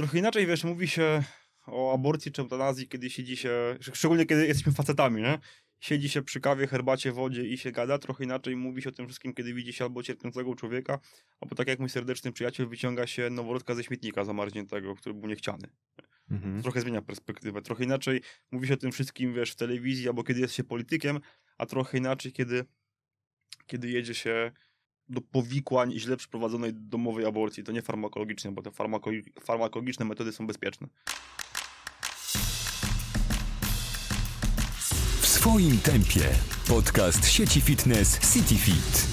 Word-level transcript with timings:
trochę 0.00 0.18
inaczej, 0.18 0.46
wiesz, 0.46 0.64
mówi 0.64 0.88
się 0.88 1.22
o 1.66 1.94
aborcji 1.94 2.32
czy 2.32 2.42
eutanazji, 2.42 2.88
kiedy 2.88 3.10
siedzi 3.10 3.36
się, 3.36 3.76
szczególnie 3.92 4.26
kiedy 4.26 4.46
jesteśmy 4.46 4.72
facetami, 4.72 5.22
nie? 5.22 5.38
Siedzi 5.80 6.08
się 6.08 6.22
przy 6.22 6.40
kawie, 6.40 6.66
herbacie, 6.66 7.12
wodzie 7.12 7.46
i 7.46 7.58
się 7.58 7.72
gada. 7.72 7.98
Trochę 7.98 8.24
inaczej 8.24 8.56
mówi 8.56 8.82
się 8.82 8.88
o 8.88 8.92
tym 8.92 9.06
wszystkim, 9.06 9.34
kiedy 9.34 9.54
widzi 9.54 9.72
się 9.72 9.84
albo 9.84 10.02
cierpiącego 10.02 10.54
człowieka, 10.54 10.98
albo 11.40 11.54
tak 11.54 11.68
jak 11.68 11.78
mój 11.78 11.88
serdeczny 11.88 12.32
przyjaciel 12.32 12.68
wyciąga 12.68 13.06
się 13.06 13.30
noworodka 13.30 13.74
ze 13.74 13.84
śmietnika 13.84 14.24
zamarzniętego, 14.24 14.94
który 14.94 15.14
był 15.14 15.28
niechciany. 15.28 15.68
Mhm. 16.30 16.62
Trochę 16.62 16.80
zmienia 16.80 17.02
perspektywę. 17.02 17.62
Trochę 17.62 17.84
inaczej 17.84 18.20
mówi 18.50 18.68
się 18.68 18.74
o 18.74 18.76
tym 18.76 18.92
wszystkim, 18.92 19.34
wiesz, 19.34 19.50
w 19.50 19.56
telewizji, 19.56 20.08
albo 20.08 20.24
kiedy 20.24 20.40
jest 20.40 20.54
się 20.54 20.64
politykiem, 20.64 21.20
a 21.58 21.66
trochę 21.66 21.98
inaczej, 21.98 22.32
kiedy, 22.32 22.64
kiedy 23.66 23.90
jedzie 23.90 24.14
się 24.14 24.52
do 25.10 25.20
powikłań 25.20 25.92
źle 25.92 26.16
przeprowadzonej 26.16 26.72
domowej 26.74 27.26
aborcji. 27.26 27.64
To 27.64 27.72
nie 27.72 27.82
farmakologicznie, 27.82 28.52
bo 28.52 28.62
te 28.62 28.70
farmako 28.70 29.10
farmakologiczne 29.40 30.04
metody 30.04 30.32
są 30.32 30.46
bezpieczne. 30.46 30.88
W 35.20 35.26
swoim 35.26 35.78
tempie. 35.78 36.20
Podcast 36.68 37.28
sieci 37.28 37.60
fitness 37.60 38.34
CityFit. 38.34 39.06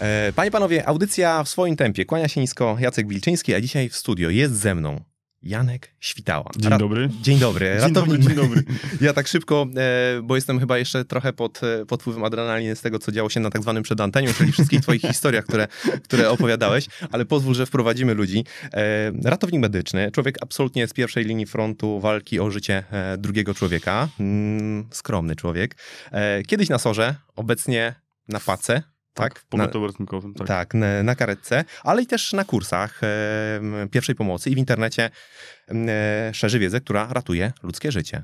E, 0.00 0.32
Panie, 0.32 0.50
panowie, 0.50 0.88
audycja 0.88 1.44
w 1.44 1.48
swoim 1.48 1.76
tempie. 1.76 2.04
Kłania 2.04 2.28
się 2.28 2.40
nisko 2.40 2.76
Jacek 2.80 3.08
Wilczyński, 3.08 3.54
a 3.54 3.60
dzisiaj 3.60 3.88
w 3.88 3.96
studio 3.96 4.30
jest 4.30 4.54
ze 4.54 4.74
mną 4.74 5.13
Janek 5.44 5.94
Świtała. 6.00 6.50
Dzień 6.58 6.70
Ra- 6.70 6.78
dobry. 6.78 7.08
Dzień 7.22 7.38
dobry. 7.38 7.66
Dzień 7.80 7.88
Ratownik- 7.94 7.94
dobry, 7.94 8.18
dzień 8.18 8.34
dobry. 8.34 8.64
Ja 9.00 9.12
tak 9.12 9.28
szybko, 9.28 9.66
e, 9.76 10.22
bo 10.22 10.34
jestem 10.34 10.60
chyba 10.60 10.78
jeszcze 10.78 11.04
trochę 11.04 11.32
pod, 11.32 11.60
e, 11.64 11.86
pod 11.86 12.00
wpływem 12.02 12.24
adrenaliny 12.24 12.76
z 12.76 12.80
tego, 12.80 12.98
co 12.98 13.12
działo 13.12 13.30
się 13.30 13.40
na 13.40 13.50
tak 13.50 13.62
zwanym 13.62 13.82
przedanteniu, 13.82 14.32
czyli 14.34 14.52
wszystkich 14.52 14.80
twoich 14.80 15.02
historiach, 15.12 15.44
które, 15.44 15.68
które 16.04 16.30
opowiadałeś, 16.30 16.86
ale 17.10 17.24
pozwól, 17.24 17.54
że 17.54 17.66
wprowadzimy 17.66 18.14
ludzi. 18.14 18.44
E, 18.74 19.12
ratownik 19.24 19.60
medyczny, 19.60 20.10
człowiek 20.12 20.38
absolutnie 20.42 20.88
z 20.88 20.92
pierwszej 20.92 21.24
linii 21.24 21.46
frontu 21.46 22.00
walki 22.00 22.40
o 22.40 22.50
życie 22.50 22.84
e, 22.90 23.18
drugiego 23.18 23.54
człowieka. 23.54 24.08
Mm, 24.20 24.86
skromny 24.90 25.36
człowiek. 25.36 25.76
E, 26.12 26.42
kiedyś 26.42 26.68
na 26.68 26.78
sorze, 26.78 27.14
obecnie 27.36 27.94
na 28.28 28.40
pace. 28.40 28.82
Tak, 29.14 29.38
W 29.38 29.46
pogotowiu 29.46 29.86
ratunkowym, 29.86 30.34
tak. 30.34 30.46
tak, 30.46 30.74
na, 30.74 31.02
na 31.02 31.14
karetce, 31.14 31.64
ale 31.82 32.02
i 32.02 32.06
też 32.06 32.32
na 32.32 32.44
kursach 32.44 33.00
e, 33.02 33.88
pierwszej 33.90 34.14
pomocy 34.14 34.50
i 34.50 34.54
w 34.54 34.58
internecie 34.58 35.10
e, 35.70 36.30
szerzy 36.34 36.58
wiedzę, 36.58 36.80
która 36.80 37.08
ratuje 37.10 37.52
ludzkie 37.62 37.92
życie. 37.92 38.22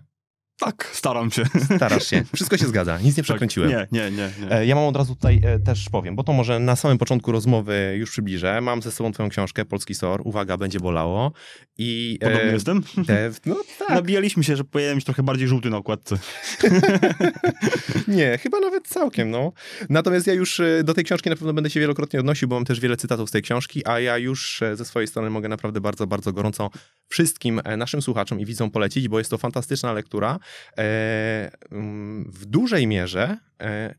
Tak, 0.60 0.90
staram 0.92 1.30
się. 1.30 1.42
Starasz 1.76 2.06
się. 2.06 2.24
Wszystko 2.34 2.56
się 2.56 2.66
zgadza. 2.66 2.98
Nic 2.98 3.16
nie 3.16 3.22
przekręciłem. 3.22 3.70
Tak. 3.70 3.92
Nie, 3.92 4.10
nie, 4.10 4.10
nie. 4.10 4.30
nie. 4.46 4.52
E, 4.52 4.66
Ja 4.66 4.74
mam 4.74 4.84
od 4.84 4.96
razu 4.96 5.14
tutaj 5.14 5.40
e, 5.44 5.58
też 5.58 5.88
powiem, 5.88 6.16
bo 6.16 6.24
to 6.24 6.32
może 6.32 6.58
na 6.58 6.76
samym 6.76 6.98
początku 6.98 7.32
rozmowy 7.32 7.94
już 7.98 8.10
przybliżę. 8.10 8.60
Mam 8.60 8.82
ze 8.82 8.92
sobą 8.92 9.12
twoją 9.12 9.28
książkę 9.28 9.64
Polski 9.64 9.94
SOR. 9.94 10.20
Uwaga, 10.24 10.56
będzie 10.56 10.80
bolało. 10.80 11.32
I 11.78 12.18
e, 12.20 12.30
Podobny 12.30 12.52
jestem? 12.52 12.82
te, 13.06 13.30
no 13.46 13.56
tak. 13.78 13.88
Nabijaliśmy 13.90 14.44
się, 14.44 14.56
że 14.56 14.64
powinienem 14.64 14.96
mieć 14.96 15.04
trochę 15.04 15.22
bardziej 15.22 15.48
żółty 15.48 15.70
na 15.70 15.76
okładce. 15.76 16.18
Nie, 18.08 18.38
chyba 18.38 18.60
nawet 18.60 18.88
całkiem, 18.88 19.30
no. 19.30 19.52
Natomiast 19.88 20.26
ja 20.26 20.32
już 20.32 20.60
e, 20.60 20.84
do 20.84 20.94
tej 20.94 21.04
książki 21.04 21.30
na 21.30 21.36
pewno 21.36 21.52
będę 21.52 21.70
się 21.70 21.80
wielokrotnie 21.80 22.20
odnosił, 22.20 22.48
bo 22.48 22.54
mam 22.54 22.64
też 22.64 22.80
wiele 22.80 22.96
cytatów 22.96 23.28
z 23.28 23.32
tej 23.32 23.42
książki, 23.42 23.86
a 23.86 24.00
ja 24.00 24.18
już 24.18 24.62
e, 24.62 24.76
ze 24.76 24.84
swojej 24.84 25.06
strony 25.06 25.30
mogę 25.30 25.48
naprawdę 25.48 25.80
bardzo, 25.80 26.06
bardzo 26.06 26.32
gorąco 26.32 26.70
wszystkim 27.08 27.60
e, 27.64 27.76
naszym 27.76 28.02
słuchaczom 28.02 28.40
i 28.40 28.46
widzom 28.46 28.70
polecić, 28.70 29.08
bo 29.08 29.18
jest 29.18 29.30
to 29.30 29.38
fantastyczna 29.38 29.92
lektura. 29.92 30.38
E, 30.78 31.50
mm, 31.70 32.30
w 32.32 32.46
dużej 32.46 32.86
mierze 32.86 33.38
e, 33.60 33.94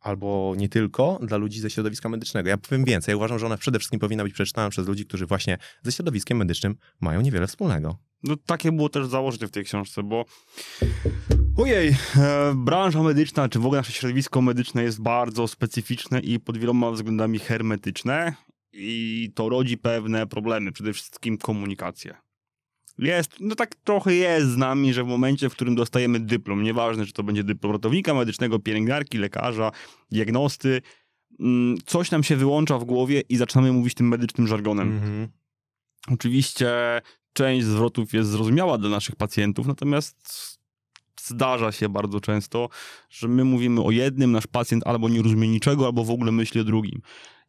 albo 0.00 0.54
nie 0.56 0.68
tylko 0.68 1.20
dla 1.22 1.36
ludzi 1.36 1.60
ze 1.60 1.70
środowiska 1.70 2.08
medycznego. 2.08 2.48
Ja 2.48 2.56
powiem 2.56 2.84
więcej. 2.84 3.12
Ja 3.12 3.16
uważam, 3.16 3.38
że 3.38 3.46
ona 3.46 3.56
przede 3.56 3.78
wszystkim 3.78 4.00
powinna 4.00 4.24
być 4.24 4.32
przeczytana 4.32 4.70
przez 4.70 4.86
ludzi, 4.86 5.06
którzy 5.06 5.26
właśnie 5.26 5.58
ze 5.82 5.92
środowiskiem 5.92 6.38
medycznym 6.38 6.76
mają 7.00 7.20
niewiele 7.20 7.46
wspólnego. 7.46 7.98
No 8.22 8.36
takie 8.46 8.72
było 8.72 8.88
też 8.88 9.06
założenie 9.06 9.46
w 9.46 9.50
tej 9.50 9.64
książce, 9.64 10.02
bo 10.02 10.24
ojej, 11.56 11.96
e, 12.16 12.54
branża 12.56 13.02
medyczna, 13.02 13.48
czy 13.48 13.58
w 13.58 13.66
ogóle 13.66 13.80
nasze 13.80 13.92
środowisko 13.92 14.42
medyczne 14.42 14.82
jest 14.82 15.02
bardzo 15.02 15.48
specyficzne 15.48 16.20
i 16.20 16.40
pod 16.40 16.58
wieloma 16.58 16.90
względami 16.90 17.38
hermetyczne 17.38 18.34
i 18.72 19.30
to 19.34 19.48
rodzi 19.48 19.78
pewne 19.78 20.26
problemy, 20.26 20.72
przede 20.72 20.92
wszystkim 20.92 21.38
komunikację. 21.38 22.29
Jest, 23.00 23.36
no 23.40 23.54
tak 23.54 23.74
trochę 23.74 24.14
jest 24.14 24.48
z 24.48 24.56
nami, 24.56 24.92
że 24.92 25.04
w 25.04 25.06
momencie, 25.06 25.48
w 25.48 25.52
którym 25.52 25.74
dostajemy 25.74 26.20
dyplom, 26.20 26.62
nieważne, 26.62 27.06
czy 27.06 27.12
to 27.12 27.22
będzie 27.22 27.44
dyplom 27.44 27.72
ratownika 27.72 28.14
medycznego, 28.14 28.58
pielęgniarki, 28.58 29.18
lekarza, 29.18 29.72
diagnosty, 30.10 30.82
mm, 31.40 31.78
coś 31.86 32.10
nam 32.10 32.22
się 32.22 32.36
wyłącza 32.36 32.78
w 32.78 32.84
głowie 32.84 33.22
i 33.28 33.36
zaczynamy 33.36 33.72
mówić 33.72 33.94
tym 33.94 34.08
medycznym 34.08 34.46
żargonem. 34.46 34.92
Mhm. 34.92 35.28
Oczywiście 36.08 36.70
część 37.32 37.66
zwrotów 37.66 38.12
jest 38.12 38.30
zrozumiała 38.30 38.78
dla 38.78 38.90
naszych 38.90 39.16
pacjentów, 39.16 39.66
natomiast 39.66 40.60
zdarza 41.20 41.72
się 41.72 41.88
bardzo 41.88 42.20
często, 42.20 42.68
że 43.10 43.28
my 43.28 43.44
mówimy 43.44 43.82
o 43.82 43.90
jednym, 43.90 44.32
nasz 44.32 44.46
pacjent 44.46 44.86
albo 44.86 45.08
nie 45.08 45.22
rozumie 45.22 45.48
niczego, 45.48 45.86
albo 45.86 46.04
w 46.04 46.10
ogóle 46.10 46.32
myśli 46.32 46.60
o 46.60 46.64
drugim. 46.64 47.00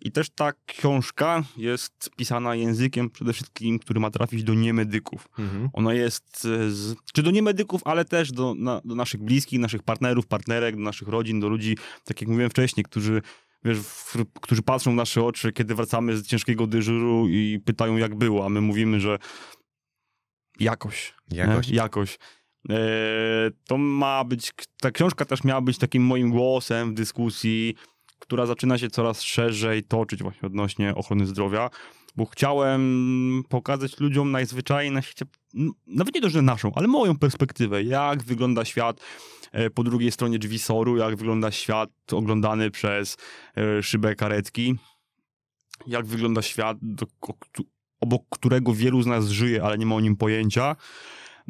I 0.01 0.12
też 0.12 0.29
ta 0.29 0.51
książka 0.66 1.44
jest 1.57 2.09
pisana 2.17 2.56
językiem 2.56 3.09
przede 3.09 3.34
wszystkim, 3.34 3.79
który 3.79 4.00
ma 4.00 4.12
trafić 4.12 4.44
do 4.44 4.53
niemedyków. 4.53 5.28
Mhm. 5.39 5.69
Ona 5.73 5.94
jest, 5.94 6.45
e, 6.45 6.72
z, 6.72 6.95
czy 7.13 7.23
do 7.23 7.31
niemedyków, 7.31 7.81
ale 7.85 8.06
też 8.06 8.31
do, 8.31 8.56
na, 8.57 8.81
do 8.85 8.95
naszych 8.95 9.23
bliskich, 9.23 9.59
naszych 9.59 9.84
partnerów, 9.84 10.28
partnerek, 10.28 10.75
do 10.75 10.81
naszych 10.81 11.07
rodzin, 11.07 11.40
do 11.40 11.50
ludzi, 11.50 11.78
tak 12.03 12.22
jak 12.22 12.29
mówiłem 12.29 12.50
wcześniej, 12.50 12.84
którzy 12.84 13.22
wiesz, 13.63 13.78
w, 13.79 14.16
którzy 14.41 14.61
patrzą 14.61 14.91
w 14.91 14.95
nasze 14.95 15.23
oczy, 15.23 15.51
kiedy 15.53 15.75
wracamy 15.75 16.17
z 16.17 16.28
ciężkiego 16.28 16.67
dyżuru 16.67 17.28
i 17.29 17.59
pytają, 17.66 17.97
jak 17.97 18.16
było, 18.16 18.45
a 18.45 18.50
my 18.50 18.61
mówimy, 18.61 19.00
że 19.00 19.17
jakoś. 20.59 21.13
Jakoś. 21.31 21.67
Nie? 21.67 21.75
Jakoś. 21.75 22.17
E, 22.69 22.78
to 23.67 23.78
ma 23.78 24.23
być, 24.23 24.51
ta 24.81 24.91
książka 24.91 25.25
też 25.25 25.44
miała 25.44 25.61
być 25.61 25.78
takim 25.78 26.03
moim 26.03 26.31
głosem 26.31 26.91
w 26.91 26.94
dyskusji, 26.94 27.75
która 28.21 28.45
zaczyna 28.45 28.77
się 28.77 28.89
coraz 28.89 29.21
szerzej 29.21 29.83
toczyć 29.83 30.23
właśnie 30.23 30.41
odnośnie 30.47 30.95
ochrony 30.95 31.25
zdrowia, 31.25 31.69
bo 32.15 32.25
chciałem 32.25 33.43
pokazać 33.49 33.99
ludziom 33.99 34.31
najzwyczajniej 34.31 34.93
na 34.93 35.01
świecie, 35.01 35.25
nawet 35.87 36.15
nie 36.15 36.21
to, 36.21 36.29
że 36.29 36.41
naszą, 36.41 36.71
ale 36.75 36.87
moją 36.87 37.17
perspektywę, 37.17 37.83
jak 37.83 38.23
wygląda 38.23 38.65
świat 38.65 39.01
e, 39.51 39.69
po 39.69 39.83
drugiej 39.83 40.11
stronie 40.11 40.39
drzwi 40.39 40.59
soru, 40.59 40.97
jak 40.97 41.15
wygląda 41.15 41.51
świat 41.51 41.89
oglądany 42.11 42.71
przez 42.71 43.17
e, 43.57 43.83
szybę 43.83 44.15
karetki, 44.15 44.75
jak 45.87 46.05
wygląda 46.05 46.41
świat, 46.41 46.77
obok 47.99 48.23
którego 48.29 48.73
wielu 48.73 49.01
z 49.01 49.05
nas 49.05 49.27
żyje, 49.27 49.63
ale 49.63 49.77
nie 49.77 49.85
ma 49.85 49.95
o 49.95 49.99
nim 49.99 50.15
pojęcia. 50.15 50.75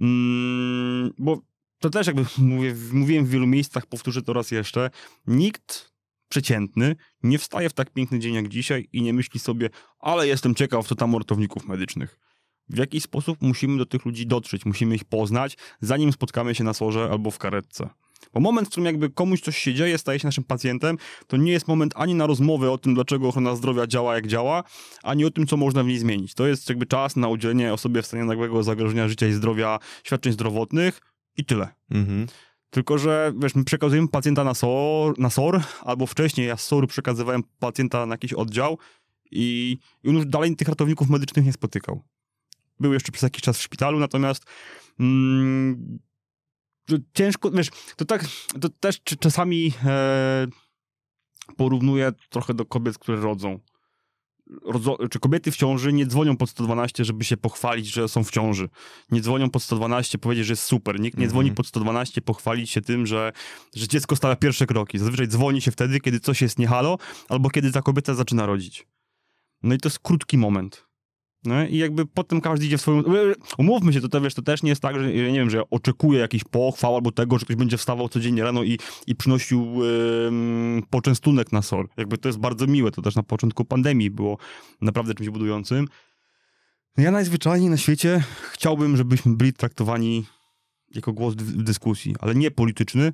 Mm, 0.02 1.14
bo 1.18 1.42
to 1.80 1.90
też 1.90 2.08
jakby 2.08 2.26
mówię, 2.38 2.76
mówiłem 2.94 3.26
w 3.26 3.30
wielu 3.30 3.48
miejscach, 3.48 3.86
powtórzę 3.86 4.22
to 4.22 4.34
raz 4.34 4.52
jeszcze, 4.52 4.90
nikt 5.28 5.91
przeciętny 6.32 6.96
nie 7.24 7.40
wstaje 7.40 7.70
w 7.70 7.74
tak 7.74 7.94
piękny 7.94 8.20
dzień 8.20 8.34
jak 8.34 8.48
dzisiaj 8.48 8.88
i 8.94 9.02
nie 9.02 9.14
myśli 9.14 9.40
sobie, 9.40 9.70
ale 10.00 10.28
jestem 10.28 10.56
ciekaw, 10.56 10.88
co 10.88 10.96
tam 10.96 11.16
ratowników 11.16 11.68
medycznych. 11.68 12.20
W 12.70 12.78
jakiś 12.78 13.04
sposób 13.04 13.38
musimy 13.42 13.78
do 13.78 13.86
tych 13.86 14.06
ludzi 14.06 14.28
dotrzeć, 14.28 14.66
musimy 14.66 14.96
ich 14.96 15.04
poznać, 15.04 15.58
zanim 15.82 16.14
spotkamy 16.14 16.56
się 16.56 16.64
na 16.64 16.74
sorze 16.74 17.10
albo 17.12 17.32
w 17.32 17.38
karetce. 17.38 17.90
Bo 18.34 18.40
moment, 18.40 18.68
w 18.68 18.72
którym 18.72 18.86
jakby 18.86 19.10
komuś 19.10 19.42
coś 19.42 19.58
się 19.58 19.74
dzieje, 19.74 19.98
staje 19.98 20.20
się 20.20 20.28
naszym 20.28 20.44
pacjentem, 20.44 20.98
to 21.28 21.38
nie 21.38 21.52
jest 21.52 21.68
moment 21.68 21.94
ani 21.96 22.16
na 22.16 22.28
rozmowę 22.28 22.72
o 22.72 22.78
tym, 22.78 22.94
dlaczego 22.94 23.28
ochrona 23.28 23.56
zdrowia 23.56 23.88
działa 23.88 24.16
jak 24.16 24.28
działa, 24.28 24.64
ani 25.04 25.26
o 25.26 25.32
tym, 25.32 25.48
co 25.48 25.58
można 25.58 25.84
w 25.84 25.88
niej 25.88 26.00
zmienić. 26.00 26.34
To 26.34 26.48
jest 26.48 26.70
jakby 26.70 26.86
czas 26.86 27.16
na 27.16 27.28
udzielenie 27.28 27.74
osobie 27.74 28.02
w 28.02 28.06
stanie 28.06 28.24
nagłego 28.24 28.64
zagrożenia 28.64 29.08
życia 29.08 29.28
i 29.28 29.34
zdrowia 29.34 29.80
świadczeń 30.04 30.34
zdrowotnych 30.34 31.02
i 31.38 31.46
tyle. 31.46 31.68
Mhm. 31.92 32.28
Tylko, 32.72 32.98
że 32.98 33.34
wiesz, 33.38 33.56
my 33.56 33.64
przekazujemy 33.64 34.08
pacjenta 34.08 34.44
na 34.44 34.54
SOR, 34.54 35.20
na 35.20 35.30
SOR 35.30 35.62
albo 35.82 36.06
wcześniej 36.06 36.48
ja 36.48 36.58
z 36.58 36.64
SOR-u 36.64 36.88
przekazywałem 36.88 37.44
pacjenta 37.60 38.06
na 38.06 38.14
jakiś 38.14 38.34
oddział 38.34 38.78
i, 39.32 39.78
i 40.04 40.10
on 40.10 40.16
już 40.16 40.26
dalej 40.26 40.56
tych 40.56 40.68
ratowników 40.68 41.10
medycznych 41.10 41.46
nie 41.46 41.54
spotykał. 41.54 42.04
Był 42.80 42.94
jeszcze 42.94 43.12
przez 43.12 43.24
jakiś 43.24 43.42
czas 43.42 43.58
w 43.58 43.62
szpitalu, 43.62 44.00
natomiast 44.00 44.46
mm, 45.00 46.00
ciężko, 47.14 47.52
wiesz, 47.52 47.70
to 47.96 48.06
tak, 48.06 48.26
to 48.62 48.70
też 48.70 49.02
czasami 49.20 49.74
e, 49.86 50.48
porównuję 51.58 52.12
trochę 52.30 52.54
do 52.54 52.66
kobiet, 52.66 52.98
które 52.98 53.18
rodzą. 53.22 53.60
Czy 55.12 55.20
kobiety 55.20 55.52
w 55.52 55.56
ciąży 55.56 55.94
nie 55.94 56.06
dzwonią 56.06 56.38
pod 56.38 56.50
112, 56.50 57.06
żeby 57.06 57.24
się 57.24 57.38
pochwalić, 57.38 57.88
że 57.88 58.08
są 58.08 58.24
w 58.24 58.32
ciąży. 58.32 58.70
Nie 59.12 59.22
dzwonią 59.22 59.50
pod 59.50 59.64
112, 59.64 60.18
powiedzieć, 60.18 60.46
że 60.46 60.54
jest 60.54 60.64
super. 60.64 61.00
Nikt 61.00 61.18
nie 61.18 61.24
Mhm. 61.24 61.30
dzwoni 61.32 61.52
pod 61.52 61.68
112, 61.68 62.22
pochwalić 62.22 62.70
się 62.70 62.82
tym, 62.82 63.06
że, 63.06 63.32
że 63.76 63.88
dziecko 63.88 64.16
stawia 64.16 64.36
pierwsze 64.36 64.66
kroki. 64.66 65.00
Zazwyczaj 65.00 65.28
dzwoni 65.28 65.62
się 65.62 65.72
wtedy, 65.72 66.00
kiedy 66.00 66.20
coś 66.20 66.42
jest 66.42 66.60
niehalo, 66.60 66.98
albo 67.30 67.50
kiedy 67.50 67.72
ta 67.72 67.82
kobieta 67.82 68.14
zaczyna 68.14 68.46
rodzić. 68.46 68.88
No 69.64 69.76
i 69.76 69.78
to 69.78 69.90
jest 69.90 70.00
krótki 70.00 70.38
moment. 70.38 70.91
No 71.46 71.68
i 71.68 71.78
jakby 71.78 72.06
potem 72.06 72.42
każdy 72.42 72.66
idzie 72.66 72.78
w 72.78 72.82
swoją... 72.82 73.04
Umówmy 73.58 73.94
się, 73.94 74.02
to, 74.02 74.10
te, 74.10 74.22
wiesz, 74.22 74.34
to 74.34 74.42
też 74.42 74.64
nie 74.64 74.70
jest 74.70 74.82
tak, 74.82 75.00
że 75.00 75.08
nie 75.14 75.40
wiem, 75.40 75.50
że 75.50 75.58
ja 75.58 75.64
oczekuję 75.70 76.20
jakiś 76.20 76.44
pochwał 76.44 76.96
albo 76.96 77.12
tego, 77.12 77.40
że 77.40 77.46
ktoś 77.46 77.56
będzie 77.56 77.78
wstawał 77.78 78.10
codziennie 78.10 78.44
rano 78.44 78.64
i, 78.64 78.80
i 79.08 79.16
przynosił 79.16 79.84
ym, 80.28 80.84
poczęstunek 80.90 81.52
na 81.52 81.62
SOR. 81.62 81.90
Jakby 81.98 82.18
to 82.18 82.30
jest 82.30 82.40
bardzo 82.40 82.68
miłe, 82.68 82.92
to 82.92 83.02
też 83.02 83.16
na 83.16 83.24
początku 83.24 83.66
pandemii 83.66 84.10
było 84.10 84.38
naprawdę 84.82 85.14
czymś 85.14 85.30
budującym. 85.30 85.88
Ja 86.98 87.12
najzwyczajniej 87.12 87.70
na 87.70 87.78
świecie 87.78 88.24
chciałbym, 88.52 88.98
żebyśmy 88.98 89.36
byli 89.36 89.54
traktowani 89.54 90.26
jako 90.96 91.14
głos 91.14 91.36
w 91.36 91.64
dyskusji, 91.64 92.16
ale 92.20 92.36
nie 92.36 92.52
polityczny, 92.52 93.14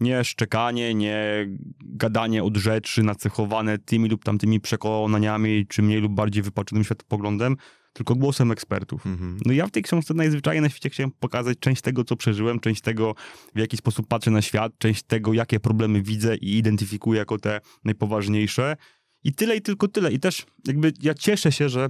nie 0.00 0.24
szczekanie, 0.24 0.94
nie 0.94 1.48
gadanie 1.80 2.44
od 2.44 2.56
rzeczy 2.56 3.02
nacechowane 3.02 3.78
tymi 3.78 4.08
lub 4.08 4.24
tamtymi 4.24 4.60
przekonaniami, 4.60 5.66
czy 5.66 5.82
mniej 5.82 6.00
lub 6.00 6.12
bardziej 6.12 6.42
wypaczonym 6.42 6.84
światopoglądem, 6.84 7.56
tylko 7.92 8.14
głosem 8.14 8.50
ekspertów. 8.50 9.06
Mhm. 9.06 9.38
No 9.46 9.52
ja 9.52 9.66
w 9.66 9.70
tej 9.70 9.82
książce 9.82 10.14
najzwyczajniej 10.14 10.62
na 10.62 10.68
świecie 10.68 10.90
chciałem 10.90 11.10
pokazać 11.10 11.58
część 11.58 11.82
tego, 11.82 12.04
co 12.04 12.16
przeżyłem, 12.16 12.60
część 12.60 12.80
tego, 12.80 13.14
w 13.54 13.58
jaki 13.58 13.76
sposób 13.76 14.08
patrzę 14.08 14.30
na 14.30 14.42
świat, 14.42 14.72
część 14.78 15.02
tego, 15.02 15.32
jakie 15.32 15.60
problemy 15.60 16.02
widzę 16.02 16.36
i 16.36 16.58
identyfikuję 16.58 17.18
jako 17.18 17.38
te 17.38 17.60
najpoważniejsze. 17.84 18.76
I 19.24 19.32
tyle, 19.32 19.56
i 19.56 19.62
tylko 19.62 19.88
tyle. 19.88 20.12
I 20.12 20.20
też 20.20 20.46
jakby 20.66 20.92
ja 21.02 21.14
cieszę 21.14 21.52
się, 21.52 21.68
że 21.68 21.88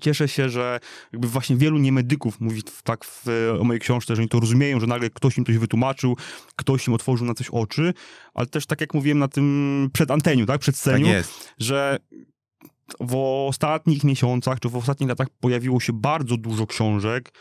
Cieszę 0.00 0.28
się, 0.28 0.48
że 0.48 0.80
jakby 1.12 1.28
właśnie 1.28 1.56
wielu 1.56 1.78
niemedyków 1.78 2.40
mówi 2.40 2.62
tak 2.84 3.04
w, 3.04 3.26
o 3.60 3.64
mojej 3.64 3.80
książce, 3.80 4.16
że 4.16 4.22
oni 4.22 4.28
to 4.28 4.40
rozumieją, 4.40 4.80
że 4.80 4.86
nagle 4.86 5.10
ktoś 5.10 5.38
im 5.38 5.44
coś 5.44 5.58
wytłumaczył, 5.58 6.16
ktoś 6.56 6.86
im 6.86 6.94
otworzył 6.94 7.26
na 7.26 7.34
coś 7.34 7.50
oczy, 7.50 7.94
ale 8.34 8.46
też 8.46 8.66
tak 8.66 8.80
jak 8.80 8.94
mówiłem 8.94 9.18
na 9.18 9.28
tym 9.28 9.90
przed 9.92 10.10
anteniu, 10.10 10.46
tak, 10.46 10.60
przed 10.60 10.74
Tak 10.74 10.80
sceniu, 10.80 11.06
jest. 11.06 11.54
że 11.58 11.98
w 13.00 13.14
ostatnich 13.48 14.04
miesiącach, 14.04 14.60
czy 14.60 14.68
w 14.68 14.76
ostatnich 14.76 15.08
latach 15.08 15.28
pojawiło 15.40 15.80
się 15.80 15.92
bardzo 15.92 16.36
dużo 16.36 16.66
książek 16.66 17.32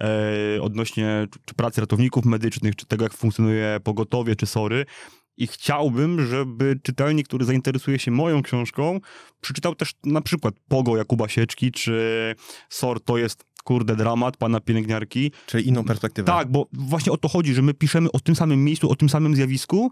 e, 0.00 0.62
odnośnie 0.62 1.26
czy 1.44 1.54
pracy 1.54 1.80
ratowników 1.80 2.24
medycznych, 2.24 2.76
czy 2.76 2.86
tego, 2.86 3.04
jak 3.04 3.14
funkcjonuje 3.14 3.80
pogotowie, 3.84 4.36
czy 4.36 4.46
SORY. 4.46 4.86
I 5.38 5.46
chciałbym, 5.46 6.26
żeby 6.26 6.80
czytelnik, 6.82 7.28
który 7.28 7.44
zainteresuje 7.44 7.98
się 7.98 8.10
moją 8.10 8.42
książką, 8.42 9.00
przeczytał 9.40 9.74
też 9.74 9.92
na 10.04 10.20
przykład 10.20 10.54
Pogo 10.68 10.96
Jakuba 10.96 11.28
Sieczki, 11.28 11.72
czy 11.72 12.34
SOR 12.68 13.00
to 13.04 13.18
jest, 13.18 13.44
kurde, 13.64 13.96
dramat 13.96 14.36
pana 14.36 14.60
pielęgniarki. 14.60 15.32
Czyli 15.46 15.68
inną 15.68 15.84
perspektywę. 15.84 16.26
Tak, 16.26 16.50
bo 16.50 16.66
właśnie 16.72 17.12
o 17.12 17.16
to 17.16 17.28
chodzi, 17.28 17.54
że 17.54 17.62
my 17.62 17.74
piszemy 17.74 18.12
o 18.12 18.20
tym 18.20 18.34
samym 18.36 18.64
miejscu, 18.64 18.90
o 18.90 18.96
tym 18.96 19.08
samym 19.08 19.34
zjawisku, 19.36 19.90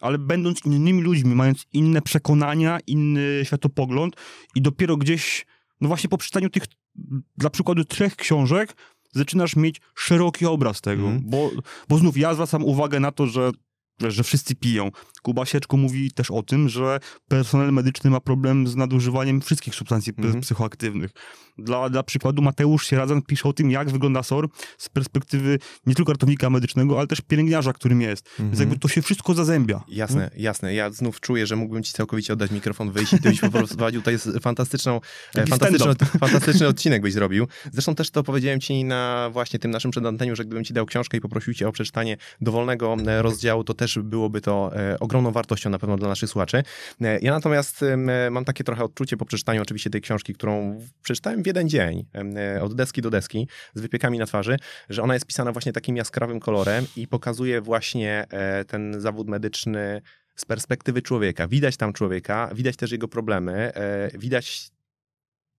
ale 0.00 0.18
będąc 0.18 0.64
innymi 0.64 1.02
ludźmi, 1.02 1.34
mając 1.34 1.66
inne 1.72 2.02
przekonania, 2.02 2.78
inny 2.86 3.40
światopogląd 3.44 4.16
i 4.54 4.62
dopiero 4.62 4.96
gdzieś, 4.96 5.46
no 5.80 5.88
właśnie 5.88 6.08
po 6.08 6.18
przeczytaniu 6.18 6.50
tych, 6.50 6.62
dla 7.36 7.50
przykładu, 7.50 7.84
trzech 7.84 8.16
książek, 8.16 8.76
zaczynasz 9.12 9.56
mieć 9.56 9.80
szeroki 9.94 10.46
obraz 10.46 10.80
tego, 10.80 11.02
Mhm. 11.02 11.22
bo, 11.26 11.50
bo 11.88 11.98
znów 11.98 12.16
ja 12.16 12.34
zwracam 12.34 12.64
uwagę 12.64 13.00
na 13.00 13.12
to, 13.12 13.26
że 13.26 13.50
że 14.00 14.22
wszyscy 14.24 14.54
piją. 14.54 14.90
Kuba 15.22 15.46
Sieczko 15.46 15.76
mówi 15.76 16.10
też 16.10 16.30
o 16.30 16.42
tym, 16.42 16.68
że 16.68 17.00
personel 17.28 17.72
medyczny 17.72 18.10
ma 18.10 18.20
problem 18.20 18.66
z 18.66 18.76
nadużywaniem 18.76 19.40
wszystkich 19.40 19.74
substancji 19.74 20.12
Mhm. 20.18 20.40
psychoaktywnych. 20.40 21.10
Dla, 21.58 21.88
dla 21.90 22.02
przykładu 22.02 22.42
Mateusz 22.42 22.86
Sieradzan 22.86 23.22
pisze 23.22 23.48
o 23.48 23.52
tym, 23.52 23.70
jak 23.70 23.90
wygląda 23.90 24.22
SOR 24.22 24.48
z 24.78 24.88
perspektywy 24.88 25.58
nie 25.86 25.94
tylko 25.94 26.12
ratownika 26.12 26.50
medycznego, 26.50 26.98
ale 26.98 27.06
też 27.06 27.20
pielęgniarza, 27.20 27.72
którym 27.72 28.00
jest. 28.00 28.24
Więc 28.38 28.40
Mhm. 28.50 28.60
jakby 28.60 28.78
to 28.78 28.88
się 28.88 29.02
wszystko 29.02 29.34
zazębia. 29.34 29.84
Jasne, 29.88 30.30
jasne. 30.36 30.74
Ja 30.74 30.90
znów 30.90 31.20
czuję, 31.20 31.46
że 31.46 31.56
mógłbym 31.56 31.82
ci 31.82 31.92
całkowicie 31.92 32.32
oddać 32.32 32.50
mikrofon, 32.50 32.90
wyjść 32.92 33.12
i 33.12 33.18
ty 33.18 33.28
byś 33.30 33.40
po 33.40 33.50
prostu 33.50 33.76
prowadził 33.78 34.00
tutaj 34.00 34.18
z- 34.18 34.42
fantastyczną, 34.42 35.00
e, 35.34 35.46
fantastyczny, 35.46 35.94
fantastyczny 36.20 36.66
odcinek 36.72 37.02
byś 37.02 37.12
zrobił. 37.12 37.46
Zresztą 37.72 37.94
też 37.94 38.10
to 38.10 38.22
powiedziałem 38.22 38.60
ci 38.60 38.84
na 38.84 39.30
właśnie 39.32 39.58
tym 39.58 39.70
naszym 39.70 39.90
przedanteniu, 39.90 40.36
że 40.36 40.44
gdybym 40.44 40.64
ci 40.64 40.72
dał 40.74 40.86
książkę 40.86 41.16
i 41.16 41.20
poprosił 41.20 41.54
cię 41.54 41.68
o 41.68 41.72
przeczytanie 41.72 42.16
dowolnego 42.40 42.96
e, 43.06 43.22
rozdziału, 43.22 43.64
to 43.64 43.74
też 43.74 43.87
byłoby 43.96 44.40
to 44.40 44.70
e, 44.76 44.98
ogromną 44.98 45.32
wartością 45.32 45.70
na 45.70 45.78
pewno 45.78 45.96
dla 45.96 46.08
naszych 46.08 46.30
słuchaczy. 46.30 46.62
E, 47.00 47.18
Ja 47.18 47.32
natomiast 47.32 47.82
e, 47.82 47.96
mam 48.30 48.44
takie 48.44 48.64
trochę 48.64 48.84
odczucie 48.84 49.16
po 49.16 49.24
przeczytaniu 49.24 49.62
oczywiście 49.62 49.90
tej 49.90 50.00
książki, 50.00 50.34
którą 50.34 50.80
przeczytałem 51.02 51.42
w 51.42 51.46
jeden 51.46 51.68
dzień, 51.68 52.06
od 52.60 52.74
deski 52.74 53.02
do 53.02 53.10
deski, 53.10 53.48
z 53.74 53.80
wypiekami 53.80 54.18
na 54.18 54.26
twarzy, 54.26 54.56
że 54.88 55.02
ona 55.02 55.14
jest 55.14 55.26
pisana 55.26 55.52
właśnie 55.52 55.72
takim 55.72 55.96
jaskrawym 55.96 56.40
kolorem 56.40 56.86
i 56.96 57.08
pokazuje 57.08 57.60
właśnie 57.60 58.26
ten 58.66 59.00
zawód 59.00 59.28
medyczny 59.28 60.02
z 60.36 60.44
perspektywy 60.44 61.02
człowieka. 61.02 61.48
Widać 61.48 61.76
tam 61.76 61.92
człowieka, 61.92 62.50
widać 62.54 62.76
też 62.76 62.92
jego 62.92 63.08
problemy, 63.08 63.72
widać 64.14 64.70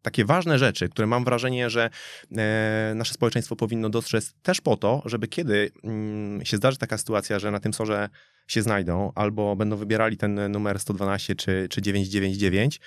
takie 0.01 0.25
ważne 0.25 0.60
rzeczy, 0.60 0.90
które 0.90 1.07
mam 1.07 1.24
wrażenie, 1.25 1.69
że 1.69 1.90
e, 2.38 2.94
nasze 2.96 3.13
społeczeństwo 3.13 3.56
powinno 3.56 3.90
dostrzec 3.90 4.34
też 4.42 4.62
po 4.62 4.78
to, 4.78 5.01
żeby 5.06 5.28
kiedy 5.28 5.72
mm, 5.84 6.46
się 6.46 6.57
zdarzy 6.57 6.78
taka 6.78 6.98
sytuacja, 6.98 7.40
że 7.40 7.51
na 7.51 7.60
tym 7.60 7.74
sorze 7.74 8.10
się 8.48 8.62
znajdą 8.62 9.12
albo 9.16 9.56
będą 9.56 9.75
wybierali 9.75 10.18
ten 10.18 10.51
numer 10.51 10.80
112 10.80 11.36
czy, 11.36 11.68
czy 11.69 11.81
999, 11.81 12.80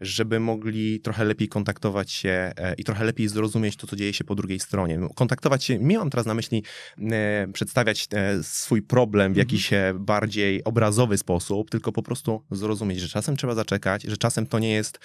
żeby 0.00 0.40
mogli 0.40 1.00
trochę 1.00 1.24
lepiej 1.24 1.48
kontaktować 1.48 2.12
się 2.12 2.52
e, 2.56 2.74
i 2.74 2.84
trochę 2.84 3.04
lepiej 3.04 3.28
zrozumieć 3.28 3.76
to, 3.76 3.86
co 3.86 3.96
dzieje 3.96 4.12
się 4.12 4.24
po 4.24 4.34
drugiej 4.34 4.60
stronie. 4.60 5.00
Kontaktować 5.14 5.64
się, 5.64 5.78
nie 5.78 5.98
mam 5.98 6.10
teraz 6.10 6.26
na 6.26 6.34
myśli 6.34 6.62
e, 6.98 7.48
przedstawiać 7.52 8.08
e, 8.12 8.42
swój 8.42 8.82
problem 8.82 9.34
w 9.34 9.36
jakiś 9.36 9.72
e, 9.72 9.94
bardziej 9.98 10.64
obrazowy 10.64 11.18
sposób, 11.18 11.70
tylko 11.70 11.92
po 11.92 12.02
prostu 12.02 12.44
zrozumieć, 12.50 13.00
że 13.00 13.08
czasem 13.08 13.36
trzeba 13.36 13.54
zaczekać, 13.54 14.02
że 14.02 14.16
czasem 14.16 14.46
to 14.46 14.58
nie 14.58 14.72
jest 14.72 14.98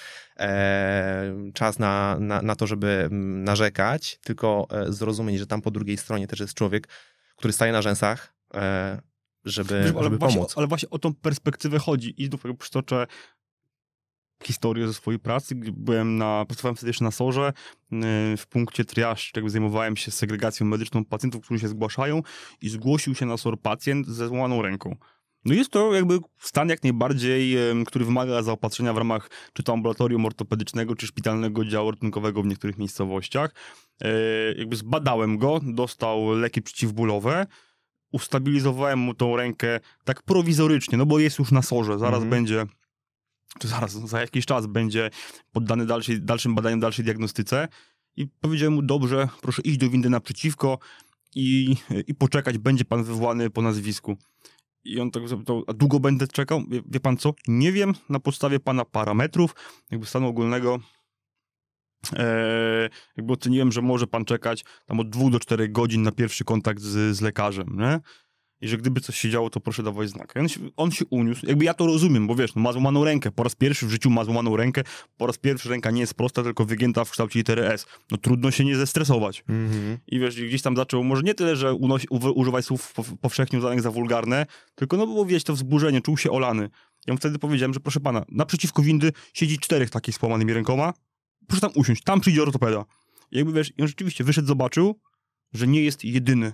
czas 1.54 1.80
na, 1.80 2.18
na, 2.20 2.42
na 2.42 2.56
to, 2.56 2.68
żeby 2.68 2.88
mm, 2.88 3.44
narzekać, 3.44 4.20
tylko 4.24 4.68
zrozumieć, 4.88 5.40
że 5.40 5.48
tam 5.48 5.62
po 5.62 5.72
drugiej 5.72 5.98
stronie 5.98 6.28
też 6.28 6.40
jest 6.40 6.54
człowiek, 6.54 6.88
który 7.36 7.54
staje 7.54 7.72
na 7.72 7.82
rzęsach, 7.82 8.34
żeby, 9.46 9.82
Wiesz, 9.84 9.92
ale, 9.96 10.04
żeby 10.04 10.18
właśnie, 10.18 10.38
pomóc. 10.38 10.54
ale 10.58 10.68
właśnie 10.68 10.90
o 10.90 11.00
tą 11.00 11.14
perspektywę 11.14 11.80
chodzi. 11.80 12.24
I 12.24 12.26
znów 12.26 12.44
przytoczę 12.60 13.08
historię 14.44 14.88
ze 14.88 14.94
swojej 14.94 15.20
pracy, 15.20 15.56
gdzie 15.56 15.72
byłem 15.72 16.18
na, 16.18 16.46
pracowałem 16.48 16.76
wtedy 16.76 16.90
jeszcze 16.90 17.04
na 17.04 17.12
SORze, 17.12 17.54
yy, 17.92 18.00
w 18.38 18.48
punkcie 18.50 18.86
triage, 18.86 19.22
jakby 19.36 19.50
zajmowałem 19.50 19.98
się 19.98 20.12
segregacją 20.12 20.66
medyczną 20.66 21.06
pacjentów, 21.06 21.46
którzy 21.46 21.60
się 21.60 21.68
zgłaszają 21.68 22.22
i 22.62 22.70
zgłosił 22.70 23.16
się 23.16 23.26
na 23.26 23.38
SOR 23.38 23.60
pacjent 23.60 24.08
ze 24.08 24.28
złamaną 24.28 24.62
ręką. 24.62 24.96
No 25.46 25.54
jest 25.54 25.70
to 25.70 25.94
jakby 25.94 26.20
stan 26.40 26.70
jak 26.70 26.84
najbardziej, 26.84 27.56
który 27.86 28.06
wymaga 28.06 28.42
zaopatrzenia 28.44 28.94
w 28.94 28.98
ramach 28.98 29.30
czy 29.54 29.64
to 29.64 29.74
ambulatorium 29.74 30.26
ortopedycznego, 30.26 30.96
czy 30.96 31.08
szpitalnego 31.08 31.66
działu 31.66 31.92
ratunkowego 31.92 32.44
w 32.44 32.46
niektórych 32.46 32.78
miejscowościach. 32.78 33.56
E, 34.02 34.10
jakby 34.58 34.76
zbadałem 34.76 35.38
go, 35.38 35.60
dostał 35.64 36.32
leki 36.32 36.62
przeciwbólowe, 36.62 37.46
ustabilizowałem 38.12 39.00
mu 39.00 39.14
tą 39.14 39.36
rękę 39.36 39.80
tak 40.04 40.22
prowizorycznie, 40.22 40.98
no 40.98 41.06
bo 41.06 41.20
jest 41.20 41.40
już 41.40 41.52
na 41.52 41.62
sorze, 41.62 42.00
zaraz 42.00 42.24
Mhm. 42.24 42.30
będzie, 42.30 42.66
czy 43.60 43.68
zaraz, 43.68 43.92
za 43.92 44.22
jakiś 44.22 44.46
czas 44.46 44.68
będzie 44.68 45.10
poddany 45.52 45.86
dalszej, 45.86 46.22
dalszym 46.22 46.56
badaniom, 46.56 46.80
dalszej 46.80 47.06
diagnostyce 47.06 47.68
i 48.16 48.28
powiedziałem 48.28 48.74
mu, 48.74 48.82
dobrze, 48.82 49.28
proszę 49.42 49.62
iść 49.62 49.78
do 49.78 49.90
windy 49.90 50.10
naprzeciwko 50.10 50.80
i, 51.36 51.76
i 52.08 52.16
poczekać, 52.16 52.58
będzie 52.58 52.86
pan 52.86 53.04
wywołany 53.04 53.50
po 53.50 53.62
nazwisku. 53.62 54.18
I 54.84 55.00
on 55.00 55.12
tak 55.12 55.28
zapytał, 55.28 55.64
a 55.68 55.74
długo 55.74 56.00
będę 56.00 56.28
czekał? 56.28 56.64
Wie, 56.70 56.82
wie 56.86 57.00
pan 57.00 57.18
co? 57.18 57.34
Nie 57.48 57.72
wiem, 57.72 57.94
na 58.10 58.20
podstawie 58.20 58.60
pana 58.60 58.86
parametrów, 58.86 59.56
jakby 59.92 60.06
stanu 60.06 60.28
ogólnego, 60.28 60.80
e, 62.14 62.90
jakby 63.18 63.34
oceniłem, 63.34 63.72
że 63.72 63.82
może 63.82 64.08
pan 64.08 64.26
czekać 64.26 64.66
tam 64.86 65.00
od 65.00 65.10
dwóch 65.10 65.32
do 65.32 65.40
czterech 65.40 65.72
godzin 65.72 66.02
na 66.02 66.12
pierwszy 66.12 66.44
kontakt 66.44 66.82
z, 66.82 67.18
z 67.18 67.22
lekarzem, 67.22 67.68
nie? 67.78 68.00
I 68.64 68.68
że 68.68 68.78
gdyby 68.78 69.02
coś 69.02 69.18
się 69.18 69.30
działo, 69.30 69.50
to 69.50 69.60
proszę 69.60 69.84
dawać 69.84 70.10
znak. 70.10 70.34
On 70.40 70.50
się, 70.50 70.60
on 70.78 70.92
się 70.92 71.06
uniósł. 71.10 71.46
Jakby 71.46 71.66
ja 71.66 71.74
to 71.74 71.86
rozumiem, 71.86 72.28
bo 72.28 72.36
wiesz, 72.36 72.56
no, 72.56 72.62
ma 72.62 72.74
złamaną 72.74 73.04
rękę. 73.04 73.32
Po 73.32 73.44
raz 73.44 73.56
pierwszy 73.56 73.88
w 73.88 73.90
życiu 73.90 74.10
ma 74.10 74.26
złamaną 74.26 74.58
rękę. 74.58 74.84
Po 75.18 75.28
raz 75.28 75.38
pierwszy 75.38 75.70
ręka 75.70 75.92
nie 75.92 76.02
jest 76.02 76.14
prosta, 76.14 76.44
tylko 76.44 76.66
wygięta 76.66 77.06
w 77.06 77.12
kształcie 77.12 77.40
litery 77.40 77.66
S. 77.68 77.86
No 78.12 78.18
trudno 78.18 78.52
się 78.52 78.66
nie 78.66 78.76
zestresować. 78.76 79.44
Mhm. 79.50 79.98
I 80.08 80.20
wiesz, 80.20 80.42
gdzieś 80.42 80.62
tam 80.62 80.76
zaczął, 80.76 81.04
może 81.04 81.22
nie 81.24 81.34
tyle, 81.34 81.56
że 81.56 81.74
unosi, 81.74 82.08
używać 82.36 82.66
słów 82.66 82.94
pow- 82.94 83.18
powszechnie 83.22 83.60
uznanych 83.60 83.82
za 83.82 83.92
wulgarne, 83.92 84.46
tylko 84.76 84.98
no 84.98 85.08
było 85.08 85.26
widać 85.26 85.44
to 85.44 85.54
wzburzenie, 85.54 86.02
czuł 86.02 86.18
się 86.18 86.32
olany. 86.32 86.70
Ja 87.08 87.14
mu 87.14 87.18
wtedy 87.18 87.40
powiedziałem, 87.40 87.74
że 87.74 87.80
proszę 87.80 88.00
pana, 88.00 88.26
naprzeciwko 88.30 88.82
windy 88.82 89.12
siedzi 89.34 89.60
czterech 89.60 89.90
takich 89.90 90.16
z 90.16 90.20
połamanymi 90.20 90.54
rękoma, 90.54 90.94
proszę 91.48 91.62
tam 91.62 91.72
usiąść, 91.76 92.04
tam 92.04 92.22
przyjdzie 92.22 92.44
ortopeda. 92.44 92.86
I 93.32 93.38
jakby 93.38 93.54
wiesz, 93.54 93.72
i 93.78 93.82
on 93.82 93.88
rzeczywiście 93.88 94.24
wyszedł, 94.24 94.48
zobaczył, 94.48 95.00
że 95.54 95.68
nie 95.68 95.82
jest 95.84 96.04
jedyny. 96.06 96.54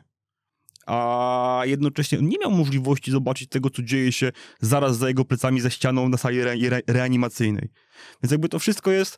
A 0.89 1.61
jednocześnie 1.65 2.17
nie 2.21 2.37
miał 2.37 2.51
możliwości 2.51 3.11
zobaczyć 3.11 3.49
tego, 3.49 3.69
co 3.69 3.83
dzieje 3.83 4.11
się 4.11 4.31
zaraz 4.61 4.97
za 4.97 5.07
jego 5.07 5.25
plecami, 5.25 5.61
za 5.61 5.69
ścianą 5.69 6.09
na 6.09 6.17
sali 6.17 6.39
re, 6.41 6.51
re, 6.51 6.81
reanimacyjnej. 6.87 7.69
Więc 8.23 8.31
jakby 8.31 8.49
to 8.49 8.59
wszystko 8.59 8.91
jest, 8.91 9.17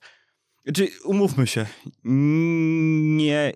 znaczy 0.66 0.88
umówmy 1.06 1.48
się, 1.48 1.66
nie, 2.04 3.54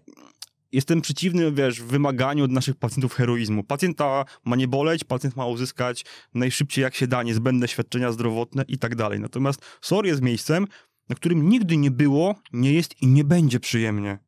jestem 0.71 1.01
przeciwny, 1.01 1.51
wiesz, 1.51 1.81
wymaganiu 1.81 2.43
od 2.43 2.51
naszych 2.51 2.75
pacjentów 2.75 3.13
heroizmu. 3.13 3.63
Pacjenta 3.63 4.25
ma 4.45 4.55
nie 4.55 4.67
boleć, 4.67 5.03
pacjent 5.03 5.35
ma 5.35 5.45
uzyskać 5.45 6.05
najszybciej 6.33 6.83
jak 6.83 6.95
się 6.95 7.07
da 7.07 7.23
niezbędne 7.23 7.67
świadczenia 7.67 8.11
zdrowotne 8.11 8.65
i 8.67 8.77
tak 8.77 8.95
dalej. 8.95 9.19
Natomiast 9.19 9.61
SOR 9.81 10.05
jest 10.05 10.21
miejscem, 10.21 10.67
na 11.09 11.15
którym 11.15 11.49
nigdy 11.49 11.77
nie 11.77 11.91
było, 11.91 12.35
nie 12.53 12.73
jest 12.73 13.01
i 13.01 13.07
nie 13.07 13.23
będzie 13.23 13.59
przyjemnie. 13.59 14.24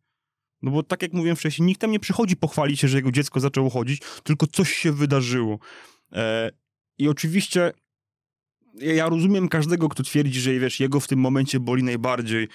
No 0.62 0.72
bo 0.72 0.84
tak 0.84 1.02
jak 1.02 1.14
mówiłem 1.14 1.36
wcześniej, 1.36 1.66
nikt 1.66 1.82
tam 1.82 1.92
nie 1.92 2.00
przychodzi 2.00 2.36
pochwalić 2.36 2.80
się, 2.80 2.88
że 2.88 2.98
jego 2.98 3.12
dziecko 3.12 3.40
zaczęło 3.40 3.70
chodzić, 3.70 4.02
tylko 4.24 4.48
coś 4.48 4.74
się 4.74 4.92
wydarzyło. 4.92 5.60
E, 6.12 6.52
I 6.98 7.08
oczywiście 7.08 7.72
ja 8.76 9.10
rozumiem 9.10 9.50
każdego, 9.50 9.90
kto 9.90 10.04
twierdzi, 10.04 10.40
że 10.40 10.60
wiesz, 10.60 10.80
jego 10.80 11.00
w 11.00 11.08
tym 11.08 11.20
momencie 11.20 11.60
boli 11.60 11.84
najbardziej. 11.84 12.48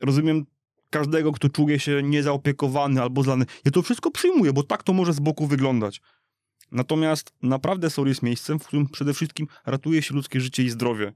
Rozumiem 0.00 0.46
każdego, 0.90 1.32
kto 1.32 1.48
czuje 1.48 1.78
się 1.78 2.02
niezaopiekowany 2.02 3.02
albo 3.02 3.22
zlany. 3.22 3.44
Ja 3.64 3.70
to 3.70 3.82
wszystko 3.82 4.10
przyjmuję, 4.10 4.52
bo 4.52 4.62
tak 4.62 4.82
to 4.82 4.92
może 4.92 5.12
z 5.12 5.20
boku 5.20 5.46
wyglądać. 5.46 6.00
Natomiast 6.72 7.32
naprawdę 7.42 7.90
SOR 7.90 8.08
jest 8.08 8.22
miejscem, 8.22 8.58
w 8.58 8.66
którym 8.66 8.88
przede 8.88 9.14
wszystkim 9.14 9.46
ratuje 9.66 10.02
się 10.02 10.14
ludzkie 10.14 10.40
życie 10.40 10.62
i 10.62 10.70
zdrowie. 10.70 11.12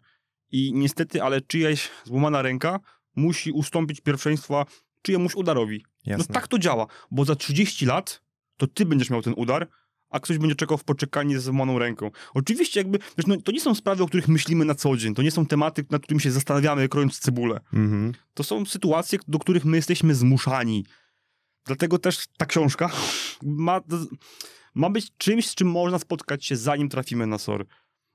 I 0.53 0.73
niestety, 0.75 1.23
ale 1.23 1.41
czyjaś 1.41 1.91
złamana 2.05 2.43
ręka 2.43 2.81
musi 3.17 3.53
ustąpić 3.53 4.01
pierwszeństwa 4.01 4.67
czyjemuś 5.03 5.35
udarowi. 5.35 5.85
Jasne. 6.07 6.25
No 6.29 6.35
tak 6.35 6.49
to 6.49 6.59
działa, 6.59 6.87
bo 7.11 7.25
za 7.25 7.37
30 7.37 7.87
lat 7.87 8.23
to 8.57 8.67
ty 8.67 8.87
będziesz 8.87 9.11
miał 9.11 9.23
ten 9.23 9.35
udar, 9.37 9.69
a 10.11 10.21
ktoś 10.21 10.39
będzie 10.39 10.55
czekał 10.55 10.79
w 10.79 10.85
poczekaniu 10.85 11.41
z 11.41 11.45
złamaną 11.45 11.79
ręką. 11.79 12.11
Oczywiście 12.35 12.81
jakby, 12.81 12.99
wiesz, 12.99 13.27
no, 13.27 13.37
to 13.37 13.53
nie 13.53 13.61
są 13.61 13.75
sprawy, 13.75 14.03
o 14.03 14.07
których 14.07 14.29
myślimy 14.29 14.65
na 14.65 14.75
co 14.75 14.97
dzień, 14.97 15.15
to 15.15 15.23
nie 15.23 15.31
są 15.31 15.47
tematy, 15.47 15.85
nad 15.91 16.03
którymi 16.03 16.21
się 16.21 16.31
zastanawiamy, 16.31 16.89
krojąc 16.89 17.19
cebulę. 17.19 17.61
Mhm. 17.73 18.13
To 18.35 18.45
są 18.45 18.67
sytuacje, 18.67 19.19
do 19.29 19.39
których 19.39 19.65
my 19.65 19.77
jesteśmy 19.77 20.15
zmuszani. 20.15 20.87
Dlatego 21.65 21.99
też 21.99 22.27
ta 22.37 22.47
książka 22.47 22.91
ma, 23.43 23.81
ma 24.75 24.91
być 24.91 25.17
czymś, 25.17 25.47
z 25.47 25.55
czym 25.55 25.71
można 25.71 25.99
spotkać 25.99 26.47
się, 26.47 26.57
zanim 26.57 26.89
trafimy 26.89 27.27
na 27.27 27.39
SOR. 27.39 27.67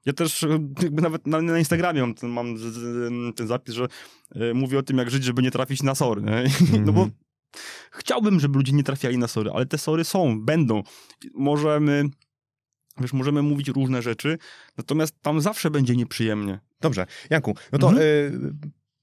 Ja 0.05 0.13
też 0.13 0.43
e, 0.43 0.47
jakby 0.83 1.01
nawet 1.01 1.27
na, 1.27 1.41
na 1.41 1.59
Instagramie 1.59 2.01
mam 2.01 2.13
ten, 2.13 2.29
mam 2.29 2.55
ten 3.35 3.47
zapis, 3.47 3.75
że 3.75 3.87
e, 4.35 4.53
mówię 4.53 4.79
o 4.79 4.83
tym, 4.83 4.97
jak 4.97 5.09
żyć, 5.09 5.23
żeby 5.23 5.41
nie 5.41 5.51
trafić 5.51 5.83
na 5.83 5.95
SOR. 5.95 6.23
Nie? 6.23 6.43
No 6.85 6.91
bo 6.93 7.01
Mhm. 7.01 7.11
chciałbym, 7.91 8.39
żeby 8.39 8.57
ludzie 8.57 8.73
nie 8.73 8.83
trafiali 8.83 9.17
na 9.17 9.27
SORy, 9.27 9.51
ale 9.51 9.65
te 9.65 9.77
SORy 9.77 10.03
są, 10.03 10.41
będą. 10.41 10.83
Możemy, 11.33 12.03
wiesz, 12.97 13.13
możemy 13.13 13.41
mówić 13.41 13.67
różne 13.67 14.01
rzeczy, 14.01 14.37
natomiast 14.77 15.21
tam 15.21 15.41
zawsze 15.41 15.71
będzie 15.71 15.95
nieprzyjemnie. 15.95 16.59
Dobrze, 16.81 17.05
Janku, 17.29 17.55
no 17.71 17.79
to 17.79 17.87
Mhm. 17.89 18.03
y, 18.07 18.51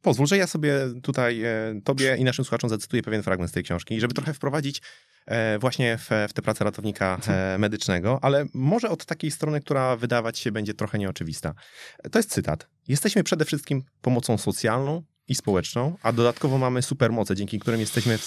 pozwól, 0.02 0.26
że 0.26 0.36
ja 0.36 0.46
sobie 0.46 0.74
tutaj 1.02 1.42
e, 1.44 1.80
tobie 1.84 2.16
i 2.16 2.24
naszym 2.24 2.44
słuchaczom 2.44 2.70
zacytuję 2.70 3.02
pewien 3.02 3.22
fragment 3.22 3.50
z 3.50 3.54
tej 3.54 3.62
książki, 3.62 4.00
żeby 4.00 4.14
trochę 4.14 4.34
wprowadzić 4.34 4.82
e, 5.26 5.58
właśnie 5.58 5.98
w, 5.98 6.10
w 6.28 6.32
tę 6.32 6.42
pracę 6.42 6.64
ratownika 6.64 7.18
e, 7.26 7.58
medycznego, 7.58 8.18
ale 8.22 8.44
może 8.54 8.88
od 8.88 9.04
takiej 9.04 9.30
strony, 9.30 9.60
która 9.60 9.96
wydawać 9.96 10.38
się 10.38 10.52
będzie 10.52 10.74
trochę 10.74 10.98
nieoczywista. 10.98 11.54
To 12.10 12.18
jest 12.18 12.30
cytat. 12.30 12.68
Jesteśmy 12.88 13.24
przede 13.24 13.44
wszystkim 13.44 13.82
pomocą 14.00 14.38
socjalną 14.38 15.02
i 15.28 15.34
społeczną, 15.34 15.96
a 16.02 16.12
dodatkowo 16.12 16.58
mamy 16.58 16.82
supermoce, 16.82 17.36
dzięki 17.36 17.58
którym 17.58 17.80
jesteśmy 17.80 18.18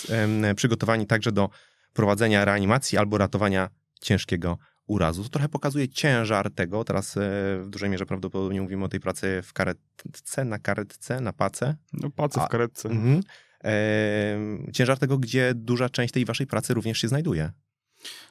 przygotowani 0.55 1.07
także 1.07 1.31
do 1.31 1.49
prowadzenia 1.93 2.45
reanimacji 2.45 2.97
albo 2.97 3.17
ratowania 3.17 3.69
ciężkiego 4.01 4.57
urazu. 4.87 5.23
To 5.23 5.29
trochę 5.29 5.49
pokazuje 5.49 5.89
ciężar 5.89 6.51
tego. 6.51 6.83
Teraz 6.83 7.17
e, 7.17 7.19
w 7.63 7.67
dużej 7.69 7.89
mierze 7.89 8.05
prawdopodobnie 8.05 8.61
mówimy 8.61 8.85
o 8.85 8.87
tej 8.89 8.99
pracy 8.99 9.41
w 9.43 9.53
karetce, 9.53 10.45
na 10.45 10.59
karetce, 10.59 11.21
na 11.21 11.33
pace. 11.33 11.75
No 11.93 12.09
pacę 12.09 12.41
A- 12.41 12.45
w 12.45 12.49
karetce. 12.49 12.89
Mhm. 12.89 13.21
E, 13.63 14.71
ciężar 14.73 14.99
tego, 14.99 15.17
gdzie 15.17 15.53
duża 15.55 15.89
część 15.89 16.13
tej 16.13 16.25
waszej 16.25 16.47
pracy 16.47 16.73
również 16.73 16.97
się 16.99 17.07
znajduje. 17.07 17.51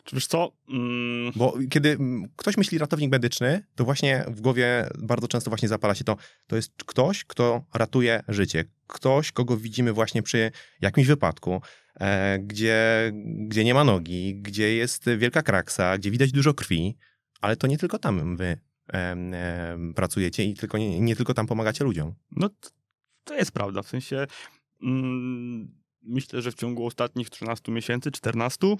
Czy 0.05 0.17
wiesz 0.17 0.27
co? 0.27 0.53
Mm, 0.69 1.33
Bo 1.37 1.55
kiedy 1.71 1.91
mm, 1.91 2.29
ktoś 2.37 2.57
myśli 2.57 2.79
ratownik 2.79 3.11
medyczny, 3.11 3.67
to 3.75 3.85
właśnie 3.85 4.25
w 4.29 4.41
głowie 4.41 4.89
bardzo 4.99 5.29
często 5.29 5.51
właśnie 5.51 5.69
zapala 5.69 5.95
się 5.95 6.05
to, 6.05 6.17
to 6.47 6.57
jest 6.57 6.73
ktoś, 6.87 7.25
kto 7.25 7.65
ratuje 7.75 8.23
życie. 8.29 8.65
Ktoś, 8.87 9.33
kogo 9.33 9.57
widzimy 9.57 9.93
właśnie 9.93 10.23
przy 10.23 10.51
jakimś 10.81 11.07
wypadku, 11.07 11.63
gdzie, 12.41 13.13
gdzie 13.39 13.65
nie 13.65 13.75
ma 13.75 13.85
nogi, 13.85 14.35
gdzie 14.43 14.75
jest 14.75 15.05
wielka 15.19 15.43
kraksa, 15.43 15.99
gdzie 15.99 16.11
widać 16.11 16.33
dużo 16.33 16.55
krwi, 16.55 16.97
ale 17.41 17.57
to 17.57 17.67
nie 17.67 17.79
tylko 17.79 17.99
tam 17.99 18.37
wy 18.37 18.59
pracujecie 19.95 20.45
i 20.45 20.55
tylko, 20.55 20.79
nie, 20.79 21.01
nie 21.01 21.17
tylko 21.17 21.35
tam 21.35 21.47
pomagacie 21.47 21.85
ludziom. 21.85 22.15
no 22.31 22.51
to 23.25 23.35
jest 23.35 23.53
prawda, 23.53 23.83
w 23.83 23.89
sensie 23.89 24.27
mm, 24.83 25.83
myślę, 26.03 26.43
że 26.43 26.53
w 26.53 26.55
ciągu 26.55 26.87
ostatnich 26.87 27.31
13 27.31 27.73
miesięcy, 27.73 28.11
14 28.11 28.77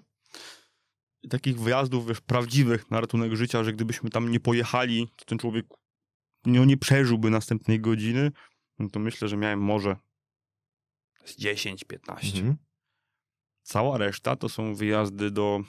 takich 1.31 1.61
wyjazdów, 1.61 2.09
wiesz, 2.09 2.21
prawdziwych 2.21 2.91
na 2.91 3.01
ratunek 3.01 3.37
życia, 3.37 3.65
że 3.65 3.73
gdybyśmy 3.73 4.11
tam 4.11 4.31
nie 4.31 4.41
pojechali, 4.41 5.09
to 5.17 5.25
ten 5.25 5.39
człowiek 5.39 5.67
no, 6.47 6.65
nie 6.65 6.77
przeżyłby 6.77 7.31
następnej 7.31 7.81
godziny, 7.81 8.33
no 8.79 8.89
to 8.89 9.01
myślę, 9.01 9.29
że 9.29 9.37
miałem 9.37 9.61
może 9.61 9.97
z 11.25 11.37
10, 11.37 11.85
15. 11.85 12.39
Mhm. 12.39 12.57
Cała 13.65 13.99
reszta 13.99 14.37
to 14.37 14.49
są 14.49 14.75
wyjazdy 14.75 15.31
do 15.31 15.61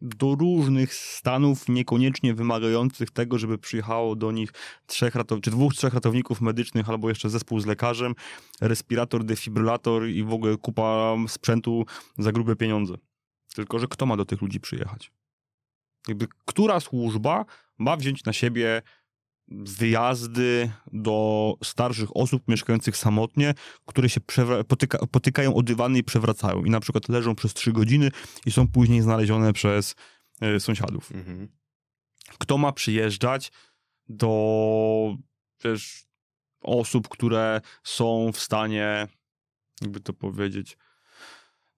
do 0.00 0.34
różnych 0.34 0.94
stanów, 0.94 1.68
niekoniecznie 1.68 2.34
wymagających 2.34 3.10
tego, 3.10 3.38
żeby 3.38 3.58
przyjechało 3.58 4.16
do 4.16 4.32
nich 4.32 4.52
trzech 4.86 5.14
ratow- 5.14 5.40
czy 5.40 5.50
dwóch, 5.50 5.74
trzech 5.74 5.94
ratowników 5.94 6.40
medycznych, 6.40 6.88
albo 6.88 7.08
jeszcze 7.08 7.30
zespół 7.30 7.60
z 7.60 7.66
lekarzem, 7.66 8.14
respirator, 8.60 9.24
defibrylator 9.24 10.08
i 10.08 10.24
w 10.24 10.32
ogóle 10.32 10.56
kupa 10.56 11.16
sprzętu 11.28 11.86
za 12.18 12.32
grube 12.32 12.56
pieniądze. 12.56 12.94
Tylko, 13.54 13.78
że 13.78 13.86
kto 13.86 14.06
ma 14.06 14.16
do 14.16 14.24
tych 14.24 14.42
ludzi 14.42 14.60
przyjechać? 14.60 15.12
Jakby, 16.08 16.26
która 16.46 16.80
służba 16.80 17.44
ma 17.78 17.96
wziąć 17.96 18.24
na 18.24 18.32
siebie 18.32 18.82
wyjazdy 19.50 20.70
do 20.92 21.54
starszych 21.64 22.16
osób 22.16 22.48
mieszkających 22.48 22.96
samotnie, 22.96 23.54
które 23.86 24.08
się 24.08 24.20
potyka- 24.20 25.06
potykają 25.06 25.54
o 25.54 25.62
dywany 25.62 25.98
i 25.98 26.04
przewracają. 26.04 26.64
I 26.64 26.70
na 26.70 26.80
przykład 26.80 27.08
leżą 27.08 27.34
przez 27.34 27.54
trzy 27.54 27.72
godziny 27.72 28.10
i 28.46 28.50
są 28.50 28.68
później 28.68 29.00
znalezione 29.00 29.52
przez 29.52 29.94
e, 30.40 30.60
sąsiadów. 30.60 31.12
Mhm. 31.12 31.48
Kto 32.38 32.58
ma 32.58 32.72
przyjeżdżać 32.72 33.52
do 34.08 35.16
wiesz, 35.64 36.04
osób, 36.60 37.08
które 37.08 37.60
są 37.84 38.30
w 38.32 38.40
stanie, 38.40 39.06
jakby 39.80 40.00
to 40.00 40.12
powiedzieć, 40.12 40.76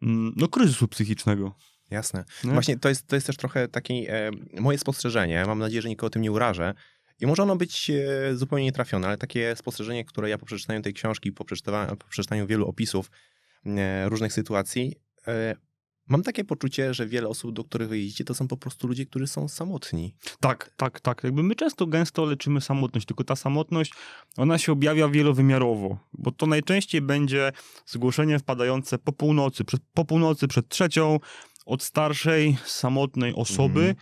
mm, 0.02 0.32
no 0.36 0.48
kryzysu 0.48 0.88
psychicznego. 0.88 1.54
Jasne. 1.90 2.24
nie? 2.44 2.52
Właśnie 2.52 2.78
to 2.78 2.88
jest, 2.88 3.06
to 3.06 3.16
jest 3.16 3.26
też 3.26 3.36
trochę 3.36 3.68
takie 3.68 3.94
e, 3.94 4.30
moje 4.60 4.78
spostrzeżenie. 4.78 5.44
Mam 5.46 5.58
nadzieję, 5.58 5.82
że 5.82 5.88
nikogo 5.88 6.10
tym 6.10 6.22
nie 6.22 6.32
urażę. 6.32 6.74
I 7.20 7.26
może 7.26 7.42
ono 7.42 7.56
być 7.56 7.90
e, 7.90 8.36
zupełnie 8.36 8.64
nietrafione, 8.64 9.06
ale 9.08 9.18
takie 9.18 9.56
spostrzeżenie, 9.56 10.04
które 10.04 10.30
ja 10.30 10.38
po 10.38 10.46
przeczytaniu 10.46 10.82
tej 10.82 10.94
książki, 10.94 11.32
po, 11.32 11.44
przeczytaniu- 11.44 11.96
po 11.96 12.08
przeczytaniu 12.08 12.46
wielu 12.46 12.66
opisów 12.68 13.10
e, 13.66 14.08
różnych 14.08 14.32
sytuacji, 14.32 14.94
e, 15.26 15.54
mam 16.08 16.22
takie 16.22 16.44
poczucie, 16.44 16.94
że 16.94 17.06
wiele 17.06 17.28
osób, 17.28 17.52
do 17.54 17.64
których 17.64 17.90
jeździcie, 17.90 18.24
to 18.24 18.34
są 18.34 18.48
po 18.48 18.56
prostu 18.56 18.86
ludzie, 18.88 19.06
którzy 19.06 19.26
są 19.26 19.48
samotni. 19.48 20.14
Tak, 20.40 20.70
tak, 20.76 21.00
tak. 21.00 21.24
Jakby 21.24 21.42
my 21.42 21.54
często 21.54 21.86
gęsto 21.86 22.24
leczymy 22.24 22.60
samotność, 22.60 23.06
tylko 23.06 23.24
ta 23.24 23.36
samotność, 23.36 23.92
ona 24.36 24.58
się 24.58 24.72
objawia 24.72 25.08
wielowymiarowo, 25.08 25.98
bo 26.12 26.30
to 26.32 26.46
najczęściej 26.46 27.00
będzie 27.00 27.52
zgłoszenie 27.86 28.38
wpadające 28.38 28.98
po 28.98 29.12
północy, 29.12 29.64
przed, 29.64 29.80
po 29.94 30.04
północy 30.04 30.48
przed 30.48 30.68
trzecią 30.68 31.18
od 31.66 31.82
starszej, 31.82 32.56
samotnej 32.66 33.34
osoby, 33.34 33.80
Mhm. 33.80 33.96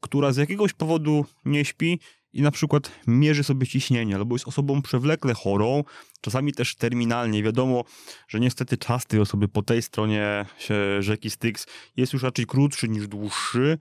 która 0.00 0.32
z 0.32 0.36
jakiegoś 0.36 0.72
powodu 0.72 1.26
nie 1.44 1.64
śpi 1.64 2.00
i 2.32 2.42
na 2.42 2.50
przykład 2.50 2.90
mierzy 3.06 3.44
sobie 3.44 3.66
ciśnienie, 3.66 4.16
albo 4.16 4.34
jest 4.34 4.48
osobą 4.48 4.82
przewlekle 4.82 5.34
chorą, 5.34 5.84
czasami 6.20 6.52
też 6.52 6.76
terminalnie. 6.76 7.42
Wiadomo, 7.42 7.84
że 8.28 8.40
niestety 8.40 8.76
czas 8.76 9.06
tej 9.06 9.20
osoby 9.20 9.48
po 9.48 9.62
tej 9.62 9.82
stronie 9.82 10.46
rzeki 11.00 11.30
Styx 11.30 11.66
jest 11.96 12.12
już 12.12 12.22
raczej 12.22 12.46
krótszy 12.46 12.88
niż 12.88 13.08
dłuższy. 13.08 13.78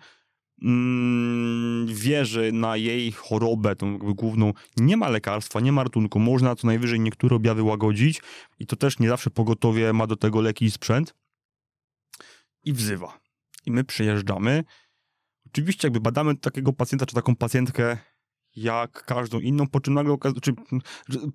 Mm, 0.64 1.88
wie, 1.88 2.26
że 2.26 2.52
na 2.52 2.78
jej 2.78 3.12
chorobę, 3.12 3.76
tą 3.76 3.98
główną, 3.98 4.54
nie 4.78 4.98
ma 4.98 5.10
lekarstwa, 5.10 5.60
nie 5.60 5.72
ma 5.72 5.84
ratunku. 5.84 6.20
Można 6.20 6.56
co 6.56 6.68
najwyżej 6.68 7.00
niektóre 7.00 7.36
objawy 7.36 7.64
łagodzić 7.64 8.22
i 8.60 8.68
to 8.68 8.76
też 8.76 9.00
nie 9.00 9.10
zawsze 9.10 9.30
pogotowie 9.30 9.94
ma 9.94 10.08
do 10.08 10.16
tego 10.16 10.42
leki 10.42 10.66
i 10.66 10.72
sprzęt. 10.72 11.16
I 12.64 12.74
wzywa. 12.74 13.20
I 13.66 13.72
my 13.72 13.84
przyjeżdżamy. 13.84 14.64
Oczywiście 15.48 15.88
jakby 15.88 16.00
badamy 16.00 16.36
takiego 16.36 16.74
pacjenta 16.74 17.06
czy 17.06 17.16
taką 17.16 17.36
pacjentkę 17.36 17.98
jak 18.56 19.06
każdą 19.06 19.40
inną, 19.40 19.68
po 19.68 19.80
czym 19.80 19.94
nagle 19.94 20.14
okazuje 20.14 20.42
czy 20.42 20.54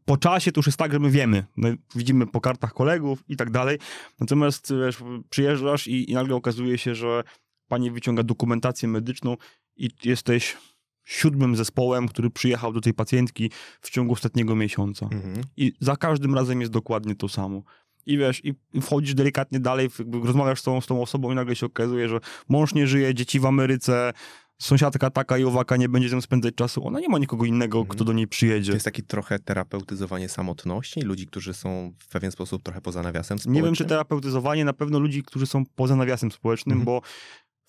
po 0.04 0.16
czasie 0.16 0.52
to 0.52 0.58
już 0.58 0.66
jest 0.66 0.78
tak, 0.78 0.92
że 0.92 0.98
my 0.98 1.10
wiemy. 1.10 1.46
My 1.56 1.78
widzimy 1.94 2.26
po 2.26 2.40
kartach 2.40 2.72
kolegów 2.72 3.24
i 3.28 3.36
tak 3.36 3.50
dalej. 3.50 3.78
Natomiast 4.20 4.72
wiesz, 4.84 5.02
przyjeżdżasz 5.30 5.86
i, 5.86 6.10
i 6.10 6.14
nagle 6.14 6.34
okazuje 6.34 6.78
się, 6.78 6.94
że 6.94 7.22
pani 7.68 7.90
wyciąga 7.90 8.22
dokumentację 8.22 8.88
medyczną 8.88 9.36
i 9.76 9.90
jesteś 10.04 10.56
siódmym 11.04 11.56
zespołem, 11.56 12.08
który 12.08 12.30
przyjechał 12.30 12.72
do 12.72 12.80
tej 12.80 12.94
pacjentki 12.94 13.50
w 13.80 13.90
ciągu 13.90 14.12
ostatniego 14.12 14.56
miesiąca. 14.56 15.08
Mhm. 15.12 15.44
I 15.56 15.72
za 15.80 15.96
każdym 15.96 16.34
razem 16.34 16.60
jest 16.60 16.72
dokładnie 16.72 17.14
to 17.14 17.28
samo. 17.28 17.62
I 18.06 18.18
wiesz, 18.18 18.44
i 18.44 18.54
wchodzisz 18.80 19.14
delikatnie 19.14 19.60
dalej, 19.60 19.88
rozmawiasz 20.24 20.60
z 20.60 20.62
tą, 20.62 20.80
z 20.80 20.86
tą 20.86 21.02
osobą 21.02 21.32
i 21.32 21.34
nagle 21.34 21.56
się 21.56 21.66
okazuje, 21.66 22.08
że 22.08 22.20
mąż 22.48 22.74
nie 22.74 22.86
żyje, 22.86 23.14
dzieci 23.14 23.40
w 23.40 23.46
Ameryce, 23.46 24.12
sąsiadka 24.58 25.10
taka 25.10 25.38
i 25.38 25.44
owaka 25.44 25.76
nie 25.76 25.88
będzie 25.88 26.08
z 26.08 26.12
nią 26.12 26.20
spędzać 26.20 26.54
czasu. 26.54 26.86
Ona 26.86 27.00
nie 27.00 27.08
ma 27.08 27.18
nikogo 27.18 27.44
innego, 27.44 27.78
Mhm. 27.78 27.94
kto 27.96 28.04
do 28.04 28.12
niej 28.12 28.26
To 28.26 28.30
przyjedzie. 28.30 28.72
jest 28.72 28.84
takie 28.84 29.02
trochę 29.02 29.38
terapeutyzowanie 29.38 30.28
samotności, 30.28 31.00
ludzi, 31.02 31.26
którzy 31.26 31.54
są 31.54 31.92
w 31.98 32.08
pewien 32.08 32.30
sposób 32.32 32.62
trochę 32.62 32.80
poza 32.80 33.02
nawiasem 33.02 33.36
Nie 33.36 33.40
społecznym. 33.42 33.64
wiem, 33.64 33.74
czy 33.74 33.84
terapeutyzowanie, 33.84 34.64
na 34.64 34.72
pewno 34.72 34.98
ludzi, 34.98 35.22
którzy 35.22 35.46
są 35.46 35.66
poza 35.66 35.96
nawiasem 35.96 36.30
społecznym, 36.32 36.78
Mhm. 36.78 36.84
bo 36.84 37.02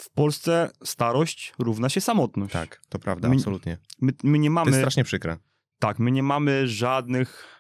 w 0.02 0.10
Polsce 0.10 0.70
starość 0.84 1.54
równa 1.60 1.90
się 1.90 2.02
samotność. 2.02 2.54
Tak, 2.54 2.82
to 2.90 3.00
prawda, 3.00 3.30
My- 3.30 3.36
absolutnie. 3.36 3.78
My, 4.02 4.12
my 4.24 4.40
nie 4.40 4.50
To 4.50 4.54
mamy... 4.54 4.72
jest 4.72 4.80
strasznie 4.80 5.04
przykre. 5.04 5.38
Tak, 5.80 6.00
my 6.00 6.12
nie 6.12 6.24
mamy 6.24 6.68
żadnych. 6.68 7.58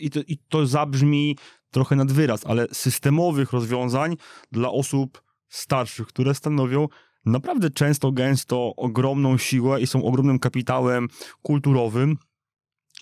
I 0.00 0.10
to, 0.10 0.20
I 0.26 0.38
to 0.48 0.66
zabrzmi 0.66 1.38
trochę 1.70 1.96
nad 1.96 2.12
wyraz, 2.12 2.46
ale 2.46 2.66
systemowych 2.72 3.52
rozwiązań 3.52 4.16
dla 4.52 4.70
osób 4.70 5.22
starszych, 5.48 6.06
które 6.06 6.34
stanowią 6.34 6.88
naprawdę 7.26 7.70
często, 7.70 8.12
gęsto 8.12 8.72
ogromną 8.76 9.38
siłę 9.38 9.80
i 9.80 9.86
są 9.86 10.04
ogromnym 10.04 10.38
kapitałem 10.38 11.08
kulturowym. 11.42 12.16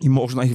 I 0.00 0.10
można 0.10 0.44
ich, 0.44 0.52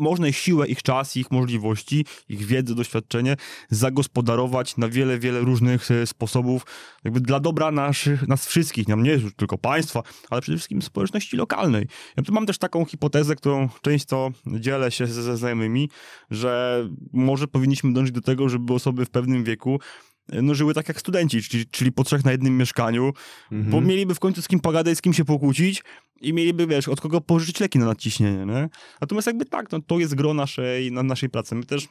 można 0.00 0.28
ich 0.28 0.36
siłę, 0.36 0.66
ich 0.66 0.82
czas, 0.82 1.16
ich 1.16 1.30
możliwości, 1.30 2.06
ich 2.28 2.46
wiedzę, 2.46 2.74
doświadczenie 2.74 3.36
zagospodarować 3.70 4.76
na 4.76 4.88
wiele, 4.88 5.18
wiele 5.18 5.40
różnych 5.40 5.90
e, 5.90 6.06
sposobów, 6.06 6.66
jakby 7.04 7.20
dla 7.20 7.40
dobra 7.40 7.70
naszych, 7.70 8.28
nas 8.28 8.46
wszystkich, 8.46 8.88
nie, 8.88 9.12
już 9.12 9.34
tylko 9.34 9.58
państwa, 9.58 10.02
ale 10.30 10.40
przede 10.40 10.58
wszystkim 10.58 10.82
społeczności 10.82 11.36
lokalnej. 11.36 11.86
Ja 12.16 12.22
tu 12.22 12.32
mam 12.32 12.46
też 12.46 12.58
taką 12.58 12.84
hipotezę, 12.84 13.36
którą 13.36 13.68
często 13.82 14.30
dzielę 14.46 14.90
się 14.90 15.06
ze, 15.06 15.36
znajomymi, 15.36 15.90
że 16.30 16.82
może 17.12 17.48
powinniśmy 17.48 17.92
dążyć 17.92 18.14
do 18.14 18.20
tego, 18.20 18.48
żeby 18.48 18.74
osoby 18.74 19.04
w 19.04 19.10
pewnym 19.10 19.44
wieku 19.44 19.80
no, 20.28 20.54
żyły 20.54 20.74
tak 20.74 20.88
jak 20.88 21.00
studenci, 21.00 21.42
czyli, 21.42 21.66
czyli 21.66 21.92
po 21.92 22.04
trzech 22.04 22.24
na 22.24 22.32
jednym 22.32 22.58
mieszkaniu, 22.58 23.12
Mhm. 23.52 23.70
bo 23.70 23.80
mieliby 23.80 24.14
w 24.14 24.20
końcu 24.20 24.42
z 24.42 24.48
kim 24.48 24.60
pogadać, 24.60 24.98
z 24.98 25.02
kim 25.02 25.12
się 25.12 25.24
pokłócić 25.24 25.82
i 26.20 26.32
mieliby, 26.32 26.66
wiesz, 26.66 26.88
od 26.88 27.00
kogo 27.00 27.20
pożyczyć 27.20 27.60
leki 27.60 27.78
na 27.78 27.86
nadciśnienie, 27.86 28.46
nie? 28.46 28.68
Natomiast 29.00 29.26
jakby 29.26 29.44
tak, 29.44 29.72
no, 29.72 29.80
to 29.80 29.98
jest 29.98 30.14
gro 30.14 30.34
naszej, 30.34 30.92
na, 30.92 31.02
naszej 31.02 31.28
pracy. 31.30 31.54
My 31.54 31.64
też 31.64 31.88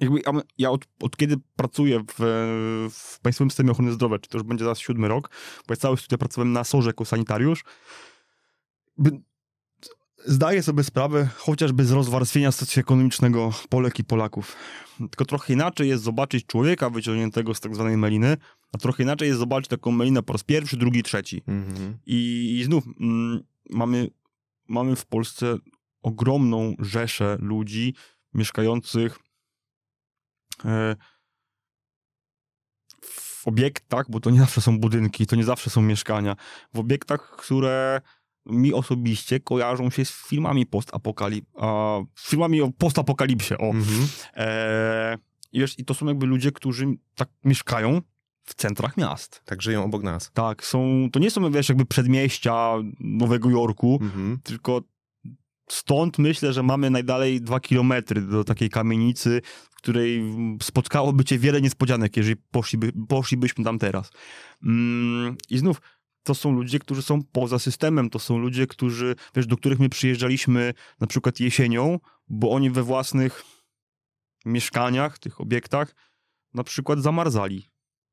jakby 0.00 0.20
ja, 0.26 0.32
ja 0.58 0.70
od, 0.70 0.84
od 1.02 1.16
kiedy 1.16 1.36
pracuję 1.56 2.00
w, 2.18 2.22
w 2.90 3.20
Państwowym 3.20 3.50
Systemie 3.50 3.70
Ochrony 3.70 3.92
Zdrowia, 3.92 4.18
czy 4.18 4.28
to 4.28 4.38
już 4.38 4.46
będzie 4.46 4.64
zaraz 4.64 4.78
siódmy 4.78 5.08
rok, 5.08 5.30
bo 5.68 5.72
ja 5.72 5.76
całe 5.76 5.96
studia 5.96 6.18
pracowałem 6.18 6.52
na 6.52 6.64
SOR 6.64 6.86
jako 6.86 7.04
sanitariusz, 7.04 7.64
by, 8.98 9.10
zdaję 10.26 10.62
sobie 10.62 10.84
sprawę 10.84 11.28
chociażby 11.36 11.84
z 11.84 11.90
rozwarstwienia 11.90 12.52
socjoekonomicznego 12.52 13.52
Polek 13.68 13.98
i 13.98 14.04
Polaków. 14.04 14.56
Tylko 14.98 15.24
trochę 15.24 15.52
inaczej 15.52 15.88
jest 15.88 16.02
zobaczyć 16.02 16.46
człowieka 16.46 16.90
wyciągniętego 16.90 17.54
z 17.54 17.60
tak 17.60 17.74
zwanej 17.74 17.96
meliny, 17.96 18.36
a 18.72 18.78
trochę 18.78 19.02
inaczej 19.02 19.28
jest 19.28 19.40
zobaczyć 19.40 19.70
taką 19.70 19.90
melinę 19.90 20.22
po 20.22 20.32
raz 20.32 20.42
pierwszy, 20.42 20.76
drugi, 20.76 21.02
trzeci. 21.02 21.42
Mhm. 21.46 21.98
I, 22.06 22.50
i 22.60 22.64
znów 22.64 22.84
mm, 23.00 23.42
mamy, 23.70 24.10
mamy 24.68 24.96
w 24.96 25.06
Polsce 25.06 25.56
ogromną 26.02 26.74
rzeszę 26.78 27.36
ludzi 27.40 27.94
mieszkających 28.34 29.18
e, 30.64 30.96
w 33.02 33.48
obiektach, 33.48 34.06
bo 34.10 34.20
to 34.20 34.30
nie 34.30 34.40
zawsze 34.40 34.60
są 34.60 34.78
budynki, 34.78 35.26
to 35.26 35.36
nie 35.36 35.44
zawsze 35.44 35.70
są 35.70 35.82
mieszkania, 35.82 36.36
w 36.74 36.78
obiektach, 36.78 37.36
które 37.38 38.00
mi 38.46 38.74
osobiście 38.74 39.40
kojarzą 39.40 39.90
się 39.90 40.04
z 40.04 40.10
filmami 40.10 40.66
postapokalip, 40.66 41.44
a, 41.60 41.98
filmami 42.18 42.62
o 42.62 42.70
postapokalipsie, 42.78 43.58
o. 43.58 43.70
Mhm. 43.70 44.08
E, 44.34 45.18
i, 45.52 45.60
wiesz, 45.60 45.78
I 45.78 45.84
to 45.84 45.94
są 45.94 46.06
jakby 46.06 46.26
ludzie, 46.26 46.52
którzy 46.52 46.86
tak 47.14 47.28
mieszkają 47.44 48.00
w 48.44 48.54
centrach 48.54 48.96
miast. 48.96 49.42
Tak 49.44 49.62
żyją 49.62 49.84
obok 49.84 50.02
nas. 50.02 50.30
Tak, 50.34 50.64
są, 50.64 51.08
to 51.12 51.18
nie 51.18 51.30
są, 51.30 51.50
wiesz, 51.50 51.68
jakby 51.68 51.84
przedmieścia 51.84 52.74
Nowego 53.00 53.50
Jorku, 53.50 53.98
Mhm. 54.02 54.38
tylko 54.42 54.82
stąd 55.68 56.18
myślę, 56.18 56.52
że 56.52 56.62
mamy 56.62 56.90
najdalej 56.90 57.40
dwa 57.40 57.60
kilometry 57.60 58.20
do 58.20 58.44
takiej 58.44 58.70
kamienicy, 58.70 59.42
w 59.70 59.76
której 59.76 60.22
spotkałoby 60.62 61.24
cię 61.24 61.38
wiele 61.38 61.60
niespodzianek, 61.60 62.16
jeżeli 62.16 62.36
poszliby, 62.36 62.92
poszlibyśmy 63.08 63.64
tam 63.64 63.78
teraz. 63.78 64.10
Mm, 64.62 65.36
I 65.50 65.58
znów, 65.58 65.80
to 66.26 66.34
są 66.34 66.52
ludzie, 66.52 66.78
którzy 66.78 67.02
są 67.02 67.22
poza 67.22 67.58
systemem, 67.58 68.10
to 68.10 68.18
są 68.18 68.38
ludzie, 68.38 68.66
którzy, 68.66 69.14
wiesz, 69.34 69.46
do 69.46 69.56
których 69.56 69.78
my 69.78 69.88
przyjeżdżaliśmy 69.88 70.74
na 71.00 71.06
przykład 71.06 71.40
jesienią, 71.40 71.98
bo 72.28 72.50
oni 72.50 72.70
we 72.70 72.82
własnych 72.82 73.44
mieszkaniach, 74.44 75.18
tych 75.18 75.40
obiektach, 75.40 75.94
na 76.54 76.64
przykład 76.64 76.98
zamarzali 76.98 77.70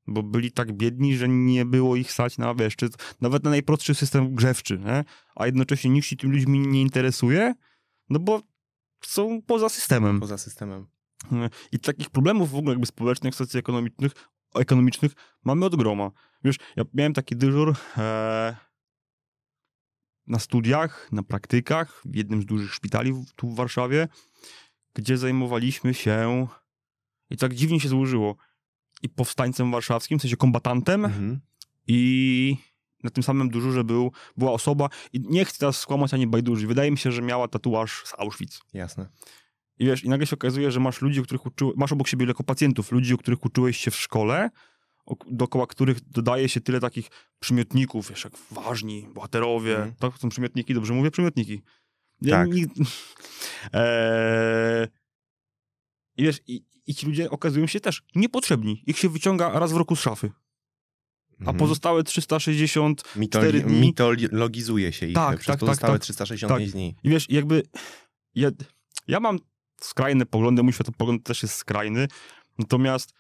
bo 0.08 0.24
byli 0.24 0.51
tak 0.51 0.74
biedni, 0.74 1.17
że 1.17 1.29
nie 1.29 1.65
było 1.65 1.95
ich 1.95 2.12
stać 2.12 2.38
na, 2.38 2.56
wiesz, 2.56 2.76
czy 2.76 2.89
nawet 3.21 3.43
na 3.43 3.49
najprostszy 3.49 3.95
system 3.95 4.36
grzewczy, 4.36 4.80
nie? 4.80 5.04
a 5.36 5.45
jednocześnie 5.45 5.89
nikt 5.89 6.08
się 6.08 6.15
tym 6.15 6.32
ludźmi 6.32 6.60
nie 6.60 6.82
interesuje, 6.82 7.54
no 8.10 8.19
bo 8.19 8.41
są 9.02 9.41
poza 9.41 9.69
systemem. 9.69 10.19
Poza 10.19 10.38
systemem. 10.38 10.88
I 11.71 11.80
takich 11.80 12.10
problemów 12.10 12.52
w 12.52 12.56
ogóle 12.56 12.71
jakby 12.71 12.86
społecznych, 12.86 13.36
socjoekonomicznych 13.36 14.12
ekonomicznych 14.59 15.11
mamy 15.43 15.65
od 15.65 15.75
groma. 15.75 16.11
Wiesz, 16.43 16.55
ja 16.75 16.83
miałem 16.93 17.13
taki 17.13 17.35
dyżur 17.35 17.75
e, 17.97 18.55
na 20.27 20.39
studiach, 20.39 21.11
na 21.11 21.23
praktykach 21.23 22.01
w 22.05 22.15
jednym 22.15 22.41
z 22.41 22.45
dużych 22.45 22.73
szpitali 22.73 23.13
w, 23.13 23.25
tu 23.35 23.49
w 23.49 23.55
Warszawie, 23.55 24.07
gdzie 24.93 25.17
zajmowaliśmy 25.17 25.93
się 25.93 26.47
i 27.29 27.37
tak 27.37 27.53
dziwnie 27.53 27.79
się 27.79 27.89
złożyło 27.89 28.35
i 29.01 29.09
powstańcem 29.09 29.71
warszawskim, 29.71 30.19
w 30.19 30.21
sensie 30.21 30.37
kombatantem 30.37 31.05
Mhm. 31.05 31.39
i 31.87 32.57
na 33.03 33.09
tym 33.09 33.23
samym 33.23 33.49
dyżurze 33.49 33.83
był, 33.83 34.11
była 34.37 34.51
osoba 34.51 34.89
i 35.13 35.19
nie 35.19 35.45
chcę 35.45 35.59
teraz 35.59 35.77
skłamać 35.79 36.13
ani 36.13 36.27
bajdurzy, 36.27 36.67
wydaje 36.67 36.91
mi 36.91 36.97
się, 36.97 37.11
że 37.11 37.21
miała 37.21 37.47
tatuaż 37.47 38.03
z 38.05 38.13
Auschwitz. 38.17 38.61
Jasne. 38.73 39.09
I 39.84 39.86
wiesz, 39.86 40.04
i 40.04 40.10
nagle 40.10 40.28
się 40.28 40.34
okazuje, 40.36 40.72
że 40.72 40.80
masz 40.80 41.02
ludzi, 41.02 41.24
których 41.24 41.46
uczy... 41.46 41.65
masz 41.76 41.91
obok 41.91 42.08
siebie 42.08 42.26
lekko 42.26 42.43
pacjentów, 42.43 42.91
ludzi, 42.91 43.13
o 43.13 43.17
których 43.17 43.46
uczyłeś 43.46 43.78
się 43.78 43.91
w 43.91 43.96
szkole, 43.96 44.50
dookoła 45.32 45.67
których 45.67 46.02
dodaje 46.02 46.50
się 46.50 46.62
tyle 46.62 46.80
takich 46.80 47.08
przymiotników, 47.39 48.10
wiesz, 48.10 48.24
jak 48.24 48.34
ważni, 48.52 49.08
bohaterowie, 49.13 49.76
Mhm. 49.76 49.93
to 50.00 50.12
są 50.17 50.30
przymiotniki, 50.30 50.74
dobrze 50.74 50.93
mówię? 50.93 51.12
Przymiotniki. 51.12 51.62
Ja 52.22 52.36
Tak. 52.38 52.50
nig- 52.50 52.69
eee... 53.74 54.88
I 56.17 56.24
wiesz, 56.24 56.39
i, 56.48 56.63
i 56.88 56.96
ci 56.96 57.06
ludzie 57.06 57.30
okazują 57.30 57.67
się 57.67 57.80
też 57.80 58.02
niepotrzebni. 58.15 58.84
Ich 58.88 58.98
się 59.00 59.10
wyciąga 59.10 59.60
raz 59.60 59.74
w 59.74 59.76
roku 59.76 59.96
z 59.96 60.00
szafy, 60.00 60.32
a 61.32 61.39
Mhm. 61.39 61.58
pozostałe 61.58 62.04
360 62.04 63.04
Mitoli- 63.15 63.62
dni- 63.63 63.80
Mitologizuje 63.82 64.93
się 64.93 65.08
ich 65.08 65.15
Tak, 65.15 65.36
przez 65.39 65.48
tak, 65.48 65.54
tak, 65.54 65.60
pozostałe 65.60 65.93
tak. 65.93 66.02
365 66.02 66.72
dni. 66.72 66.96
I 67.04 67.10
wiesz, 67.10 67.30
jakby 67.30 67.63
ja, 68.36 68.50
ja 69.08 69.19
mam 69.19 69.39
skrajne 69.86 70.26
poglądy, 70.26 70.63
mój 70.63 70.74
światopogląd 70.74 71.24
też 71.24 71.43
jest 71.43 71.56
skrajny, 71.56 72.08
natomiast 72.60 73.13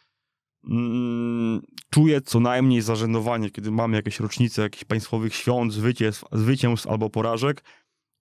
mm, 0.69 1.61
czuję 1.89 2.21
co 2.21 2.39
najmniej 2.39 2.81
zażenowanie, 2.81 3.49
kiedy 3.49 3.71
mamy 3.71 3.97
jakieś 3.97 4.19
rocznice 4.19 4.61
jakichś 4.61 4.83
państwowych 4.83 5.35
świąt, 5.35 5.73
zwycięstw, 5.73 6.23
zwycięstw 6.31 6.87
albo 6.87 7.09
porażek 7.09 7.63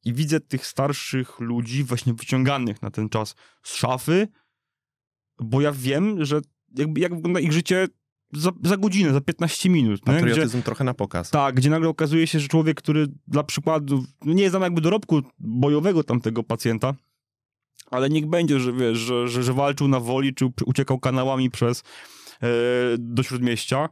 i 0.04 0.12
widzę 0.12 0.40
tych 0.40 0.66
starszych 0.66 1.40
ludzi 1.40 1.84
właśnie 1.84 2.14
wyciąganych 2.14 2.82
na 2.82 2.90
ten 2.90 3.08
czas 3.08 3.34
z 3.62 3.74
szafy, 3.74 4.28
bo 5.40 5.60
ja 5.60 5.72
wiem, 5.72 6.24
że 6.24 6.40
jakby, 6.76 7.00
jak 7.00 7.14
wygląda 7.14 7.40
ich 7.40 7.52
życie 7.52 7.88
za, 8.32 8.50
za 8.64 8.76
godzinę, 8.76 9.12
za 9.12 9.20
15 9.20 9.70
minut. 9.70 10.06
nie? 10.06 10.12
Gdzie, 10.12 10.26
Patriotyzm 10.26 10.62
trochę 10.62 10.84
na 10.84 10.94
pokaz. 10.94 11.30
tak, 11.30 11.54
gdzie 11.54 11.70
nagle 11.70 11.88
okazuje 11.88 12.26
się, 12.26 12.40
że 12.40 12.48
człowiek, 12.48 12.76
który 12.76 13.06
dla 13.26 13.42
przykładu, 13.42 14.04
nie 14.24 14.50
znam 14.50 14.62
jakby 14.62 14.80
dorobku 14.80 15.22
bojowego 15.38 16.04
tamtego 16.04 16.42
pacjenta, 16.42 16.94
ale 17.92 18.10
niech 18.10 18.26
będzie, 18.26 18.60
że 18.60 18.72
wiesz, 18.72 18.98
że, 18.98 19.28
że, 19.28 19.42
że 19.42 19.52
walczył 19.52 19.88
na 19.88 20.00
woli, 20.00 20.34
czy 20.34 20.48
uciekał 20.66 20.98
kanałami 20.98 21.50
przez 21.50 21.80
e, 22.42 22.46
do 22.98 23.22
śródmieścia, 23.22 23.88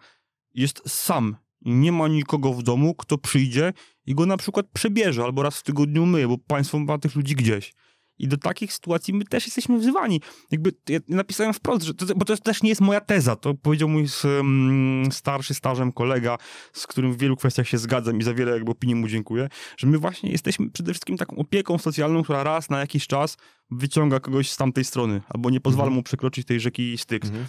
jest 0.54 0.82
sam. 0.90 1.36
Nie 1.62 1.92
ma 1.92 2.08
nikogo 2.08 2.52
w 2.52 2.62
domu, 2.62 2.94
kto 2.94 3.18
przyjdzie 3.18 3.72
i 4.06 4.14
go 4.14 4.26
na 4.26 4.36
przykład 4.36 4.66
przebierze, 4.72 5.24
albo 5.24 5.42
raz 5.42 5.58
w 5.58 5.62
tygodniu 5.62 6.06
myje, 6.06 6.28
bo 6.28 6.38
państwo 6.38 6.78
ma 6.78 6.98
tych 6.98 7.16
ludzi 7.16 7.34
gdzieś. 7.34 7.72
I 8.22 8.28
do 8.28 8.36
takich 8.36 8.72
sytuacji 8.72 9.14
my 9.14 9.24
też 9.24 9.46
jesteśmy 9.46 9.78
wzywani. 9.78 10.20
Jakby 10.50 10.72
ja 10.88 10.98
napisałem 11.08 11.54
wprost, 11.54 11.82
że 11.82 11.94
to, 11.94 12.06
bo 12.16 12.24
to 12.24 12.36
też 12.36 12.62
nie 12.62 12.68
jest 12.68 12.80
moja 12.80 13.00
teza. 13.00 13.36
To 13.36 13.54
powiedział 13.54 13.88
mój 13.88 14.06
um, 14.24 15.08
starszy 15.12 15.54
stażem 15.54 15.92
kolega, 15.92 16.38
z 16.72 16.86
którym 16.86 17.12
w 17.12 17.18
wielu 17.18 17.36
kwestiach 17.36 17.68
się 17.68 17.78
zgadzam 17.78 18.18
i 18.18 18.22
za 18.22 18.34
wiele 18.34 18.52
jakby 18.52 18.70
opinii 18.70 18.94
mu 18.96 19.08
dziękuję, 19.08 19.48
że 19.76 19.86
my 19.86 19.98
właśnie 19.98 20.30
jesteśmy 20.30 20.70
przede 20.70 20.92
wszystkim 20.92 21.16
taką 21.16 21.36
opieką 21.36 21.78
socjalną, 21.78 22.22
która 22.22 22.44
raz 22.44 22.70
na 22.70 22.80
jakiś 22.80 23.06
czas 23.06 23.36
wyciąga 23.70 24.20
kogoś 24.20 24.50
z 24.50 24.56
tamtej 24.56 24.84
strony, 24.84 25.20
albo 25.28 25.50
nie 25.50 25.60
pozwala 25.60 25.84
Mhm. 25.86 25.94
mu 25.96 26.02
przekroczyć 26.02 26.46
tej 26.46 26.60
rzeki 26.60 26.98
Styx. 26.98 27.28
Mhm. 27.28 27.46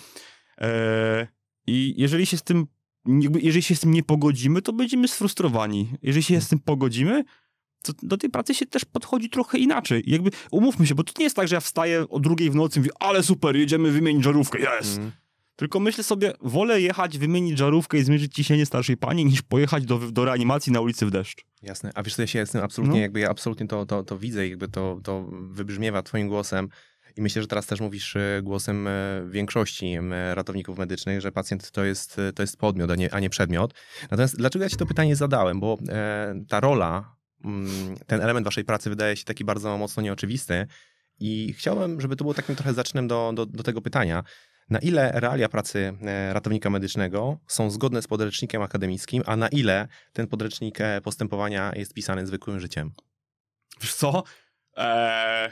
E, 0.61 1.27
I 1.67 1.93
jeżeli 1.97 2.25
się 2.25 2.37
z 2.37 2.43
tym 2.43 2.67
jeżeli 3.41 3.61
się 3.63 3.75
z 3.75 3.79
tym 3.79 3.91
nie 3.91 4.03
pogodzimy, 4.03 4.61
to 4.61 4.73
będziemy 4.73 5.07
sfrustrowani. 5.07 5.89
Jeżeli 6.01 6.23
się 6.23 6.41
z 6.41 6.47
tym 6.47 6.59
pogodzimy, 6.59 7.23
to 7.83 7.93
do 8.03 8.17
tej 8.17 8.29
pracy 8.29 8.53
się 8.53 8.65
też 8.65 8.85
podchodzi 8.85 9.29
trochę 9.29 9.57
inaczej. 9.57 10.03
Jakby 10.07 10.31
umówmy 10.51 10.87
się, 10.87 10.95
bo 10.95 11.03
to 11.03 11.13
nie 11.17 11.23
jest 11.23 11.35
tak, 11.35 11.47
że 11.47 11.55
ja 11.55 11.59
wstaję 11.59 12.09
o 12.09 12.19
drugiej 12.19 12.49
w 12.49 12.55
nocy 12.55 12.79
i 12.79 12.81
mówię, 12.81 12.91
ale 12.99 13.23
super, 13.23 13.55
jedziemy 13.55 13.91
wymienić 13.91 14.23
żarówkę, 14.23 14.59
jest! 14.59 14.91
Mhm. 14.95 15.11
Tylko 15.55 15.79
myślę 15.79 16.03
sobie, 16.03 16.33
wolę 16.41 16.81
jechać, 16.81 17.17
wymienić 17.17 17.57
żarówkę 17.57 17.97
i 17.97 18.03
zmierzyć 18.03 18.33
ciśnienie 18.33 18.65
starszej 18.65 18.97
pani, 18.97 19.25
niż 19.25 19.41
pojechać 19.41 19.85
do, 19.85 19.97
do 20.11 20.25
reanimacji 20.25 20.71
na 20.71 20.81
ulicy 20.81 21.05
w 21.05 21.11
deszcz. 21.11 21.45
Jasne. 21.61 21.91
A 21.95 22.03
wiesz 22.03 22.15
co, 22.15 22.21
ja 22.21 22.27
się 22.27 22.39
jestem 22.39 22.63
absolutnie, 22.63 22.97
No. 22.97 23.01
jakby 23.01 23.19
ja 23.19 23.29
absolutnie 23.29 23.67
to, 23.67 23.85
to, 23.85 24.03
to 24.03 24.17
widzę, 24.17 24.47
jakby 24.47 24.67
to, 24.67 24.99
to 25.03 25.29
wybrzmiewa 25.31 26.03
twoim 26.03 26.27
głosem. 26.27 26.69
I 27.17 27.21
myślę, 27.21 27.41
że 27.41 27.47
teraz 27.47 27.65
też 27.65 27.79
mówisz 27.81 28.15
e, 28.15 28.41
głosem 28.43 28.87
e, 28.87 28.91
większości 29.29 29.97
ratowników 30.33 30.77
medycznych, 30.77 31.21
że 31.21 31.31
pacjent 31.31 31.71
to 31.71 31.83
jest, 31.83 32.19
e, 32.19 32.33
to 32.33 32.43
jest 32.43 32.57
podmiot, 32.57 32.91
a 32.91 32.95
nie, 32.95 33.13
a 33.13 33.19
nie 33.19 33.29
przedmiot. 33.29 33.73
Natomiast 34.01 34.37
dlaczego 34.37 34.63
ja 34.63 34.69
ci 34.69 34.77
to 34.77 34.85
pytanie 34.85 35.15
zadałem? 35.15 35.59
Bo 35.59 35.77
ta 36.47 36.59
rola, 36.59 36.89
mm, 36.97 37.03
ten 38.07 38.21
element 38.21 38.45
waszej 38.45 38.65
pracy 38.65 38.89
wydaje 38.89 39.15
się 39.15 39.23
taki 39.23 39.45
bardzo 39.45 39.77
mocno 39.77 40.03
nieoczywisty. 40.03 40.67
I 41.19 41.53
chciałbym, 41.53 42.01
żeby 42.01 42.15
to 42.15 42.23
było 42.23 42.33
takim 42.33 42.55
trochę 42.55 42.73
zaczynem 42.73 43.07
do, 43.07 43.31
do, 43.35 43.45
do 43.45 43.63
tego 43.63 43.81
pytania. 43.81 44.23
Na 44.69 44.79
ile 44.79 45.11
realia 45.11 45.49
pracy 45.49 45.93
e, 46.01 46.33
ratownika 46.33 46.69
medycznego 46.69 47.37
są 47.47 47.69
zgodne 47.69 48.01
z 48.01 48.07
podręcznikiem 48.07 48.61
akademickim, 48.61 49.23
a 49.25 49.35
na 49.35 49.47
ile 49.47 49.87
ten 50.13 50.27
podręcznik 50.27 50.81
e, 50.81 51.01
postępowania 51.01 51.71
jest 51.75 51.93
pisany 51.93 52.27
zwykłym 52.27 52.59
życiem? 52.59 52.91
Wiesz 53.81 53.93
co? 53.93 54.23
Eee, 54.77 55.51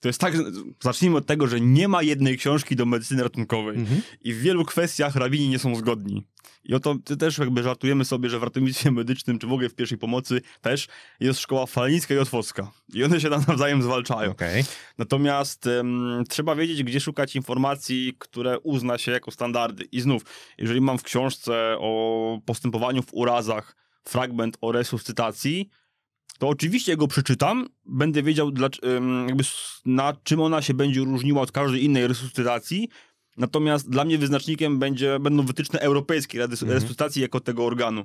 to 0.00 0.08
jest 0.08 0.20
tak, 0.20 0.34
zacznijmy 0.82 1.16
od 1.16 1.26
tego, 1.26 1.46
że 1.46 1.60
nie 1.60 1.88
ma 1.88 2.02
jednej 2.02 2.38
książki 2.38 2.76
do 2.76 2.86
medycyny 2.86 3.22
ratunkowej 3.22 3.76
Mhm. 3.76 4.02
i 4.20 4.34
w 4.34 4.40
wielu 4.40 4.64
kwestiach 4.64 5.16
rabini 5.16 5.48
nie 5.48 5.58
są 5.58 5.76
zgodni. 5.76 6.26
I 6.64 6.74
o 6.74 6.80
to 6.80 6.96
ty 7.04 7.16
też 7.16 7.38
jakby 7.38 7.62
żartujemy 7.62 8.04
sobie, 8.04 8.30
że 8.30 8.38
w 8.38 8.42
ratownictwie 8.42 8.90
medycznym, 8.90 9.38
czy 9.38 9.46
w 9.46 9.52
ogóle 9.52 9.68
w 9.68 9.74
pierwszej 9.74 9.98
pomocy 9.98 10.40
też 10.60 10.88
jest 11.20 11.40
szkoła 11.40 11.66
falenicka 11.66 12.14
i 12.14 12.18
otwocka. 12.18 12.70
I 12.94 13.04
one 13.04 13.20
się 13.20 13.30
tam 13.30 13.44
nawzajem 13.48 13.82
zwalczają. 13.82 14.30
Okej. 14.30 14.64
Natomiast 14.98 15.66
em, 15.66 16.24
trzeba 16.28 16.54
wiedzieć, 16.54 16.82
gdzie 16.82 17.00
szukać 17.00 17.36
informacji, 17.36 18.14
które 18.18 18.58
uzna 18.58 18.98
się 18.98 19.12
jako 19.12 19.30
standardy. 19.30 19.84
I 19.92 20.00
znów, 20.00 20.22
jeżeli 20.58 20.80
mam 20.80 20.98
w 20.98 21.02
książce 21.02 21.76
o 21.78 22.40
postępowaniu 22.46 23.02
w 23.02 23.14
urazach 23.14 23.76
fragment 24.04 24.56
o 24.60 24.72
resuscytacji, 24.72 25.70
to 26.38 26.48
oczywiście 26.48 26.96
go 26.96 27.08
przeczytam, 27.08 27.68
będę 27.86 28.22
wiedział, 28.22 28.50
jakby 29.26 29.44
na 29.84 30.16
czym 30.22 30.40
ona 30.40 30.62
się 30.62 30.74
będzie 30.74 31.00
różniła 31.00 31.42
od 31.42 31.52
każdej 31.52 31.84
innej 31.84 32.06
resuscytacji. 32.06 32.88
Natomiast 33.36 33.90
dla 33.90 34.04
mnie 34.04 34.18
wyznacznikiem 34.18 34.78
będzie, 34.78 35.18
będą 35.20 35.42
wytyczne 35.46 35.80
europejskie 35.80 36.38
Rady 36.38 36.52
Mhm. 36.52 36.72
Resuscytacji 36.72 37.22
jako 37.22 37.40
tego 37.40 37.64
organu. 37.66 38.04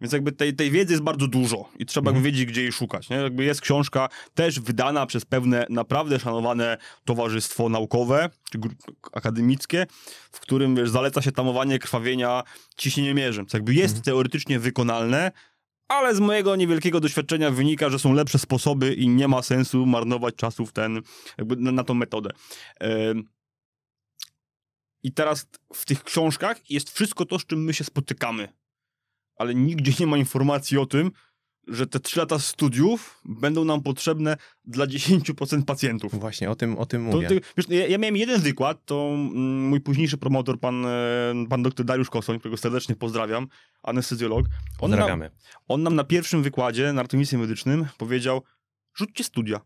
Więc 0.00 0.12
jakby 0.12 0.32
tej, 0.32 0.54
tej 0.54 0.70
wiedzy 0.70 0.92
jest 0.92 1.02
bardzo 1.04 1.26
dużo 1.26 1.68
i 1.78 1.86
trzeba 1.86 2.10
Mhm. 2.10 2.24
wiedzieć, 2.24 2.46
gdzie 2.46 2.62
jej 2.62 2.72
szukać. 2.72 3.10
Nie? 3.10 3.16
Jakby 3.16 3.44
jest 3.44 3.60
książka 3.60 4.08
też 4.34 4.60
wydana 4.60 5.06
przez 5.06 5.24
pewne 5.24 5.66
naprawdę 5.70 6.18
szanowane 6.18 6.78
towarzystwo 7.04 7.68
naukowe 7.68 8.30
czy 8.50 8.58
akademickie, 9.12 9.86
w 10.32 10.40
którym 10.40 10.76
wiesz, 10.76 10.90
zaleca 10.90 11.22
się 11.22 11.32
tamowanie 11.32 11.78
krwawienia 11.78 12.42
ciśnieniomierzem. 12.76 13.46
Co 13.46 13.56
jakby 13.56 13.74
jest 13.74 14.02
teoretycznie 14.02 14.58
wykonalne, 14.58 15.32
ale 15.92 16.14
z 16.14 16.20
mojego 16.20 16.56
niewielkiego 16.56 17.00
doświadczenia 17.00 17.50
wynika, 17.50 17.90
że 17.90 17.98
są 17.98 18.12
lepsze 18.12 18.38
sposoby 18.38 18.94
i 18.94 19.08
nie 19.08 19.28
ma 19.28 19.42
sensu 19.42 19.86
marnować 19.86 20.34
czasu 20.34 20.66
w 20.66 20.72
ten, 20.72 21.02
na, 21.56 21.72
na 21.72 21.84
tą 21.84 21.94
metodę. 21.94 22.30
I 25.02 25.12
teraz 25.12 25.46
w 25.74 25.84
tych 25.84 26.04
książkach 26.04 26.70
jest 26.70 26.90
wszystko 26.90 27.24
to, 27.24 27.38
z 27.38 27.46
czym 27.46 27.64
my 27.64 27.74
się 27.74 27.84
spotykamy. 27.84 28.48
Ale 29.36 29.54
nigdzie 29.54 29.92
nie 30.00 30.06
ma 30.06 30.16
informacji 30.16 30.78
o 30.78 30.86
tym, 30.86 31.10
że 31.68 31.86
te 31.86 32.00
trzy 32.00 32.18
lata 32.20 32.38
studiów 32.38 33.20
będą 33.24 33.64
nam 33.64 33.82
potrzebne 33.82 34.36
dla 34.64 34.86
10% 34.86 35.64
pacjentów. 35.64 36.20
Właśnie, 36.20 36.50
o 36.50 36.54
tym, 36.54 36.78
o 36.78 36.86
tym 36.86 37.10
To, 37.10 37.16
mówię. 37.16 37.28
ty, 37.28 37.40
wiesz, 37.56 37.66
ja, 37.68 37.86
ja 37.86 37.98
miałem 37.98 38.16
jeden 38.16 38.40
wykład, 38.40 38.84
to 38.84 39.10
mm, 39.14 39.68
mój 39.68 39.80
późniejszy 39.80 40.18
promotor, 40.18 40.60
pan, 40.60 40.86
e, 40.86 41.34
pan 41.50 41.62
dr 41.62 41.86
Dariusz 41.86 42.10
Kosoń, 42.10 42.38
którego 42.38 42.56
serdecznie 42.56 42.96
pozdrawiam, 42.96 43.46
anestezjolog. 43.82 44.38
On 44.80 44.90
nam, 44.90 44.98
Pozdrawiamy. 44.98 45.30
on 45.68 45.82
nam 45.82 45.94
na 45.94 46.04
pierwszym 46.04 46.42
wykładzie 46.42 46.92
na 46.92 47.02
ratownictwie 47.02 47.38
medycznym 47.38 47.86
powiedział, 47.98 48.42
rzućcie 48.94 49.24
studia. 49.24 49.60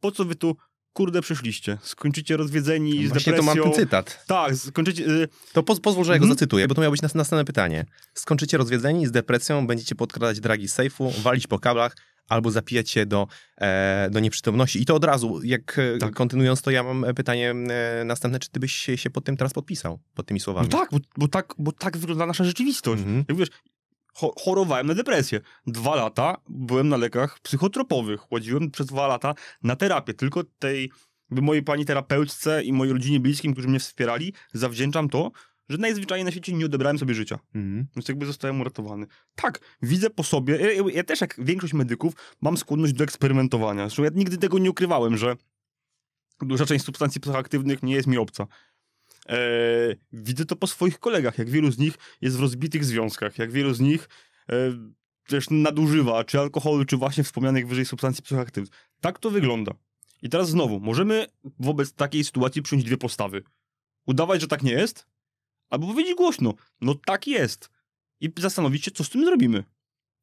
Po 0.00 0.10
co 0.10 0.24
wy 0.24 0.34
tu, 0.36 0.56
kurde, 0.96 1.20
przyszliście? 1.22 1.78
Skończycie 1.82 2.36
rozwiedzeni 2.36 3.06
z 3.06 3.08
Właśnie 3.08 3.32
to 3.32 3.38
depresją. 3.38 3.64
mam 3.64 3.72
ten 3.72 3.82
cytat. 3.82 4.24
Tak, 4.26 4.54
skończycie... 4.56 5.04
y, 5.04 5.28
To 5.52 5.62
poz, 5.62 5.80
pozwól, 5.80 6.04
że 6.04 6.12
ja 6.12 6.18
go 6.18 6.24
Mhm. 6.24 6.36
zacytuję, 6.38 6.68
bo 6.68 6.74
to 6.74 6.80
miało 6.80 6.92
być 6.92 7.02
nas, 7.02 7.14
następne 7.14 7.44
pytanie. 7.44 7.84
Skończycie 8.14 8.56
rozwiedzeni 8.58 9.06
z 9.06 9.10
depresją, 9.10 9.66
będziecie 9.66 9.94
podkradać 9.94 10.40
dragi 10.40 10.68
z 10.68 10.74
sejfu, 10.74 11.12
walić 11.22 11.46
po 11.46 11.58
kablach 11.58 11.96
albo 12.28 12.50
zapijać 12.50 12.90
się 12.90 13.06
do, 13.06 13.26
e, 13.60 14.08
do 14.10 14.20
nieprzytomności. 14.20 14.82
I 14.82 14.84
to 14.84 14.94
od 14.94 15.04
razu, 15.04 15.40
jak 15.44 15.78
e, 15.78 15.98
Tak. 15.98 16.14
kontynuując 16.14 16.62
to, 16.62 16.70
ja 16.70 16.82
mam 16.82 17.04
e, 17.04 17.14
pytanie 17.14 17.50
e, 17.50 18.04
następne, 18.04 18.38
czy 18.38 18.48
ty 18.50 18.60
byś 18.60 18.72
się, 18.72 18.96
się 18.96 19.10
pod 19.10 19.24
tym 19.24 19.36
teraz 19.36 19.52
podpisał, 19.52 19.98
pod 20.14 20.26
tymi 20.26 20.40
No 20.40 20.44
słowami? 20.44 20.68
tak, 20.68 20.88
bo, 20.92 20.98
bo 21.16 21.28
tak, 21.28 21.54
bo 21.58 21.72
tak 21.72 21.96
wygląda 21.96 22.26
nasza 22.26 22.44
rzeczywistość. 22.44 23.02
Mhm. 23.02 23.24
Jak 23.28 23.38
wiesz, 23.38 23.48
chorowałem 24.16 24.86
na 24.86 24.94
depresję. 24.94 25.40
Dwa 25.66 25.94
lata 25.94 26.36
byłem 26.48 26.88
na 26.88 26.96
lekach 26.96 27.40
psychotropowych. 27.40 28.20
Chodziłem 28.20 28.70
przez 28.70 28.86
dwa 28.86 29.06
lata 29.06 29.34
na 29.62 29.76
terapię. 29.76 30.14
Tylko 30.14 30.44
tej 30.58 30.90
mojej 31.30 31.62
pani 31.62 31.84
terapeutce 31.84 32.64
i 32.64 32.72
mojej 32.72 32.92
rodzinie 32.92 33.20
bliskim, 33.20 33.52
którzy 33.52 33.68
mnie 33.68 33.78
wspierali, 33.78 34.32
zawdzięczam 34.52 35.08
to, 35.08 35.30
że 35.68 35.78
najzwyczajniej 35.78 36.24
na 36.24 36.30
świecie 36.30 36.52
nie 36.52 36.66
odebrałem 36.66 36.98
sobie 36.98 37.14
życia. 37.14 37.38
Mhm. 37.54 37.86
Więc 37.96 38.08
jakby 38.08 38.26
zostałem 38.26 38.60
uratowany. 38.60 39.06
Tak, 39.34 39.60
widzę 39.82 40.10
po 40.10 40.22
sobie, 40.22 40.56
ja, 40.56 40.72
ja, 40.72 40.82
ja 40.92 41.04
też 41.04 41.20
jak 41.20 41.34
większość 41.38 41.72
medyków 41.72 42.14
mam 42.40 42.56
skłonność 42.56 42.92
do 42.92 43.04
eksperymentowania. 43.04 43.82
Zresztą 43.82 44.02
ja 44.02 44.10
nigdy 44.14 44.38
tego 44.38 44.58
nie 44.58 44.70
ukrywałem, 44.70 45.16
że 45.16 45.36
duża 46.40 46.66
część 46.66 46.84
substancji 46.84 47.20
psychoaktywnych 47.20 47.82
nie 47.82 47.94
jest 47.94 48.06
mi 48.06 48.18
obca. 48.18 48.46
Eee, 49.28 49.96
widzę 50.12 50.44
to 50.44 50.56
po 50.56 50.66
swoich 50.66 50.98
kolegach, 50.98 51.38
jak 51.38 51.50
wielu 51.50 51.70
z 51.70 51.78
nich 51.78 51.94
jest 52.20 52.36
w 52.36 52.40
rozbitych 52.40 52.84
związkach, 52.84 53.38
jak 53.38 53.52
wielu 53.52 53.74
z 53.74 53.80
nich 53.80 54.08
e, 54.50 54.54
też 55.26 55.50
nadużywa, 55.50 56.24
czy 56.24 56.40
alkoholu, 56.40 56.84
czy 56.84 56.96
właśnie 56.96 57.24
wspomnianych 57.24 57.68
wyżej 57.68 57.84
substancji 57.84 58.24
psychoaktywnych. 58.24 58.90
Tak 59.00 59.18
to 59.18 59.30
wygląda. 59.30 59.72
I 60.22 60.28
teraz 60.28 60.48
znowu, 60.48 60.80
możemy 60.80 61.26
wobec 61.58 61.92
takiej 61.92 62.24
sytuacji 62.24 62.62
przyjąć 62.62 62.84
dwie 62.84 62.96
postawy. 62.96 63.42
Udawać, 64.06 64.40
że 64.40 64.48
tak 64.48 64.62
nie 64.62 64.72
jest, 64.72 65.06
albo 65.70 65.86
powiedzieć 65.86 66.14
głośno, 66.14 66.54
no 66.80 66.94
tak 66.94 67.26
jest. 67.26 67.70
I 68.20 68.32
zastanowić 68.38 68.84
się, 68.84 68.90
co 68.90 69.04
z 69.04 69.08
tym 69.08 69.24
zrobimy. 69.24 69.64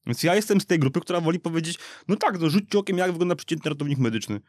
Więc 0.05 0.23
ja 0.23 0.35
jestem 0.35 0.61
z 0.61 0.65
tej 0.65 0.79
grupy, 0.79 1.01
która 1.01 1.21
woli 1.21 1.39
powiedzieć, 1.39 1.79
no 2.07 2.15
tak, 2.15 2.39
no 2.39 2.49
rzućcie 2.49 2.79
okiem, 2.79 2.97
jak 2.97 3.11
wygląda 3.11 3.35
przeciętny 3.35 3.69
ratownik 3.69 3.99
medyczny. 3.99 4.39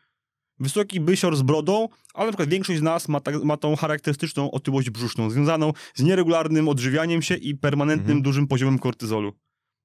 Wysoki 0.61 1.01
bysior 1.01 1.37
z 1.37 1.43
brodą, 1.43 1.89
ale 2.15 2.27
na 2.27 2.33
przykład 2.33 2.49
większość 2.49 2.79
z 2.79 2.83
nas 2.83 3.09
ma, 3.09 3.21
tak, 3.21 3.45
ma 3.45 3.57
tą 3.57 3.77
charakterystyczną 3.77 4.51
otyłość 4.51 4.91
brzuszną, 4.91 5.31
związaną 5.31 5.73
z 5.95 6.03
nieregularnym 6.03 6.69
odżywianiem 6.69 7.23
się 7.23 7.35
i 7.35 7.55
permanentnym 7.55 8.11
Mhm. 8.11 8.23
dużym 8.23 8.47
poziomem 8.47 8.79
kortyzolu. 8.79 9.33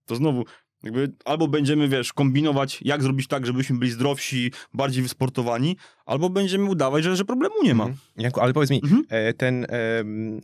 To 0.05 0.15
znowu, 0.15 0.45
jakby 0.84 1.12
albo 1.25 1.47
będziemy, 1.47 1.88
wiesz, 1.88 2.13
kombinować, 2.13 2.79
jak 2.82 3.03
zrobić 3.03 3.27
tak, 3.27 3.45
żebyśmy 3.45 3.77
byli 3.77 3.91
zdrowsi, 3.91 4.51
bardziej 4.73 5.03
wysportowani, 5.03 5.77
albo 6.05 6.29
będziemy 6.29 6.63
udawać, 6.69 7.03
że, 7.03 7.15
że 7.15 7.25
problemu 7.25 7.55
nie 7.63 7.75
ma. 7.75 7.84
Mhm. 7.84 7.99
Janku, 8.17 8.39
ale 8.41 8.53
powiedz 8.53 8.69
mi, 8.69 8.82
Mhm. 8.84 9.03
e, 9.10 9.34
ten, 9.34 9.65
em, 9.69 10.39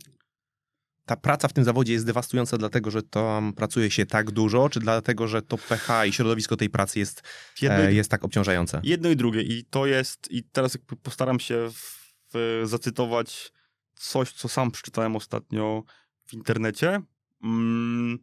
ta 1.06 1.16
praca 1.16 1.48
w 1.48 1.52
tym 1.52 1.64
zawodzie 1.64 1.92
jest 1.92 2.06
dewastująca 2.06 2.58
dlatego, 2.58 2.90
że 2.90 3.02
tam 3.02 3.52
pracuje 3.52 3.90
się 3.90 4.06
tak 4.06 4.30
dużo, 4.30 4.68
czy 4.68 4.80
dlatego, 4.80 5.28
że 5.28 5.42
to 5.42 5.58
pH 5.58 6.06
i 6.06 6.12
środowisko 6.12 6.56
tej 6.56 6.70
pracy 6.70 6.98
jest, 6.98 7.22
e, 7.62 7.92
jest 7.92 8.10
tak 8.10 8.24
obciążające? 8.24 8.80
Jedno 8.84 9.08
i 9.08 9.16
drugie. 9.16 9.42
I 9.42 9.64
to 9.64 9.86
jest, 9.86 10.30
i 10.30 10.42
teraz 10.42 10.78
postaram 11.02 11.40
się 11.40 11.70
w, 11.72 12.12
w, 12.34 12.62
zacytować 12.64 13.52
coś, 13.94 14.32
co 14.32 14.48
sam 14.48 14.70
przeczytałem 14.70 15.16
ostatnio 15.16 15.82
w 16.26 16.34
internecie. 16.34 17.02
Mm, 17.42 18.18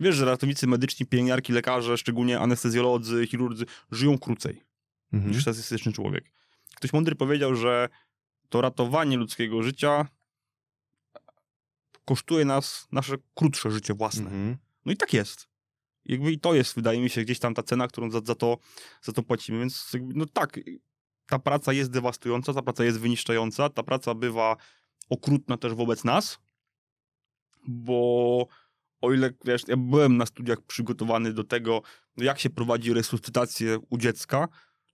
wiesz, 0.00 0.16
że 0.16 0.24
ratownicy 0.24 0.66
medyczni, 0.66 1.06
pielęgniarki, 1.06 1.52
lekarze, 1.52 1.98
szczególnie 1.98 2.40
anestezjolodzy, 2.40 3.26
chirurdzy, 3.26 3.66
żyją 3.90 4.18
krócej 4.18 4.62
Mhm. 5.12 5.32
niż 5.32 5.42
statystyczny 5.42 5.92
człowiek. 5.92 6.24
Ktoś 6.76 6.92
mądry 6.92 7.14
powiedział, 7.14 7.54
że 7.54 7.88
to 8.48 8.60
ratowanie 8.60 9.16
ludzkiego 9.16 9.62
życia 9.62 10.08
kosztuje 12.04 12.44
nas 12.44 12.88
nasze 12.92 13.16
krótsze 13.34 13.70
życie 13.70 13.94
własne. 13.94 14.24
Mhm. 14.24 14.56
No 14.84 14.92
i 14.92 14.96
tak 14.96 15.12
jest. 15.12 15.48
Jakby 16.04 16.32
i 16.32 16.40
to 16.40 16.54
jest, 16.54 16.74
wydaje 16.74 17.00
mi 17.00 17.10
się, 17.10 17.22
gdzieś 17.22 17.38
tam 17.38 17.54
ta 17.54 17.62
cena, 17.62 17.88
którą 17.88 18.10
za, 18.10 18.20
za, 18.24 18.34
to, 18.34 18.58
za 19.02 19.12
to 19.12 19.22
płacimy. 19.22 19.58
Więc 19.58 19.90
jakby, 19.92 20.14
no 20.16 20.26
tak, 20.26 20.60
ta 21.26 21.38
praca 21.38 21.72
jest 21.72 21.90
dewastująca, 21.90 22.54
ta 22.54 22.62
praca 22.62 22.84
jest 22.84 23.00
wyniszczająca, 23.00 23.68
ta 23.68 23.82
praca 23.82 24.14
bywa 24.14 24.56
okrutna 25.10 25.56
też 25.56 25.74
wobec 25.74 26.04
nas, 26.04 26.38
bo 27.68 28.46
o 29.00 29.12
ile, 29.12 29.30
wiesz, 29.44 29.62
ja 29.68 29.76
byłem 29.76 30.16
na 30.16 30.26
studiach 30.26 30.60
przygotowany 30.60 31.32
do 31.32 31.44
tego, 31.44 31.82
jak 32.16 32.38
się 32.38 32.50
prowadzi 32.50 32.92
resuscytację 32.92 33.78
u 33.90 33.98
dziecka, 33.98 34.48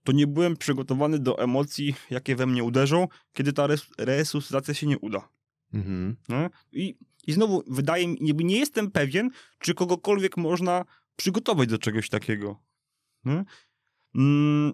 to 0.04 0.12
nie 0.12 0.26
byłem 0.26 0.56
przygotowany 0.56 1.18
do 1.18 1.38
emocji, 1.38 1.94
jakie 2.10 2.36
we 2.36 2.46
mnie 2.46 2.64
uderzą, 2.64 3.08
kiedy 3.32 3.52
ta 3.52 3.66
res 3.66 3.86
resuscytacja 3.98 4.74
się 4.74 4.86
nie 4.86 4.98
uda. 4.98 5.28
Mhm. 5.72 6.16
No? 6.28 6.50
I, 6.72 6.98
I 7.26 7.32
znowu, 7.32 7.62
wydaje 7.66 8.08
mi 8.08 8.44
nie 8.44 8.58
jestem 8.58 8.90
pewien, 8.90 9.30
czy 9.58 9.74
kogokolwiek 9.74 10.36
można 10.36 10.84
przygotować 11.16 11.68
do 11.68 11.78
czegoś 11.78 12.08
takiego. 12.08 12.60
No? 13.24 13.44
Mm, 14.14 14.72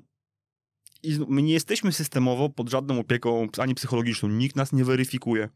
I 1.02 1.18
my 1.28 1.42
nie 1.42 1.52
jesteśmy 1.52 1.92
systemowo 1.92 2.48
pod 2.48 2.68
żadną 2.68 2.98
opieką, 2.98 3.48
ani 3.58 3.74
psychologiczną. 3.74 4.28
Nikt 4.28 4.56
nas 4.56 4.72
nie 4.72 4.84
weryfikuje. 4.84 5.48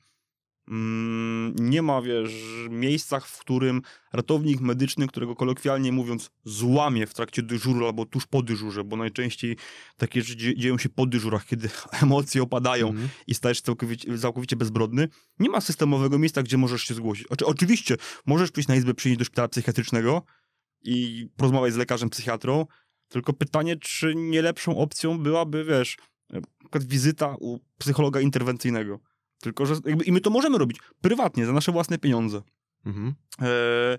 Mm, 0.70 1.54
nie 1.58 1.82
ma, 1.82 2.02
wiesz, 2.02 2.32
miejscach, 2.70 3.26
w 3.26 3.38
którym 3.40 3.82
ratownik 4.12 4.60
medyczny, 4.60 5.06
którego 5.08 5.36
kolokwialnie 5.36 5.92
mówiąc 5.92 6.30
złamie 6.44 7.06
w 7.06 7.14
trakcie 7.14 7.42
dyżuru 7.42 7.86
albo 7.86 8.06
tuż 8.06 8.26
po 8.26 8.42
dyżurze, 8.42 8.84
bo 8.84 8.96
najczęściej 8.96 9.56
takie 9.96 10.22
rzeczy 10.22 10.36
dzie- 10.36 10.56
dzieją 10.56 10.78
się 10.78 10.88
po 10.88 11.06
dyżurach, 11.06 11.46
kiedy 11.46 11.68
emocje 12.02 12.42
opadają 12.42 12.88
Mhm. 12.88 13.08
i 13.26 13.34
stajesz 13.34 13.60
całkowicie, 13.60 14.18
całkowicie 14.18 14.56
bezbrodny, 14.56 15.08
nie 15.38 15.50
ma 15.50 15.60
systemowego 15.60 16.18
miejsca, 16.18 16.42
gdzie 16.42 16.58
możesz 16.58 16.82
się 16.82 16.94
zgłosić. 16.94 17.26
Oczy, 17.26 17.46
oczywiście, 17.46 17.96
możesz 18.26 18.50
przyjść 18.50 18.68
na 18.68 18.76
izbę, 18.76 18.94
przyjść 18.94 19.18
do 19.18 19.24
szpitala 19.24 19.48
psychiatrycznego 19.48 20.22
i 20.84 21.28
porozmawiać 21.36 21.72
z 21.72 21.76
lekarzem 21.76 22.10
psychiatrą, 22.10 22.66
tylko 23.08 23.32
pytanie, 23.32 23.76
czy 23.76 24.14
nie 24.14 24.42
lepszą 24.42 24.76
opcją 24.78 25.18
byłaby, 25.18 25.64
wiesz, 25.64 25.96
na 26.30 26.40
przykład 26.60 26.84
wizyta 26.84 27.36
u 27.40 27.58
psychologa 27.78 28.20
interwencyjnego. 28.20 29.00
Tylko, 29.40 29.66
że 29.66 29.74
i 30.04 30.12
my 30.12 30.20
to 30.20 30.30
możemy 30.30 30.58
robić 30.58 30.78
prywatnie, 31.00 31.46
za 31.46 31.52
nasze 31.52 31.72
własne 31.72 31.98
pieniądze. 31.98 32.42
Mhm. 32.86 33.14
E, 33.42 33.98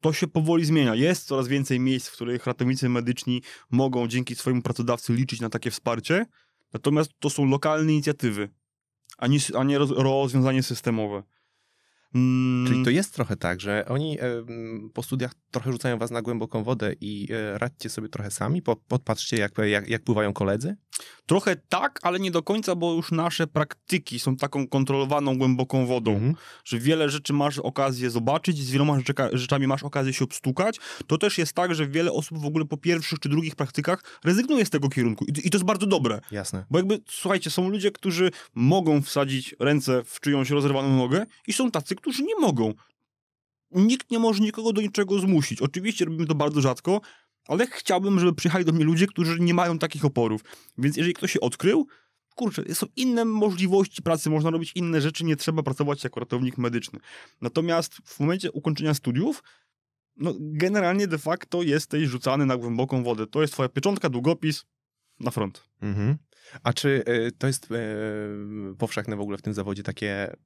to 0.00 0.12
się 0.12 0.26
powoli 0.26 0.64
zmienia. 0.64 0.94
Jest 0.94 1.26
coraz 1.26 1.48
więcej 1.48 1.80
miejsc, 1.80 2.08
w 2.08 2.12
których 2.12 2.46
ratownicy 2.46 2.88
medyczni 2.88 3.42
mogą 3.70 4.08
dzięki 4.08 4.34
swojemu 4.34 4.62
pracodawcy 4.62 5.12
liczyć 5.12 5.40
na 5.40 5.50
takie 5.50 5.70
wsparcie, 5.70 6.26
natomiast 6.72 7.10
to 7.18 7.30
są 7.30 7.44
lokalne 7.44 7.92
inicjatywy, 7.92 8.48
a 9.18 9.26
nie, 9.26 9.38
a 9.58 9.64
nie 9.64 9.78
roz, 9.78 9.90
rozwiązanie 9.90 10.62
systemowe. 10.62 11.22
Mm, 12.14 12.66
Czyli 12.66 12.84
to 12.84 12.90
jest 12.90 13.14
trochę 13.14 13.36
tak, 13.36 13.60
że 13.60 13.84
oni 13.88 14.18
po 14.94 15.02
studiach 15.02 15.34
trochę 15.50 15.72
rzucają 15.72 15.98
was 15.98 16.10
na 16.10 16.22
głęboką 16.22 16.64
wodę 16.64 16.94
i 17.00 17.28
e, 17.32 17.58
radźcie 17.58 17.90
sobie 17.90 18.08
trochę 18.08 18.30
sami, 18.30 18.62
po, 18.62 18.76
podpatrzcie 18.76 19.36
jak, 19.36 19.58
jak, 19.58 19.88
jak 19.88 20.02
pływają 20.02 20.32
koledzy? 20.32 20.76
Trochę 21.26 21.56
tak, 21.68 21.98
ale 22.02 22.20
nie 22.20 22.30
do 22.30 22.42
końca, 22.42 22.74
bo 22.74 22.94
już 22.94 23.12
nasze 23.12 23.46
praktyki 23.46 24.18
są 24.18 24.36
taką 24.36 24.68
kontrolowaną, 24.68 25.38
głęboką 25.38 25.86
wodą, 25.86 26.12
Mhm. 26.12 26.34
że 26.64 26.78
wiele 26.78 27.08
rzeczy 27.10 27.32
masz 27.32 27.58
okazję 27.58 28.10
zobaczyć, 28.10 28.58
z 28.58 28.70
wieloma 28.70 28.98
rzeczami 29.32 29.66
masz 29.66 29.82
okazję 29.82 30.12
się 30.12 30.24
obstukać. 30.24 30.76
To 31.06 31.18
też 31.18 31.38
jest 31.38 31.52
tak, 31.52 31.74
że 31.74 31.88
wiele 31.88 32.12
osób 32.12 32.38
w 32.38 32.44
ogóle 32.46 32.64
po 32.64 32.76
pierwszych 32.76 33.18
czy 33.18 33.28
drugich 33.28 33.56
praktykach 33.56 34.02
rezygnuje 34.24 34.66
z 34.66 34.70
tego 34.70 34.88
kierunku. 34.88 35.24
I, 35.24 35.30
i 35.46 35.50
to 35.50 35.56
jest 35.58 35.64
bardzo 35.66 35.86
dobre. 35.86 36.20
Jasne. 36.30 36.64
Bo 36.70 36.78
jakby, 36.78 37.00
słuchajcie, 37.08 37.50
są 37.50 37.68
ludzie, 37.68 37.90
którzy 37.90 38.30
mogą 38.54 39.02
wsadzić 39.02 39.54
ręce 39.60 40.04
w 40.04 40.20
czyjąś 40.20 40.50
rozerwaną 40.50 40.96
nogę 40.96 41.26
i 41.46 41.52
są 41.52 41.70
tacy, 41.70 41.94
którzy 41.94 42.22
nie 42.22 42.36
mogą. 42.40 42.74
Nikt 43.70 44.10
nie 44.10 44.18
może 44.18 44.40
nikogo 44.42 44.72
do 44.72 44.80
niczego 44.80 45.18
zmusić. 45.18 45.62
Oczywiście 45.62 46.04
robimy 46.04 46.26
to 46.26 46.34
bardzo 46.34 46.60
rzadko, 46.60 47.00
ale 47.48 47.66
chciałbym, 47.66 48.20
żeby 48.20 48.34
przyjechali 48.34 48.64
do 48.64 48.72
mnie 48.72 48.84
ludzie, 48.84 49.06
którzy 49.06 49.40
nie 49.40 49.54
mają 49.54 49.78
takich 49.78 50.04
oporów. 50.04 50.40
Więc 50.78 50.96
jeżeli 50.96 51.14
ktoś 51.14 51.32
się 51.32 51.40
odkrył, 51.40 51.86
kurczę, 52.34 52.74
są 52.74 52.86
inne 52.96 53.24
możliwości 53.24 54.02
pracy, 54.02 54.30
można 54.30 54.50
robić 54.50 54.72
inne 54.74 55.00
rzeczy, 55.00 55.24
nie 55.24 55.36
trzeba 55.36 55.62
pracować 55.62 56.04
jako 56.04 56.20
ratownik 56.20 56.58
medyczny. 56.58 57.00
Natomiast 57.40 57.94
w 58.04 58.20
momencie 58.20 58.52
ukończenia 58.52 58.94
studiów, 58.94 59.42
no 60.16 60.34
generalnie 60.38 61.06
de 61.06 61.18
facto 61.18 61.62
jesteś 61.62 62.08
rzucany 62.08 62.46
na 62.46 62.56
głęboką 62.56 63.04
wodę. 63.04 63.26
To 63.26 63.42
jest 63.42 63.52
twoja 63.52 63.68
pieczątka, 63.68 64.08
długopis 64.08 64.64
na 65.20 65.30
front. 65.30 65.68
Mhm. 65.82 66.16
A 66.62 66.72
czy 66.72 67.02
e, 67.06 67.30
to 67.30 67.46
jest 67.46 67.68
e, 67.72 67.76
powszechne 68.78 69.16
w 69.16 69.20
ogóle 69.20 69.38
w 69.38 69.42
tym 69.42 69.54
zawodzie 69.54 69.82
takie, 69.82 70.36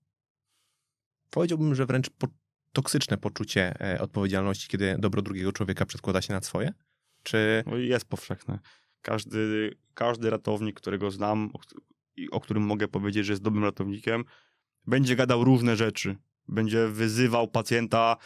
powiedziałbym, 1.30 1.74
że 1.74 1.86
wręcz 1.86 2.10
po, 2.10 2.26
toksyczne 2.72 3.16
poczucie 3.16 3.80
e, 3.80 4.00
odpowiedzialności, 4.00 4.68
kiedy 4.68 4.96
dobro 4.98 5.22
drugiego 5.22 5.52
człowieka 5.52 5.86
przedkłada 5.86 6.22
się 6.22 6.32
nad 6.32 6.46
swoje? 6.46 6.72
Czy... 7.22 7.64
No 7.66 7.76
jest 7.76 8.04
powszechne. 8.04 8.58
Każdy, 9.02 9.74
każdy 9.94 10.30
ratownik, 10.30 10.76
którego 10.76 11.10
znam 11.10 11.50
i 12.16 12.30
o 12.30 12.40
którym 12.40 12.62
mogę 12.62 12.88
powiedzieć, 12.88 13.26
że 13.26 13.32
jest 13.32 13.42
dobrym 13.42 13.64
ratownikiem, 13.64 14.24
będzie 14.86 15.16
gadał 15.16 15.44
różne 15.44 15.76
rzeczy. 15.76 16.16
Będzie 16.48 16.88
wyzywał 16.88 17.48
pacjenta 17.48 18.16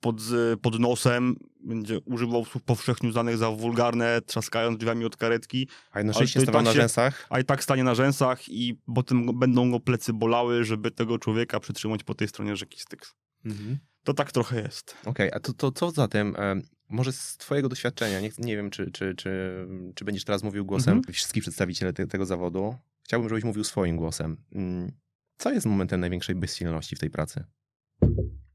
pod, 0.00 0.16
pod 0.62 0.78
nosem, 0.80 1.36
będzie 1.60 1.98
używał 2.04 2.44
słów 2.44 2.62
powszechnie 2.62 3.08
uznanych 3.08 3.36
za 3.36 3.50
wulgarne, 3.50 4.20
trzaskając 4.26 4.78
drzwiami 4.78 5.04
od 5.04 5.16
karetki, 5.16 5.68
A 5.92 5.98
jednocześnie 5.98 6.40
stawał 6.42 6.58
tak 6.60 6.64
na 6.64 6.72
się- 6.72 6.80
rzęsach? 6.80 7.26
a 7.30 7.40
i 7.40 7.44
tak 7.44 7.62
stanie 7.62 7.84
na 7.84 7.94
rzęsach 7.94 8.48
i 8.48 8.80
potem 8.94 9.38
będą 9.38 9.70
go 9.70 9.80
plecy 9.80 10.12
bolały, 10.12 10.64
żeby 10.64 10.90
tego 10.90 11.18
człowieka 11.18 11.60
przytrzymać 11.60 12.04
po 12.04 12.14
tej 12.14 12.28
stronie 12.28 12.56
rzeki 12.56 12.80
Styx. 12.80 13.14
Mhm. 13.44 13.78
To 14.04 14.14
tak 14.14 14.32
trochę 14.32 14.62
jest. 14.62 14.96
Okej, 15.04 15.30
a 15.32 15.40
to, 15.40 15.52
to 15.52 15.72
co 15.72 15.90
zatem, 15.90 16.36
e, 16.38 16.60
może 16.88 17.12
z 17.12 17.36
twojego 17.36 17.68
doświadczenia, 17.68 18.20
nie, 18.20 18.30
nie 18.38 18.56
wiem, 18.56 18.70
czy, 18.70 18.90
czy, 18.90 19.14
czy, 19.14 19.56
czy 19.94 20.04
będziesz 20.04 20.24
teraz 20.24 20.42
mówił 20.42 20.64
głosem 20.64 20.96
Mhm. 20.98 21.14
wszystkich 21.14 21.42
przedstawicieli 21.42 21.94
te, 21.94 22.06
tego 22.06 22.26
zawodu. 22.26 22.76
Chciałbym, 23.02 23.28
żebyś 23.28 23.44
mówił 23.44 23.64
swoim 23.64 23.96
głosem. 23.96 24.36
Mm, 24.52 24.92
Co 25.38 25.50
jest 25.52 25.66
momentem 25.66 26.00
największej 26.00 26.34
bezsilności 26.34 26.96
w 26.96 26.98
tej 26.98 27.10
pracy? 27.10 27.44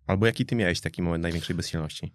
Albo 0.07 0.25
jaki 0.25 0.45
ty 0.45 0.55
miałeś 0.55 0.81
taki 0.81 1.01
moment 1.01 1.21
największej 1.21 1.55
bezsilności? 1.55 2.13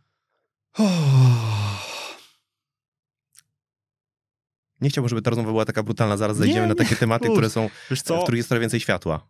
Nie 4.80 4.90
chciałbym, 4.90 5.08
żeby 5.08 5.22
ta 5.22 5.30
rozmowa 5.30 5.50
była 5.50 5.64
taka 5.64 5.82
brutalna. 5.82 6.16
Zaraz 6.16 6.36
zejdziemy 6.36 6.60
Nie, 6.60 6.66
na 6.66 6.74
takie 6.74 6.96
tematy, 6.96 7.24
Plus, 7.24 7.34
które 7.34 7.50
są, 7.50 7.68
w 7.90 8.22
których 8.22 8.36
jest 8.36 8.48
trochę 8.48 8.60
więcej 8.60 8.80
światła. 8.80 9.28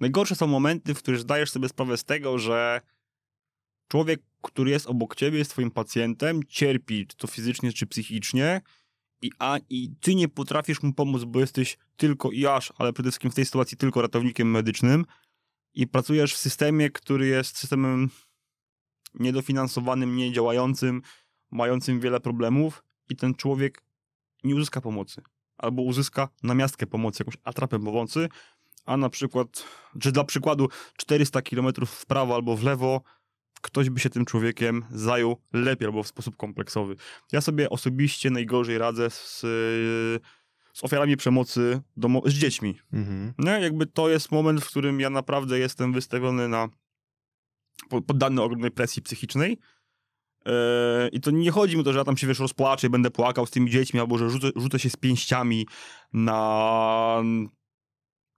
Najgorsze 0.00 0.34
są 0.34 0.46
momenty, 0.46 0.94
w 0.94 0.98
których 0.98 1.20
zdajesz 1.20 1.50
sobie 1.50 1.68
sprawę 1.68 1.96
z 1.96 2.04
tego, 2.04 2.38
że 2.38 2.80
człowiek, 3.88 4.20
który 4.42 4.70
jest 4.70 4.86
obok 4.86 5.14
ciebie, 5.14 5.38
jest 5.38 5.50
twoim 5.50 5.70
pacjentem, 5.70 6.40
cierpi, 6.48 7.06
czy 7.06 7.16
to 7.16 7.26
fizycznie, 7.26 7.72
czy 7.72 7.86
psychicznie, 7.86 8.60
i, 9.22 9.30
a, 9.38 9.58
i 9.70 9.90
ty 10.00 10.14
nie 10.14 10.28
potrafisz 10.28 10.82
mu 10.82 10.92
pomóc, 10.92 11.24
bo 11.24 11.40
jesteś 11.40 11.78
tylko 11.96 12.30
i 12.30 12.46
aż, 12.46 12.72
ale 12.78 12.92
przede 12.92 13.10
wszystkim 13.10 13.30
w 13.30 13.34
tej 13.34 13.44
sytuacji 13.44 13.76
tylko 13.76 14.02
ratownikiem 14.02 14.50
medycznym 14.50 15.04
i 15.74 15.86
pracujesz 15.86 16.34
w 16.34 16.38
systemie, 16.38 16.90
który 16.90 17.26
jest 17.26 17.58
systemem 17.58 18.10
niedofinansowanym, 19.14 20.16
niedziałającym, 20.16 21.02
mającym 21.50 22.00
wiele 22.00 22.20
problemów 22.20 22.84
i 23.08 23.16
ten 23.16 23.34
człowiek 23.34 23.82
nie 24.44 24.54
uzyska 24.54 24.80
pomocy. 24.80 25.22
Albo 25.56 25.82
uzyska 25.82 26.28
namiastkę 26.42 26.86
pomocy, 26.86 27.16
jakąś 27.20 27.36
atrapę 27.44 27.78
pomocy, 27.78 28.28
a 28.88 28.96
na 28.96 29.10
przykład, 29.10 29.64
czy 30.00 30.12
dla 30.12 30.24
przykładu 30.24 30.68
400 30.96 31.42
km 31.42 31.66
w 31.86 32.06
prawo 32.06 32.34
albo 32.34 32.56
w 32.56 32.62
lewo, 32.62 33.02
ktoś 33.60 33.90
by 33.90 34.00
się 34.00 34.10
tym 34.10 34.24
człowiekiem 34.24 34.84
zajął 34.90 35.36
lepiej 35.52 35.86
albo 35.86 36.02
w 36.02 36.08
sposób 36.08 36.36
kompleksowy. 36.36 36.96
Ja 37.32 37.40
sobie 37.40 37.70
osobiście 37.70 38.30
najgorzej 38.30 38.78
radzę 38.78 39.10
z, 39.10 39.40
z 40.72 40.84
ofiarami 40.84 41.16
przemocy 41.16 41.80
domo- 41.96 42.28
z 42.30 42.32
dziećmi. 42.32 42.78
Mhm. 42.92 43.34
Nie? 43.38 43.50
Jakby 43.50 43.86
to 43.86 44.08
jest 44.08 44.32
moment, 44.32 44.64
w 44.64 44.68
którym 44.68 45.00
ja 45.00 45.10
naprawdę 45.10 45.58
jestem 45.58 45.92
wystawiony 45.92 46.48
na 46.48 46.68
po- 47.88 48.02
poddany 48.02 48.42
ogromnej 48.42 48.70
presji 48.70 49.02
psychicznej. 49.02 49.58
Yy, 50.46 50.52
I 51.12 51.20
to 51.20 51.30
nie 51.30 51.50
chodzi 51.50 51.74
mi 51.74 51.80
o 51.80 51.84
to, 51.84 51.92
że 51.92 51.98
ja 51.98 52.04
tam 52.04 52.16
się 52.16 52.26
wiesz, 52.26 52.38
rozpłaczę 52.38 52.86
i 52.86 52.90
będę 52.90 53.10
płakał 53.10 53.46
z 53.46 53.50
tymi 53.50 53.70
dziećmi, 53.70 54.00
albo 54.00 54.18
że 54.18 54.30
rzucę, 54.30 54.50
rzucę 54.56 54.78
się 54.78 54.90
z 54.90 54.96
pięściami 54.96 55.66
na 56.12 57.22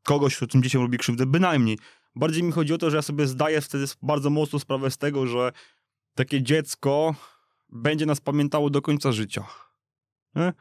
kogoś, 0.02 0.36
kto 0.36 0.46
tym 0.46 0.62
dzieciom 0.62 0.82
robi 0.82 0.98
krzywdę, 0.98 1.26
bynajmniej. 1.26 1.78
Bardziej 2.14 2.42
mi 2.42 2.52
chodzi 2.52 2.74
o 2.74 2.78
to, 2.78 2.90
że 2.90 2.96
ja 2.96 3.02
sobie 3.02 3.26
zdaję 3.26 3.60
wtedy 3.60 3.84
bardzo 4.02 4.30
mocno 4.30 4.58
sprawę 4.58 4.90
z 4.90 4.98
tego, 4.98 5.26
że 5.26 5.52
takie 6.14 6.42
dziecko 6.42 7.14
będzie 7.68 8.06
nas 8.06 8.20
pamiętało 8.20 8.70
do 8.70 8.82
końca 8.82 9.12
życia. 9.12 9.44
Nie? 10.34 10.52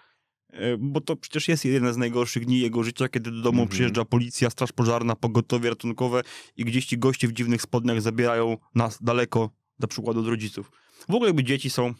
E, 0.49 0.77
Bo 0.77 1.01
to 1.01 1.15
przecież 1.15 1.47
jest 1.47 1.65
jeden 1.65 1.93
z 1.93 1.97
najgorszych 1.97 2.45
dni 2.45 2.59
jego 2.59 2.83
życia, 2.83 3.09
kiedy 3.09 3.31
do 3.31 3.41
domu 3.41 3.61
Mhm. 3.61 3.69
przyjeżdża 3.69 4.05
policja, 4.05 4.49
straż 4.49 4.71
pożarna, 4.71 5.15
pogotowie 5.15 5.69
ratunkowe 5.69 6.21
i 6.57 6.65
gdzieś 6.65 6.85
ci 6.85 6.97
goście 6.97 7.27
w 7.27 7.33
dziwnych 7.33 7.61
spodniach 7.61 8.01
zabierają 8.01 8.57
nas 8.75 9.03
daleko, 9.03 9.49
na 9.79 9.87
przykład 9.87 10.17
od 10.17 10.27
rodziców. 10.27 10.71
W 11.09 11.15
ogóle 11.15 11.29
jakby 11.29 11.43
dzieci 11.43 11.69
są 11.69 11.93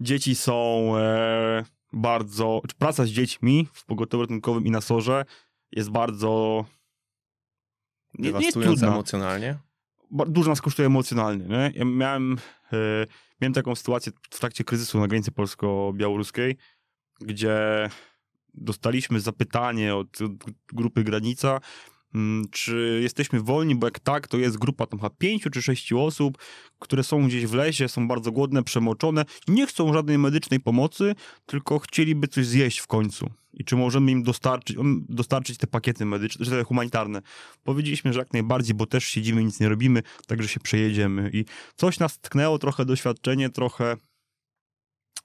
dzieci 0.00 0.34
są 0.34 0.92
e, 0.96 1.64
bardzo, 1.92 2.60
praca 2.78 3.04
z 3.04 3.08
dziećmi 3.08 3.68
w 3.72 3.84
pogotowiu 3.84 4.22
ratunkowym 4.22 4.66
i 4.66 4.70
na 4.70 4.80
sorze 4.80 5.24
jest 5.72 5.90
bardzo 5.90 6.64
nie, 8.18 8.32
nie 8.32 8.44
jest 8.44 8.60
trudna 8.60 8.88
emocjonalnie. 8.88 9.58
dużo 10.10 10.50
nas 10.50 10.60
kosztuje 10.60 10.86
emocjonalnie. 10.86 11.44
Nie? 11.44 11.72
Ja 11.74 11.84
miałem, 11.84 12.36
e, 12.72 13.06
miałem 13.40 13.52
taką 13.52 13.74
sytuację 13.74 14.12
w 14.30 14.38
trakcie 14.38 14.64
kryzysu 14.64 15.00
na 15.00 15.08
granicy 15.08 15.32
polsko-białoruskiej, 15.32 16.56
gdzie 17.20 17.88
dostaliśmy 18.54 19.20
zapytanie 19.20 19.94
od, 19.94 20.18
grupy 20.72 21.04
Granica, 21.04 21.60
czy 22.50 23.00
jesteśmy 23.02 23.40
wolni, 23.40 23.74
bo 23.74 23.86
jak 23.86 24.00
tak, 24.00 24.28
to 24.28 24.38
jest 24.38 24.58
grupa 24.58 24.86
tam 24.86 24.98
chyba 24.98 25.10
pięciu 25.10 25.50
czy 25.50 25.62
sześciu 25.62 26.00
osób, 26.00 26.38
które 26.78 27.04
są 27.04 27.26
gdzieś 27.26 27.46
w 27.46 27.54
lesie, 27.54 27.88
są 27.88 28.08
bardzo 28.08 28.32
głodne, 28.32 28.62
przemoczone, 28.62 29.24
nie 29.48 29.66
chcą 29.66 29.92
żadnej 29.92 30.18
medycznej 30.18 30.60
pomocy, 30.60 31.14
tylko 31.46 31.78
chcieliby 31.78 32.28
coś 32.28 32.46
zjeść 32.46 32.78
w 32.78 32.86
końcu. 32.86 33.30
I 33.52 33.64
czy 33.64 33.76
możemy 33.76 34.10
im 34.10 34.22
dostarczyć, 34.22 34.76
um, 34.76 35.06
dostarczyć 35.08 35.58
te 35.58 35.66
pakiety 35.66 36.04
medyczne, 36.04 36.44
czy 36.44 36.50
te 36.50 36.64
humanitarne. 36.64 37.22
Powiedzieliśmy, 37.64 38.12
że 38.12 38.18
jak 38.18 38.32
najbardziej, 38.32 38.74
bo 38.74 38.86
też 38.86 39.04
siedzimy, 39.04 39.44
nic 39.44 39.60
nie 39.60 39.68
robimy, 39.68 40.02
także 40.26 40.48
się 40.48 40.60
przejedziemy. 40.60 41.30
I 41.32 41.44
coś 41.76 41.98
nas 41.98 42.18
tknęło, 42.18 42.58
trochę 42.58 42.84
doświadczenie, 42.84 43.50
trochę, 43.50 43.96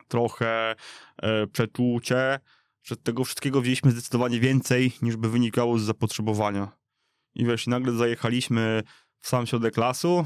trochę 0.08 0.76
e, 1.22 1.48
przeczucie, 1.48 2.39
że 2.84 2.98
tego 2.98 3.24
wszystkiego 3.24 3.62
wzięliśmy 3.62 3.91
zdecydowanie 3.91 4.39
więcej, 4.39 4.91
niż 5.02 5.17
by 5.17 5.30
wynikało 5.30 5.80
z 5.80 5.84
zapotrzebowania. 5.84 6.72
I 7.36 7.46
wiesz, 7.46 7.67
nagle 7.67 7.94
zajechaliśmy 7.94 8.84
w 9.20 9.28
sam 9.28 9.48
środek 9.48 9.78
lasu 9.78 10.26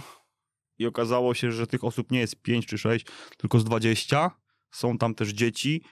i 0.77 0.85
okazało 0.85 1.33
się, 1.33 1.51
że 1.51 1.67
tych 1.67 1.83
osób 1.83 2.11
nie 2.11 2.19
jest 2.19 2.41
5 2.41 2.65
czy 2.65 2.77
6, 2.77 3.05
tylko 3.37 3.59
z 3.59 3.63
20. 3.63 4.31
Są 4.71 4.97
tam 4.97 5.15
też 5.15 5.29
dzieci 5.29 5.83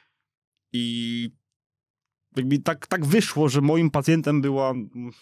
i 0.71 1.29
jakby 2.35 2.59
tak, 2.59 2.87
tak 2.87 3.05
wyszło, 3.05 3.49
że 3.49 3.61
moim 3.61 3.91
pacjentem 3.91 4.41
była, 4.41 4.73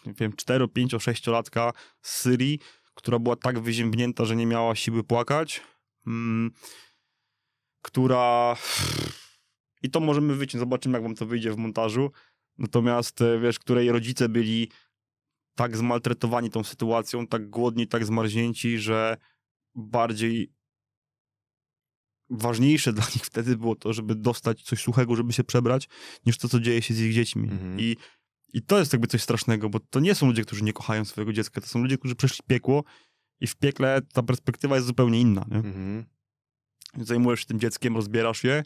nie 0.05 0.13
wiem, 0.13 0.33
4, 0.35 0.67
5, 0.67 0.95
6 0.99 1.27
latka 1.27 1.73
z 2.01 2.17
Syrii, 2.17 2.59
która 2.93 3.19
była 3.19 3.35
tak 3.35 3.59
wyziębnięta, 3.59 4.25
że 4.25 4.35
nie 4.35 4.45
miała 4.45 4.75
siły 4.75 5.03
płakać, 5.03 5.61
mm, 6.07 6.51
która 7.81 8.55
I 9.81 9.89
to 9.89 9.99
możemy 9.99 10.35
wyciąć, 10.35 10.59
zobaczymy 10.59 10.93
jak 10.93 11.03
wam 11.03 11.15
to 11.15 11.25
wyjdzie 11.25 11.51
w 11.51 11.57
montażu. 11.57 12.11
Natomiast, 12.57 13.21
e, 13.21 13.39
wiesz, 13.39 13.59
której 13.59 13.91
rodzice 13.91 14.29
byli 14.29 14.69
tak 15.55 15.77
zmaltretowani 15.77 16.49
tą 16.49 16.63
sytuacją, 16.63 17.27
tak 17.27 17.49
głodni, 17.49 17.87
tak 17.87 18.05
zmarznięci, 18.05 18.77
że 18.77 19.17
bardziej 19.75 20.51
ważniejsze 22.29 22.93
dla 22.97 23.03
nich 23.03 23.25
wtedy 23.25 23.57
było 23.57 23.75
to, 23.75 23.93
żeby 23.93 24.15
dostać 24.15 24.63
coś 24.63 24.81
suchego, 24.81 25.15
żeby 25.15 25.33
się 25.33 25.43
przebrać, 25.43 25.89
niż 26.25 26.37
to, 26.37 26.49
co 26.49 26.59
dzieje 26.59 26.81
się 26.81 26.93
z 26.93 26.99
ich 26.99 27.13
dziećmi. 27.13 27.43
Mhm. 27.43 27.79
I, 27.79 27.97
I 28.53 28.61
to 28.61 28.79
jest 28.79 28.93
jakby 28.93 29.07
coś 29.07 29.21
strasznego, 29.21 29.69
bo 29.69 29.79
to 29.79 29.99
nie 29.99 30.15
są 30.15 30.27
ludzie, 30.27 30.43
którzy 30.43 30.63
nie 30.63 30.73
kochają 30.73 31.05
swojego 31.05 31.33
dziecka, 31.33 31.61
to 31.61 31.67
są 31.67 31.81
ludzie, 31.81 31.97
którzy 31.97 32.15
przeszli 32.15 32.43
piekło 32.47 32.83
i 33.39 33.47
w 33.47 33.55
piekle 33.55 34.01
ta 34.13 34.23
perspektywa 34.23 34.75
jest 34.75 34.87
zupełnie 34.87 35.21
inna. 35.21 35.45
Nie? 35.51 35.57
Mhm. 35.57 36.05
Zajmujesz 36.97 37.39
się 37.39 37.45
tym 37.45 37.59
dzieckiem, 37.59 37.95
rozbierasz 37.95 38.43
je. 38.43 38.63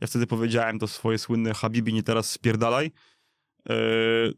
Ja 0.00 0.06
wtedy 0.06 0.26
powiedziałem 0.26 0.78
to 0.78 0.88
swoje 0.88 1.18
słynne 1.18 1.54
Habibi, 1.54 1.94
nie 1.94 2.02
teraz 2.02 2.30
spierdalaj. 2.30 2.90
Yy, 3.68 4.34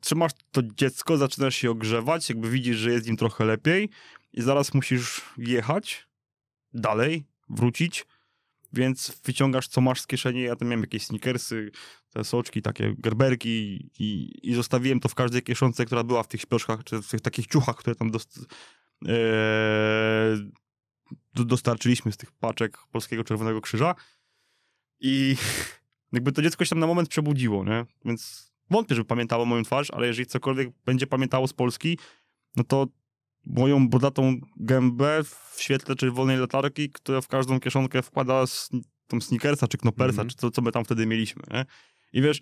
trzymasz 0.00 0.32
to 0.50 0.62
dziecko, 0.62 1.16
zaczynasz 1.16 1.54
się 1.54 1.70
ogrzewać, 1.70 2.28
jakby 2.28 2.50
widzisz, 2.50 2.76
że 2.76 2.90
jest 2.90 3.06
im 3.06 3.16
trochę 3.16 3.44
lepiej 3.44 3.88
i 4.32 4.42
zaraz 4.42 4.74
musisz 4.74 5.22
jechać 5.38 6.08
dalej, 6.72 7.26
wrócić, 7.48 8.06
więc 8.72 9.20
wyciągasz 9.24 9.68
co 9.68 9.80
masz 9.80 10.00
z 10.00 10.06
kieszeni, 10.06 10.42
ja 10.42 10.56
tam 10.56 10.68
miałem 10.68 10.80
jakieś 10.80 11.06
sneakersy, 11.06 11.70
te 12.12 12.24
soczki, 12.24 12.62
takie 12.62 12.94
gerberki 12.98 13.90
i, 13.98 14.30
i 14.42 14.54
zostawiłem 14.54 15.00
to 15.00 15.08
w 15.08 15.14
każdej 15.14 15.42
kieszonce, 15.42 15.84
która 15.84 16.04
była 16.04 16.22
w 16.22 16.28
tych 16.28 16.40
śpioszkach, 16.40 16.84
czy 16.84 17.02
w 17.02 17.08
tych 17.08 17.20
takich 17.20 17.46
ciuchach, 17.46 17.76
które 17.76 17.96
tam 17.96 18.10
dost, 18.10 18.46
do, 19.02 19.12
dostarczyliśmy 21.34 22.12
z 22.12 22.16
tych 22.16 22.32
paczek 22.32 22.78
Polskiego 22.92 23.24
Czerwonego 23.24 23.60
Krzyża 23.60 23.94
i 25.00 25.36
jakby 26.12 26.32
to 26.32 26.42
dziecko 26.42 26.64
się 26.64 26.68
tam 26.70 26.78
na 26.78 26.86
moment 26.86 27.08
przebudziło, 27.08 27.64
nie? 27.64 27.84
Więc 28.04 28.52
wątpię, 28.70 28.94
żeby 28.94 29.04
pamiętało 29.08 29.44
moją 29.44 29.62
twarz, 29.62 29.90
ale 29.90 30.06
jeżeli 30.06 30.26
cokolwiek 30.26 30.68
będzie 30.84 31.06
pamiętało 31.06 31.48
z 31.48 31.52
Polski, 31.52 31.98
no 32.56 32.64
to 32.64 32.86
moją 33.46 33.88
bodatą 33.88 34.36
gębę 34.56 35.24
w 35.24 35.56
świetle 35.58 35.96
czerwonej 35.96 36.36
latarki, 36.38 36.90
która 36.90 37.20
w 37.20 37.28
każdą 37.28 37.60
kieszonkę 37.60 38.02
wkłada 38.02 38.42
s- 38.42 38.70
tą 39.06 39.20
sneakersa 39.20 39.68
czy 39.68 39.78
knopersa, 39.78 40.12
Mhm. 40.22 40.28
czy 40.28 40.36
co, 40.36 40.50
co 40.50 40.62
my 40.62 40.72
tam 40.72 40.84
wtedy 40.84 41.06
mieliśmy, 41.06 41.42
nie? 41.52 41.64
I 42.12 42.22
wiesz, 42.22 42.40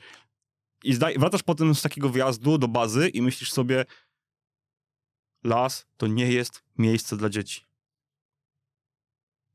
i 0.85 0.95
zdaj, 0.95 1.19
wracasz 1.19 1.43
potem 1.43 1.75
z 1.75 1.83
takiego 1.83 2.11
wjazdu 2.11 2.59
do 2.59 2.69
bazy 2.69 3.09
i 3.09 3.23
myślisz 3.23 3.53
sobie, 3.53 3.85
las 5.45 5.87
to 5.97 6.07
nie 6.07 6.33
jest 6.33 6.63
miejsce 6.79 7.17
dla 7.17 7.29
dzieci. 7.29 7.61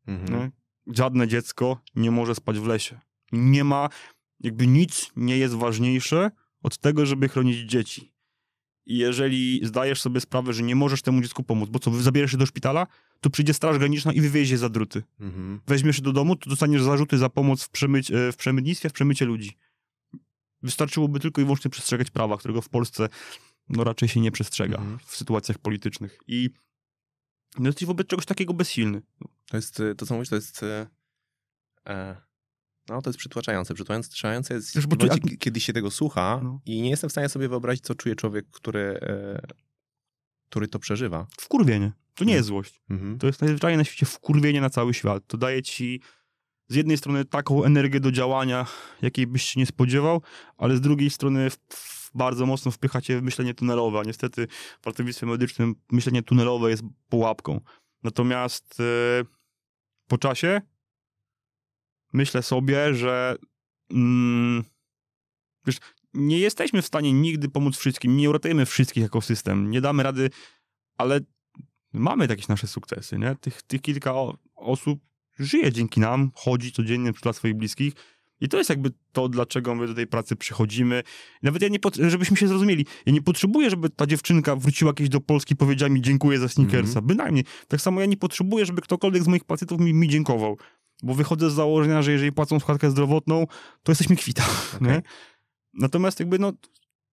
Mhm. 0.07 0.39
Nie? 0.39 0.51
Żadne 0.95 1.27
dziecko 1.27 1.81
nie 1.95 2.11
może 2.11 2.35
spać 2.35 2.59
w 2.59 2.65
lesie. 2.65 2.99
Nie 3.31 3.63
ma, 3.63 3.89
jakby 4.39 4.67
nic 4.67 5.11
nie 5.15 5.37
jest 5.37 5.53
ważniejsze 5.53 6.31
od 6.63 6.77
tego, 6.77 7.05
żeby 7.05 7.29
chronić 7.29 7.57
dzieci. 7.69 8.11
I 8.85 8.97
jeżeli 8.97 9.59
zdajesz 9.63 10.01
sobie 10.01 10.21
sprawę, 10.21 10.53
że 10.53 10.63
nie 10.63 10.75
możesz 10.75 11.01
temu 11.01 11.21
dziecku 11.21 11.43
pomóc, 11.43 11.69
bo 11.69 11.79
co, 11.79 11.91
zabierzesz 11.91 12.31
się 12.31 12.37
do 12.37 12.45
szpitala, 12.45 12.87
to 13.21 13.29
przyjdzie 13.29 13.53
straż 13.53 13.77
graniczna 13.77 14.13
i 14.13 14.21
wywiezie 14.21 14.57
za 14.57 14.69
druty. 14.69 15.03
Mhm. 15.19 15.61
Weźmiesz 15.67 15.95
się 15.95 16.01
do 16.01 16.13
domu, 16.13 16.35
to 16.35 16.49
dostaniesz 16.49 16.83
zarzuty 16.83 17.17
za 17.17 17.29
pomoc 17.29 17.63
w, 17.63 17.69
przemyć, 17.69 18.11
e, 18.11 18.31
w 18.31 18.35
przemytnictwie, 18.37 18.89
w 18.89 18.93
przemycie 18.93 19.25
ludzi. 19.25 19.57
Wystarczyłoby 20.61 21.19
tylko 21.19 21.41
i 21.41 21.43
wyłącznie 21.43 21.71
przestrzegać 21.71 22.09
prawa, 22.11 22.37
którego 22.37 22.61
w 22.61 22.69
Polsce 22.69 23.09
no, 23.69 23.83
raczej 23.83 24.09
się 24.09 24.19
nie 24.19 24.31
przestrzega 24.31 24.77
Mhm. 24.77 24.99
w 25.05 25.15
sytuacjach 25.15 25.57
politycznych. 25.57 26.19
I 26.27 26.49
no, 27.59 27.67
jesteś 27.69 27.85
wobec 27.85 28.07
czegoś 28.07 28.25
takiego 28.25 28.53
bezsilny. 28.53 29.01
To 29.49 29.57
jest, 29.57 29.79
y, 29.79 29.95
to 29.95 30.05
co 30.05 30.13
mówisz, 30.13 30.29
to 30.29 30.35
jest... 30.35 30.63
y, 30.63 30.87
E, 31.89 32.21
no, 32.89 33.01
to 33.01 33.09
jest 33.09 33.19
przytłaczające. 33.19 33.73
Przytłaczające 33.73 34.53
jest 34.53 34.75
Wiesz, 34.75 34.87
bo 34.87 34.95
momencie, 34.95 35.29
k- 35.29 35.35
kiedy 35.39 35.59
się 35.59 35.73
tego 35.73 35.91
słucha 35.91 36.39
No. 36.43 36.61
i 36.65 36.81
nie 36.81 36.89
jestem 36.89 37.09
w 37.09 37.11
stanie 37.13 37.29
sobie 37.29 37.49
wyobrazić, 37.49 37.83
co 37.83 37.95
czuje 37.95 38.15
człowiek, 38.15 38.45
który, 38.51 38.99
e, 39.01 39.41
który 40.49 40.67
to 40.67 40.79
przeżywa. 40.79 41.27
Wkurwienie. 41.39 41.91
To 42.15 42.23
nie 42.23 42.31
Mhm. 42.31 42.37
jest 42.37 42.47
złość. 42.47 42.81
Mhm. 42.89 43.19
To 43.19 43.27
jest 43.27 43.41
najzwyczajniej 43.41 43.77
na 43.77 43.83
świecie 43.83 44.05
wkurwienie 44.05 44.61
na 44.61 44.69
cały 44.69 44.93
świat. 44.93 45.23
To 45.27 45.37
daje 45.37 45.61
ci 45.63 46.01
z 46.69 46.75
jednej 46.75 46.97
strony 46.97 47.25
taką 47.25 47.63
energię 47.63 47.99
do 47.99 48.11
działania, 48.11 48.65
jakiej 49.01 49.27
byś 49.27 49.43
się 49.43 49.59
nie 49.59 49.65
spodziewał, 49.65 50.21
ale 50.57 50.77
z 50.77 50.81
drugiej 50.81 51.09
strony 51.09 51.49
bardzo 52.17 52.45
mocno 52.45 52.71
wpycha 52.71 53.01
cię 53.01 53.19
w 53.19 53.23
myślenie 53.23 53.53
tunelowe, 53.53 53.99
a 53.99 54.03
niestety 54.03 54.47
w 54.81 54.85
ratownictwie 54.85 55.25
medycznym 55.25 55.75
myślenie 55.91 56.23
tunelowe 56.23 56.69
jest 56.69 56.83
pułapką. 57.09 57.61
Natomiast 58.03 58.79
e, 58.79 59.23
po 60.07 60.17
czasie 60.17 60.61
myślę 62.13 62.43
sobie, 62.43 62.93
że 62.93 63.35
mm, 63.91 64.63
wiesz, 65.65 65.77
nie 66.13 66.39
jesteśmy 66.39 66.81
w 66.81 66.85
stanie 66.85 67.13
nigdy 67.13 67.49
pomóc 67.49 67.77
wszystkim, 67.77 68.17
nie 68.17 68.29
uratujemy 68.29 68.65
wszystkich 68.65 69.05
ekosystem, 69.05 69.69
nie 69.69 69.81
damy 69.81 70.03
rady, 70.03 70.29
ale 70.97 71.19
mamy 71.93 72.27
jakieś 72.29 72.47
nasze 72.47 72.67
sukcesy, 72.67 73.19
nie? 73.19 73.35
Tych, 73.35 73.61
tych 73.61 73.81
kilka 73.81 74.13
osób 74.55 74.99
żyje 75.39 75.71
dzięki 75.71 75.99
nam, 75.99 76.31
chodzi 76.35 76.71
codziennie 76.71 77.11
dla 77.11 77.33
swoich 77.33 77.55
bliskich 77.55 77.93
i 78.41 78.49
to 78.49 78.57
jest 78.57 78.69
jakby 78.69 78.91
to, 79.11 79.29
dlaczego 79.29 79.75
my 79.75 79.87
do 79.87 79.93
tej 79.93 80.07
pracy 80.07 80.35
przychodzimy. 80.35 81.03
Nawet 81.43 81.61
ja 81.61 81.67
nie, 81.67 81.79
żebyśmy 82.09 82.37
się 82.37 82.47
zrozumieli, 82.47 82.85
ja 83.05 83.13
nie 83.13 83.21
potrzebuję, 83.21 83.69
żeby 83.69 83.89
ta 83.89 84.07
dziewczynka 84.07 84.55
wróciła 84.55 84.93
kiedyś 84.93 85.09
do 85.09 85.21
Polski 85.21 85.53
i 85.53 85.57
powiedziała 85.57 85.89
mi 85.89 86.01
dziękuję 86.01 86.39
za 86.39 86.47
sneakersa, 86.49 87.01
bynajmniej. 87.01 87.45
Tak 87.67 87.81
samo 87.81 88.01
ja 88.01 88.05
nie 88.05 88.17
potrzebuję, 88.17 88.65
żeby 88.65 88.81
ktokolwiek 88.81 89.23
z 89.23 89.27
moich 89.27 89.43
pacjentów 89.43 89.79
mi, 89.79 89.93
mi 89.93 90.07
dziękował, 90.07 90.57
bo 91.03 91.13
wychodzę 91.13 91.49
z 91.49 91.53
założenia, 91.53 92.01
że 92.01 92.11
jeżeli 92.11 92.31
płacą 92.31 92.59
składkę 92.59 92.91
zdrowotną, 92.91 93.47
to 93.83 93.91
jesteśmy 93.91 94.15
kwita, 94.15 94.45
nie? 94.81 95.01
Natomiast 95.73 96.19
jakby 96.19 96.39
no, 96.39 96.53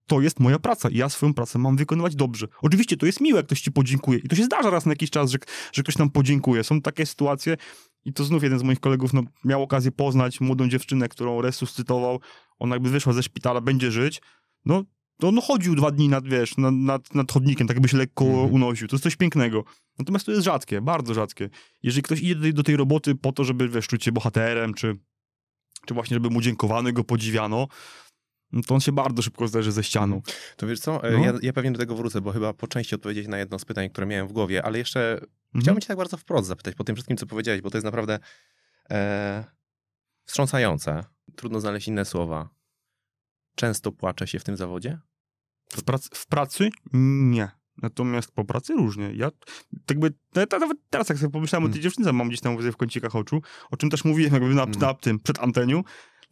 to 0.06 0.20
jest 0.20 0.40
moja 0.40 0.58
praca 0.58 0.88
i 0.88 0.96
ja 0.96 1.08
swoją 1.08 1.34
pracę 1.34 1.58
mam 1.58 1.76
wykonywać 1.76 2.16
dobrze. 2.16 2.46
Oczywiście 2.62 2.96
to 2.96 3.06
jest 3.06 3.20
miłe, 3.20 3.36
jak 3.36 3.46
ktoś 3.46 3.60
ci 3.60 3.72
podziękuje 3.72 4.18
i 4.18 4.28
to 4.28 4.36
się 4.36 4.44
zdarza 4.44 4.70
raz 4.70 4.86
na 4.86 4.92
jakiś 4.92 5.10
czas, 5.10 5.30
że, 5.30 5.38
że 5.72 5.82
ktoś 5.82 5.98
nam 5.98 6.10
podziękuje. 6.10 6.64
Są 6.64 6.80
takie 6.80 7.06
sytuacje 7.06 7.56
i 8.04 8.12
to 8.12 8.24
znów 8.24 8.42
jeden 8.42 8.58
z 8.58 8.62
moich 8.62 8.80
kolegów 8.80 9.12
no, 9.12 9.22
miał 9.44 9.62
okazję 9.62 9.92
poznać 9.92 10.40
młodą 10.40 10.68
dziewczynę, 10.68 11.08
którą 11.08 11.42
resuscytował. 11.42 12.20
Ona 12.58 12.74
jakby 12.74 12.90
wyszła 12.90 13.12
ze 13.12 13.22
szpitala, 13.22 13.60
będzie 13.60 13.90
żyć. 13.90 14.22
No, 14.64 14.84
to 15.20 15.28
on 15.28 15.40
chodził 15.40 15.74
dwa 15.74 15.90
dni 15.90 16.08
nad, 16.08 16.28
wiesz, 16.28 16.56
nad, 16.56 16.74
nad, 16.74 17.14
nad 17.14 17.32
chodnikiem, 17.32 17.66
tak 17.66 17.76
jakby 17.76 17.88
się 17.88 17.96
lekko 17.96 18.24
Mhm. 18.24 18.52
unosił. 18.52 18.88
To 18.88 18.96
jest 18.96 19.02
coś 19.04 19.16
pięknego. 19.16 19.64
Natomiast 19.98 20.26
to 20.26 20.32
jest 20.32 20.44
rzadkie, 20.44 20.80
bardzo 20.80 21.14
rzadkie. 21.14 21.50
Jeżeli 21.82 22.02
ktoś 22.02 22.20
idzie 22.20 22.34
do 22.34 22.42
tej, 22.42 22.54
do 22.54 22.62
tej 22.62 22.76
roboty 22.76 23.14
po 23.14 23.32
to, 23.32 23.44
żeby 23.44 23.68
wiesz, 23.68 23.86
czuć 23.86 24.04
się 24.04 24.12
bohaterem, 24.12 24.74
czy, 24.74 24.96
czy 25.86 25.94
właśnie, 25.94 26.14
żeby 26.14 26.30
mu 26.30 26.40
dziękowano 26.40 26.92
go 26.92 27.04
podziwiano, 27.04 27.68
no 28.54 28.62
to 28.66 28.74
on 28.74 28.80
się 28.80 28.92
bardzo 28.92 29.22
szybko 29.22 29.48
zderzy 29.48 29.72
ze 29.72 29.84
ścianą. 29.84 30.22
To 30.56 30.66
wiesz 30.66 30.80
co, 30.80 31.04
e, 31.08 31.12
No. 31.12 31.24
ja, 31.24 31.32
ja 31.42 31.52
pewnie 31.52 31.72
do 31.72 31.78
tego 31.78 31.94
wrócę, 31.96 32.20
bo 32.20 32.32
chyba 32.32 32.52
po 32.52 32.66
części 32.66 32.94
odpowiedzieć 32.94 33.28
na 33.28 33.38
jedno 33.38 33.58
z 33.58 33.64
pytań, 33.64 33.90
które 33.90 34.06
miałem 34.06 34.28
w 34.28 34.32
głowie, 34.32 34.62
ale 34.64 34.78
jeszcze 34.78 35.12
Mhm. 35.12 35.62
chciałbym 35.62 35.80
cię 35.80 35.88
tak 35.88 35.96
bardzo 35.96 36.16
wprost 36.16 36.48
zapytać 36.48 36.74
po 36.74 36.84
tym 36.84 36.96
wszystkim, 36.96 37.16
co 37.16 37.26
powiedziałeś, 37.26 37.60
bo 37.60 37.70
to 37.70 37.76
jest 37.76 37.84
naprawdę 37.84 38.18
e, 38.90 39.44
wstrząsające. 40.24 41.04
Trudno 41.36 41.60
znaleźć 41.60 41.88
inne 41.88 42.04
słowa. 42.04 42.48
Często 43.54 43.92
płacze 43.92 44.26
się 44.26 44.38
w 44.38 44.44
tym 44.44 44.56
zawodzie? 44.56 44.98
W 45.72 45.82
pracy, 45.82 46.08
w 46.14 46.26
pracy 46.26 46.70
nie. 46.92 47.48
Natomiast 47.82 48.32
po 48.32 48.44
pracy 48.44 48.72
różnie. 48.74 49.10
Ja 49.14 49.30
tak 49.30 49.40
jakby, 49.90 50.12
no, 50.36 50.58
nawet 50.58 50.78
teraz 50.90 51.08
jak 51.08 51.18
sobie 51.18 51.30
pomyślałem 51.30 51.64
o 51.64 51.68
tej 51.68 51.74
Mm. 51.74 51.82
dziewczynce, 51.82 52.12
mam 52.12 52.28
gdzieś 52.28 52.40
tam 52.40 52.58
w 52.72 52.76
kącikach 52.76 53.16
oczu, 53.16 53.42
o 53.70 53.76
czym 53.76 53.90
też 53.90 54.04
mówiłem 54.04 54.32
jakby 54.32 54.54
na, 54.54 54.62
Mm. 54.62 54.78
na 54.78 54.94
tym, 54.94 55.18
przed 55.18 55.38
antenią. 55.38 55.82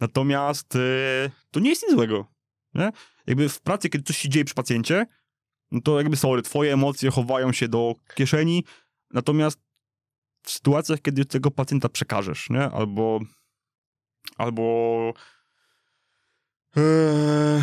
Natomiast 0.03 0.77
e, 0.77 1.31
to 1.51 1.61
nie 1.61 1.71
jest 1.71 1.83
nic 1.83 1.93
złego. 1.93 2.27
Nie? 2.75 2.91
Jakby 3.27 3.49
w 3.49 3.61
pracy, 3.61 3.89
kiedy 3.89 4.05
coś 4.05 4.17
się 4.17 4.29
dzieje 4.29 4.45
przy 4.45 4.55
pacjencie, 4.55 5.07
no 5.71 5.81
to 5.81 5.99
jakby 5.99 6.17
sorry, 6.17 6.43
twoje 6.43 6.73
emocje 6.73 7.11
chowają 7.11 7.53
się 7.53 7.69
do 7.69 7.95
kieszeni, 8.15 8.65
natomiast 9.11 9.61
w 10.43 10.51
sytuacjach, 10.51 11.03
kiedy 11.03 11.25
tego 11.25 11.51
pacjenta 11.51 11.89
przekażesz, 11.89 12.51
nie? 12.51 12.63
Albo 12.63 13.21
albo 14.37 15.15
Eee, 16.77 17.63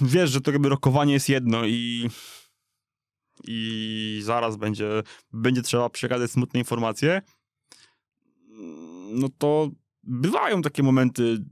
wiesz, 0.00 0.30
że 0.30 0.40
to 0.40 0.50
jakby 0.50 0.68
rokowanie 0.68 1.12
jest 1.12 1.28
jedno 1.28 1.66
i 1.66 2.10
i 3.44 4.20
zaraz 4.24 4.56
będzie, 4.56 5.02
będzie 5.32 5.62
trzeba 5.62 5.90
przekazać 5.90 6.30
smutne 6.30 6.60
informacje, 6.60 7.22
no 9.12 9.28
to 9.38 9.70
bywają 10.02 10.62
takie 10.62 10.82
momenty, 10.82 11.44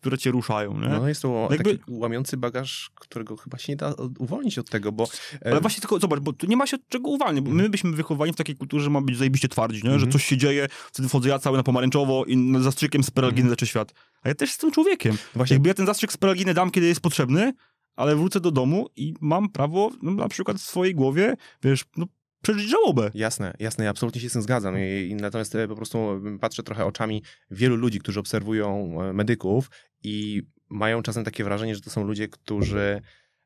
które 0.00 0.18
cię 0.18 0.30
ruszają, 0.30 0.80
nie? 0.80 0.88
No 0.88 1.08
jest 1.08 1.22
to 1.22 1.48
Jakby- 1.50 1.78
taki 1.78 1.92
łamiący 1.92 2.36
bagaż, 2.36 2.90
którego 2.94 3.36
chyba 3.36 3.58
się 3.58 3.72
nie 3.72 3.76
da 3.76 3.94
uwolnić 4.18 4.58
od 4.58 4.70
tego, 4.70 4.92
bo... 4.92 5.04
e, 5.44 5.50
Ale 5.50 5.60
właśnie 5.60 5.80
tylko, 5.80 5.98
zobacz, 5.98 6.20
bo 6.20 6.32
tu 6.32 6.46
nie 6.46 6.56
ma 6.56 6.66
się 6.66 6.76
od 6.76 6.88
czego 6.88 7.08
uwalniać, 7.10 7.44
bo 7.44 7.50
my 7.50 7.62
byliśmy 7.68 7.92
wychowani 7.92 8.32
w 8.32 8.36
takiej 8.36 8.56
kulturze, 8.56 8.84
że 8.84 8.90
ma 8.90 9.00
być 9.00 9.16
zajebiście 9.18 9.48
twardzi, 9.48 9.76
nie? 9.84 9.90
że 9.90 9.94
Mhm. 9.94 10.12
coś 10.12 10.24
się 10.24 10.36
dzieje, 10.36 10.66
wtedy 10.92 11.08
wchodzę 11.08 11.28
ja 11.28 11.38
cały 11.38 11.56
na 11.56 11.62
pomarańczowo 11.62 12.24
i 12.24 12.52
zastrzykiem 12.60 13.04
z 13.04 13.10
peralginy 13.10 13.40
Mhm. 13.40 13.50
leczę 13.50 13.66
świat. 13.66 13.94
A 14.22 14.28
ja 14.28 14.34
też 14.34 14.48
jestem 14.50 14.70
człowiekiem. 14.70 15.16
Właśnie 15.34 15.54
Jakby 15.54 15.68
ja 15.68 15.74
ten 15.74 15.86
zastrzyk 15.86 16.12
z 16.12 16.16
peralginy 16.16 16.54
dam, 16.54 16.70
kiedy 16.70 16.86
jest 16.86 17.00
potrzebny, 17.00 17.52
ale 17.96 18.16
wrócę 18.16 18.40
do 18.40 18.50
domu 18.50 18.86
i 18.96 19.14
mam 19.20 19.48
prawo, 19.48 19.90
no, 20.02 20.10
na 20.10 20.28
przykład 20.28 20.56
w 20.56 20.60
swojej 20.62 20.94
głowie, 20.94 21.34
wiesz, 21.62 21.84
no, 21.96 22.06
przeżyć 22.42 22.70
żałobę. 22.70 23.10
Jasne, 23.14 23.54
jasne, 23.58 23.84
ja 23.84 23.90
absolutnie 23.90 24.20
się 24.20 24.30
z 24.30 24.32
tym 24.32 24.42
zgadzam. 24.42 24.74
I, 24.78 25.16
natomiast 25.20 25.54
e, 25.54 25.68
po 25.68 25.76
prostu 25.76 25.98
patrzę 26.40 26.62
trochę 26.62 26.84
oczami 26.84 27.22
wielu 27.50 27.76
ludzi, 27.76 27.98
którzy 27.98 28.20
obserwują 28.20 28.98
e, 29.02 29.12
medyków 29.12 29.70
i 30.02 30.42
mają 30.68 31.02
czasem 31.02 31.24
takie 31.24 31.44
wrażenie, 31.44 31.74
że 31.74 31.80
to 31.80 31.90
są 31.90 32.04
ludzie, 32.04 32.28
którzy 32.28 33.02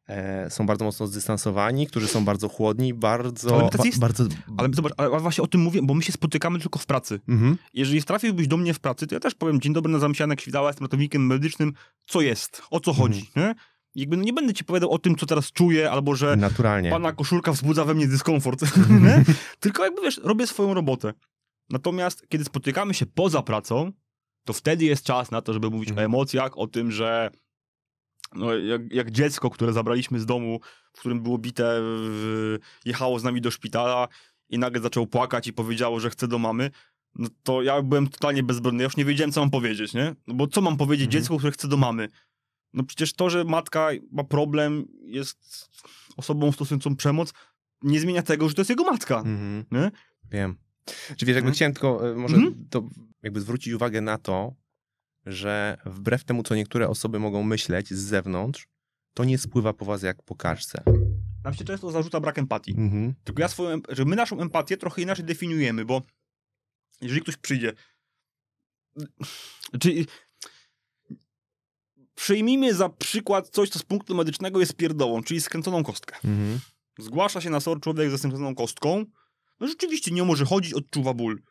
e, 0.09 0.51
są 0.51 0.67
bardzo 0.67 0.85
mocno 0.85 1.07
zdystansowani, 1.07 1.87
którzy 1.87 2.09
są 2.09 2.25
bardzo 2.25 2.49
chłodni, 2.49 2.95
bardzo... 2.95 3.57
Ale 3.57 3.69
jest- 3.85 3.99
bardzo... 3.99 4.25
Ale 4.57 4.69
zobacz, 4.73 4.93
ale 4.97 5.21
właśnie 5.21 5.45
o 5.45 5.47
tym 5.47 5.61
mówię, 5.61 5.81
bo 5.83 5.95
my 5.95 6.03
się 6.03 6.13
spotykamy 6.13 6.59
tylko 6.59 6.79
w 6.79 6.87
pracy. 6.87 7.21
Mhm. 7.29 7.57
Jeżeli 7.75 8.03
trafiłbyś 8.03 8.49
do 8.49 8.57
mnie 8.57 8.75
w 8.75 8.81
pracy, 8.81 9.07
to 9.07 9.15
ja 9.15 9.21
też 9.21 9.35
powiem, 9.35 9.61
dzień 9.61 9.73
dobry, 9.73 9.93
nazywam 9.93 10.15
się 10.15 10.23
Janek 10.23 10.41
Świdała, 10.41 10.69
jestem 10.69 10.85
ratownikiem 10.85 11.27
medycznym, 11.27 11.73
co 12.07 12.21
jest, 12.21 12.63
o 12.71 12.81
co 12.81 12.93
chodzi, 12.93 13.31
nie? 13.37 13.55
Jakby 13.95 14.17
no 14.17 14.23
nie 14.23 14.33
będę 14.33 14.55
ci 14.55 14.65
powiedział 14.65 14.91
o 14.91 14.99
tym, 14.99 15.17
co 15.17 15.27
teraz 15.27 15.53
czuję, 15.53 15.91
albo 15.91 16.17
że 16.17 16.37
Naturalnie. 16.37 16.91
pana 16.91 17.13
koszulka 17.13 17.53
wzbudza 17.53 17.85
we 17.85 17.95
mnie 17.95 18.07
dyskomfort, 18.09 18.63
Mhm. 18.63 19.25
Tylko 19.61 19.85
jakby, 19.85 20.03
wiesz, 20.03 20.21
robię 20.25 20.47
swoją 20.47 20.75
robotę. 20.75 21.13
Natomiast, 21.71 22.27
kiedy 22.29 22.45
spotykamy 22.45 22.95
się 22.95 23.07
poza 23.07 23.43
pracą, 23.43 23.93
to 24.45 24.53
wtedy 24.53 24.85
jest 24.85 25.05
czas 25.05 25.31
na 25.31 25.43
to, 25.43 25.53
żeby 25.53 25.71
mówić 25.71 25.89
Mhm. 25.89 26.05
o 26.05 26.07
emocjach, 26.07 26.59
o 26.59 26.67
tym, 26.67 26.91
że 26.93 27.31
no, 28.35 28.55
jak, 28.55 28.93
jak 28.93 29.11
dziecko, 29.11 29.51
które 29.51 29.73
zabraliśmy 29.73 30.21
z 30.21 30.27
domu, 30.27 30.61
w 30.93 30.99
którym 31.01 31.21
było 31.23 31.39
bite, 31.39 31.77
w, 31.81 32.59
jechało 32.85 33.19
z 33.19 33.25
nami 33.25 33.41
do 33.41 33.51
szpitala 33.51 34.09
i 34.49 34.59
nagle 34.59 34.81
zaczęło 34.83 35.07
płakać 35.07 35.47
i 35.47 35.53
powiedziało, 35.53 36.01
że 36.01 36.11
chce 36.11 36.29
do 36.29 36.39
mamy, 36.39 36.71
no 37.15 37.29
to 37.43 37.63
ja 37.63 37.83
byłem 37.83 38.09
totalnie 38.09 38.43
bezbronny. 38.43 38.83
Ja 38.83 38.85
już 38.85 38.97
nie 38.97 39.05
wiedziałem, 39.05 39.33
co 39.33 39.41
mam 39.41 39.51
powiedzieć, 39.51 39.95
nie? 39.95 40.15
No 40.27 40.35
bo 40.35 40.47
co 40.47 40.61
mam 40.61 40.77
powiedzieć 40.77 41.07
Mhm. 41.07 41.21
dziecku, 41.23 41.39
które 41.39 41.53
chce 41.53 41.69
do 41.69 41.77
mamy? 41.77 42.09
No 42.75 42.83
przecież 42.85 43.13
to, 43.13 43.31
że 43.31 43.45
matka 43.45 43.89
ma 44.11 44.25
problem, 44.25 44.89
jest 45.05 45.69
osobą 46.17 46.53
stosującą 46.53 46.97
przemoc, 46.97 47.33
nie 47.83 48.01
zmienia 48.01 48.23
tego, 48.23 48.49
że 48.49 48.55
to 48.55 48.61
jest 48.61 48.71
jego 48.71 48.85
matka. 48.85 49.17
Mhm. 49.19 49.65
Nie? 49.71 49.91
Wiem. 50.31 50.57
Czy 51.17 51.27
wiesz, 51.27 51.35
jakby 51.37 51.39
Mhm. 51.49 51.55
chciałem 51.55 51.73
tylko 51.73 52.11
e, 52.11 52.15
może 52.15 52.37
Mhm. 52.37 52.67
to 52.71 52.89
jakby 53.23 53.41
zwrócić 53.41 53.73
uwagę 53.73 54.01
na 54.01 54.19
to, 54.19 54.55
że 55.27 55.77
wbrew 55.87 56.25
temu, 56.25 56.43
co 56.43 56.55
niektóre 56.55 56.89
osoby 56.89 57.19
mogą 57.19 57.43
myśleć 57.43 57.89
z 57.95 57.99
zewnątrz, 58.01 58.69
to 59.15 59.25
nie 59.25 59.39
spływa 59.39 59.73
po 59.73 59.85
was 59.85 60.03
jak 60.03 60.23
po 60.23 60.35
kaczce. 60.37 60.83
Nam 61.45 61.55
się 61.55 61.65
często 61.65 61.91
zarzuca 61.91 62.21
brak 62.21 62.39
empatii. 62.39 62.71
Mhm. 62.79 63.15
Tylko 63.25 63.43
ja 63.43 63.49
swoją, 63.49 63.81
że 63.89 64.05
my 64.05 64.17
naszą 64.17 64.41
empatię 64.41 64.77
trochę 64.77 65.03
inaczej 65.03 65.25
definiujemy, 65.25 65.85
bo 65.85 66.03
jeżeli 67.01 67.21
ktoś 67.21 67.37
przyjdzie, 67.37 67.73
czy 69.81 70.07
przyjmijmy 72.23 72.75
za 72.75 72.89
przykład 72.89 73.49
coś, 73.49 73.69
co 73.69 73.79
z 73.79 73.83
punktu 73.83 74.15
medycznego 74.15 74.61
jest 74.61 74.77
pierdołą, 74.77 75.23
czyli 75.23 75.41
skręconą 75.41 75.83
kostkę. 75.85 76.15
Mhm. 76.17 76.59
Zgłasza 76.99 77.41
się 77.41 77.51
na 77.51 77.61
SOR 77.61 77.81
człowiek 77.81 78.11
ze 78.11 78.19
skręconą 78.19 78.55
kostką, 78.55 79.05
no 79.61 79.67
rzeczywiście 79.69 80.11
nie 80.11 80.23
może 80.25 80.45
chodzić, 80.45 80.75
odczuwa 80.75 81.15
ból. 81.15 81.43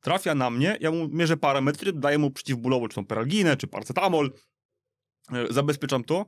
Trafia 0.00 0.34
na 0.34 0.50
mnie, 0.50 0.76
ja 0.80 0.90
mu 0.90 1.08
mierzę 1.08 1.36
parametry, 1.36 1.92
daję 1.92 2.18
mu 2.18 2.30
przeciwbólowo, 2.30 2.88
czy 2.88 2.94
tą 2.94 3.06
peralginę, 3.06 3.56
czy 3.56 3.66
paracetamol, 3.66 4.32
e, 5.32 5.52
zabezpieczam 5.52 6.04
to 6.04 6.26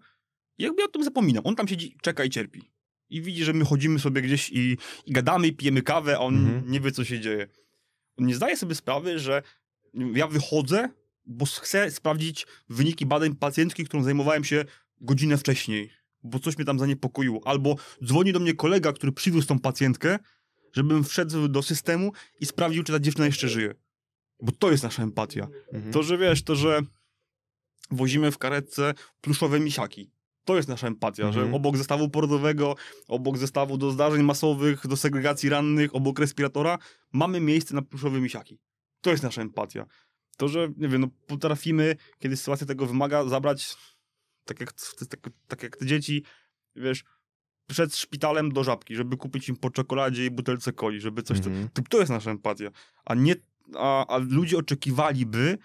i 0.58 0.62
jakby 0.62 0.82
ja 0.82 0.86
o 0.86 0.90
tym 0.90 1.04
zapominam. 1.04 1.46
On 1.46 1.56
tam 1.56 1.68
siedzi, 1.68 1.96
czeka 2.02 2.24
i 2.24 2.30
cierpi. 2.30 2.72
I 3.10 3.22
widzi, 3.22 3.44
że 3.44 3.52
my 3.52 3.64
chodzimy 3.64 3.98
sobie 3.98 4.22
gdzieś 4.22 4.50
i, 4.50 4.76
i 5.06 5.12
gadamy, 5.12 5.46
i 5.46 5.52
pijemy 5.52 5.82
kawę, 5.82 6.16
a 6.16 6.18
on 6.20 6.36
Mhm. 6.36 6.70
nie 6.70 6.80
wie, 6.80 6.92
co 6.92 7.04
się 7.04 7.20
dzieje. 7.20 7.46
On 8.16 8.26
nie 8.26 8.34
zdaje 8.34 8.56
sobie 8.56 8.74
sprawy, 8.74 9.18
że 9.18 9.42
ja 10.14 10.26
wychodzę, 10.26 10.88
bo 11.24 11.44
chcę 11.46 11.90
sprawdzić 11.90 12.46
wyniki 12.68 13.06
badań 13.06 13.34
pacjentki, 13.36 13.84
którą 13.84 14.02
zajmowałem 14.02 14.44
się 14.44 14.64
godzinę 15.00 15.36
wcześniej, 15.38 15.90
bo 16.22 16.38
coś 16.38 16.56
mnie 16.56 16.64
tam 16.64 16.78
zaniepokoiło. 16.78 17.40
Albo 17.44 17.76
dzwoni 18.04 18.32
do 18.32 18.40
mnie 18.40 18.54
kolega, 18.54 18.92
który 18.92 19.12
przywiózł 19.12 19.46
tą 19.48 19.58
pacjentkę, 19.58 20.18
żebym 20.72 21.04
wszedł 21.04 21.48
do 21.48 21.62
systemu 21.62 22.12
i 22.40 22.46
sprawdził, 22.46 22.82
czy 22.82 22.92
ta 22.92 23.00
dziewczyna 23.00 23.26
jeszcze 23.26 23.48
żyje. 23.48 23.74
Bo 24.42 24.52
to 24.52 24.70
jest 24.70 24.82
nasza 24.82 25.02
empatia. 25.02 25.48
Mhm. 25.72 25.92
To, 25.92 26.02
że 26.02 26.18
wiesz, 26.18 26.42
to, 26.42 26.56
że 26.56 26.80
wozimy 27.90 28.30
w 28.32 28.38
karetce 28.38 28.94
pluszowe 29.20 29.60
misiaki. 29.60 30.10
To 30.44 30.56
jest 30.56 30.68
nasza 30.68 30.86
empatia, 30.86 31.26
Mhm. 31.26 31.46
że 31.48 31.54
obok 31.56 31.76
zestawu 31.76 32.08
porodowego, 32.10 32.76
obok 33.08 33.38
zestawu 33.38 33.78
do 33.78 33.90
zdarzeń 33.90 34.22
masowych, 34.22 34.86
do 34.86 34.96
segregacji 34.96 35.48
rannych, 35.48 35.94
obok 35.94 36.18
respiratora, 36.18 36.78
mamy 37.12 37.40
miejsce 37.40 37.74
na 37.74 37.82
pluszowe 37.82 38.20
misiaki. 38.20 38.58
To 39.00 39.10
jest 39.10 39.22
nasza 39.22 39.42
empatia. 39.42 39.86
To, 40.36 40.48
że, 40.48 40.68
nie 40.76 40.88
wiem, 40.88 41.00
no, 41.00 41.08
potrafimy, 41.26 41.96
kiedy 42.18 42.36
sytuacja 42.36 42.66
tego 42.66 42.86
wymaga, 42.86 43.24
zabrać, 43.24 43.76
tak 44.44 44.60
jak, 44.60 44.72
tak, 45.10 45.30
tak 45.48 45.62
jak 45.62 45.76
te 45.76 45.86
dzieci, 45.86 46.24
wiesz, 46.76 47.04
przed 47.66 47.96
szpitalem 47.96 48.52
do 48.52 48.64
żabki, 48.64 48.94
żeby 48.94 49.16
kupić 49.16 49.48
im 49.48 49.56
po 49.56 49.70
czekoladzie 49.70 50.26
i 50.26 50.30
butelce 50.30 50.72
coli, 50.72 51.00
żeby 51.00 51.22
coś... 51.22 51.38
Mhm. 51.38 51.68
To, 51.72 51.82
to 51.90 51.98
jest 51.98 52.10
nasza 52.10 52.30
empatia. 52.30 52.70
A 53.04 53.14
nie... 53.14 53.34
A, 53.76 54.06
a 54.06 54.18
ludzie 54.18 54.58
oczekiwaliby, 54.58 55.58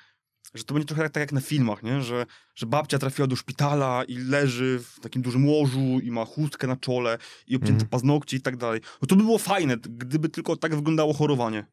że 0.53 0.63
to 0.63 0.73
będzie 0.73 0.87
trochę 0.87 1.03
tak, 1.03 1.11
tak 1.11 1.21
jak 1.21 1.31
na 1.31 1.41
filmach, 1.41 1.83
nie? 1.83 2.01
Że, 2.01 2.25
że 2.55 2.65
babcia 2.65 2.99
trafiła 2.99 3.27
do 3.27 3.35
szpitala 3.35 4.03
i 4.03 4.17
leży 4.17 4.79
w 4.83 4.99
takim 4.99 5.21
dużym 5.21 5.47
łożu 5.47 5.99
i 6.03 6.11
ma 6.11 6.25
chustkę 6.25 6.67
na 6.67 6.75
czole 6.75 7.17
i 7.47 7.55
obcięte 7.55 7.73
Mhm. 7.73 7.89
paznokcie 7.89 8.37
i 8.37 8.41
tak 8.41 8.57
dalej. 8.57 8.81
No 9.01 9.07
to 9.07 9.15
by 9.15 9.23
było 9.23 9.37
fajne, 9.37 9.77
gdyby 9.77 10.29
tylko 10.29 10.55
tak 10.55 10.75
wyglądało 10.75 11.13
chorowanie. 11.13 11.65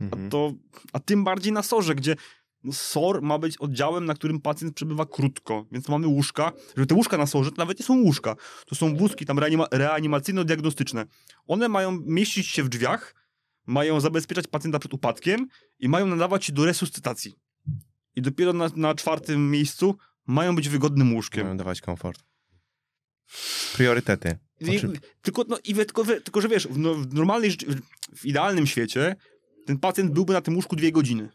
A, 0.00 0.04
Mhm. 0.04 0.30
to, 0.30 0.52
a 0.92 1.00
tym 1.00 1.24
bardziej 1.24 1.52
na 1.52 1.62
SOR-ze, 1.62 1.94
gdzie 1.94 2.16
SOR 2.72 3.22
ma 3.22 3.38
być 3.38 3.56
oddziałem, 3.58 4.04
na 4.04 4.14
którym 4.14 4.40
pacjent 4.40 4.74
przebywa 4.74 5.06
krótko, 5.06 5.66
więc 5.72 5.88
mamy 5.88 6.06
łóżka, 6.06 6.52
że 6.76 6.86
te 6.86 6.94
łóżka 6.94 7.18
na 7.18 7.26
SOR-ze 7.26 7.50
to 7.50 7.56
nawet 7.56 7.78
nie 7.78 7.84
są 7.84 8.00
łóżka, 8.02 8.36
to 8.66 8.74
są 8.74 8.96
wózki 8.96 9.26
tam 9.26 9.36
reanima- 9.38 9.68
reanimacyjno-diagnostyczne. 9.70 11.06
One 11.46 11.68
mają 11.68 12.00
mieścić 12.06 12.46
się 12.46 12.62
w 12.62 12.68
drzwiach, 12.68 13.14
mają 13.66 14.00
zabezpieczać 14.00 14.46
pacjenta 14.46 14.78
przed 14.78 14.94
upadkiem 14.94 15.46
i 15.78 15.88
mają 15.88 16.06
nadawać 16.06 16.44
się 16.44 16.52
do 16.52 16.64
resuscytacji. 16.64 17.34
I 18.16 18.22
dopiero 18.22 18.52
na, 18.52 18.70
na 18.76 18.94
czwartym 18.94 19.50
miejscu 19.50 19.96
mają 20.26 20.56
być 20.56 20.68
wygodnym 20.68 21.14
łóżkiem. 21.14 21.44
Mają 21.44 21.56
dawać 21.56 21.80
komfort. 21.80 22.22
Priorytety. 23.74 24.38
I, 24.60 24.80
tylko, 25.22 25.44
no, 25.48 25.58
i, 25.64 25.74
tylko, 25.74 26.04
tylko, 26.04 26.40
że 26.40 26.48
wiesz, 26.48 26.68
w, 26.68 26.78
no, 26.78 26.94
w 26.94 27.14
normalnej, 27.14 27.50
w 28.16 28.24
idealnym 28.24 28.66
świecie 28.66 29.16
ten 29.66 29.78
pacjent 29.78 30.12
byłby 30.12 30.32
na 30.32 30.40
tym 30.40 30.54
łóżku 30.56 30.76
dwie 30.76 30.92
godziny. 30.92 31.28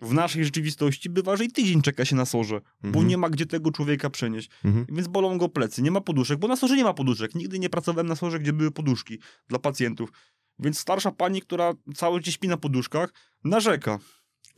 W 0.00 0.12
naszej 0.14 0.44
rzeczywistości 0.44 1.10
bywa, 1.10 1.36
że 1.36 1.44
i 1.44 1.48
tydzień 1.50 1.82
czeka 1.82 2.04
się 2.04 2.16
na 2.16 2.24
sorze, 2.24 2.60
bo 2.82 2.88
Mhm. 2.88 3.06
nie 3.08 3.16
ma 3.18 3.30
gdzie 3.30 3.46
tego 3.46 3.70
człowieka 3.70 4.10
przenieść. 4.10 4.50
Mhm. 4.64 4.86
Więc 4.88 5.08
bolą 5.08 5.38
go 5.38 5.48
plecy, 5.48 5.82
nie 5.82 5.90
ma 5.90 6.00
poduszek, 6.00 6.38
bo 6.38 6.48
na 6.48 6.56
sorze 6.56 6.76
nie 6.76 6.84
ma 6.84 6.94
poduszek. 6.94 7.34
Nigdy 7.34 7.58
nie 7.58 7.70
pracowałem 7.70 8.06
na 8.06 8.16
sorze, 8.16 8.38
gdzie 8.38 8.52
były 8.52 8.70
poduszki 8.70 9.18
dla 9.48 9.58
pacjentów. 9.58 10.12
Więc 10.58 10.78
starsza 10.78 11.10
pani, 11.10 11.40
która 11.42 11.72
cały 11.94 12.20
dzień 12.20 12.32
śpi 12.32 12.48
na 12.48 12.56
poduszkach, 12.56 13.12
narzeka. 13.44 13.98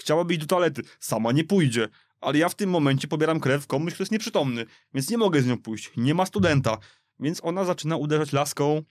Chciałaby 0.01 0.35
iść 0.35 0.41
do 0.41 0.47
toalety, 0.47 0.83
sama 1.01 1.33
nie 1.33 1.45
pójdzie. 1.45 1.89
Ale 2.21 2.39
ja 2.39 2.49
w 2.49 2.55
tym 2.55 2.71
momencie 2.71 3.09
pobieram 3.09 3.41
krew 3.41 3.67
komuś, 3.67 3.95
kto 3.95 4.03
jest 4.03 4.13
nieprzytomny, 4.13 4.67
więc 4.95 5.11
nie 5.11 5.19
mogę 5.19 5.43
z 5.43 5.47
nią 5.47 5.59
pójść. 5.59 5.91
Nie 5.97 6.15
ma 6.15 6.27
studenta. 6.27 6.79
Więc 7.21 7.41
ona 7.45 7.65
zaczyna 7.65 7.97
uderzać 7.97 8.33
laską 8.33 8.83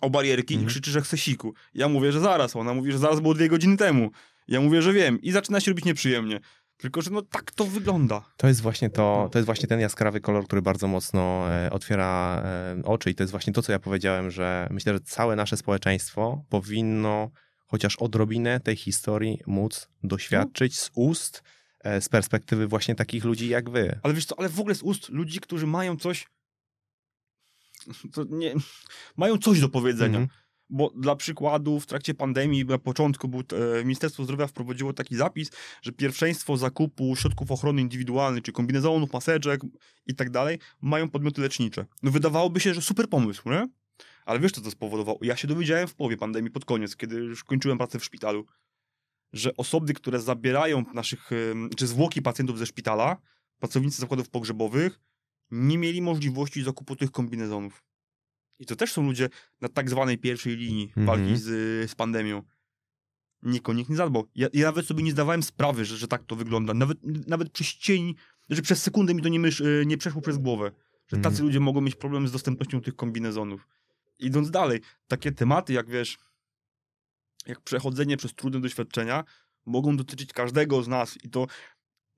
o 0.00 0.10
barierki 0.10 0.54
Mhm. 0.54 0.66
i 0.66 0.70
krzyczy, 0.70 0.90
że 0.90 1.00
chce 1.00 1.18
siku. 1.18 1.54
Ja 1.74 1.88
mówię, 1.88 2.12
że 2.12 2.20
zaraz. 2.20 2.56
Ona 2.56 2.74
mówi, 2.74 2.92
że 2.92 2.98
zaraz 2.98 3.20
było 3.20 3.34
dwie 3.34 3.48
godziny 3.48 3.76
temu. 3.76 4.10
Ja 4.48 4.60
mówię, 4.60 4.82
że 4.82 4.92
wiem. 4.92 5.20
I 5.22 5.32
zaczyna 5.32 5.60
się 5.60 5.70
robić 5.70 5.84
nieprzyjemnie. 5.84 6.40
Tylko, 6.76 7.02
że 7.02 7.10
no 7.10 7.22
tak 7.22 7.50
to 7.50 7.64
wygląda. 7.64 8.22
To 8.36 8.48
jest 8.48 8.60
właśnie 8.60 8.90
to, 8.90 9.28
to 9.32 9.38
jest 9.38 9.46
właśnie 9.46 9.68
ten 9.68 9.80
jaskrawy 9.80 10.20
kolor, 10.20 10.44
który 10.44 10.62
bardzo 10.62 10.88
mocno 10.88 11.50
e, 11.50 11.70
otwiera 11.70 12.42
e, 12.44 12.82
oczy 12.84 13.10
i 13.10 13.14
to 13.14 13.22
jest 13.22 13.30
właśnie 13.30 13.52
to, 13.52 13.62
co 13.62 13.72
ja 13.72 13.78
powiedziałem, 13.78 14.30
że 14.30 14.68
myślę, 14.70 14.92
że 14.92 15.00
całe 15.00 15.36
nasze 15.36 15.56
społeczeństwo 15.56 16.44
powinno 16.48 17.30
chociaż 17.66 17.96
odrobinę 17.96 18.60
tej 18.60 18.76
historii 18.76 19.38
móc 19.46 19.88
doświadczyć 20.02 20.78
z 20.78 20.90
ust, 20.94 21.42
e, 21.84 22.00
z 22.00 22.08
perspektywy 22.08 22.66
właśnie 22.66 22.94
takich 22.94 23.24
ludzi 23.24 23.48
jak 23.48 23.70
wy. 23.70 23.98
Ale 24.02 24.14
wiesz 24.14 24.24
co, 24.24 24.38
ale 24.38 24.48
w 24.48 24.60
ogóle 24.60 24.74
z 24.74 24.82
ust 24.82 25.08
ludzi, 25.08 25.40
którzy 25.40 25.66
mają 25.66 25.96
coś. 25.96 26.26
Nie, 28.30 28.54
mają 29.16 29.38
coś 29.38 29.60
do 29.60 29.68
powiedzenia. 29.68 30.18
Mhm. 30.18 30.40
Bo 30.72 30.90
dla 30.90 31.16
przykładu 31.16 31.80
w 31.80 31.86
trakcie 31.86 32.14
pandemii 32.14 32.64
na 32.64 32.78
początku 32.78 33.28
był, 33.28 33.40
e, 33.40 33.84
Ministerstwo 33.84 34.24
Zdrowia 34.24 34.46
wprowadziło 34.46 34.92
taki 34.92 35.16
zapis, 35.16 35.50
że 35.82 35.92
pierwszeństwo 35.92 36.56
zakupu 36.56 37.16
środków 37.16 37.50
ochrony 37.50 37.80
indywidualnej, 37.80 38.42
czy 38.42 38.52
kombinezonów, 38.52 39.12
maseczek 39.12 39.60
i 40.06 40.14
tak 40.14 40.30
dalej, 40.30 40.58
mają 40.80 41.08
podmioty 41.08 41.40
lecznicze. 41.40 41.86
No 42.02 42.10
wydawałoby 42.10 42.60
się, 42.60 42.74
że 42.74 42.82
super 42.82 43.08
pomysł, 43.08 43.50
nie? 43.50 43.68
Ale 44.24 44.40
wiesz, 44.40 44.52
co 44.52 44.60
to 44.60 44.70
spowodowało? 44.70 45.18
Ja 45.22 45.36
się 45.36 45.48
dowiedziałem 45.48 45.88
w 45.88 45.94
połowie 45.94 46.16
pandemii, 46.16 46.50
pod 46.50 46.64
koniec, 46.64 46.96
kiedy 46.96 47.16
już 47.16 47.44
kończyłem 47.44 47.78
pracę 47.78 47.98
w 47.98 48.04
szpitalu, 48.04 48.46
że 49.32 49.56
osoby, 49.56 49.94
które 49.94 50.20
zabierają 50.20 50.84
naszych, 50.94 51.30
czy 51.76 51.86
zwłoki 51.86 52.22
pacjentów 52.22 52.58
ze 52.58 52.66
szpitala, 52.66 53.16
pracownicy 53.58 54.00
zakładów 54.00 54.28
pogrzebowych, 54.28 55.00
nie 55.50 55.78
mieli 55.78 56.02
możliwości 56.02 56.62
zakupu 56.62 56.96
tych 56.96 57.10
kombinezonów. 57.10 57.84
I 58.58 58.66
to 58.66 58.76
też 58.76 58.92
są 58.92 59.02
ludzie 59.06 59.28
na 59.60 59.68
tak 59.68 59.90
zwanej 59.90 60.18
pierwszej 60.18 60.56
linii 60.56 60.92
Mhm. 60.96 61.06
walki 61.06 61.36
z, 61.36 61.46
z 61.90 61.94
pandemią. 61.94 62.42
Nikt 63.42 63.68
o 63.68 63.72
nich 63.72 63.88
nie 63.88 63.96
zadbał. 63.96 64.26
Ja, 64.34 64.48
ja 64.52 64.66
nawet 64.66 64.86
sobie 64.86 65.02
nie 65.02 65.12
zdawałem 65.12 65.42
sprawy, 65.42 65.84
że, 65.84 65.96
że 65.96 66.08
tak 66.08 66.24
to 66.24 66.36
wygląda. 66.36 66.74
Nawet, 66.74 66.98
nawet 67.26 67.50
przez 67.50 67.66
cień, 67.66 68.14
że 68.50 68.62
przez 68.62 68.82
sekundę 68.82 69.14
mi 69.14 69.22
to 69.22 69.28
nie, 69.28 69.40
mysz, 69.40 69.60
y, 69.60 69.84
nie 69.86 69.98
przeszło 69.98 70.22
przez 70.22 70.38
głowę. 70.38 70.70
Że 71.06 71.16
tacy 71.16 71.28
Mhm. 71.28 71.44
ludzie 71.46 71.60
mogą 71.60 71.80
mieć 71.80 71.94
problem 71.94 72.28
z 72.28 72.32
dostępnością 72.32 72.80
tych 72.80 72.96
kombinezonów. 72.96 73.68
idąc 74.18 74.50
dalej, 74.50 74.80
takie 75.08 75.32
tematy 75.32 75.72
jak 75.72 75.90
wiesz, 75.90 76.18
jak 77.46 77.60
przechodzenie 77.60 78.16
przez 78.16 78.34
trudne 78.34 78.60
doświadczenia 78.60 79.24
mogą 79.66 79.96
dotyczyć 79.96 80.32
każdego 80.32 80.82
z 80.82 80.88
nas 80.88 81.18
i 81.24 81.30
to 81.30 81.46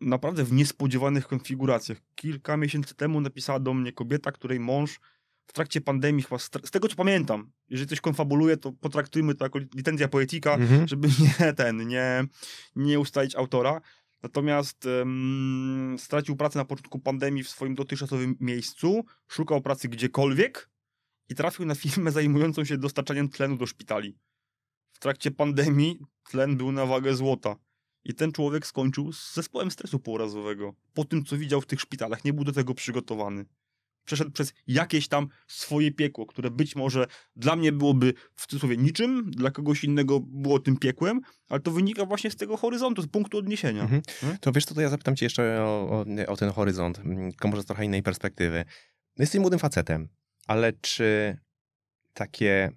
naprawdę 0.03 0.45
w 0.45 0.53
niespodziewanych 0.53 1.27
konfiguracjach. 1.27 1.99
Kilka 2.15 2.57
miesięcy 2.57 2.95
temu 2.95 3.21
napisała 3.21 3.61
do 3.61 3.75
mnie 3.75 3.93
kobieta, 3.93 4.33
której 4.33 4.61
mąż 4.61 5.01
w 5.47 5.53
trakcie 5.53 5.81
pandemii, 5.81 6.23
chyba 6.23 6.39
z, 6.39 6.51
tego 6.51 6.89
co 6.89 6.97
pamiętam, 6.97 7.53
jeżeli 7.69 7.89
coś 7.89 8.01
konfabuluje, 8.01 8.57
to 8.57 8.73
potraktujmy 8.73 9.35
to 9.35 9.45
jako 9.45 9.59
licencja 9.75 10.09
poetyka, 10.09 10.55
Mhm. 10.55 10.89
żeby 10.89 11.09
nie 11.41 11.53
ten, 11.53 11.89
nie, 11.89 12.25
nie 12.77 13.01
ustalić 13.01 13.37
autora. 13.37 13.81
Natomiast 14.23 14.87
em, 14.87 15.97
stracił 15.99 16.37
pracę 16.37 16.59
na 16.59 16.65
początku 16.65 16.99
pandemii 16.99 17.43
w 17.43 17.49
swoim 17.49 17.75
dotychczasowym 17.75 18.37
miejscu, 18.41 19.05
szukał 19.29 19.61
pracy 19.61 19.89
gdziekolwiek 19.89 20.71
i 21.29 21.35
trafił 21.35 21.67
na 21.67 21.75
firmę 21.75 22.13
zajmującą 22.19 22.65
się 22.65 22.79
dostarczaniem 22.79 23.29
tlenu 23.29 23.57
do 23.57 23.67
szpitali. 23.67 24.19
W 24.93 24.99
trakcie 24.99 25.31
pandemii 25.31 25.99
tlen 26.31 26.57
był 26.57 26.73
na 26.73 26.87
wagę 26.87 27.15
złota. 27.15 27.57
I 28.05 28.15
ten 28.15 28.33
człowiek 28.33 28.67
skończył 28.67 29.13
z 29.13 29.35
zespołem 29.35 29.71
stresu 29.71 29.99
pourazowego. 29.99 30.75
Po 30.95 31.05
tym, 31.05 31.25
co 31.25 31.37
widział 31.37 31.61
w 31.61 31.67
tych 31.67 31.81
szpitalach, 31.81 32.25
nie 32.25 32.33
był 32.33 32.45
do 32.45 32.53
tego 32.53 32.75
przygotowany. 32.75 33.45
Przeszedł 34.05 34.31
przez 34.31 34.53
jakieś 34.67 35.09
tam 35.09 35.29
swoje 35.47 35.93
piekło, 35.93 36.27
które 36.27 36.51
być 36.51 36.77
może 36.77 37.07
dla 37.37 37.57
mnie 37.57 37.73
byłoby 37.73 38.15
w 38.35 38.47
cudzysłowie 38.47 38.77
niczym, 38.77 39.31
dla 39.31 39.51
kogoś 39.51 39.85
innego 39.85 40.21
było 40.21 40.59
tym 40.59 40.77
piekłem, 40.77 41.21
ale 41.49 41.61
to 41.61 41.71
wynika 41.71 42.07
właśnie 42.07 42.31
z 42.31 42.37
tego 42.37 42.57
horyzontu, 42.57 43.03
z 43.03 43.07
punktu 43.07 43.39
odniesienia. 43.39 43.83
Mhm. 43.83 44.03
To 44.41 44.53
wiesz 44.53 44.65
co, 44.65 44.75
to 44.75 44.81
ja 44.81 44.89
zapytam 44.89 45.17
cię 45.17 45.27
jeszcze 45.27 45.63
o, 45.63 45.91
o, 45.91 46.05
o 46.27 46.37
ten 46.37 46.51
horyzont, 46.51 47.01
tylko 47.31 47.49
może 47.49 47.63
z 47.63 47.67
trochę 47.67 47.85
innej 47.85 48.03
perspektywy. 48.03 48.65
Jesteś 49.19 49.41
młodym 49.41 49.59
facetem, 49.59 50.09
ale 50.47 50.73
czy 50.73 51.37
takie 52.13 52.71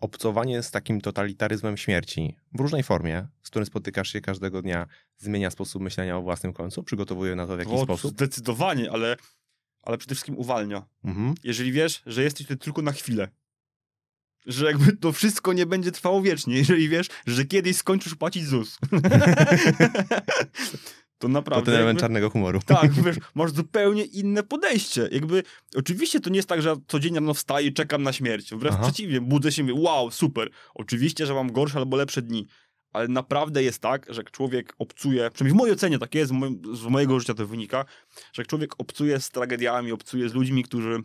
obcowanie 0.00 0.62
z 0.62 0.70
takim 0.70 1.00
totalitaryzmem 1.00 1.76
śmierci 1.76 2.36
w 2.52 2.60
różnej 2.60 2.82
formie, 2.82 3.26
z 3.42 3.50
którym 3.50 3.66
spotykasz 3.66 4.12
się 4.12 4.20
każdego 4.20 4.62
dnia, 4.62 4.86
zmienia 5.18 5.50
sposób 5.50 5.82
myślenia 5.82 6.16
o 6.16 6.22
własnym 6.22 6.52
końcu? 6.52 6.82
Przygotowuje 6.82 7.36
na 7.36 7.46
to 7.46 7.56
w 7.56 7.58
jakiś 7.58 7.74
O, 7.74 7.84
sposób? 7.84 8.10
Zdecydowanie, 8.10 8.90
ale, 8.92 9.16
ale 9.82 9.98
przede 9.98 10.14
wszystkim 10.14 10.38
uwalnia. 10.38 10.86
Mhm. 11.04 11.34
jeżeli 11.44 11.72
wiesz, 11.72 12.02
że 12.06 12.22
jesteś 12.22 12.46
tutaj 12.46 12.58
tylko 12.58 12.82
na 12.82 12.92
chwilę. 12.92 13.28
Że 14.46 14.66
jakby 14.66 14.96
to 14.96 15.12
wszystko 15.12 15.52
nie 15.52 15.66
będzie 15.66 15.92
trwało 15.92 16.22
wiecznie, 16.22 16.54
jeżeli 16.56 16.88
wiesz, 16.88 17.06
że 17.26 17.44
kiedyś 17.44 17.76
skończysz 17.76 18.14
płacić 18.14 18.46
ZUS. 18.46 18.78
to 21.18 21.26
To 21.26 21.28
naprawdę. 21.28 21.64
ten 21.64 21.74
element 21.74 21.96
jakby, 21.96 22.00
czarnego 22.00 22.30
humoru. 22.30 22.60
tak, 22.66 22.92
wiesz, 23.04 23.16
masz 23.34 23.52
zupełnie 23.52 24.04
inne 24.04 24.42
podejście. 24.42 25.08
Jakby, 25.12 25.42
oczywiście 25.76 26.20
to 26.20 26.30
nie 26.30 26.36
jest 26.36 26.48
tak, 26.48 26.62
że 26.62 26.68
ja 26.68 26.76
codziennie 26.88 27.20
rano 27.20 27.34
wstaję 27.34 27.66
i 27.66 27.72
czekam 27.72 28.02
na 28.02 28.12
śmierć. 28.12 28.50
Wbrew 28.54 28.74
Aha. 28.74 28.82
przeciwnie, 28.82 29.20
budzę 29.20 29.52
się 29.52 29.62
i 29.62 29.64
mówię, 29.64 29.80
wow, 29.82 30.10
super. 30.10 30.50
Oczywiście, 30.74 31.26
że 31.26 31.34
mam 31.34 31.52
gorsze 31.52 31.78
albo 31.78 31.96
lepsze 31.96 32.22
dni. 32.22 32.46
Ale 32.92 33.08
naprawdę 33.08 33.62
jest 33.62 33.82
tak, 33.82 34.06
że 34.08 34.20
jak 34.20 34.30
człowiek 34.30 34.74
obcuje, 34.78 35.30
przynajmniej 35.30 35.56
w 35.56 35.58
mojej 35.58 35.74
ocenie 35.74 35.98
tak 35.98 36.14
jest, 36.14 36.32
z 36.72 36.82
mojego 36.82 37.20
życia 37.20 37.34
to 37.34 37.46
wynika, 37.46 37.84
że 38.32 38.42
jak 38.42 38.46
człowiek 38.46 38.74
obcuje 38.78 39.20
z 39.20 39.30
tragediami, 39.30 39.92
obcuje 39.92 40.28
z 40.28 40.34
ludźmi, 40.34 40.62
którzy, 40.64 40.98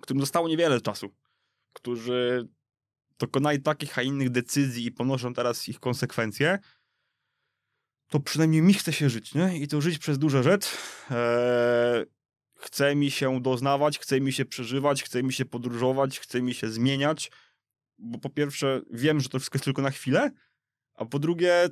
którym 0.00 0.20
zostało 0.20 0.48
niewiele 0.48 0.80
czasu, 0.80 1.14
którzy 1.72 2.48
dokonali 3.18 3.62
takich, 3.62 3.98
a 3.98 4.02
innych 4.02 4.30
decyzji 4.30 4.86
i 4.86 4.92
ponoszą 4.92 5.34
teraz 5.34 5.68
ich 5.68 5.80
konsekwencje, 5.80 6.58
to 8.12 8.20
przynajmniej 8.20 8.62
mi 8.62 8.74
chce 8.74 8.92
się 8.92 9.10
żyć, 9.10 9.34
nie? 9.34 9.58
I 9.58 9.68
to 9.68 9.80
żyć 9.80 9.98
przez 9.98 10.18
duże 10.18 10.42
rzecz. 10.42 10.66
Eee, 11.10 12.04
chce 12.54 12.94
mi 12.94 13.10
się 13.10 13.40
doznawać, 13.40 13.98
chce 13.98 14.20
mi 14.20 14.32
się 14.32 14.44
przeżywać, 14.44 15.02
chce 15.02 15.22
mi 15.22 15.32
się 15.32 15.44
podróżować, 15.44 16.20
chce 16.20 16.42
mi 16.42 16.54
się 16.54 16.68
zmieniać, 16.68 17.30
bo 17.98 18.18
po 18.18 18.30
pierwsze 18.30 18.80
wiem, 18.90 19.20
że 19.20 19.28
to 19.28 19.38
wszystko 19.38 19.56
jest 19.56 19.64
tylko 19.64 19.82
na 19.82 19.90
chwilę, 19.90 20.30
a 20.94 21.04
po 21.04 21.18
drugie 21.18 21.68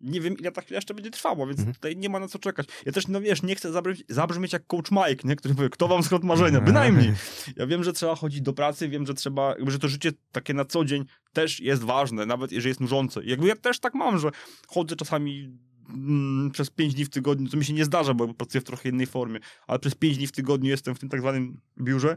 nie 0.00 0.20
wiem, 0.20 0.38
ile 0.38 0.52
ta 0.52 0.60
chwila 0.62 0.76
jeszcze 0.78 0.94
będzie 0.94 1.10
trwała, 1.10 1.46
więc 1.46 1.58
Mhm. 1.58 1.74
tutaj 1.74 1.96
nie 1.96 2.08
ma 2.08 2.18
na 2.20 2.28
co 2.28 2.38
czekać. 2.38 2.66
Ja 2.86 2.92
też, 2.92 3.08
no 3.08 3.20
wiesz, 3.20 3.42
nie 3.42 3.54
chcę 3.54 3.72
zabrzmieć, 3.72 4.04
zabrzmieć 4.08 4.52
jak 4.52 4.66
coach 4.66 4.90
Mike, 4.90 5.28
nie? 5.28 5.36
który 5.36 5.54
powie, 5.54 5.68
kto 5.68 5.88
wam 5.88 6.02
skąd 6.02 6.24
marzenia, 6.24 6.60
bynajmniej. 6.70 7.12
Ja 7.56 7.66
wiem, 7.66 7.84
że 7.84 7.92
trzeba 7.92 8.14
chodzić 8.14 8.40
do 8.40 8.52
pracy, 8.52 8.88
wiem, 8.88 9.06
że 9.06 9.14
trzeba, 9.14 9.54
że 9.66 9.78
to 9.78 9.88
życie 9.88 10.12
takie 10.32 10.54
na 10.54 10.64
co 10.64 10.84
dzień 10.84 11.04
też 11.32 11.60
jest 11.60 11.82
ważne, 11.82 12.26
nawet 12.26 12.52
jeżeli 12.52 12.68
jest 12.70 12.80
nużące. 12.80 13.24
Jakby 13.24 13.46
ja 13.48 13.56
też 13.56 13.80
tak 13.80 13.94
mam, 13.94 14.18
że 14.18 14.30
chodzę 14.68 14.96
czasami 14.96 15.58
mm, 15.88 16.50
przez 16.50 16.70
pięć 16.70 16.94
dni 16.94 17.04
w 17.04 17.10
tygodniu, 17.10 17.48
co 17.48 17.56
mi 17.56 17.64
się 17.64 17.72
nie 17.72 17.84
zdarza, 17.84 18.14
bo 18.14 18.34
pracuję 18.34 18.60
w 18.60 18.64
trochę 18.64 18.88
innej 18.88 19.06
formie, 19.06 19.40
ale 19.66 19.78
przez 19.78 19.94
pięć 19.94 20.16
dni 20.16 20.26
w 20.26 20.32
tygodniu 20.32 20.70
jestem 20.70 20.94
w 20.94 20.98
tym 20.98 21.08
tak 21.08 21.20
zwanym 21.20 21.60
biurze 21.80 22.16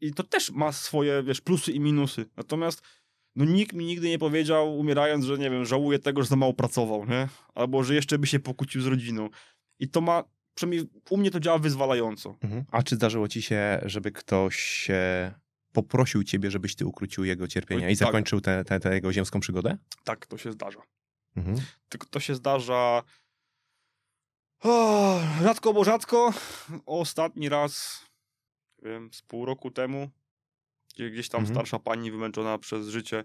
i 0.00 0.12
to 0.12 0.22
też 0.22 0.50
ma 0.50 0.72
swoje, 0.72 1.22
wiesz, 1.22 1.40
plusy 1.40 1.72
i 1.72 1.80
minusy. 1.80 2.26
Natomiast 2.36 2.82
no 3.36 3.44
nikt 3.44 3.72
mi 3.72 3.84
nigdy 3.84 4.08
nie 4.08 4.18
powiedział, 4.18 4.78
umierając, 4.78 5.24
że 5.24 5.38
nie 5.38 5.50
wiem, 5.50 5.64
żałuję 5.64 5.98
tego, 5.98 6.22
że 6.22 6.28
za 6.28 6.36
mało 6.36 6.54
pracował, 6.54 7.06
nie? 7.06 7.28
Albo, 7.54 7.84
że 7.84 7.94
jeszcze 7.94 8.18
by 8.18 8.26
się 8.26 8.38
pokłócił 8.38 8.80
z 8.80 8.86
rodziną. 8.86 9.28
I 9.78 9.88
to 9.88 10.00
ma, 10.00 10.24
przynajmniej 10.54 10.88
u 11.10 11.16
mnie 11.16 11.30
to 11.30 11.40
działa 11.40 11.58
wyzwalająco. 11.58 12.38
Mhm. 12.40 12.64
A 12.70 12.82
czy 12.82 12.94
zdarzyło 12.94 13.28
ci 13.28 13.42
się, 13.42 13.80
żeby 13.82 14.12
ktoś 14.12 14.86
e, 14.90 15.34
poprosił 15.72 16.24
ciebie, 16.24 16.50
żebyś 16.50 16.74
ty 16.74 16.86
ukrócił 16.86 17.24
jego 17.24 17.48
cierpienia 17.48 17.90
i 17.90 17.96
tak. 17.96 18.06
zakończył 18.08 18.40
tę 18.40 18.64
jego 18.92 19.12
ziemską 19.12 19.40
przygodę? 19.40 19.78
Tak, 20.04 20.26
to 20.26 20.38
się 20.38 20.52
zdarza. 20.52 20.80
Mhm. 21.38 21.66
Tylko 21.88 22.06
to 22.10 22.20
się 22.20 22.34
zdarza 22.34 23.02
o, 24.62 25.20
rzadko, 25.42 25.72
bo 25.72 25.84
rzadko. 25.84 26.32
Ostatni 26.86 27.48
raz, 27.48 28.04
nie 28.82 28.90
wiem, 28.90 29.10
z 29.12 29.22
pół 29.22 29.44
roku 29.46 29.70
temu, 29.70 30.10
gdzie 30.94 31.10
gdzieś 31.10 31.28
tam 31.28 31.40
Mhm. 31.40 31.56
starsza 31.56 31.78
pani 31.78 32.10
wymęczona 32.10 32.58
przez 32.58 32.88
życie 32.88 33.24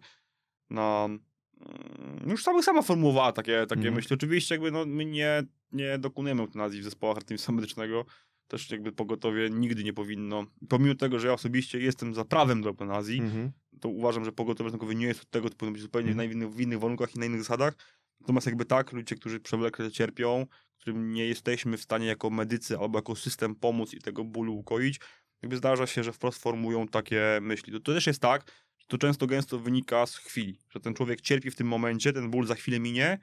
na... 0.69 1.05
mm, 1.05 2.29
Już 2.29 2.43
sama, 2.43 2.61
sama 2.63 2.81
formułowała 2.81 3.31
takie, 3.31 3.65
takie 3.67 3.79
Mhm. 3.79 3.95
myśli. 3.95 4.13
Oczywiście 4.13 4.55
jakby 4.55 4.71
no, 4.71 4.85
my 4.85 5.05
nie, 5.05 5.43
nie 5.71 5.97
dokonujemy 5.97 6.41
eutanazji 6.41 6.81
w 6.81 6.83
zespołach 6.83 7.17
ratownictwa 7.17 7.51
medycznego. 7.51 8.05
Też 8.47 8.69
jakby 8.71 8.91
pogotowie 8.91 9.49
nigdy 9.49 9.83
nie 9.83 9.93
powinno. 9.93 10.45
Pomimo 10.69 10.95
tego, 10.95 11.19
że 11.19 11.27
ja 11.27 11.33
osobiście 11.33 11.79
jestem 11.79 12.13
za 12.13 12.25
prawem 12.25 12.61
do 12.61 12.69
eutanazji, 12.69 13.19
Mhm. 13.19 13.51
to 13.81 13.89
uważam, 13.89 14.25
że 14.25 14.31
pogotowie 14.31 14.67
ratunkowe 14.67 14.95
nie 14.95 15.05
jest 15.05 15.21
od 15.21 15.29
tego, 15.29 15.49
to 15.49 15.55
powinno 15.55 15.73
być 15.73 15.81
zupełnie 15.81 16.13
w, 16.27 16.31
innych, 16.31 16.49
w 16.53 16.59
innych 16.59 16.79
warunkach 16.79 17.15
i 17.15 17.19
na 17.19 17.25
innych 17.25 17.39
zasadach. 17.43 17.73
Natomiast 18.21 18.47
jakby 18.47 18.65
tak, 18.65 18.91
ludzie, 18.91 19.15
którzy 19.15 19.39
przewlekle 19.39 19.91
cierpią, 19.91 20.45
którym 20.83 21.13
nie 21.13 21.25
jesteśmy 21.25 21.77
w 21.77 21.81
stanie 21.81 22.07
jako 22.07 22.29
medycy 22.29 22.77
albo 22.77 22.97
jako 22.97 23.15
system 23.15 23.55
pomóc 23.55 23.93
i 23.93 23.99
tego 23.99 24.23
bólu 24.23 24.55
ukoić, 24.55 24.99
jakby 25.41 25.57
zdarza 25.57 25.87
się, 25.87 26.03
że 26.03 26.13
wprost 26.13 26.41
formują 26.41 26.87
takie 26.87 27.39
myśli. 27.41 27.73
To, 27.73 27.79
to 27.79 27.93
też 27.93 28.07
jest 28.07 28.21
tak, 28.21 28.51
że 28.77 28.87
to 28.87 28.97
często 28.97 29.27
gęsto 29.27 29.59
wynika 29.59 30.05
z 30.05 30.15
chwili, 30.15 30.59
że 30.69 30.79
ten 30.79 30.93
człowiek 30.93 31.21
cierpi 31.21 31.51
w 31.51 31.55
tym 31.55 31.67
momencie, 31.67 32.13
ten 32.13 32.31
ból 32.31 32.47
za 32.47 32.55
chwilę 32.55 32.79
minie, 32.79 33.19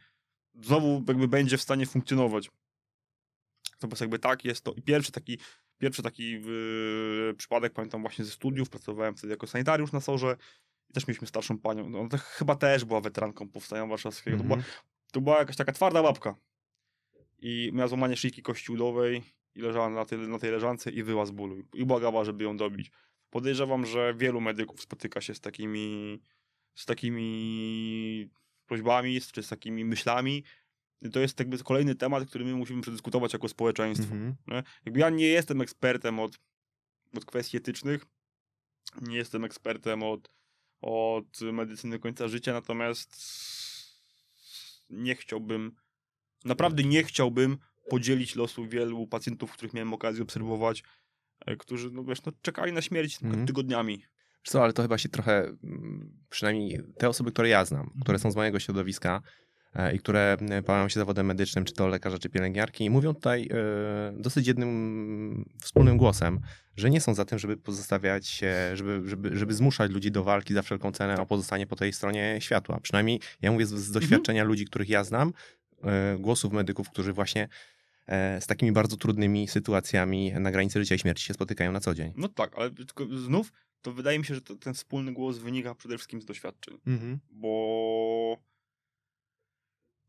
znowu 0.62 1.04
jakby 1.08 1.28
będzie 1.28 1.58
w 1.58 1.62
stanie 1.62 1.86
funkcjonować. 1.86 2.50
Natomiast 3.72 4.00
jakby 4.00 4.18
tak 4.18 4.44
jest 4.44 4.64
to. 4.64 4.72
I 4.72 4.82
pierwszy 4.82 5.12
taki, 5.12 5.38
pierwszy 5.78 6.02
taki 6.02 6.30
yy, 6.32 7.34
przypadek 7.36 7.72
pamiętam 7.72 8.00
właśnie 8.00 8.24
ze 8.24 8.30
studiów, 8.30 8.70
pracowałem 8.70 9.16
wtedy 9.16 9.30
jako 9.30 9.46
sanitariusz 9.46 9.92
na 9.92 10.00
sorze 10.00 10.36
i 10.90 10.92
też 10.92 11.06
mieliśmy 11.06 11.26
starszą 11.26 11.58
panią. 11.58 11.90
No, 11.90 12.08
to 12.08 12.18
chyba 12.18 12.56
też 12.56 12.84
była 12.84 13.00
weteranką 13.00 13.48
powstania 13.48 13.86
warszawskiego. 13.86 14.36
To, 14.36 14.44
była, 14.44 14.56
Mhm. 14.56 14.74
to 15.12 15.20
była 15.20 15.38
jakaś 15.38 15.56
taka 15.56 15.72
twarda 15.72 16.02
babka. 16.02 16.34
I 17.38 17.70
miała 17.72 17.88
złamanie 17.88 18.16
szyjki 18.16 18.42
kości 18.42 18.72
udowej 18.72 19.22
i 19.54 19.60
leżała 19.60 19.90
na 19.90 20.04
tej, 20.04 20.18
na 20.18 20.38
tej 20.38 20.50
leżance 20.50 20.90
i 20.90 21.02
wyła 21.02 21.26
z 21.26 21.30
bólu. 21.30 21.62
I 21.74 21.84
błagała, 21.84 22.24
żeby 22.24 22.44
ją 22.44 22.56
dobić. 22.56 22.90
Podejrzewam, 23.30 23.86
że 23.86 24.14
wielu 24.14 24.40
medyków 24.40 24.82
spotyka 24.82 25.20
się 25.20 25.34
z 25.34 25.40
takimi 25.40 26.20
z 26.74 26.86
takimi 26.86 28.30
prośbami, 28.66 29.20
czy 29.20 29.42
z 29.42 29.48
takimi 29.48 29.84
myślami. 29.84 30.44
I 31.02 31.10
to 31.10 31.20
jest 31.20 31.38
jakby 31.38 31.58
kolejny 31.58 31.94
temat, 31.94 32.28
który 32.28 32.44
my 32.44 32.54
musimy 32.54 32.82
przedyskutować 32.82 33.32
jako 33.32 33.48
społeczeństwo. 33.48 34.14
Mhm. 34.14 34.36
Nie? 34.46 34.62
Jakby 34.84 35.00
ja 35.00 35.10
nie 35.10 35.26
jestem 35.26 35.60
ekspertem 35.60 36.20
od, 36.20 36.38
od 37.16 37.24
kwestii 37.24 37.56
etycznych, 37.56 38.06
nie 39.02 39.16
jestem 39.16 39.44
ekspertem 39.44 40.02
od, 40.02 40.30
od 40.80 41.40
medycyny 41.40 41.98
końca 41.98 42.28
życia, 42.28 42.52
natomiast 42.52 43.16
nie 44.90 45.14
chciałbym, 45.14 45.72
naprawdę 46.44 46.84
nie 46.84 47.04
chciałbym 47.04 47.58
podzielić 47.90 48.36
losu 48.36 48.66
wielu 48.68 49.06
pacjentów, 49.06 49.52
których 49.52 49.74
miałem 49.74 49.94
okazję 49.94 50.22
obserwować, 50.22 50.82
e, 51.46 51.56
którzy, 51.56 51.90
no 51.90 52.04
wiesz, 52.04 52.22
no, 52.24 52.32
czekali 52.42 52.72
na 52.72 52.82
śmierć 52.82 53.22
Mhm. 53.22 53.46
tygodniami. 53.46 53.96
Wiesz 53.98 54.52
Co, 54.52 54.62
ale 54.64 54.72
to 54.72 54.82
chyba 54.82 54.98
się 54.98 55.08
trochę, 55.08 55.38
mm, 55.64 56.18
przynajmniej 56.30 56.80
te 56.98 57.08
osoby, 57.08 57.32
które 57.32 57.48
ja 57.48 57.64
znam, 57.64 57.90
które 58.02 58.18
są 58.18 58.30
z 58.30 58.36
mojego 58.36 58.60
środowiska 58.60 59.22
i 59.94 59.98
które 59.98 60.36
e, 60.40 60.62
bawią 60.62 60.88
się 60.88 61.00
zawodem 61.00 61.26
medycznym, 61.26 61.64
czy 61.64 61.72
to 61.72 61.88
lekarza, 61.88 62.18
czy 62.18 62.28
pielęgniarki, 62.28 62.90
mówią 62.90 63.14
tutaj 63.14 63.48
e, 63.52 64.12
dosyć 64.12 64.46
jednym 64.46 65.44
wspólnym 65.62 65.96
głosem, 65.96 66.40
że 66.76 66.90
nie 66.90 67.00
są 67.00 67.14
za 67.14 67.24
tym, 67.24 67.38
żeby 67.38 67.56
pozostawiać 67.56 68.26
się, 68.26 68.54
żeby, 68.74 69.02
żeby, 69.04 69.38
żeby 69.38 69.54
zmuszać 69.54 69.90
ludzi 69.90 70.10
do 70.10 70.24
walki 70.24 70.54
za 70.54 70.62
wszelką 70.62 70.92
cenę 70.92 71.20
o 71.20 71.26
pozostanie 71.26 71.66
po 71.66 71.76
tej 71.76 71.92
stronie 71.92 72.36
światła. 72.40 72.80
Przynajmniej 72.80 73.20
ja 73.42 73.52
mówię 73.52 73.66
z, 73.66 73.74
z 73.74 73.90
doświadczenia 73.90 74.44
ludzi, 74.44 74.64
których 74.64 74.88
ja 74.88 75.04
znam, 75.04 75.32
e, 75.84 76.16
głosów 76.18 76.52
medyków, 76.52 76.90
którzy 76.90 77.12
właśnie 77.12 77.48
e, 78.06 78.40
z 78.40 78.46
takimi 78.46 78.72
bardzo 78.72 78.96
trudnymi 78.96 79.48
sytuacjami 79.48 80.32
na 80.32 80.50
granicy 80.50 80.80
życia 80.80 80.94
i 80.94 80.98
śmierci 80.98 81.24
się 81.24 81.34
spotykają 81.34 81.72
na 81.72 81.80
co 81.80 81.94
dzień. 81.94 82.12
No 82.16 82.28
tak, 82.28 82.58
ale 82.58 82.70
tylko 82.70 83.06
znów 83.06 83.52
to 83.82 83.92
wydaje 83.92 84.18
mi 84.18 84.24
się, 84.24 84.34
że 84.34 84.40
to, 84.40 84.56
ten 84.56 84.74
wspólny 84.74 85.12
głos 85.12 85.38
wynika 85.38 85.74
przede 85.74 85.96
wszystkim 85.96 86.22
z 86.22 86.24
doświadczeń. 86.24 86.78
Mhm. 86.86 87.18
Bo. 87.30 88.49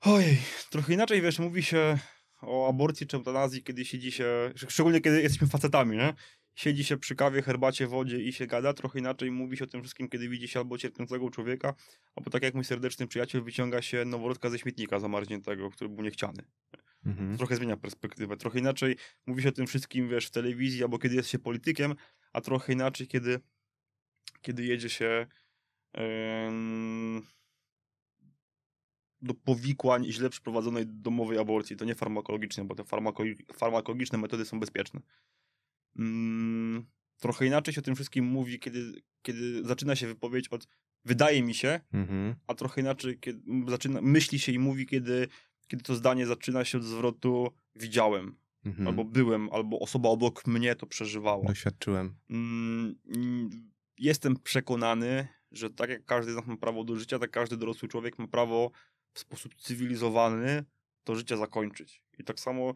Ojej, 0.02 0.38
trochę 0.70 0.94
inaczej 0.94 1.22
wiesz, 1.22 1.40
mówi 1.40 1.64
się 1.64 1.98
o 2.42 2.70
aborcji 2.70 3.08
czy 3.08 3.18
eutanazji, 3.18 3.64
kiedy 3.64 3.86
siedzi 3.86 4.12
się, 4.12 4.52
szczególnie 4.56 5.02
kiedy 5.02 5.22
jesteśmy 5.22 5.48
facetami, 5.48 5.98
nie? 5.98 6.14
Siedzi 6.56 6.84
się 6.84 6.98
przy 6.98 7.16
kawie, 7.16 7.42
herbacie, 7.42 7.88
wodzie 7.88 8.20
i 8.20 8.34
się 8.34 8.48
gada. 8.48 8.74
Trochę 8.74 9.00
inaczej 9.00 9.32
mówi 9.32 9.58
się 9.58 9.64
o 9.64 9.68
tym 9.68 9.82
wszystkim, 9.82 10.10
kiedy 10.10 10.30
widzi 10.30 10.48
się 10.48 10.60
albo 10.60 10.78
cierpiącego 10.78 11.30
człowieka, 11.30 11.74
albo 12.16 12.30
tak 12.30 12.44
jak 12.44 12.54
mój 12.54 12.64
serdeczny 12.64 13.08
przyjaciel 13.08 13.44
wyciąga 13.44 13.82
się 13.82 14.06
noworodka 14.06 14.50
ze 14.50 14.60
śmietnika 14.60 15.00
zamarzniętego, 15.00 15.70
który 15.70 15.90
był 15.90 16.04
niechciany. 16.04 16.44
Mhm. 17.06 17.38
Trochę 17.38 17.56
zmienia 17.56 17.78
perspektywę. 17.78 18.38
Trochę 18.38 18.60
inaczej 18.60 18.96
mówi 19.26 19.44
się 19.44 19.50
o 19.50 19.52
tym 19.52 19.68
wszystkim, 19.68 20.10
wiesz, 20.10 20.26
w 20.26 20.32
telewizji, 20.32 20.84
albo 20.84 21.00
kiedy 21.00 21.16
jest 21.16 21.30
się 21.30 21.40
politykiem, 21.40 21.96
a 22.34 22.42
trochę 22.42 22.74
inaczej, 22.74 23.08
kiedy, 23.08 23.40
kiedy 24.42 24.66
jedzie 24.66 24.90
się 24.90 25.28
em, 25.94 27.22
do 29.22 29.34
powikłań 29.34 30.06
źle 30.06 30.30
przeprowadzonej 30.30 30.86
domowej 30.88 31.38
aborcji. 31.38 31.76
To 31.76 31.86
nie 31.86 31.96
farmakologiczne, 31.96 32.66
bo 32.66 32.76
te 32.76 32.84
farmako- 32.84 33.54
farmakologiczne 33.54 34.18
metody 34.18 34.46
są 34.46 34.60
bezpieczne. 34.60 35.02
Mm, 36.00 36.86
trochę 37.20 37.46
inaczej 37.46 37.74
się 37.74 37.82
o 37.82 37.84
tym 37.84 37.96
wszystkim 37.96 38.26
mówi, 38.26 38.60
kiedy, 38.60 39.02
kiedy 39.22 39.64
zaczyna 39.68 39.96
się 39.96 40.08
wypowiedź 40.08 40.48
od 40.48 40.68
wydaje 41.06 41.44
mi 41.44 41.54
się, 41.54 41.80
Mhm. 41.94 42.36
a 42.48 42.54
trochę 42.56 42.82
inaczej 42.82 43.20
kiedy 43.20 43.42
zaczyna, 43.68 44.02
myśli 44.02 44.40
się 44.40 44.52
i 44.52 44.60
mówi, 44.60 44.86
kiedy, 44.86 45.28
kiedy 45.68 45.84
to 45.84 45.96
zdanie 45.96 46.28
zaczyna 46.28 46.66
się 46.66 46.78
od 46.78 46.84
zwrotu 46.84 47.52
widziałem, 47.76 48.36
Mhm. 48.66 48.88
albo 48.88 49.04
byłem, 49.06 49.50
albo 49.52 49.80
osoba 49.80 50.10
obok 50.10 50.48
mnie 50.48 50.76
to 50.76 50.86
przeżywała. 50.88 51.46
Doświadczyłem. 51.48 52.16
Mm, 52.30 52.96
mm, 53.16 53.72
Jestem 53.98 54.36
przekonany, 54.44 55.28
że 55.52 55.70
tak 55.70 55.90
jak 55.90 56.06
każdy 56.06 56.32
z 56.32 56.36
nas 56.36 56.48
ma 56.48 56.58
prawo 56.58 56.84
do 56.84 56.96
życia, 56.96 57.20
tak 57.20 57.32
każdy 57.32 57.58
dorosły 57.58 57.90
człowiek 57.90 58.20
ma 58.20 58.28
prawo 58.28 58.72
w 59.14 59.20
sposób 59.20 59.56
cywilizowany 59.56 60.66
to 61.04 61.16
życie 61.16 61.38
zakończyć. 61.38 62.04
I 62.20 62.24
tak 62.24 62.40
samo, 62.40 62.74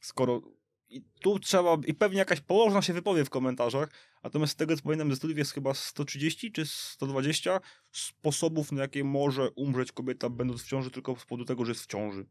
skoro. 0.00 0.42
I 0.88 1.02
tu 1.20 1.38
trzeba, 1.38 1.76
i 1.86 1.94
pewnie 1.94 2.18
jakaś 2.18 2.40
położna 2.40 2.82
się 2.82 2.92
wypowie 2.92 3.24
w 3.24 3.30
komentarzach, 3.30 3.88
natomiast 4.22 4.52
z 4.52 4.56
tego 4.56 4.76
co 4.76 4.82
pamiętam 4.82 5.10
ze 5.10 5.16
studiów 5.16 5.38
jest 5.38 5.52
chyba 5.52 5.74
130 5.74 6.52
czy 6.52 6.66
120 6.66 7.60
sposobów, 7.92 8.72
na 8.72 8.82
jakie 8.82 9.04
może 9.04 9.50
umrzeć 9.50 9.92
kobieta 9.92 10.30
będąc 10.30 10.62
w 10.62 10.66
ciąży 10.66 10.90
tylko 10.90 11.16
z 11.16 11.24
powodu 11.24 11.44
tego, 11.44 11.64
że 11.64 11.70
jest 11.70 11.84
w 11.84 11.86
ciąży. 11.86 12.26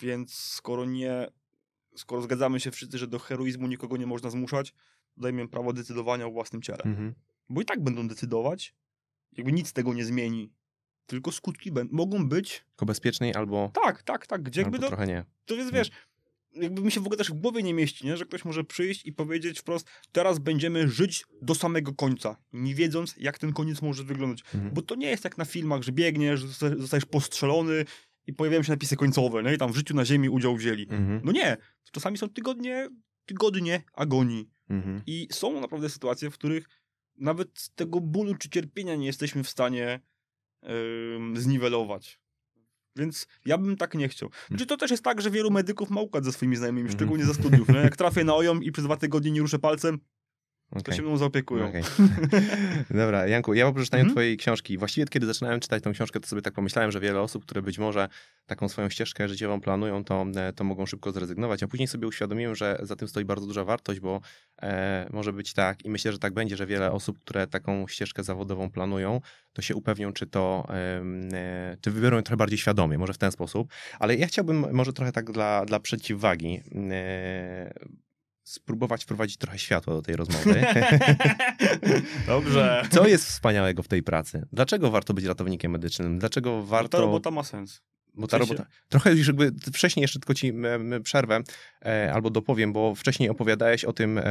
Więc 0.00 0.34
skoro 0.34 0.84
nie, 0.84 1.26
skoro 1.96 2.22
zgadzamy 2.22 2.60
się 2.60 2.70
wszyscy, 2.70 2.98
że 2.98 3.06
do 3.06 3.18
heroizmu 3.18 3.66
nikogo 3.66 3.96
nie 3.96 4.06
można 4.06 4.30
zmuszać, 4.30 4.74
dajmy 5.16 5.42
im 5.42 5.48
prawo 5.48 5.72
decydowania 5.72 6.26
o 6.26 6.30
własnym 6.30 6.62
ciele. 6.62 6.82
Mhm. 6.84 7.14
Bo 7.48 7.60
i 7.60 7.64
tak 7.64 7.82
będą 7.82 8.08
decydować, 8.08 8.74
jakby 9.32 9.52
nic 9.52 9.72
tego 9.72 9.94
nie 9.94 10.04
zmieni. 10.04 10.52
Tylko 11.08 11.32
skutki 11.32 11.72
będą, 11.72 11.96
mogą 11.96 12.28
być, 12.28 12.64
Tylko 12.68 12.86
bezpieczniej 12.86 13.34
albo, 13.34 13.70
tak, 13.74 14.02
tak, 14.02 14.26
tak, 14.26 14.42
gdzie 14.42 14.60
jakby 14.60 14.76
albo 14.76 14.86
to, 14.86 14.88
trochę 14.88 15.06
nie. 15.06 15.24
to 15.44 15.54
jest, 15.54 15.72
wiesz, 15.72 15.90
jakby 16.54 16.82
mi 16.82 16.92
się 16.92 17.00
w 17.00 17.06
ogóle 17.06 17.16
też 17.18 17.30
w 17.30 17.34
głowie 17.34 17.62
nie 17.62 17.74
mieści, 17.74 18.06
nie? 18.06 18.16
że 18.16 18.24
ktoś 18.24 18.44
może 18.44 18.64
przyjść 18.64 19.06
i 19.06 19.12
powiedzieć 19.12 19.60
wprost, 19.60 19.88
teraz 20.12 20.38
będziemy 20.38 20.88
żyć 20.88 21.24
do 21.42 21.54
samego 21.54 21.94
końca, 21.94 22.36
nie 22.52 22.74
wiedząc, 22.74 23.14
jak 23.16 23.38
ten 23.38 23.52
koniec 23.52 23.82
może 23.82 24.04
wyglądać. 24.04 24.42
Mhm. 24.54 24.74
Bo 24.74 24.82
to 24.82 24.94
nie 24.94 25.10
jest 25.10 25.24
jak 25.24 25.38
na 25.38 25.44
filmach, 25.44 25.82
że 25.82 25.92
biegniesz, 25.92 26.44
zosta- 26.44 26.78
zostajesz 26.80 27.04
postrzelony 27.04 27.84
i 28.26 28.32
pojawiają 28.32 28.62
się 28.62 28.72
napisy 28.72 28.96
końcowe, 28.96 29.42
nie? 29.42 29.54
i 29.54 29.58
tam 29.58 29.72
w 29.72 29.76
życiu 29.76 29.94
na 29.94 30.04
ziemi 30.04 30.28
udział 30.28 30.56
wzięli. 30.56 30.82
Mhm. 30.82 31.20
No 31.24 31.32
nie, 31.32 31.56
czasami 31.92 32.18
są 32.18 32.28
tygodnie, 32.28 32.88
tygodnie 33.26 33.82
agonii. 33.94 34.50
Mhm. 34.70 35.02
I 35.06 35.28
są 35.32 35.60
naprawdę 35.60 35.88
sytuacje, 35.90 36.30
w 36.30 36.34
których 36.34 36.68
nawet 37.16 37.58
z 37.58 37.70
tego 37.74 38.00
bólu 38.00 38.34
czy 38.34 38.48
cierpienia 38.48 38.96
nie 38.96 39.06
jesteśmy 39.06 39.44
w 39.44 39.48
stanie 39.48 40.00
zniwelować. 41.34 42.20
Więc 42.96 43.26
ja 43.44 43.58
bym 43.58 43.76
tak 43.76 43.94
nie 43.94 44.08
chciał. 44.08 44.30
Znaczy 44.48 44.66
to 44.66 44.76
też 44.76 44.90
jest 44.90 45.04
tak, 45.04 45.20
że 45.20 45.30
wielu 45.30 45.50
medyków 45.50 45.90
ma 45.90 46.00
układ 46.00 46.24
ze 46.24 46.32
swoimi 46.32 46.56
znajomymi, 46.56 46.86
Mhm. 46.88 46.98
szczególnie 46.98 47.24
ze 47.24 47.34
studiów. 47.34 47.68
Nie? 47.68 47.74
Jak 47.78 47.96
trafię 47.96 48.24
na 48.24 48.34
OJOM 48.34 48.62
i 48.62 48.72
przez 48.72 48.84
dwa 48.84 48.96
tygodnie 48.96 49.30
nie 49.30 49.40
ruszę 49.40 49.58
palcem, 49.58 49.98
to 50.72 50.78
Okej. 50.78 50.96
się 50.96 51.02
mną 51.02 51.16
zaopiekują. 51.16 51.68
Okej. 51.68 51.82
Dobra, 52.90 53.26
Janku, 53.26 53.54
ja 53.54 53.66
po 53.66 53.72
przeczytaniu 53.72 54.00
Mhm. 54.00 54.14
twojej 54.14 54.36
książki, 54.36 54.78
właściwie 54.78 55.06
kiedy 55.06 55.26
zaczynałem 55.26 55.60
czytać 55.60 55.82
tą 55.82 55.92
książkę, 55.92 56.20
to 56.20 56.26
sobie 56.26 56.42
tak 56.42 56.54
pomyślałem, 56.54 56.92
że 56.92 57.00
wiele 57.00 57.20
osób, 57.20 57.44
które 57.44 57.62
być 57.62 57.78
może 57.78 58.08
taką 58.46 58.68
swoją 58.68 58.88
ścieżkę 58.88 59.28
życiową 59.28 59.60
planują, 59.60 60.04
to, 60.04 60.26
e, 60.36 60.52
to 60.52 60.64
mogą 60.64 60.86
szybko 60.86 61.12
zrezygnować, 61.12 61.62
a 61.62 61.68
później 61.68 61.88
sobie 61.88 62.06
uświadomiłem, 62.06 62.54
że 62.54 62.78
za 62.82 62.96
tym 62.96 63.08
stoi 63.08 63.24
bardzo 63.24 63.46
duża 63.46 63.64
wartość, 63.64 64.00
bo 64.00 64.20
e, 64.62 65.06
może 65.12 65.32
być 65.32 65.52
tak 65.52 65.84
i 65.84 65.90
myślę, 65.90 66.12
że 66.12 66.18
tak 66.18 66.34
będzie, 66.34 66.56
że 66.56 66.66
wiele 66.66 66.92
osób, 66.92 67.18
które 67.18 67.46
taką 67.46 67.88
ścieżkę 67.88 68.22
zawodową 68.22 68.70
planują, 68.70 69.20
to 69.52 69.62
się 69.62 69.74
upewnią, 69.74 70.12
czy 70.12 70.26
to, 70.26 70.68
e, 71.32 71.76
czy 71.80 71.90
wybiorą 71.90 72.16
ją 72.16 72.22
trochę 72.22 72.36
bardziej 72.36 72.58
świadomie, 72.58 72.98
może 72.98 73.12
w 73.12 73.18
ten 73.18 73.32
sposób, 73.32 73.72
ale 73.98 74.16
ja 74.16 74.26
chciałbym 74.26 74.72
może 74.72 74.92
trochę 74.92 75.12
tak 75.12 75.30
dla, 75.30 75.64
dla 75.64 75.80
przeciwwagi 75.80 76.60
e, 76.90 77.74
spróbować 78.48 79.04
wprowadzić 79.04 79.36
trochę 79.36 79.58
światła 79.58 79.94
do 79.94 80.02
tej 80.02 80.16
rozmowy. 80.16 80.66
Dobrze. 82.26 82.82
Co 82.90 83.06
jest 83.06 83.24
wspaniałego 83.24 83.82
w 83.82 83.88
tej 83.88 84.02
pracy? 84.02 84.46
Dlaczego 84.52 84.90
warto 84.90 85.14
być 85.14 85.24
ratownikiem 85.24 85.72
medycznym? 85.72 86.18
Dlaczego 86.18 86.50
Warto... 86.50 86.66
warto... 86.66 86.98
Ta 86.98 87.04
robota 87.04 87.30
ma 87.30 87.42
sens. 87.42 87.82
Bo 88.14 88.26
ta 88.26 88.38
robota... 88.38 88.66
Trochę 88.88 89.14
już 89.14 89.26
jakby 89.26 89.52
wcześniej 89.72 90.02
jeszcze 90.02 90.18
tylko 90.18 90.34
ci 90.34 90.52
przerwę 91.02 91.40
e, 91.84 92.12
albo 92.14 92.30
dopowiem, 92.30 92.72
bo 92.72 92.94
wcześniej 92.94 93.28
opowiadałeś 93.28 93.84
o 93.84 93.92
tym, 93.92 94.18
e, 94.18 94.22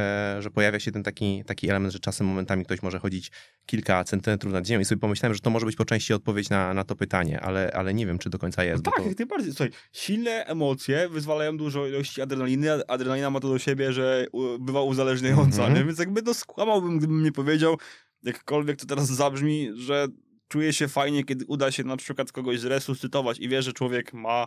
że 0.42 0.50
pojawia 0.50 0.80
się 0.80 0.92
ten 0.92 1.02
taki, 1.02 1.44
taki 1.46 1.70
element, 1.70 1.92
że 1.92 1.98
czasem 1.98 2.26
momentami 2.26 2.64
ktoś 2.64 2.82
może 2.82 2.98
chodzić 2.98 3.30
kilka 3.66 4.04
centymetrów 4.04 4.52
nad 4.52 4.66
ziemią 4.66 4.80
i 4.80 4.84
sobie 4.84 5.00
pomyślałem, 5.00 5.34
że 5.34 5.40
to 5.40 5.50
może 5.50 5.66
być 5.66 5.76
po 5.76 5.84
części 5.84 6.14
odpowiedź 6.14 6.50
na, 6.50 6.74
na 6.74 6.84
to 6.84 6.96
pytanie, 6.96 7.40
ale, 7.40 7.70
ale 7.74 7.94
nie 7.94 8.06
wiem, 8.06 8.18
czy 8.18 8.30
do 8.30 8.38
końca 8.38 8.64
jest. 8.64 8.84
No 8.84 8.92
tak, 8.92 9.02
to... 9.02 9.08
jak 9.08 9.18
najbardziej. 9.18 9.52
Słuchaj, 9.52 9.70
silne 9.92 10.30
emocje 10.46 11.08
wyzwalają 11.08 11.56
dużo 11.56 11.86
ilości 11.86 12.22
adrenaliny, 12.22 12.72
a 12.72 12.78
adrenalina 12.86 13.30
ma 13.30 13.40
to 13.40 13.48
do 13.48 13.58
siebie, 13.58 13.92
że 13.92 14.26
bywa 14.60 14.82
uzależniająca, 14.82 15.58
Mhm. 15.58 15.74
nie? 15.74 15.84
więc 15.84 15.98
jakby 15.98 16.22
to 16.22 16.34
skłamałbym, 16.34 16.98
gdybym 16.98 17.22
nie 17.22 17.32
powiedział, 17.32 17.76
jakkolwiek 18.22 18.76
to 18.80 18.86
teraz 18.86 19.06
zabrzmi, 19.06 19.70
że 19.74 20.06
czuje 20.48 20.72
się 20.72 20.88
fajnie, 20.88 21.24
kiedy 21.24 21.44
uda 21.46 21.70
się 21.72 21.84
na 21.84 21.96
przykład 21.96 22.32
kogoś 22.32 22.60
zresuscytować 22.60 23.38
i 23.38 23.48
wie, 23.48 23.62
że 23.62 23.72
człowiek 23.72 24.12
ma, 24.12 24.46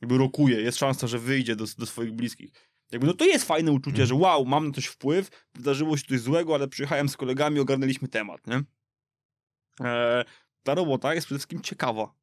jakby 0.00 0.18
rokuje, 0.18 0.60
jest 0.60 0.78
szansa, 0.78 1.06
że 1.06 1.18
wyjdzie 1.18 1.56
do, 1.56 1.64
do 1.78 1.86
swoich 1.86 2.12
bliskich. 2.12 2.50
Jakby 2.92 3.06
no 3.06 3.14
to 3.14 3.24
jest 3.24 3.44
fajne 3.44 3.72
uczucie, 3.72 4.02
Mhm. 4.02 4.08
że 4.08 4.14
wow, 4.14 4.44
mam 4.44 4.66
na 4.66 4.72
coś 4.72 4.86
wpływ, 4.86 5.28
wydarzyło 5.54 5.96
się 5.96 6.04
coś 6.06 6.20
złego, 6.20 6.54
ale 6.54 6.68
przyjechałem 6.68 7.08
z 7.08 7.16
kolegami, 7.16 7.60
ogarnęliśmy 7.60 8.08
temat, 8.08 8.46
nie? 8.46 8.62
E, 9.80 10.24
ta 10.62 10.74
robota 10.74 11.14
jest 11.14 11.26
przede 11.26 11.38
wszystkim 11.38 11.62
ciekawa. 11.62 12.14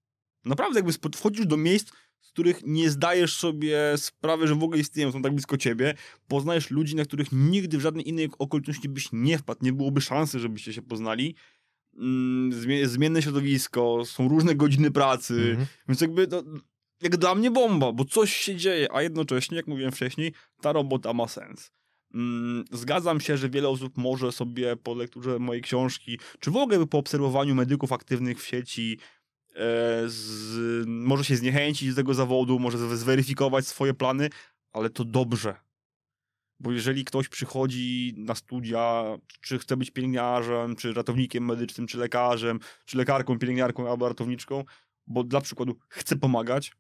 Naprawdę 0.46 0.80
jakby 0.80 0.94
wchodzisz 1.18 1.46
do 1.46 1.58
miejsc, 1.58 1.92
z 2.22 2.32
których 2.32 2.62
nie 2.66 2.90
zdajesz 2.90 3.36
sobie 3.36 3.78
sprawy, 3.98 4.48
że 4.48 4.56
w 4.56 4.64
ogóle 4.64 4.80
istnieją, 4.80 5.12
są 5.12 5.22
tak 5.22 5.34
blisko 5.34 5.58
ciebie, 5.58 5.94
poznajesz 6.28 6.72
ludzi, 6.72 6.96
na 6.96 7.06
których 7.06 7.28
nigdy 7.32 7.78
w 7.78 7.82
żadnej 7.82 8.10
innej 8.10 8.30
okoliczności 8.40 8.90
byś 8.90 9.10
nie 9.12 9.38
wpadł, 9.38 9.66
nie 9.66 9.74
byłoby 9.74 10.02
szansy, 10.02 10.40
żebyście 10.40 10.74
się 10.74 10.82
poznali. 10.82 11.36
Mm, 11.98 12.52
zmie- 12.52 12.86
zmienne 12.88 13.22
środowisko, 13.22 14.06
są 14.06 14.28
różne 14.28 14.56
godziny 14.56 14.92
pracy, 14.92 15.34
Mhm. 15.34 15.68
więc 15.88 16.02
jakby 16.02 16.28
to, 16.28 16.44
jak 17.02 17.18
dla 17.18 17.36
mnie 17.36 17.52
bomba, 17.52 17.92
bo 17.92 18.06
coś 18.06 18.34
się 18.36 18.56
dzieje, 18.56 18.88
a 18.92 19.02
jednocześnie, 19.02 19.58
jak 19.58 19.68
mówiłem 19.68 19.92
wcześniej, 19.92 20.34
ta 20.62 20.72
robota 20.72 21.14
ma 21.14 21.28
sens. 21.28 21.72
Mm, 22.14 22.66
Zgadzam 22.72 23.20
się, 23.22 23.38
że 23.38 23.50
wiele 23.50 23.70
osób 23.70 23.98
może 23.98 24.32
sobie 24.32 24.76
po 24.76 24.94
lekturze 24.96 25.40
mojej 25.40 25.62
książki, 25.64 26.20
czy 26.40 26.52
w 26.52 26.58
ogóle 26.58 26.88
po 26.88 26.98
obserwowaniu 26.98 27.56
medyków 27.56 27.92
aktywnych 27.92 28.42
w 28.42 28.48
sieci, 28.48 28.98
e, 29.56 29.56
z, 30.06 30.86
może 30.88 31.24
się 31.24 31.36
zniechęcić 31.36 31.92
z 31.92 31.96
tego 31.96 32.14
zawodu, 32.14 32.60
może 32.60 32.98
zweryfikować 32.98 33.68
swoje 33.68 33.94
plany, 33.94 34.30
ale 34.72 34.90
to 34.90 35.04
dobrze. 35.06 35.56
Bo 36.60 36.72
jeżeli 36.72 37.06
ktoś 37.06 37.30
przychodzi 37.30 38.14
na 38.18 38.36
studia, 38.36 39.04
czy 39.42 39.60
chce 39.60 39.78
być 39.78 39.92
pielęgniarzem, 39.92 40.76
czy 40.76 40.94
ratownikiem 40.94 41.46
medycznym, 41.46 41.88
czy 41.88 41.98
lekarzem, 41.98 42.60
czy 42.86 42.98
lekarką, 42.98 43.40
pielęgniarką 43.40 43.92
albo 43.92 44.10
ratowniczką, 44.10 44.64
bo 45.08 45.24
dla 45.24 45.42
przykładu 45.42 45.78
chce 45.90 46.16
pomagać, 46.16 46.72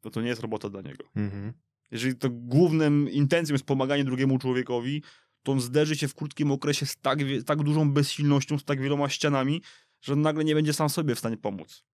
to 0.00 0.10
to 0.10 0.20
nie 0.20 0.28
jest 0.28 0.40
robota 0.40 0.68
dla 0.68 0.82
niego. 0.82 1.04
Mhm. 1.16 1.52
Jeżeli 1.90 2.16
to 2.16 2.30
głównym 2.30 3.10
intencją 3.10 3.54
jest 3.54 3.64
pomaganie 3.64 4.04
drugiemu 4.04 4.38
człowiekowi, 4.38 5.02
to 5.42 5.52
on 5.52 5.60
zderzy 5.60 5.96
się 5.96 6.08
w 6.08 6.14
krótkim 6.14 6.50
okresie 6.50 6.86
z 6.86 6.96
tak, 6.96 7.24
wie- 7.24 7.42
tak 7.42 7.62
dużą 7.62 7.92
bezsilnością, 7.92 8.58
z 8.58 8.64
tak 8.64 8.80
wieloma 8.80 9.08
ścianami, 9.08 9.62
że 10.00 10.12
on 10.12 10.20
nagle 10.20 10.44
nie 10.44 10.54
będzie 10.54 10.72
sam 10.72 10.88
sobie 10.88 11.14
w 11.14 11.18
stanie 11.18 11.36
pomóc. 11.36 11.84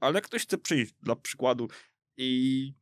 Ale 0.00 0.14
jak 0.14 0.24
ktoś 0.24 0.42
chce 0.42 0.58
przyjść, 0.58 0.94
dla 1.02 1.16
przykładu, 1.16 1.68
i 2.16 2.72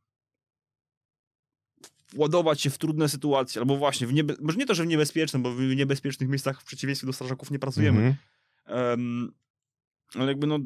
ładować 2.14 2.61
się 2.61 2.70
w 2.70 2.78
trudne 2.78 3.08
sytuacje, 3.08 3.61
albo 3.61 3.76
właśnie, 3.76 4.06
w 4.06 4.12
niebe... 4.12 4.34
może 4.40 4.58
nie 4.58 4.66
to, 4.66 4.74
że 4.74 4.84
w 4.84 4.86
niebezpiecznym, 4.86 5.42
bo 5.42 5.54
w 5.54 5.61
niebezpiecznych 5.61 6.28
miejscach 6.28 6.61
w 6.61 6.64
przeciwieństwie 6.64 7.06
do 7.06 7.12
strażaków 7.12 7.50
nie 7.50 7.58
pracujemy, 7.58 7.98
Mhm. 7.98 8.16
Em, 8.64 9.32
ale 10.14 10.26
jakby 10.26 10.46
no 10.46 10.58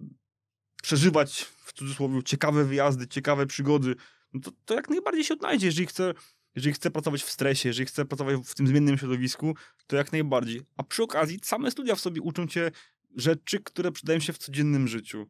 przeżywać 0.82 1.42
w 1.42 1.72
cudzysłowie 1.72 2.22
ciekawe 2.22 2.64
wyjazdy, 2.64 3.08
ciekawe 3.08 3.46
przygody, 3.46 3.94
no 4.32 4.40
to, 4.40 4.50
to 4.64 4.74
jak 4.74 4.90
najbardziej 4.90 5.24
się 5.24 5.34
odnajdzie, 5.34 5.66
jeżeli 5.66 5.86
chce 5.86 6.14
jeżeli 6.54 6.74
chcę 6.74 6.90
pracować 6.90 7.22
w 7.22 7.30
stresie, 7.30 7.68
jeżeli 7.68 7.86
chcę 7.86 8.04
pracować 8.04 8.36
w 8.46 8.54
tym 8.54 8.66
zmiennym 8.66 8.98
środowisku, 8.98 9.56
to 9.86 9.96
jak 9.96 10.12
najbardziej. 10.12 10.62
A 10.76 10.82
przy 10.82 11.02
okazji 11.02 11.40
same 11.42 11.70
studia 11.70 11.94
w 11.94 12.00
sobie 12.00 12.22
uczą 12.22 12.46
cię 12.46 12.70
rzeczy, 13.16 13.60
które 13.60 13.92
przydają 13.92 14.20
się 14.20 14.32
w 14.32 14.38
codziennym 14.38 14.88
życiu. 14.88 15.26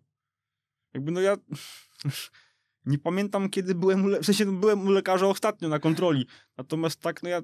Jakby 0.94 1.12
no 1.12 1.20
ja 1.20 1.36
nie 2.86 2.98
pamiętam, 2.98 3.48
kiedy 3.50 3.74
byłem 3.74 4.04
u, 4.04 4.08
le- 4.08 4.20
w 4.20 4.26
sensie 4.26 4.44
no, 4.44 4.52
byłem 4.52 4.86
u 4.86 4.90
lekarza 4.90 5.26
ostatnio 5.26 5.68
na 5.68 5.78
kontroli. 5.78 6.26
Natomiast 6.58 7.00
tak, 7.00 7.22
no 7.22 7.28
ja 7.28 7.42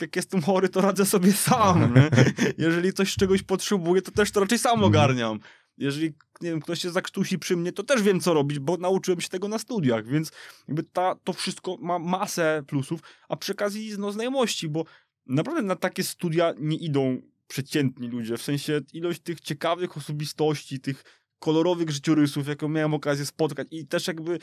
jak 0.00 0.16
jestem 0.16 0.42
chory, 0.42 0.68
to 0.68 0.80
radzę 0.80 1.06
sobie 1.06 1.32
sam. 1.32 1.80
Nie? 1.96 2.10
Jeżeli 2.58 2.92
coś 2.92 3.14
czegoś 3.14 3.42
potrzebuję, 3.42 4.02
to 4.02 4.10
też 4.12 4.30
to 4.30 4.40
raczej 4.40 4.58
sam 4.58 4.72
Mhm. 4.72 4.88
ogarniam. 4.88 5.38
Jeżeli, 5.78 6.06
nie 6.40 6.50
wiem, 6.50 6.60
ktoś 6.60 6.80
się 6.80 6.90
zakrztusi 6.90 7.38
przy 7.38 7.56
mnie, 7.56 7.72
to 7.72 7.82
też 7.82 8.02
wiem, 8.02 8.20
co 8.20 8.34
robić, 8.34 8.58
bo 8.58 8.76
nauczyłem 8.76 9.20
się 9.20 9.28
tego 9.28 9.48
na 9.48 9.58
studiach, 9.58 10.06
więc 10.06 10.32
jakby 10.68 10.82
ta, 10.82 11.14
to 11.24 11.32
wszystko 11.32 11.76
ma 11.80 11.98
masę 11.98 12.62
plusów, 12.66 13.00
a 13.28 13.36
przy 13.36 13.52
okazji 13.52 13.94
no, 13.98 14.12
znajomości, 14.12 14.68
bo 14.68 14.84
naprawdę 15.26 15.62
na 15.62 15.76
takie 15.76 16.04
studia 16.04 16.54
nie 16.58 16.76
idą 16.76 17.20
przeciętni 17.48 18.08
ludzie, 18.08 18.36
w 18.36 18.42
sensie 18.42 18.80
ilość 18.92 19.20
tych 19.20 19.40
ciekawych 19.40 19.96
osobistości, 19.96 20.80
tych 20.80 21.04
kolorowych 21.38 21.90
życiorysów, 21.90 22.48
jaką 22.48 22.68
miałem 22.68 22.94
okazję 22.94 23.26
spotkać 23.26 23.68
i 23.70 23.86
też 23.86 24.06
jakby 24.06 24.38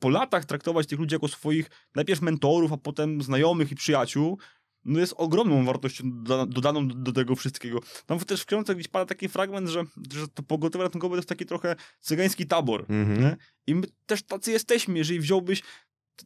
po 0.00 0.08
latach 0.08 0.44
traktować 0.44 0.86
tych 0.86 0.98
ludzi 0.98 1.14
jako 1.14 1.28
swoich 1.28 1.70
najpierw 1.94 2.22
mentorów, 2.22 2.72
a 2.72 2.76
potem 2.76 3.22
znajomych 3.22 3.72
i 3.72 3.74
przyjaciół, 3.74 4.38
no 4.84 5.00
jest 5.00 5.14
ogromną 5.16 5.64
wartością 5.64 6.04
doda- 6.22 6.46
dodaną 6.46 6.88
do, 6.88 6.94
do 6.94 7.12
tego 7.12 7.36
wszystkiego. 7.36 7.80
Tam 8.06 8.18
też 8.18 8.42
w 8.42 8.46
książce 8.46 8.74
gdzieś 8.74 8.88
pada 8.88 9.06
taki 9.06 9.28
fragment, 9.28 9.68
że, 9.68 9.84
że 10.12 10.28
to 10.28 10.42
pogotowie 10.42 10.84
ratunkowe 10.84 11.12
to 11.12 11.18
jest 11.18 11.28
taki 11.28 11.46
trochę 11.46 11.76
cygański 12.00 12.46
tabor. 12.46 12.80
Mhm. 12.88 13.20
Nie? 13.20 13.36
I 13.66 13.74
my 13.74 13.86
też 14.06 14.22
tacy 14.22 14.52
jesteśmy. 14.52 14.98
Jeżeli 14.98 15.20
wziąłbyś 15.20 15.62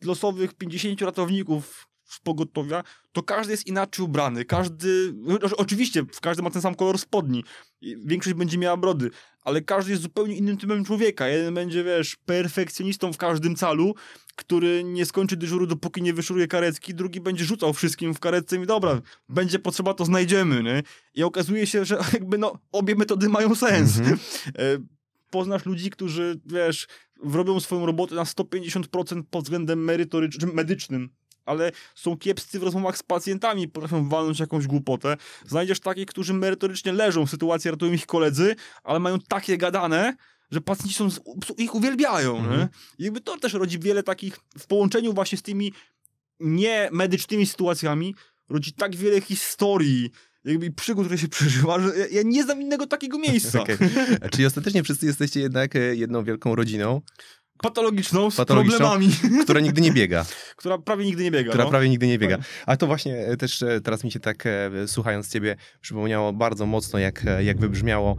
losowych 0.03 0.55
50 0.55 1.03
ratowników 1.03 1.89
z 2.05 2.21
pogotowia, 2.21 2.85
to 3.13 3.23
każdy 3.23 3.53
jest 3.53 3.67
inaczej 3.67 4.05
ubrany. 4.05 4.45
Każdy, 4.45 5.15
oczywiście, 5.57 6.03
każdy 6.21 6.43
ma 6.43 6.51
ten 6.51 6.63
sam 6.63 6.75
kolor 6.75 6.99
spodni. 6.99 7.45
Większość 7.83 8.37
będzie 8.37 8.59
miała 8.59 8.77
brody, 8.77 9.11
ale 9.45 9.63
każdy 9.63 9.91
jest 9.91 10.03
zupełnie 10.03 10.37
innym 10.37 10.57
typem 10.57 10.85
człowieka. 10.85 11.29
Jeden 11.29 11.55
będzie, 11.55 11.85
wiesz, 11.85 12.17
perfekcjonistą 12.17 13.13
w 13.13 13.17
każdym 13.17 13.57
calu, 13.57 13.95
który 14.37 14.85
nie 14.85 15.07
skończy 15.07 15.37
dyżuru, 15.37 15.67
dopóki 15.67 16.03
nie 16.03 16.15
wyszuruje 16.15 16.49
karetki, 16.49 16.95
drugi 16.95 17.21
będzie 17.21 17.45
rzucał 17.45 17.73
wszystkim 17.73 18.15
w 18.15 18.21
karetce 18.21 18.57
i 18.57 18.67
dobra, 18.67 19.01
będzie 19.29 19.59
potrzeba, 19.59 19.95
to 19.95 20.05
znajdziemy, 20.05 20.63
nie? 20.63 20.83
I 21.15 21.23
okazuje 21.23 21.67
się, 21.67 21.85
że 21.85 21.99
jakby 22.13 22.39
no, 22.39 22.59
obie 22.73 22.95
metody 22.95 23.29
mają 23.29 23.55
sens. 23.55 23.99
Mhm. 23.99 24.19
E, 24.59 24.79
Poznasz 25.31 25.67
ludzi, 25.67 25.91
którzy, 25.91 26.41
wiesz, 26.47 26.87
robią 27.23 27.61
swoją 27.61 27.87
robotę 27.87 28.15
na 28.15 28.25
150% 28.25 29.23
pod 29.31 29.45
względem 29.45 29.85
merytorycznym, 29.85 30.55
medycznym, 30.55 31.11
ale 31.45 31.73
są 31.95 32.17
kiepscy 32.17 32.59
w 32.59 32.63
rozmowach 32.63 32.99
z 32.99 33.03
pacjentami, 33.03 33.69
potrafią 33.69 34.09
walnąć 34.09 34.41
jakąś 34.41 34.67
głupotę. 34.67 35.17
Znajdziesz 35.47 35.81
takich, 35.81 36.07
którzy 36.07 36.35
merytorycznie 36.35 36.93
leżą 36.93 37.27
w 37.27 37.31
sytuacji, 37.31 37.71
ratują 37.71 37.93
ich 37.93 38.07
koledzy, 38.07 38.57
ale 38.85 38.99
mają 38.99 39.19
takie 39.21 39.59
gadane, 39.59 40.17
że 40.51 40.61
pacjenci 40.61 40.95
są, 40.95 41.09
ich 41.59 41.75
uwielbiają. 41.75 42.39
Mhm. 42.39 42.69
I 42.99 43.05
jakby 43.05 43.21
to 43.21 43.39
też 43.39 43.53
rodzi 43.53 43.79
wiele 43.79 44.03
takich, 44.03 44.39
w 44.59 44.67
połączeniu 44.67 45.13
właśnie 45.13 45.39
z 45.39 45.43
tymi 45.43 45.73
niemedycznymi 46.41 47.47
sytuacjami, 47.47 48.15
rodzi 48.49 48.73
tak 48.73 48.97
wiele 48.97 49.21
historii, 49.21 50.11
jakby 50.45 50.71
przygód, 50.71 51.05
które 51.05 51.19
się 51.19 51.29
przeżywa, 51.29 51.81
że 51.81 51.99
ja, 51.99 52.07
ja 52.07 52.23
nie 52.25 52.43
znam 52.43 52.63
innego 52.63 52.87
takiego 52.87 53.19
miejsca. 53.29 53.63
Okej. 53.63 53.77
Czyli 54.33 54.47
ostatecznie 54.47 54.83
wszyscy 54.83 55.07
jesteście 55.07 55.41
jednak 55.41 55.77
e, 55.77 55.97
jedną 55.97 56.25
wielką 56.25 56.55
rodziną, 56.55 57.01
Patologiczną, 57.63 58.31
z 58.31 58.37
Patologiczną? 58.37 58.79
problemami, 58.79 59.11
która 59.45 59.61
nigdy 59.61 59.81
nie 59.81 59.93
biega. 59.93 60.27
która 60.57 60.79
prawie 60.79 61.05
nigdy 61.05 61.25
nie 61.25 61.31
biega. 61.31 61.49
która 61.49 61.65
no. 61.65 61.71
prawie 61.71 61.89
nigdy 61.89 62.07
nie 62.07 62.19
biega. 62.19 62.39
A 62.67 62.77
to 62.77 62.87
właśnie 62.87 63.27
e, 63.27 63.37
też 63.37 63.63
e, 63.63 63.81
teraz 63.81 64.05
mi 64.05 64.11
się 64.11 64.21
tak, 64.21 64.47
e, 64.47 64.71
słuchając 64.87 65.33
ciebie, 65.33 65.57
przypomniało 65.81 66.33
bardzo 66.33 66.67
mocno, 66.67 66.99
jak, 66.99 67.25
jak 67.41 67.59
wybrzmiało 67.59 68.17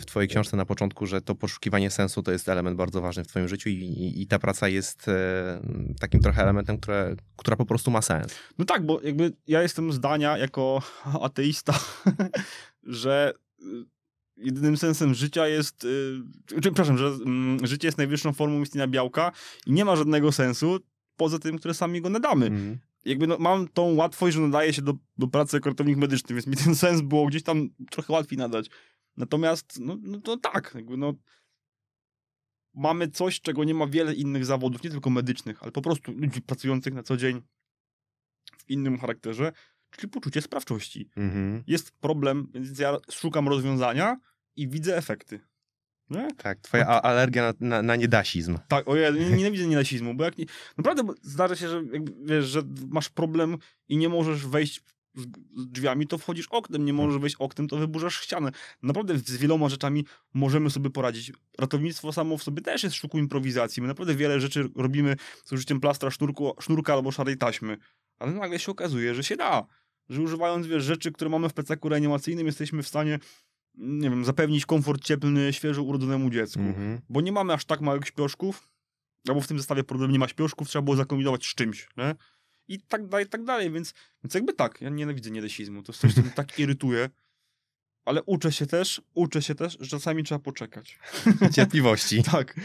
w 0.00 0.04
twojej 0.06 0.28
książce 0.28 0.56
na 0.56 0.66
początku, 0.66 1.06
że 1.06 1.20
to 1.20 1.34
poszukiwanie 1.34 1.90
sensu 1.90 2.22
to 2.22 2.32
jest 2.32 2.48
element 2.48 2.76
bardzo 2.76 3.00
ważny 3.00 3.24
w 3.24 3.26
twoim 3.26 3.48
życiu 3.48 3.68
i, 3.68 3.72
i, 3.72 4.22
i 4.22 4.26
ta 4.26 4.38
praca 4.38 4.68
jest 4.68 5.06
takim 6.00 6.20
trochę 6.20 6.42
elementem, 6.42 6.78
które, 6.78 7.16
która 7.36 7.56
po 7.56 7.66
prostu 7.66 7.90
ma 7.90 8.02
sens. 8.02 8.34
No 8.58 8.64
tak, 8.64 8.86
bo 8.86 9.00
jakby 9.00 9.32
ja 9.46 9.62
jestem 9.62 9.92
zdania 9.92 10.38
jako 10.38 10.82
ateista, 11.22 11.78
że 12.82 13.34
jedynym 14.40 14.76
sensem 14.76 15.14
życia 15.14 15.48
jest, 15.48 15.84
y, 15.84 16.22
czy, 16.46 16.60
przepraszam, 16.60 16.98
że 16.98 17.06
mm, 17.06 17.66
życie 17.66 17.88
jest 17.88 17.98
najwyższą 17.98 18.32
formą 18.32 18.62
istnienia 18.62 18.86
białka 18.86 19.32
i 19.66 19.72
nie 19.72 19.84
ma 19.84 19.96
żadnego 19.96 20.32
sensu 20.32 20.80
poza 21.16 21.38
tym, 21.38 21.58
które 21.58 21.74
sami 21.74 22.00
go 22.00 22.10
nadamy. 22.10 22.46
Mhm. 22.46 22.78
Jakby 23.04 23.26
no, 23.26 23.38
mam 23.38 23.68
tą 23.68 23.94
łatwość, 23.94 24.36
że 24.36 24.42
nadaję 24.42 24.72
się 24.72 24.82
do, 24.82 24.94
do 25.18 25.28
pracy 25.28 25.56
jako 25.56 25.68
ratownik 25.68 25.96
medyczny, 25.96 26.34
więc 26.34 26.46
mi 26.46 26.56
ten 26.56 26.74
sens 26.84 27.00
było 27.00 27.26
gdzieś 27.26 27.42
tam 27.42 27.68
trochę 27.90 28.12
łatwiej 28.12 28.38
nadać. 28.38 28.70
Natomiast, 29.16 29.80
no, 29.80 29.96
no 30.02 30.20
to 30.20 30.36
tak, 30.36 30.72
jakby 30.74 30.96
no 30.96 31.14
mamy 32.74 33.08
coś, 33.08 33.40
czego 33.40 33.64
nie 33.64 33.74
ma 33.74 33.86
wiele 33.86 34.14
innych 34.14 34.44
zawodów, 34.44 34.82
nie 34.82 34.90
tylko 34.90 35.10
medycznych, 35.10 35.62
ale 35.62 35.72
po 35.72 35.82
prostu 35.82 36.12
ludzi 36.12 36.42
pracujących 36.42 36.94
na 36.94 37.02
co 37.02 37.16
dzień 37.16 37.42
w 38.58 38.70
innym 38.70 38.98
charakterze, 38.98 39.52
czyli 39.90 40.08
poczucie 40.08 40.42
sprawczości. 40.42 41.08
Mhm. 41.16 41.62
Jest 41.66 41.90
problem, 41.90 42.48
więc 42.54 42.78
ja 42.78 42.96
szukam 43.10 43.48
rozwiązania 43.48 44.16
i 44.56 44.68
widzę 44.68 44.96
efekty. 44.96 45.40
Nie? 46.10 46.28
Tak, 46.36 46.60
twoja 46.60 46.86
a- 46.86 47.02
alergia 47.02 47.42
na, 47.42 47.68
na, 47.68 47.82
na 47.82 47.96
niedasizm. 47.96 48.58
Tak, 48.68 48.88
o 48.88 48.96
ja 48.96 49.10
nie- 49.30 49.30
nienawidzę 49.30 49.66
nienasizmu, 49.66 50.14
bo 50.14 50.24
jak 50.24 50.38
nie, 50.38 50.44
naprawdę 50.78 51.02
zdarza 51.22 51.56
się, 51.56 51.68
że 51.68 51.82
jakby, 51.92 52.12
wiesz, 52.34 52.44
że 52.44 52.62
masz 52.88 53.08
problem 53.08 53.56
i 53.88 53.96
nie 53.96 54.08
możesz 54.08 54.46
wejść 54.46 54.80
z, 55.14 55.22
z 55.56 55.66
drzwiami, 55.66 56.06
to 56.06 56.18
wchodzisz 56.18 56.46
oknem, 56.50 56.84
nie 56.84 56.92
możesz 56.92 57.20
wejść 57.20 57.36
oknem, 57.38 57.68
to 57.68 57.76
wyburzasz 57.76 58.20
ścianę. 58.20 58.50
Naprawdę 58.82 59.18
z 59.18 59.36
wieloma 59.36 59.68
rzeczami 59.68 60.04
możemy 60.34 60.70
sobie 60.70 60.90
poradzić. 60.90 61.32
Ratownictwo 61.58 62.12
samo 62.12 62.38
w 62.38 62.42
sobie 62.42 62.62
też 62.62 62.82
jest 62.82 62.96
sztuką 62.96 63.18
improwizacji. 63.18 63.82
My 63.82 63.88
naprawdę 63.88 64.14
wiele 64.14 64.40
rzeczy 64.40 64.68
robimy 64.76 65.16
z 65.44 65.52
użyciem 65.52 65.80
plastra, 65.80 66.10
sznurku, 66.10 66.54
sznurka 66.60 66.92
albo 66.92 67.10
szarej 67.12 67.36
taśmy, 67.36 67.76
ale 68.18 68.32
nagle 68.32 68.58
się 68.58 68.72
okazuje, 68.72 69.14
że 69.14 69.24
się 69.24 69.36
da. 69.36 69.66
Że 70.08 70.22
używając 70.22 70.66
wiesz, 70.66 70.84
rzeczy, 70.84 71.12
które 71.12 71.30
mamy 71.30 71.48
w 71.48 71.54
plecaku 71.54 71.88
reanimacyjnym, 71.88 72.46
jesteśmy 72.46 72.82
w 72.82 72.88
stanie 72.88 73.18
nie 73.74 74.10
wiem, 74.10 74.24
zapewnić 74.24 74.66
komfort 74.66 75.04
cieplny 75.04 75.52
świeżo 75.52 75.82
urodzonemu 75.82 76.30
dziecku 76.30 76.60
Mhm. 76.60 77.00
bo 77.08 77.20
nie 77.20 77.32
mamy 77.32 77.52
aż 77.52 77.64
tak 77.64 77.80
małych 77.80 78.06
śpioszków, 78.06 78.68
albo 79.28 79.40
w 79.40 79.46
tym 79.46 79.58
zestawie 79.58 79.84
problem 79.84 80.12
nie 80.12 80.18
ma 80.18 80.28
śpioszków, 80.28 80.68
trzeba 80.68 80.82
było 80.82 80.96
zakombinować 80.96 81.44
z 81.46 81.54
czymś, 81.54 81.88
nie? 81.96 82.14
I 82.68 82.80
tak 82.80 83.06
dalej, 83.06 83.26
tak 83.26 83.44
dalej, 83.44 83.70
więc, 83.70 83.94
więc 84.24 84.34
jakby 84.34 84.52
tak, 84.52 84.80
ja 84.80 84.90
nienawidzę 84.90 85.30
niedesizmu, 85.30 85.82
to 85.82 85.92
jest 85.92 86.00
coś, 86.00 86.14
co 86.14 86.20
mnie 86.20 86.30
tak 86.30 86.58
irytuje, 86.58 87.10
ale 88.04 88.22
uczę 88.22 88.52
się 88.52 88.66
też, 88.66 89.02
uczę 89.14 89.42
się 89.42 89.54
też, 89.54 89.76
że 89.80 89.86
czasami 89.86 90.24
trzeba 90.24 90.38
poczekać. 90.38 90.98
Cierpliwości. 91.54 92.22
Tak. 92.32 92.60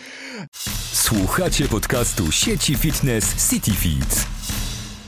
Słuchacie 0.94 1.68
podcastu 1.68 2.32
sieci 2.32 2.76
fitness 2.76 3.50
CityFit. 3.50 4.26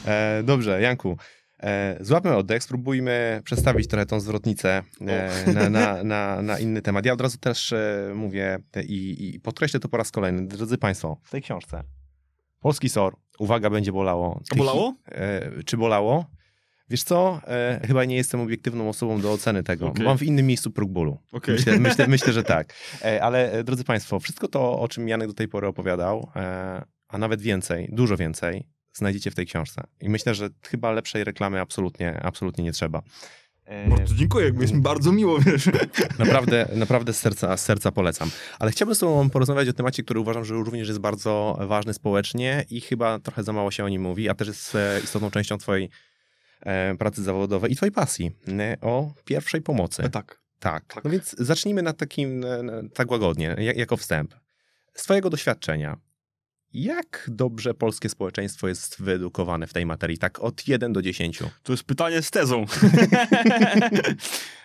E, 0.05 0.43
dobrze, 0.43 0.81
Janku. 0.81 1.17
E, 1.63 1.97
złapmy 2.01 2.35
oddech, 2.35 2.63
spróbujmy 2.63 3.41
przestawić 3.43 3.87
trochę 3.87 4.05
tą 4.05 4.19
zwrotnicę 4.19 4.83
e, 5.01 5.53
na, 5.53 5.69
na, 5.69 6.03
na, 6.13 6.41
na 6.41 6.59
inny 6.59 6.81
temat. 6.81 7.05
Ja 7.05 7.13
od 7.13 7.21
razu 7.21 7.37
też 7.37 7.73
e, 7.73 8.11
mówię 8.15 8.59
i, 8.87 9.29
i 9.35 9.39
podkreślę 9.39 9.79
to 9.79 9.89
po 9.89 9.97
raz 9.97 10.11
kolejny. 10.11 10.47
Drodzy 10.47 10.77
Państwo, 10.77 11.17
w 11.23 11.31
tej 11.31 11.41
książce 11.41 11.83
Polski 12.59 12.89
SOR, 12.89 13.15
uwaga, 13.39 13.69
będzie 13.69 13.91
bolało. 13.91 14.41
A 14.51 14.55
bolało? 14.55 14.95
E, 15.05 15.63
czy 15.63 15.77
bolało? 15.77 16.25
Wiesz 16.89 17.03
co, 17.03 17.41
e, 17.47 17.79
chyba 17.87 18.05
nie 18.05 18.15
jestem 18.15 18.41
obiektywną 18.41 18.89
osobą 18.89 19.21
do 19.21 19.31
oceny 19.31 19.63
tego. 19.63 19.87
Okej. 19.87 20.05
Mam 20.05 20.17
w 20.17 20.23
innym 20.23 20.45
miejscu 20.45 20.71
próg 20.71 20.91
bólu. 20.91 21.17
Okej. 21.31 21.55
Myślę, 21.55 21.79
myślę, 21.89 22.07
myślę, 22.07 22.33
że 22.33 22.43
tak. 22.43 22.73
E, 23.01 23.23
ale 23.23 23.63
drodzy 23.63 23.83
Państwo, 23.83 24.19
wszystko 24.19 24.47
to, 24.47 24.79
o 24.79 24.87
czym 24.87 25.07
Janek 25.07 25.27
do 25.27 25.33
tej 25.33 25.47
pory 25.47 25.67
opowiadał, 25.67 26.31
a 27.07 27.17
nawet 27.17 27.41
więcej, 27.41 27.89
dużo 27.91 28.17
więcej, 28.17 28.67
znajdziecie 28.97 29.31
w 29.31 29.35
tej 29.35 29.45
książce. 29.45 29.83
I 30.01 30.09
myślę, 30.09 30.35
że 30.35 30.49
chyba 30.61 30.91
lepszej 30.91 31.23
reklamy 31.23 31.61
absolutnie, 31.61 32.19
absolutnie 32.23 32.63
nie 32.63 32.71
trzeba. 32.71 33.01
E, 33.65 33.89
Bardzo 33.89 34.15
dziękuję, 34.15 34.51
jest 34.61 34.73
mi 34.73 34.81
bardzo 34.81 35.11
miło, 35.11 35.39
wiesz. 35.39 35.69
Naprawdę, 36.19 36.67
naprawdę 36.75 37.13
z 37.13 37.19
serca, 37.19 37.57
z 37.57 37.63
serca 37.65 37.91
polecam. 37.91 38.31
Ale 38.59 38.71
chciałbym 38.71 38.95
z 38.95 38.99
Tobą 38.99 39.29
porozmawiać 39.29 39.67
o 39.69 39.73
temacie, 39.73 40.03
który 40.03 40.19
uważam, 40.19 40.45
że 40.45 40.53
również 40.55 40.87
jest 40.87 40.99
bardzo 40.99 41.57
ważny 41.67 41.93
społecznie 41.93 42.65
i 42.69 42.81
chyba 42.81 43.19
trochę 43.19 43.43
za 43.43 43.53
mało 43.53 43.71
się 43.71 43.83
o 43.85 43.89
nim 43.89 44.01
mówi, 44.01 44.29
a 44.29 44.33
też 44.33 44.47
jest 44.47 44.75
e, 44.75 44.99
istotną 45.03 45.31
częścią 45.31 45.57
Twojej 45.57 45.89
e, 46.61 46.95
pracy 46.95 47.23
zawodowej 47.23 47.71
i 47.71 47.75
Twojej 47.75 47.91
pasji. 47.91 48.31
E, 48.59 48.77
O 48.81 49.13
pierwszej 49.25 49.61
pomocy. 49.61 50.09
Tak. 50.09 50.39
Tak. 50.59 50.85
Tak. 50.93 51.03
No 51.03 51.11
więc 51.11 51.35
zacznijmy 51.39 51.81
na 51.81 51.93
takim, 51.93 52.45
e, 52.45 52.47
e, 52.49 52.89
tak 52.93 53.11
łagodnie, 53.11 53.55
jak, 53.59 53.77
jako 53.77 53.97
wstęp. 53.97 54.35
Z 54.93 55.03
Twojego 55.03 55.29
doświadczenia, 55.29 55.97
jak 56.83 57.29
dobrze 57.31 57.73
polskie 57.73 58.09
społeczeństwo 58.09 58.67
jest 58.67 59.01
wyedukowane 59.01 59.67
w 59.67 59.73
tej 59.73 59.85
materii, 59.85 60.17
tak 60.17 60.39
od 60.39 60.67
1 60.67 60.93
do 60.93 61.01
10? 61.01 61.39
To 61.63 61.73
jest 61.73 61.83
pytanie 61.83 62.21
z 62.21 62.31
tezą. 62.31 62.65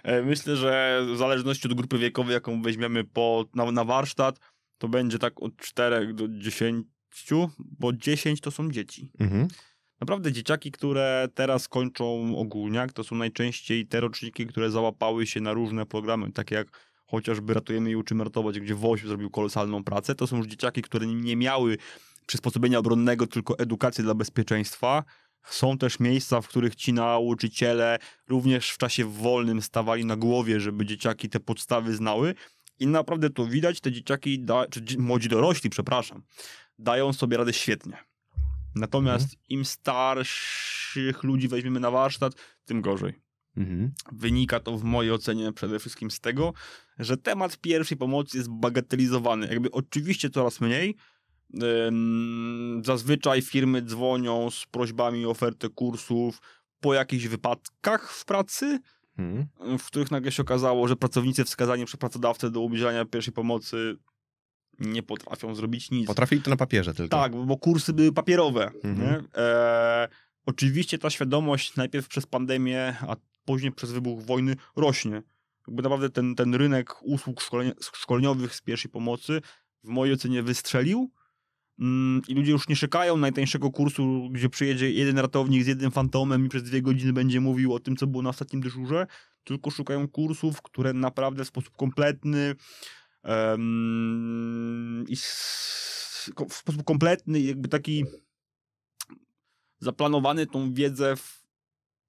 E, 0.02 0.22
Myślę, 0.22 0.56
że 0.56 1.02
w 1.14 1.16
zależności 1.16 1.68
od 1.68 1.74
grupy 1.74 1.98
wiekowej, 1.98 2.34
jaką 2.34 2.62
weźmiemy 2.62 3.04
po, 3.04 3.44
na, 3.54 3.72
na 3.72 3.84
warsztat, 3.84 4.38
to 4.78 4.88
będzie 4.88 5.18
tak 5.18 5.42
od 5.42 5.56
4 5.56 6.14
do 6.14 6.28
10, 6.28 6.86
bo 7.58 7.92
10 7.92 8.40
to 8.40 8.50
są 8.50 8.70
dzieci. 8.70 9.10
Mhm. 9.20 9.48
Naprawdę 10.00 10.32
dzieciaki, 10.32 10.70
które 10.70 11.28
teraz 11.34 11.68
kończą 11.68 12.36
ogólniak, 12.36 12.92
to 12.92 13.04
są 13.04 13.16
najczęściej 13.16 13.86
te 13.86 14.00
roczniki, 14.00 14.46
które 14.46 14.70
załapały 14.70 15.26
się 15.26 15.40
na 15.40 15.52
różne 15.52 15.86
programy, 15.86 16.32
takie 16.32 16.54
jak 16.54 16.91
chociażby 17.16 17.54
Ratujemy 17.54 17.90
i 17.90 17.96
Uczymy 17.96 18.24
Ratować, 18.24 18.60
gdzie 18.60 18.74
WOŚ 18.74 19.02
zrobił 19.04 19.30
kolosalną 19.30 19.84
pracę. 19.84 20.14
To 20.14 20.26
są 20.26 20.36
już 20.36 20.46
dzieciaki, 20.46 20.82
które 20.82 21.06
nie 21.06 21.36
miały 21.36 21.78
przysposobienia 22.26 22.78
obronnego, 22.78 23.26
tylko 23.26 23.58
edukację 23.58 24.04
dla 24.04 24.14
bezpieczeństwa. 24.14 25.04
Są 25.44 25.78
też 25.78 26.00
miejsca, 26.00 26.40
w 26.40 26.48
których 26.48 26.74
ci 26.74 26.92
nauczyciele 26.92 27.98
również 28.28 28.70
w 28.70 28.78
czasie 28.78 29.04
wolnym 29.04 29.62
stawali 29.62 30.04
na 30.04 30.16
głowie, 30.16 30.60
żeby 30.60 30.86
dzieciaki 30.86 31.28
te 31.28 31.40
podstawy 31.40 31.94
znały. 31.94 32.34
I 32.78 32.86
naprawdę 32.86 33.30
to 33.30 33.46
widać, 33.46 33.80
te 33.80 33.92
dzieciaki, 33.92 34.40
da, 34.40 34.66
czy 34.66 34.80
dzi- 34.80 34.98
młodzi 34.98 35.28
dorośli, 35.28 35.70
przepraszam, 35.70 36.22
dają 36.78 37.12
sobie 37.12 37.36
radę 37.36 37.52
świetnie. 37.52 37.96
Natomiast 38.74 39.36
im 39.48 39.64
starszych 39.64 41.22
ludzi 41.22 41.48
weźmiemy 41.48 41.80
na 41.80 41.90
warsztat, 41.90 42.32
tym 42.64 42.82
gorzej. 42.82 43.31
Mhm. 43.56 43.92
Wynika 44.12 44.60
to 44.60 44.78
w 44.78 44.84
mojej 44.84 45.12
ocenie 45.12 45.52
przede 45.52 45.78
wszystkim 45.78 46.10
z 46.10 46.20
tego, 46.20 46.52
że 46.98 47.16
temat 47.16 47.58
pierwszej 47.58 47.98
pomocy 47.98 48.36
jest 48.38 48.50
bagatelizowany. 48.50 49.46
Jakby 49.46 49.70
oczywiście 49.70 50.30
coraz 50.30 50.60
mniej. 50.60 50.96
Zazwyczaj 52.84 53.42
firmy 53.42 53.82
dzwonią 53.82 54.50
z 54.50 54.66
prośbami 54.66 55.26
o 55.26 55.30
ofertę 55.30 55.68
kursów 55.68 56.40
po 56.80 56.94
jakichś 56.94 57.26
wypadkach 57.26 58.12
w 58.12 58.24
pracy, 58.24 58.78
Mhm. 59.18 59.78
w 59.78 59.86
których 59.86 60.10
nagle 60.10 60.32
się 60.32 60.42
okazało, 60.42 60.88
że 60.88 60.96
pracownicy 60.96 61.44
wskazani 61.44 61.84
przez 61.84 62.00
pracodawcę 62.00 62.50
do 62.50 62.60
udzielania 62.60 63.04
pierwszej 63.04 63.34
pomocy 63.34 63.96
nie 64.78 65.02
potrafią 65.02 65.54
zrobić 65.54 65.90
nic. 65.90 66.06
Potrafili 66.06 66.42
to 66.42 66.50
na 66.50 66.56
papierze 66.56 66.94
tylko. 66.94 67.16
Tak, 67.16 67.36
bo 67.36 67.56
kursy 67.56 67.92
były 67.92 68.12
papierowe. 68.12 68.70
Mhm. 68.84 69.28
E, 69.36 70.08
oczywiście 70.46 70.98
ta 70.98 71.10
świadomość 71.10 71.76
najpierw 71.76 72.08
przez 72.08 72.26
pandemię, 72.26 72.96
a 73.00 73.16
później 73.44 73.72
przez 73.72 73.92
wybuch 73.92 74.22
wojny 74.22 74.56
rośnie. 74.76 75.22
Jakby 75.66 75.82
naprawdę 75.82 76.10
ten, 76.10 76.34
ten 76.34 76.54
rynek 76.54 77.02
usług 77.02 77.40
szkolenia, 77.40 77.72
szkoleniowych 77.80 78.54
z 78.54 78.62
pierwszej 78.62 78.90
pomocy 78.90 79.40
w 79.84 79.88
mojej 79.88 80.14
ocenie 80.14 80.42
wystrzelił 80.42 81.10
mm, 81.78 82.22
i 82.28 82.34
ludzie 82.34 82.52
już 82.52 82.68
nie 82.68 82.76
czekają 82.76 83.16
najtańszego 83.16 83.70
kursu, 83.70 84.28
gdzie 84.32 84.48
przyjedzie 84.48 84.90
jeden 84.90 85.18
ratownik 85.18 85.64
z 85.64 85.66
jednym 85.66 85.90
fantomem 85.90 86.46
i 86.46 86.48
przez 86.48 86.62
dwie 86.62 86.82
godziny 86.82 87.12
będzie 87.12 87.40
mówił 87.40 87.74
o 87.74 87.80
tym, 87.80 87.96
co 87.96 88.06
było 88.06 88.22
na 88.22 88.30
ostatnim 88.30 88.62
dyżurze, 88.62 89.06
tylko 89.44 89.70
szukają 89.70 90.08
kursów, 90.08 90.62
które 90.62 90.92
naprawdę 90.92 91.44
w 91.44 91.48
sposób 91.48 91.76
kompletny 91.76 92.54
em, 93.22 95.04
i 95.08 95.16
w 95.16 96.54
sposób 96.54 96.84
kompletny, 96.84 97.40
jakby 97.40 97.68
taki 97.68 98.04
zaplanowany 99.80 100.46
tą 100.46 100.74
wiedzę 100.74 101.16
w 101.16 101.41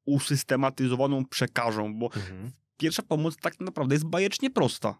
usystematyzowaną 0.05 1.25
przekażą, 1.25 1.95
bo 1.99 2.05
Mhm. 2.05 2.51
pierwsza 2.77 3.01
pomoc 3.03 3.35
tak 3.41 3.59
naprawdę 3.59 3.95
jest 3.95 4.05
bajecznie 4.05 4.49
prosta. 4.49 4.99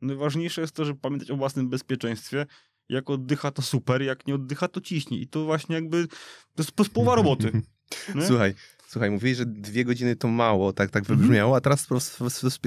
Najważniejsze 0.00 0.60
jest 0.60 0.74
to, 0.74 0.84
żeby 0.84 1.00
pamiętać 1.00 1.30
o 1.30 1.36
własnym 1.36 1.68
bezpieczeństwie. 1.68 2.46
Jak 2.88 3.10
oddycha, 3.10 3.50
to 3.50 3.62
super, 3.62 4.02
jak 4.02 4.26
nie 4.26 4.34
oddycha, 4.34 4.68
to 4.68 4.80
ciśnie. 4.80 5.18
I 5.18 5.26
to 5.26 5.44
właśnie 5.44 5.74
jakby, 5.74 6.08
to 6.54 6.62
jest, 6.62 6.90
połowa 6.92 7.14
roboty. 7.14 7.52
nie? 8.14 8.26
Słuchaj, 8.26 8.54
słuchaj, 8.88 9.10
mówiłeś, 9.10 9.36
że 9.36 9.46
dwie 9.46 9.84
godziny 9.84 10.16
to 10.16 10.28
mało, 10.28 10.72
tak, 10.72 10.90
tak 10.90 11.04
wybrzmiało, 11.04 11.56
a 11.56 11.60
teraz 11.60 11.86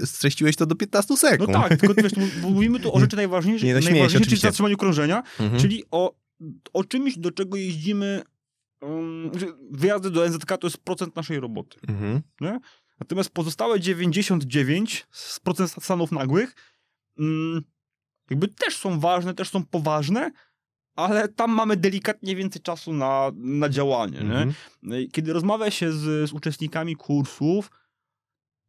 streściłeś 0.06 0.56
to 0.56 0.66
do 0.66 0.76
15 0.76 1.14
No 1.14 1.18
sekund. 1.18 1.52
tak, 1.54 1.78
tylko 1.80 1.94
wiesz, 2.04 2.12
mówimy 2.42 2.80
tu 2.80 2.96
o 2.96 3.00
rzeczy 3.00 3.16
najważniejszych, 3.16 3.68
Nie, 3.68 3.74
no 3.74 3.82
śmieję 3.82 3.96
się 3.96 4.00
najważniejszych 4.00 4.30
czyli 4.30 4.42
zatrzymaniu 4.42 4.78
krążenia, 4.78 5.24
Mhm. 5.40 5.62
czyli 5.62 5.84
o, 5.92 6.16
o 6.74 6.84
czymś, 6.84 7.18
do 7.18 7.32
czego 7.32 7.58
jeździmy. 7.58 8.24
Um, 8.82 9.32
wyjazdy 9.72 10.12
do 10.12 10.30
NZK 10.30 10.58
to 10.60 10.68
jest 10.68 10.78
procent 10.78 11.16
naszej 11.16 11.40
roboty. 11.40 11.80
Mhm. 11.88 12.22
Natomiast 13.00 13.30
pozostałe 13.30 13.80
99 13.80 15.08
z 15.12 15.40
procent 15.40 15.72
stanów 15.84 16.12
nagłych 16.12 16.56
mm, 17.20 17.62
jakby 18.30 18.48
też 18.48 18.78
są 18.78 19.00
ważne, 19.00 19.34
też 19.34 19.50
są 19.50 19.66
poważne, 19.66 20.32
ale 20.96 21.28
tam 21.28 21.52
mamy 21.52 21.78
delikatnie 21.78 22.36
więcej 22.36 22.62
czasu 22.62 22.94
na, 22.94 23.32
na 23.36 23.70
działanie. 23.70 24.20
Mhm. 24.20 24.54
Nie? 24.84 25.08
Kiedy 25.08 25.34
rozmawia 25.34 25.72
się 25.72 25.92
z, 25.92 26.30
z 26.30 26.34
uczestnikami 26.34 26.96
kursów, 26.96 27.72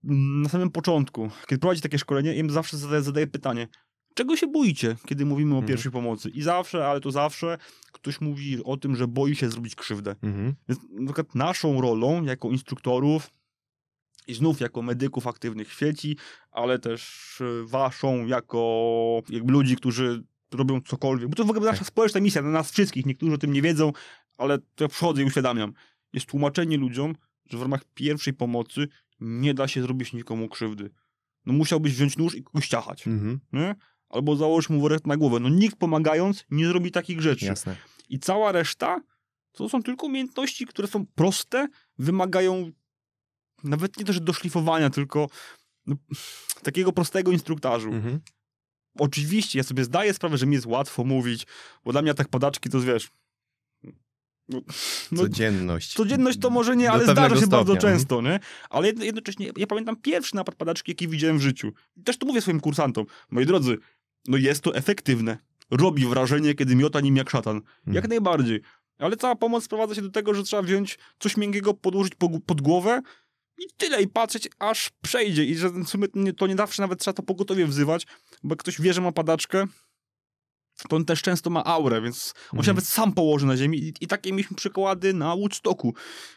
mm, 0.05 0.43
na 0.43 0.49
samym 0.49 0.71
początku, 0.71 1.31
kiedy 1.47 1.61
prowadzi 1.61 1.81
takie 1.81 1.99
szkolenie, 1.99 2.35
im 2.35 2.51
zawsze 2.51 2.77
zadaję, 2.77 3.03
zadaję 3.03 3.27
pytanie, 3.27 3.69
czego 4.17 4.37
się 4.37 4.47
boicie, 4.47 4.97
kiedy 5.07 5.27
mówimy 5.27 5.55
o 5.55 5.59
Mhm. 5.59 5.69
pierwszej 5.69 5.93
pomocy? 5.93 6.31
I 6.31 6.43
zawsze, 6.43 6.87
ale 6.89 7.01
to 7.01 7.11
zawsze, 7.11 7.59
ktoś 7.93 8.21
mówi 8.21 8.65
o 8.65 8.77
tym, 8.77 8.97
że 8.97 9.09
boi 9.09 9.37
się 9.37 9.51
zrobić 9.51 9.75
krzywdę. 9.75 10.17
Mhm. 10.23 10.55
Więc 10.69 10.81
na 10.91 11.05
przykład 11.07 11.35
naszą 11.35 11.81
rolą 11.81 12.23
jako 12.25 12.51
instruktorów 12.51 13.31
i 14.29 14.35
znów 14.35 14.61
jako 14.61 14.83
medyków 14.83 15.27
aktywnych 15.27 15.69
w 15.75 15.79
sieci, 15.79 16.17
ale 16.51 16.79
też 16.79 17.03
e, 17.41 17.67
waszą 17.67 18.27
jako 18.27 19.23
jakby 19.29 19.53
ludzi, 19.53 19.77
którzy 19.77 20.23
robią 20.53 20.81
cokolwiek, 20.81 21.29
bo 21.29 21.37
to 21.37 21.45
w 21.45 21.51
ogóle 21.51 21.67
nasza 21.67 21.79
Tak. 21.79 21.89
społeczna 21.89 22.21
misja, 22.21 22.43
na 22.43 22.51
nas 22.51 22.71
wszystkich, 22.73 23.07
niektórzy 23.07 23.33
o 23.35 23.39
tym 23.39 23.53
nie 23.53 23.63
wiedzą, 23.63 23.93
ale 24.39 24.59
to 24.59 24.85
ja 24.85 24.89
przychodzę 24.89 25.23
i 25.23 25.25
uświadamiam. 25.25 25.73
Jest 26.13 26.27
tłumaczenie 26.27 26.77
ludziom, 26.77 27.15
że 27.51 27.59
w 27.59 27.63
ramach 27.63 27.85
pierwszej 27.95 28.35
pomocy 28.35 28.89
nie 29.21 29.55
da 29.55 29.69
się 29.69 29.83
zrobić 29.83 30.13
nikomu 30.13 30.49
krzywdy. 30.49 30.91
No 31.47 31.53
musiałbyś 31.53 31.93
wziąć 31.93 32.17
nóż 32.17 32.35
i 32.35 32.43
kogoś 32.43 32.69
ciachać, 32.69 33.07
Mhm. 33.07 33.41
nie? 33.53 33.75
Albo 34.09 34.37
założyć 34.37 34.71
mu 34.71 34.81
worek 34.81 35.07
na 35.07 35.17
głowę. 35.17 35.41
No 35.41 35.49
nikt 35.49 35.77
pomagając 35.77 36.45
nie 36.51 36.67
zrobi 36.67 36.91
takich 36.91 37.21
rzeczy. 37.21 37.47
Jasne. 37.47 37.77
I 38.09 38.19
cała 38.19 38.53
reszta 38.53 39.01
to 39.53 39.69
są 39.69 39.83
tylko 39.83 40.07
umiejętności, 40.07 40.67
które 40.67 40.89
są 40.89 41.07
proste, 41.07 41.69
wymagają 41.99 42.71
nawet 43.65 43.97
nie 43.97 44.05
to, 44.05 44.13
że 44.13 44.21
doszlifowania, 44.21 44.91
tylko 44.91 45.29
no, 45.87 45.97
takiego 46.63 46.93
prostego 46.93 47.33
instruktażu. 47.33 47.89
Mhm. 47.89 48.21
Oczywiście 48.99 49.59
ja 49.59 49.63
sobie 49.63 49.85
zdaję 49.85 50.15
sprawę, 50.15 50.39
że 50.39 50.47
mi 50.47 50.55
jest 50.55 50.67
łatwo 50.67 51.05
mówić, 51.05 51.47
bo 51.85 51.93
dla 51.93 52.03
mnie 52.03 52.15
tak 52.15 52.29
padaczki 52.29 52.71
to 52.71 52.81
wiesz. 52.81 53.11
No, 54.49 54.61
no, 55.13 55.23
Codzienność. 55.23 55.95
codzienność 55.95 56.39
to 56.39 56.51
może 56.51 56.77
nie, 56.77 56.91
ale 56.91 57.05
zdarza 57.05 57.41
się 57.41 57.47
bardzo 57.47 57.73
stopnia, 57.73 57.91
często, 57.91 58.23
nie? 58.23 58.41
Ale 58.71 58.87
jedno, 58.87 59.05
jednocześnie 59.05 59.51
ja 59.57 59.67
pamiętam 59.67 59.97
pierwszy 59.97 60.37
napad 60.37 60.55
padaczki, 60.55 60.91
jaki 60.91 61.09
widziałem 61.09 61.39
w 61.39 61.43
życiu. 61.43 61.73
Też 62.05 62.19
to 62.19 62.27
mówię 62.27 62.41
swoim 62.41 62.61
kursantom. 62.61 63.07
Moi 63.31 63.47
drodzy, 63.47 63.79
no 64.29 64.37
jest 64.37 64.63
to 64.63 64.75
efektywne. 64.75 65.39
Robi 65.71 66.07
wrażenie, 66.07 66.55
kiedy 66.55 66.77
miota 66.77 67.01
nim 67.01 67.17
jak 67.17 67.31
szatan. 67.31 67.57
Jak 67.87 67.87
Mhm. 67.97 68.09
najbardziej. 68.09 68.61
Ale 68.99 69.17
cała 69.17 69.37
pomoc 69.37 69.65
sprowadza 69.65 69.95
się 69.95 70.03
do 70.03 70.11
tego, 70.11 70.35
że 70.35 70.43
trzeba 70.43 70.63
wziąć 70.63 70.99
coś 71.19 71.37
miękkiego, 71.37 71.75
podłożyć 71.75 72.15
po, 72.15 72.41
pod 72.41 72.61
głowę 72.61 73.01
i 73.59 73.63
tyle, 73.77 74.03
i 74.03 74.09
patrzeć, 74.09 74.49
aż 74.59 74.91
przejdzie. 75.03 75.45
I 75.45 75.57
że 75.57 75.71
w 75.71 75.87
sumie 75.89 76.09
to 76.37 76.47
nie 76.47 76.57
zawsze 76.57 76.83
nawet 76.83 77.01
trzeba 77.01 77.13
to 77.15 77.23
pogotowie 77.23 77.67
wzywać, 77.67 78.07
bo 78.43 78.53
jak 78.53 78.59
ktoś 78.59 78.81
wie, 78.81 78.93
że 78.93 79.01
ma 79.01 79.13
padaczkę, 79.13 79.65
to 80.89 80.97
on 80.97 81.05
też 81.05 81.23
często 81.23 81.51
ma 81.51 81.65
aurę, 81.65 82.01
więc 82.03 82.35
on 82.37 82.51
się 82.51 82.57
Mhm. 82.59 82.67
nawet 82.77 82.89
sam 82.89 83.13
położy 83.13 83.47
na 83.47 83.57
ziemi. 83.57 83.79
I, 83.79 83.93
i 84.01 84.07
takie 84.07 84.33
mieliśmy 84.33 84.57
przykłady 84.57 85.15
na 85.15 85.37
Woodstocku, 85.37 85.95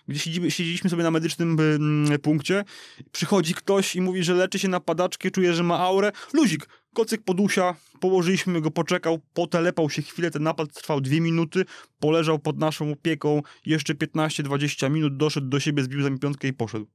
gdzie 0.08 0.20
siedzimy, 0.20 0.52
siedzieliśmy 0.52 0.90
sobie 0.90 1.04
na 1.04 1.12
medycznym 1.12 1.60
mm, 1.60 2.20
punkcie, 2.20 2.64
przychodzi 3.12 3.54
ktoś 3.54 3.96
i 3.96 4.02
mówi, 4.02 4.24
że 4.24 4.34
leczy 4.34 4.60
się 4.60 4.68
na 4.68 4.80
padaczkę, 4.80 5.32
czuje, 5.32 5.54
że 5.54 5.64
ma 5.64 5.80
aurę. 5.80 6.12
Luzik, 6.34 6.68
kocyk 6.94 7.24
podusia, 7.24 7.76
położyliśmy 8.00 8.62
go, 8.62 8.72
poczekał, 8.72 9.20
potelepał 9.34 9.90
się 9.90 10.02
chwilę, 10.02 10.32
ten 10.32 10.44
napad 10.44 10.74
trwał 10.74 11.02
dwie 11.02 11.22
minuty, 11.22 11.66
poleżał 12.00 12.40
pod 12.40 12.60
naszą 12.60 12.92
opieką 12.92 13.42
jeszcze 13.66 13.94
15-20 13.94 14.92
minut, 14.92 15.18
doszedł 15.18 15.48
do 15.48 15.60
siebie, 15.60 15.84
zbił 15.84 16.02
za 16.02 16.10
mi 16.10 16.20
piątkę 16.20 16.48
i 16.48 16.54
poszedł. 16.54 16.88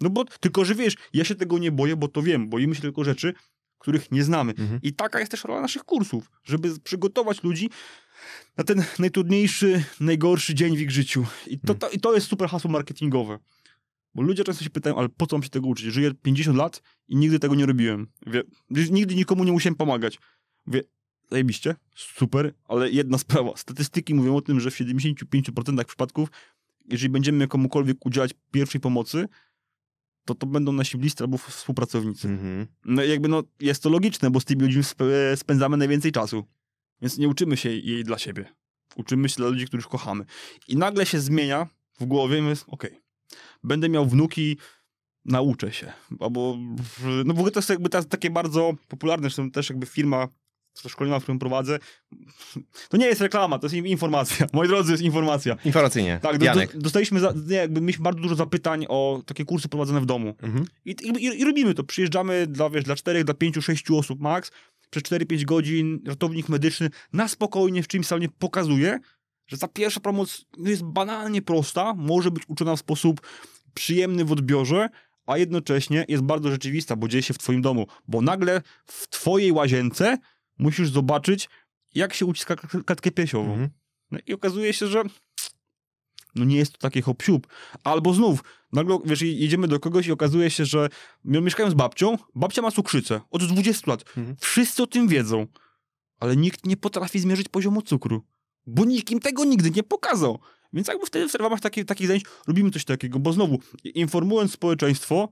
No 0.00 0.10
bo, 0.10 0.24
tylko 0.24 0.64
że 0.64 0.74
wiesz, 0.74 0.94
ja 1.12 1.24
się 1.24 1.34
tego 1.34 1.58
nie 1.58 1.72
boję, 1.72 1.96
bo 1.96 2.08
to 2.08 2.22
wiem, 2.22 2.48
boimy 2.48 2.74
się 2.74 2.80
tylko 2.80 3.04
rzeczy, 3.04 3.34
których 3.78 4.12
nie 4.12 4.24
znamy. 4.24 4.52
Mhm. 4.58 4.80
I 4.82 4.92
taka 4.92 5.18
jest 5.20 5.30
też 5.30 5.44
rola 5.44 5.60
naszych 5.60 5.84
kursów, 5.84 6.30
żeby 6.44 6.80
przygotować 6.80 7.42
ludzi 7.42 7.70
na 8.56 8.64
ten 8.64 8.84
najtrudniejszy, 8.98 9.84
najgorszy 10.00 10.54
dzień 10.54 10.76
w 10.76 10.80
ich 10.80 10.90
życiu. 10.90 11.26
I 11.46 11.58
to, 11.58 11.74
to, 11.74 11.90
i 11.90 12.00
to 12.00 12.14
jest 12.14 12.26
super 12.26 12.48
hasło 12.48 12.70
marketingowe. 12.70 13.38
Bo 14.14 14.22
ludzie 14.22 14.44
często 14.44 14.64
się 14.64 14.70
pytają, 14.70 14.96
ale 14.96 15.08
po 15.08 15.26
co 15.26 15.36
mam 15.36 15.42
się 15.42 15.48
tego 15.48 15.68
uczyć? 15.68 15.86
Żyję 15.86 16.10
50 16.22 16.58
lat 16.58 16.82
i 17.08 17.16
nigdy 17.16 17.38
tego 17.38 17.54
nie 17.54 17.66
robiłem. 17.66 18.06
Wie, 18.26 18.42
nigdy 18.70 19.14
nikomu 19.14 19.44
nie 19.44 19.52
musiałem 19.52 19.74
pomagać. 19.74 20.18
Wie, 20.66 20.82
zajebiście, 21.30 21.74
super, 21.94 22.54
ale 22.64 22.90
jedna 22.90 23.18
sprawa. 23.18 23.56
Statystyki 23.56 24.14
mówią 24.14 24.36
o 24.36 24.40
tym, 24.40 24.60
że 24.60 24.70
w 24.70 24.74
75% 24.74 25.84
przypadków, 25.84 26.28
jeżeli 26.88 27.08
będziemy 27.08 27.48
komukolwiek 27.48 28.06
udzielać 28.06 28.34
pierwszej 28.50 28.80
pomocy, 28.80 29.28
to 30.24 30.34
to 30.34 30.46
będą 30.46 30.72
nasi 30.72 30.98
bliscy 30.98 31.24
albo 31.24 31.38
współpracownicy. 31.38 32.28
Mhm. 32.28 32.66
No 32.84 33.04
jakby 33.04 33.28
no, 33.28 33.42
jest 33.60 33.82
to 33.82 33.90
logiczne, 33.90 34.30
bo 34.30 34.40
z 34.40 34.44
tymi 34.44 34.62
ludźmi 34.62 34.80
sp- 34.92 35.36
spędzamy 35.36 35.76
najwięcej 35.76 36.12
czasu. 36.12 36.44
Więc 37.00 37.18
nie 37.18 37.28
uczymy 37.28 37.56
się 37.56 37.70
jej 37.70 38.04
dla 38.04 38.18
siebie. 38.18 38.44
Uczymy 38.96 39.28
się 39.28 39.36
dla 39.36 39.48
ludzi, 39.48 39.66
których 39.66 39.86
kochamy. 39.86 40.24
I 40.68 40.76
nagle 40.76 41.06
się 41.06 41.20
zmienia 41.20 41.68
w 42.00 42.04
głowie 42.04 42.38
i 42.38 42.42
okej, 42.66 43.01
będę 43.64 43.88
miał 43.88 44.06
wnuki, 44.06 44.56
nauczę 45.24 45.72
się. 45.72 45.92
Albo, 46.20 46.58
w- 46.76 47.22
no 47.24 47.34
w 47.34 47.38
ogóle 47.38 47.50
to 47.52 47.58
jest 47.58 47.70
jakby 47.70 47.88
takie 47.88 48.30
bardzo 48.30 48.72
popularne, 48.88 49.22
zresztą 49.22 49.50
też 49.50 49.70
jakby 49.70 49.86
firma 49.86 50.28
to 50.82 50.88
szkolenia, 50.88 51.18
w 51.18 51.22
którym 51.22 51.38
prowadzę, 51.38 51.78
to 52.88 52.96
nie 52.96 53.06
jest 53.06 53.20
reklama, 53.20 53.58
to 53.58 53.66
jest 53.66 53.74
informacja. 53.86 54.46
Moi 54.52 54.68
drodzy, 54.68 54.92
jest 54.92 55.02
informacja. 55.04 55.56
Informacyjnie. 55.64 56.18
Tak, 56.22 56.38
do, 56.38 56.44
Janek. 56.44 56.72
do, 56.76 56.80
dostaliśmy, 56.80 57.20
za, 57.20 57.34
nie, 57.46 57.56
jakby 57.56 57.80
mieliśmy 57.80 58.02
bardzo 58.02 58.20
dużo 58.20 58.34
zapytań 58.34 58.86
o 58.88 59.22
takie 59.26 59.44
kursy 59.44 59.68
prowadzone 59.68 60.00
w 60.00 60.06
domu. 60.06 60.34
Mhm. 60.42 60.64
I, 60.84 60.90
i, 60.90 61.40
i 61.40 61.44
robimy 61.44 61.74
to. 61.74 61.84
Przyjeżdżamy 61.84 62.46
dla, 62.46 62.70
wiesz, 62.70 62.84
dla 62.84 62.96
4, 62.96 63.24
dla 63.24 63.34
5, 63.34 63.56
6 63.60 63.90
osób 63.90 64.20
max. 64.20 64.50
Przez 64.90 65.02
4-5 65.02 65.44
godzin 65.44 66.00
ratownik 66.06 66.48
medyczny 66.48 66.90
na 67.12 67.28
spokojnie 67.28 67.82
w 67.82 67.88
czymś 67.88 68.06
salonie 68.06 68.28
pokazuje, 68.38 68.98
że 69.52 69.58
ta 69.58 69.68
pierwsza 69.68 70.00
pomoc 70.00 70.44
jest 70.58 70.82
banalnie 70.82 71.42
prosta, 71.42 71.94
może 71.94 72.30
być 72.30 72.42
uczona 72.48 72.76
w 72.76 72.80
sposób 72.80 73.20
przyjemny 73.74 74.24
w 74.24 74.32
odbiorze, 74.32 74.88
a 75.26 75.38
jednocześnie 75.38 76.04
jest 76.08 76.22
bardzo 76.22 76.50
rzeczywista, 76.50 76.96
bo 76.96 77.08
dzieje 77.08 77.22
się 77.22 77.34
w 77.34 77.38
twoim 77.38 77.62
domu. 77.62 77.86
Bo 78.08 78.22
nagle 78.22 78.62
w 78.86 79.08
twojej 79.08 79.52
łazience 79.52 80.18
musisz 80.58 80.90
zobaczyć, 80.90 81.48
jak 81.94 82.14
się 82.14 82.26
uciska 82.26 82.56
klatkę 82.56 83.10
piersiową. 83.10 83.50
Mhm. 83.50 83.70
No 84.10 84.18
i 84.26 84.32
okazuje 84.32 84.72
się, 84.72 84.86
że 84.86 85.02
no 86.34 86.44
nie 86.44 86.56
jest 86.56 86.72
to 86.72 86.78
takie 86.78 87.02
hop 87.02 87.22
siup. 87.22 87.46
Albo 87.84 88.14
znów, 88.14 88.44
nagle, 88.72 88.98
wiesz, 89.04 89.22
jedziemy 89.22 89.68
do 89.68 89.80
kogoś 89.80 90.06
i 90.06 90.12
okazuje 90.12 90.50
się, 90.50 90.64
że 90.64 90.88
mieszkają 91.24 91.70
z 91.70 91.74
babcią, 91.74 92.18
babcia 92.34 92.62
ma 92.62 92.70
cukrzycę 92.70 93.20
od 93.30 93.44
20 93.44 93.90
lat. 93.90 94.04
Mhm. 94.16 94.36
Wszyscy 94.40 94.82
o 94.82 94.86
tym 94.86 95.08
wiedzą, 95.08 95.46
ale 96.20 96.36
nikt 96.36 96.66
nie 96.66 96.76
potrafi 96.76 97.18
zmierzyć 97.20 97.48
poziomu 97.48 97.82
cukru, 97.82 98.24
bo 98.66 98.84
nikt 98.84 99.10
im 99.10 99.20
tego 99.20 99.44
nigdy 99.44 99.70
nie 99.70 99.82
pokazał. 99.82 100.38
Więc 100.72 100.88
jakby 100.88 101.06
wtedy 101.06 101.28
w 101.28 101.34
ramach 101.34 101.60
takich, 101.60 101.84
takich 101.84 102.06
zajęć 102.06 102.24
robimy 102.46 102.70
coś 102.70 102.84
takiego, 102.84 103.18
bo 103.18 103.32
znowu, 103.32 103.58
informując 103.84 104.52
społeczeństwo, 104.52 105.28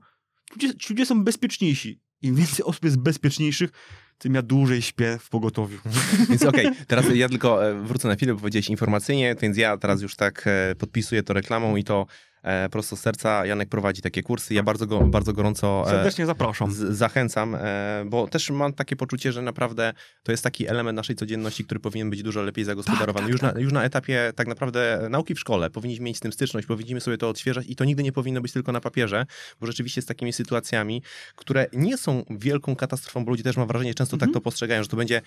ludzie, 0.51 0.77
ci 0.77 0.93
ludzie 0.93 1.05
są 1.05 1.23
bezpieczniejsi. 1.23 1.99
Im 2.21 2.35
więcej 2.35 2.65
osób 2.65 2.85
jest 2.85 2.97
bezpieczniejszych, 2.97 3.71
tym 4.17 4.35
ja 4.35 4.41
dłużej 4.41 4.81
śpię 4.81 5.17
w 5.21 5.29
pogotowiu. 5.29 5.77
Więc 6.29 6.43
okej, 6.43 6.67
teraz 6.87 7.05
ja 7.15 7.29
tylko 7.29 7.69
e, 7.69 7.81
wrócę 7.81 8.07
na 8.07 8.15
chwilę, 8.15 8.33
bo 8.33 8.39
powiedziałeś 8.39 8.69
informacyjnie, 8.69 9.35
więc 9.41 9.57
ja 9.57 9.77
teraz 9.77 10.01
już 10.01 10.15
tak 10.15 10.43
e, 10.47 10.75
podpisuję 10.75 11.23
to 11.23 11.33
reklamą 11.33 11.75
i 11.75 11.83
to 11.83 12.05
e, 12.43 12.69
prosto 12.69 12.95
z 12.95 12.99
serca. 12.99 13.45
Janek 13.45 13.69
prowadzi 13.69 14.01
takie 14.01 14.23
kursy, 14.23 14.53
ja 14.53 14.63
bardzo, 14.63 14.87
go, 14.87 14.99
bardzo 15.01 15.33
gorąco 15.33 15.83
e, 15.87 15.89
Serdecznie 15.89 16.25
zapraszam. 16.25 16.71
z, 16.71 16.77
zachęcam, 16.77 17.55
e, 17.55 18.03
bo 18.05 18.27
też 18.27 18.49
mam 18.49 18.73
takie 18.73 18.95
poczucie, 18.95 19.31
że 19.31 19.41
naprawdę 19.41 19.93
to 20.23 20.31
jest 20.31 20.43
taki 20.43 20.67
element 20.67 20.95
naszej 20.95 21.15
codzienności, 21.15 21.65
który 21.65 21.79
powinien 21.79 22.09
być 22.09 22.23
dużo 22.23 22.41
lepiej 22.41 22.65
zagospodarowany. 22.65 23.25
tak, 23.25 23.31
już, 23.31 23.41
tak. 23.41 23.55
Na, 23.55 23.61
już 23.61 23.73
na 23.73 23.83
etapie 23.83 24.33
tak 24.35 24.47
naprawdę 24.47 25.07
nauki 25.09 25.35
w 25.35 25.39
szkole 25.39 25.69
powinniśmy 25.69 26.05
mieć 26.05 26.17
z 26.17 26.19
tym 26.19 26.31
styczność, 26.33 26.67
powinniśmy 26.67 27.01
sobie 27.01 27.17
to 27.17 27.29
odświeżać 27.29 27.65
i 27.67 27.75
to 27.75 27.85
nigdy 27.85 28.03
nie 28.03 28.11
powinno 28.11 28.41
być 28.41 28.51
tylko 28.53 28.71
na 28.71 28.81
papierze, 28.81 29.25
bo 29.59 29.67
rzeczywiście 29.67 30.01
z 30.01 30.05
takimi 30.05 30.33
sytuacjami, 30.33 31.01
które 31.35 31.65
nie 31.73 31.97
są 31.97 32.23
wielką 32.29 32.75
katastrofą, 32.75 33.25
bo 33.25 33.31
ludzie 33.31 33.43
też 33.43 33.57
mam 33.57 33.67
wrażenie, 33.67 33.93
często 33.93 34.15
Mhm. 34.15 34.29
tak 34.29 34.33
to 34.33 34.41
postrzegają, 34.41 34.83
że 34.83 34.89
to 34.89 34.97
będzie, 34.97 35.21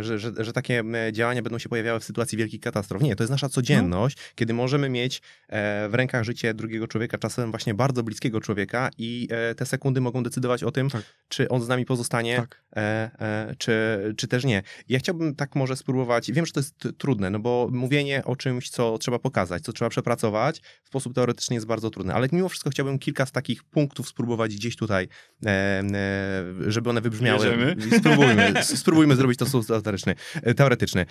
że, 0.00 0.18
że, 0.18 0.32
że 0.38 0.52
takie 0.52 0.84
działania 1.12 1.42
będą 1.42 1.58
się 1.58 1.68
pojawiały 1.68 2.00
w 2.00 2.04
sytuacji 2.04 2.38
wielkich 2.38 2.60
katastrof. 2.60 3.02
Nie, 3.02 3.16
to 3.16 3.22
jest 3.22 3.30
nasza 3.30 3.48
codzienność, 3.48 4.16
No. 4.16 4.22
kiedy 4.34 4.54
możemy 4.54 4.88
mieć 4.88 5.22
w 5.88 5.90
rękach 6.02 6.24
życie 6.24 6.54
drugiego 6.54 6.88
człowieka, 6.88 7.18
czasem 7.18 7.50
właśnie 7.50 7.74
bardzo 7.74 8.02
bliskiego 8.02 8.40
człowieka 8.40 8.90
i 8.98 9.28
e, 9.30 9.54
te 9.54 9.66
sekundy 9.66 10.00
mogą 10.00 10.22
decydować 10.22 10.62
o 10.64 10.70
tym, 10.72 10.90
Tak. 10.90 11.02
czy 11.28 11.48
on 11.48 11.62
z 11.62 11.68
nami 11.68 11.84
pozostanie, 11.84 12.36
Tak. 12.36 12.62
e, 12.76 12.80
e, 12.80 13.54
czy, 13.58 13.72
czy 14.16 14.28
też 14.28 14.44
nie. 14.44 14.62
Ja 14.88 14.98
chciałbym 14.98 15.34
tak 15.34 15.54
może 15.56 15.76
spróbować, 15.76 16.32
wiem, 16.32 16.46
że 16.46 16.52
to 16.52 16.60
jest 16.60 16.88
trudne, 16.98 17.30
no 17.30 17.38
bo 17.38 17.68
mówienie 17.72 18.24
o 18.24 18.36
czymś, 18.36 18.70
co 18.70 18.98
trzeba 18.98 19.18
pokazać, 19.18 19.62
co 19.62 19.72
trzeba 19.72 19.88
przepracować, 19.88 20.60
w 20.84 20.88
sposób 20.88 21.14
teoretyczny 21.14 21.54
jest 21.54 21.66
bardzo 21.66 21.90
trudne, 21.90 22.14
ale 22.14 22.28
mimo 22.32 22.48
wszystko 22.48 22.70
chciałbym 22.70 22.98
kilka 22.98 23.26
z 23.26 23.32
takich 23.32 23.64
punktów 23.64 24.08
spróbować 24.08 24.54
gdzieś 24.54 24.76
tutaj, 24.76 25.08
żeby 26.66 26.90
one 26.90 27.00
wybrzmiały. 27.00 27.76
Spróbujmy, 27.98 28.54
spróbujmy 28.82 29.16
zrobić 29.16 29.38
to 29.38 29.46
sposób 29.46 29.82
teoretyczny. 29.82 30.14
teoretyczny. 30.56 31.06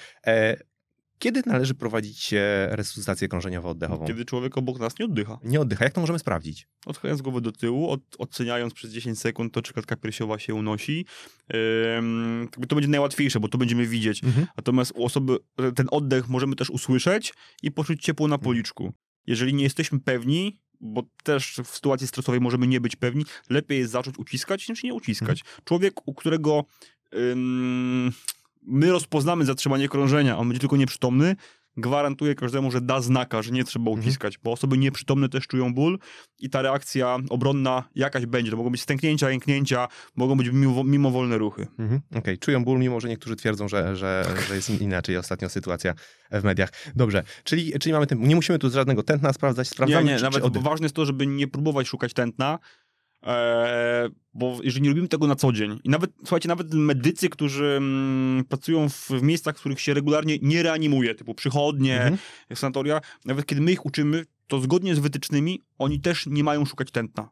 Kiedy 1.22 1.42
należy 1.46 1.76
prowadzić 1.76 2.34
resuscytację 2.70 3.28
krążeniowo-oddechową? 3.28 4.08
Kiedy 4.08 4.26
człowiek 4.26 4.58
obok 4.58 4.80
nas 4.80 5.00
nie 5.00 5.06
oddycha. 5.06 5.40
Nie 5.44 5.62
oddycha. 5.62 5.84
Jak 5.86 5.94
to 5.94 6.02
możemy 6.02 6.20
sprawdzić? 6.20 6.68
Odchylając 6.86 7.22
głowę 7.22 7.42
do 7.42 7.52
tyłu, 7.52 7.90
od, 7.90 8.02
oceniając 8.18 8.74
przez 8.74 8.92
10 8.92 9.20
sekund 9.20 9.54
to, 9.54 9.62
czy 9.62 9.74
klatka 9.74 9.96
piersiowa 9.96 10.40
się 10.40 10.54
unosi. 10.54 11.06
Jakby 12.52 12.68
to 12.68 12.76
będzie 12.76 12.90
najłatwiejsze, 12.90 13.40
bo 13.40 13.48
to 13.48 13.58
będziemy 13.58 13.88
widzieć. 13.88 14.22
Natomiast 14.58 14.92
u 14.96 15.06
osoby 15.06 15.38
ten 15.76 15.88
oddech 15.92 16.30
możemy 16.30 16.56
też 16.56 16.70
usłyszeć 16.70 17.34
i 17.64 17.72
poczuć 17.72 18.04
ciepło 18.04 18.28
na 18.28 18.38
policzku. 18.38 18.94
Jeżeli 19.28 19.54
nie 19.54 19.64
jesteśmy 19.64 20.00
pewni, 20.00 20.60
bo 20.80 21.04
też 21.24 21.60
w 21.66 21.68
sytuacji 21.68 22.08
stresowej 22.08 22.42
możemy 22.42 22.68
nie 22.68 22.82
być 22.82 22.96
pewni, 22.96 23.26
lepiej 23.50 23.80
jest 23.80 23.92
zacząć 23.92 24.18
uciskać 24.18 24.70
niż 24.70 24.84
nie 24.84 24.94
uciskać. 24.94 25.44
Człowiek, 25.64 26.08
u 26.08 26.14
którego 26.14 26.66
ym, 27.16 28.12
my 28.68 28.92
rozpoznamy 28.92 29.46
zatrzymanie 29.46 29.90
krążenia, 29.90 30.38
on 30.38 30.48
będzie 30.48 30.60
tylko 30.60 30.78
nieprzytomny, 30.78 31.36
gwarantuję 31.78 32.36
każdemu, 32.36 32.72
że 32.72 32.82
da 32.82 33.02
znaka, 33.02 33.42
że 33.42 33.52
nie 33.52 33.64
trzeba 33.64 33.92
Mhm. 33.92 34.00
uciskać, 34.00 34.38
bo 34.38 34.52
osoby 34.52 34.78
nieprzytomne 34.78 35.30
też 35.30 35.48
czują 35.48 35.74
ból 35.74 36.00
i 36.40 36.50
ta 36.50 36.62
reakcja 36.62 37.18
obronna 37.30 37.84
jakaś 37.96 38.26
będzie. 38.26 38.52
To 38.52 38.58
mogą 38.58 38.70
być 38.70 38.82
stęknięcia, 38.82 39.30
jęknięcia, 39.30 39.88
mogą 40.16 40.38
być 40.38 40.50
mimo, 40.50 40.84
mimowolne 40.84 41.38
ruchy. 41.38 41.68
Mhm. 41.80 42.02
Okej, 42.16 42.38
czują 42.38 42.64
ból, 42.64 42.80
mimo 42.80 43.00
że 43.00 43.10
niektórzy 43.10 43.36
twierdzą, 43.36 43.68
że, 43.68 43.96
że, 43.96 44.26
że 44.48 44.56
jest 44.56 44.82
inaczej 44.82 45.18
ostatnio 45.18 45.50
sytuacja 45.50 45.94
w 46.32 46.44
mediach. 46.44 46.70
Dobrze, 46.96 47.24
czyli, 47.44 47.80
czyli 47.80 47.94
mamy 47.94 48.08
ten, 48.08 48.22
nie 48.22 48.36
musimy 48.36 48.60
tu 48.60 48.70
żadnego 48.70 49.04
tętna 49.04 49.34
sprawdzać, 49.34 49.68
sprawdzamy, 49.68 50.06
nie, 50.06 50.12
nie, 50.12 50.18
czy, 50.18 50.24
nawet 50.24 50.54
czy 50.54 50.60
ważne 50.60 50.86
jest 50.86 50.96
to, 50.96 51.06
żeby 51.06 51.28
nie 51.28 51.48
próbować 51.48 51.88
szukać 51.88 52.14
tętna, 52.14 52.60
e, 53.24 54.10
bo 54.34 54.58
jeżeli 54.64 54.82
nie 54.84 54.90
robimy 54.90 55.08
tego 55.08 55.28
na 55.28 55.36
co 55.36 55.52
dzień 55.52 55.80
i 55.84 55.90
nawet, 55.90 56.12
słuchajcie, 56.20 56.50
nawet 56.50 56.74
medycy, 56.74 57.30
którzy 57.30 57.66
mm, 57.78 58.46
pracują 58.46 58.90
w, 58.90 59.08
w 59.10 59.22
miejscach, 59.24 59.58
w 59.58 59.60
których 59.60 59.82
się 59.82 59.94
regularnie 59.94 60.38
nie 60.42 60.64
reanimuje, 60.64 61.16
typu 61.16 61.34
przychodnie, 61.36 61.96
Mhm. 62.02 62.18
sanatoria, 62.56 63.02
nawet 63.26 63.46
kiedy 63.46 63.62
my 63.62 63.72
ich 63.72 63.86
uczymy, 63.86 64.26
to 64.48 64.60
zgodnie 64.60 64.96
z 64.96 65.00
wytycznymi 65.00 65.62
oni 65.78 66.00
też 66.00 66.28
nie 66.28 66.44
mają 66.44 66.66
szukać 66.66 66.92
tętna. 66.92 67.30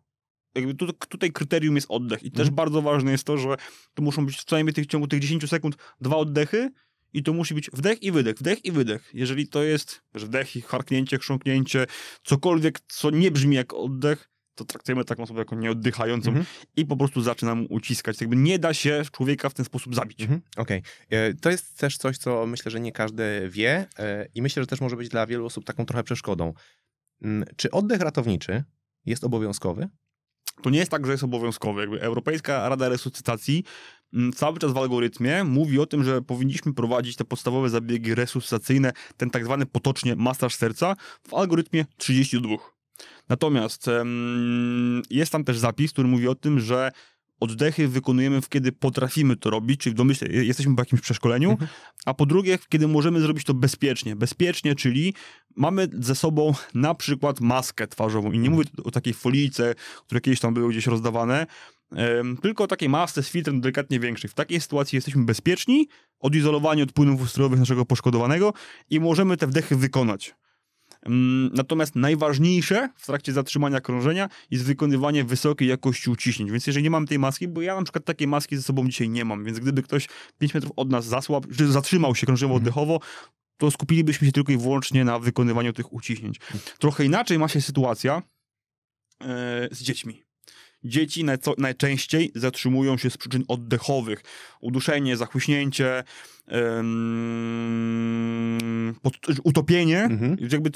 Jakby 0.55 0.73
tu, 0.75 0.93
tutaj 0.93 1.31
kryterium 1.31 1.75
jest 1.75 1.87
oddech 1.91 2.23
i 2.23 2.31
też 2.31 2.39
Mhm. 2.39 2.55
bardzo 2.55 2.81
ważne 2.81 3.11
jest 3.11 3.23
to, 3.23 3.37
że 3.37 3.55
to 3.93 4.01
muszą 4.03 4.25
być 4.25 4.43
co 4.43 4.55
najmniej 4.55 4.73
tych, 4.73 4.85
w 4.85 4.87
ciągu 4.87 5.07
tych 5.07 5.19
10 5.19 5.47
sekund 5.49 5.77
dwa 6.01 6.15
oddechy 6.17 6.71
i 7.13 7.23
to 7.23 7.33
musi 7.33 7.53
być 7.53 7.69
wdech 7.73 8.03
i 8.03 8.11
wydech, 8.11 8.37
wdech 8.37 8.65
i 8.65 8.71
wydech. 8.71 9.09
Jeżeli 9.13 9.47
to 9.47 9.63
jest 9.63 10.01
wdech 10.13 10.55
i 10.55 10.61
harknięcie, 10.61 11.17
chrząknięcie, 11.17 11.85
cokolwiek, 12.23 12.79
co 12.87 13.09
nie 13.09 13.31
brzmi 13.31 13.55
jak 13.55 13.73
oddech, 13.73 14.29
to 14.59 14.65
traktujemy 14.65 15.05
taką 15.05 15.23
osobę 15.23 15.39
jako 15.39 15.55
nieoddychającą 15.55 16.29
Mhm. 16.29 16.45
i 16.75 16.85
po 16.85 16.97
prostu 16.97 17.21
zaczynam 17.21 17.65
uciskać. 17.69 18.21
Jakby 18.21 18.35
nie 18.35 18.59
da 18.59 18.73
się 18.73 19.01
człowieka 19.11 19.49
w 19.49 19.53
ten 19.53 19.65
sposób 19.65 19.95
zabić. 19.95 20.21
Mhm. 20.21 20.41
Okej. 20.57 20.81
E, 21.09 21.33
To 21.33 21.49
jest 21.51 21.77
też 21.77 21.97
coś, 21.97 22.17
co 22.17 22.45
myślę, 22.45 22.71
że 22.71 22.79
nie 22.79 22.91
każdy 22.91 23.49
wie 23.49 23.87
e, 23.99 24.27
i 24.35 24.41
myślę, 24.41 24.63
że 24.63 24.67
też 24.67 24.81
może 24.81 24.95
być 24.95 25.09
dla 25.09 25.27
wielu 25.27 25.45
osób 25.45 25.65
taką 25.65 25.85
trochę 25.85 26.03
przeszkodą. 26.03 26.53
Mm, 27.21 27.45
Czy 27.55 27.71
oddech 27.71 28.01
ratowniczy 28.01 28.63
jest 29.05 29.23
obowiązkowy? 29.23 29.89
To 30.61 30.69
nie 30.69 30.79
jest 30.79 30.91
tak, 30.91 31.05
że 31.05 31.11
jest 31.11 31.23
obowiązkowe. 31.23 31.81
Jakby 31.81 32.01
Europejska 32.01 32.69
Rada 32.69 32.89
Resuscytacji 32.89 33.63
mm, 34.13 34.33
cały 34.33 34.59
czas 34.59 34.71
w 34.73 34.77
algorytmie 34.77 35.43
mówi 35.43 35.79
o 35.79 35.85
tym, 35.85 36.03
że 36.03 36.21
powinniśmy 36.21 36.73
prowadzić 36.73 37.15
te 37.15 37.25
podstawowe 37.25 37.69
zabiegi 37.69 38.15
resuscytacyjne, 38.15 38.91
ten 39.17 39.29
tak 39.29 39.45
zwany 39.45 39.65
potocznie 39.65 40.15
masaż 40.15 40.55
serca, 40.55 40.95
w 41.27 41.33
algorytmie 41.33 41.85
32. 41.97 42.55
Natomiast 43.29 43.85
jest 45.09 45.31
tam 45.31 45.43
też 45.43 45.57
zapis, 45.57 45.91
który 45.91 46.07
mówi 46.07 46.27
o 46.27 46.35
tym, 46.35 46.59
że 46.59 46.91
oddechy 47.39 47.87
wykonujemy, 47.87 48.39
kiedy 48.49 48.71
potrafimy 48.71 49.35
to 49.35 49.49
robić, 49.49 49.79
czyli 49.79 49.93
w 49.93 49.97
domyśle 49.97 50.27
je- 50.27 50.43
jesteśmy 50.45 50.75
po 50.75 50.81
jakimś 50.81 51.01
przeszkoleniu, 51.01 51.51
Mhm. 51.51 51.69
a 52.05 52.13
po 52.13 52.25
drugie, 52.25 52.57
kiedy 52.69 52.87
możemy 52.87 53.21
zrobić 53.21 53.43
to 53.43 53.53
bezpiecznie. 53.53 54.15
Bezpiecznie, 54.15 54.75
czyli 54.75 55.13
mamy 55.55 55.87
ze 55.93 56.15
sobą 56.15 56.53
na 56.73 56.95
przykład 56.95 57.41
maskę 57.41 57.87
twarzową 57.87 58.31
i 58.31 58.39
nie 58.39 58.49
mówię 58.49 58.65
tu 58.65 58.87
o 58.87 58.91
takiej 58.91 59.13
folijce, 59.13 59.75
które 60.05 60.21
kiedyś 60.21 60.39
tam 60.39 60.53
były 60.53 60.69
gdzieś 60.69 60.87
rozdawane, 60.87 61.45
tylko 62.41 62.63
o 62.63 62.67
takiej 62.67 62.89
masce 62.89 63.23
z 63.23 63.29
filtrem 63.29 63.61
delikatnie 63.61 63.99
większej. 63.99 64.29
W 64.29 64.33
takiej 64.33 64.61
sytuacji 64.61 64.95
jesteśmy 64.95 65.23
bezpieczni, 65.25 65.87
odizolowani 66.19 66.81
od 66.83 66.91
płynów 66.91 67.21
ustrojowych 67.21 67.59
naszego 67.59 67.85
poszkodowanego 67.85 68.53
i 68.89 68.99
możemy 68.99 69.37
te 69.37 69.47
wdechy 69.47 69.75
wykonać. 69.75 70.35
Mm, 71.05 71.49
Natomiast 71.53 71.95
najważniejsze 71.95 72.89
w 72.95 73.05
trakcie 73.05 73.33
zatrzymania 73.33 73.81
krążenia 73.81 74.29
jest 74.51 74.65
wykonywanie 74.65 75.23
wysokiej 75.23 75.67
jakości 75.67 76.09
uciśnięć. 76.09 76.51
Więc 76.51 76.67
jeżeli 76.67 76.83
nie 76.83 76.89
mam 76.89 77.07
tej 77.07 77.19
maski, 77.19 77.47
bo 77.47 77.61
ja 77.61 77.75
na 77.75 77.83
przykład 77.83 78.05
takiej 78.05 78.27
maski 78.27 78.55
ze 78.57 78.63
sobą 78.63 78.87
dzisiaj 78.87 79.09
nie 79.09 79.25
mam, 79.25 79.43
więc 79.43 79.59
gdyby 79.59 79.83
ktoś 79.83 80.07
5 80.37 80.53
metrów 80.53 80.71
od 80.75 80.89
nas 80.89 81.05
zasłab, 81.05 81.47
czy 81.57 81.67
zatrzymał 81.67 82.15
się 82.15 82.27
krążeniowo-oddechowo, 82.27 82.99
to 83.57 83.71
skupilibyśmy 83.71 84.27
się 84.27 84.33
tylko 84.33 84.51
i 84.51 84.57
wyłącznie 84.57 85.05
na 85.05 85.19
wykonywaniu 85.19 85.73
tych 85.73 85.93
uciśnięć. 85.93 86.39
Trochę 86.79 87.05
inaczej 87.05 87.39
ma 87.39 87.47
się 87.47 87.61
sytuacja 87.61 88.21
e, 89.21 89.67
z 89.71 89.81
dziećmi. 89.81 90.28
Dzieci 90.83 91.23
najco, 91.23 91.53
najczęściej 91.57 92.31
zatrzymują 92.35 92.97
się 92.97 93.09
z 93.09 93.17
przyczyn 93.17 93.43
oddechowych. 93.47 94.23
Uduszenie, 94.61 95.17
zachłyśnięcie, 95.17 96.03
pod, 99.01 99.13
utopienie, 99.43 100.03
Mhm. 100.03 100.37
jakby 100.51 100.71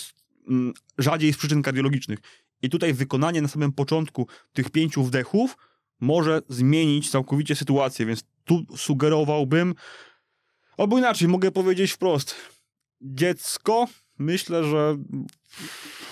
mm, 0.49 0.73
rzadziej 0.97 1.33
z 1.33 1.37
przyczyn 1.37 1.61
kardiologicznych. 1.61 2.19
I 2.61 2.69
tutaj 2.69 2.93
wykonanie 2.93 3.41
na 3.41 3.47
samym 3.47 3.71
początku 3.71 4.27
tych 4.53 4.69
pięciu 4.69 5.03
wdechów 5.03 5.57
może 5.99 6.41
zmienić 6.49 7.09
całkowicie 7.09 7.55
sytuację, 7.55 8.05
więc 8.05 8.23
tu 8.45 8.65
sugerowałbym, 8.77 9.75
albo 10.77 10.97
inaczej, 10.97 11.27
mogę 11.27 11.51
powiedzieć 11.51 11.91
wprost, 11.91 12.35
dziecko, 13.01 13.87
myślę, 14.19 14.63
że 14.63 14.97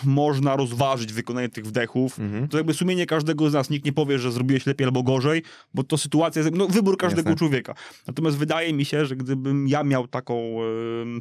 można 0.03 0.55
rozważyć 0.55 1.13
wykonanie 1.13 1.49
tych 1.49 1.65
wdechów. 1.65 2.19
Mhm. 2.19 2.47
To 2.47 2.57
jakby 2.57 2.73
sumienie 2.73 3.05
każdego 3.05 3.49
z 3.49 3.53
nas. 3.53 3.69
Nikt 3.69 3.85
nie 3.85 3.93
powie, 3.93 4.19
że 4.19 4.31
zrobiłeś 4.31 4.65
lepiej 4.65 4.85
albo 4.85 5.03
gorzej, 5.03 5.43
bo 5.73 5.83
to 5.83 5.97
sytuacja, 5.97 6.41
jest- 6.41 6.55
no 6.55 6.67
wybór 6.67 6.97
każdego 6.97 7.29
Jasne. 7.29 7.39
człowieka. 7.39 7.75
Natomiast 8.07 8.37
wydaje 8.37 8.73
mi 8.73 8.85
się, 8.85 9.05
że 9.05 9.15
gdybym 9.15 9.67
ja 9.67 9.83
miał 9.83 10.07
taką 10.07 10.55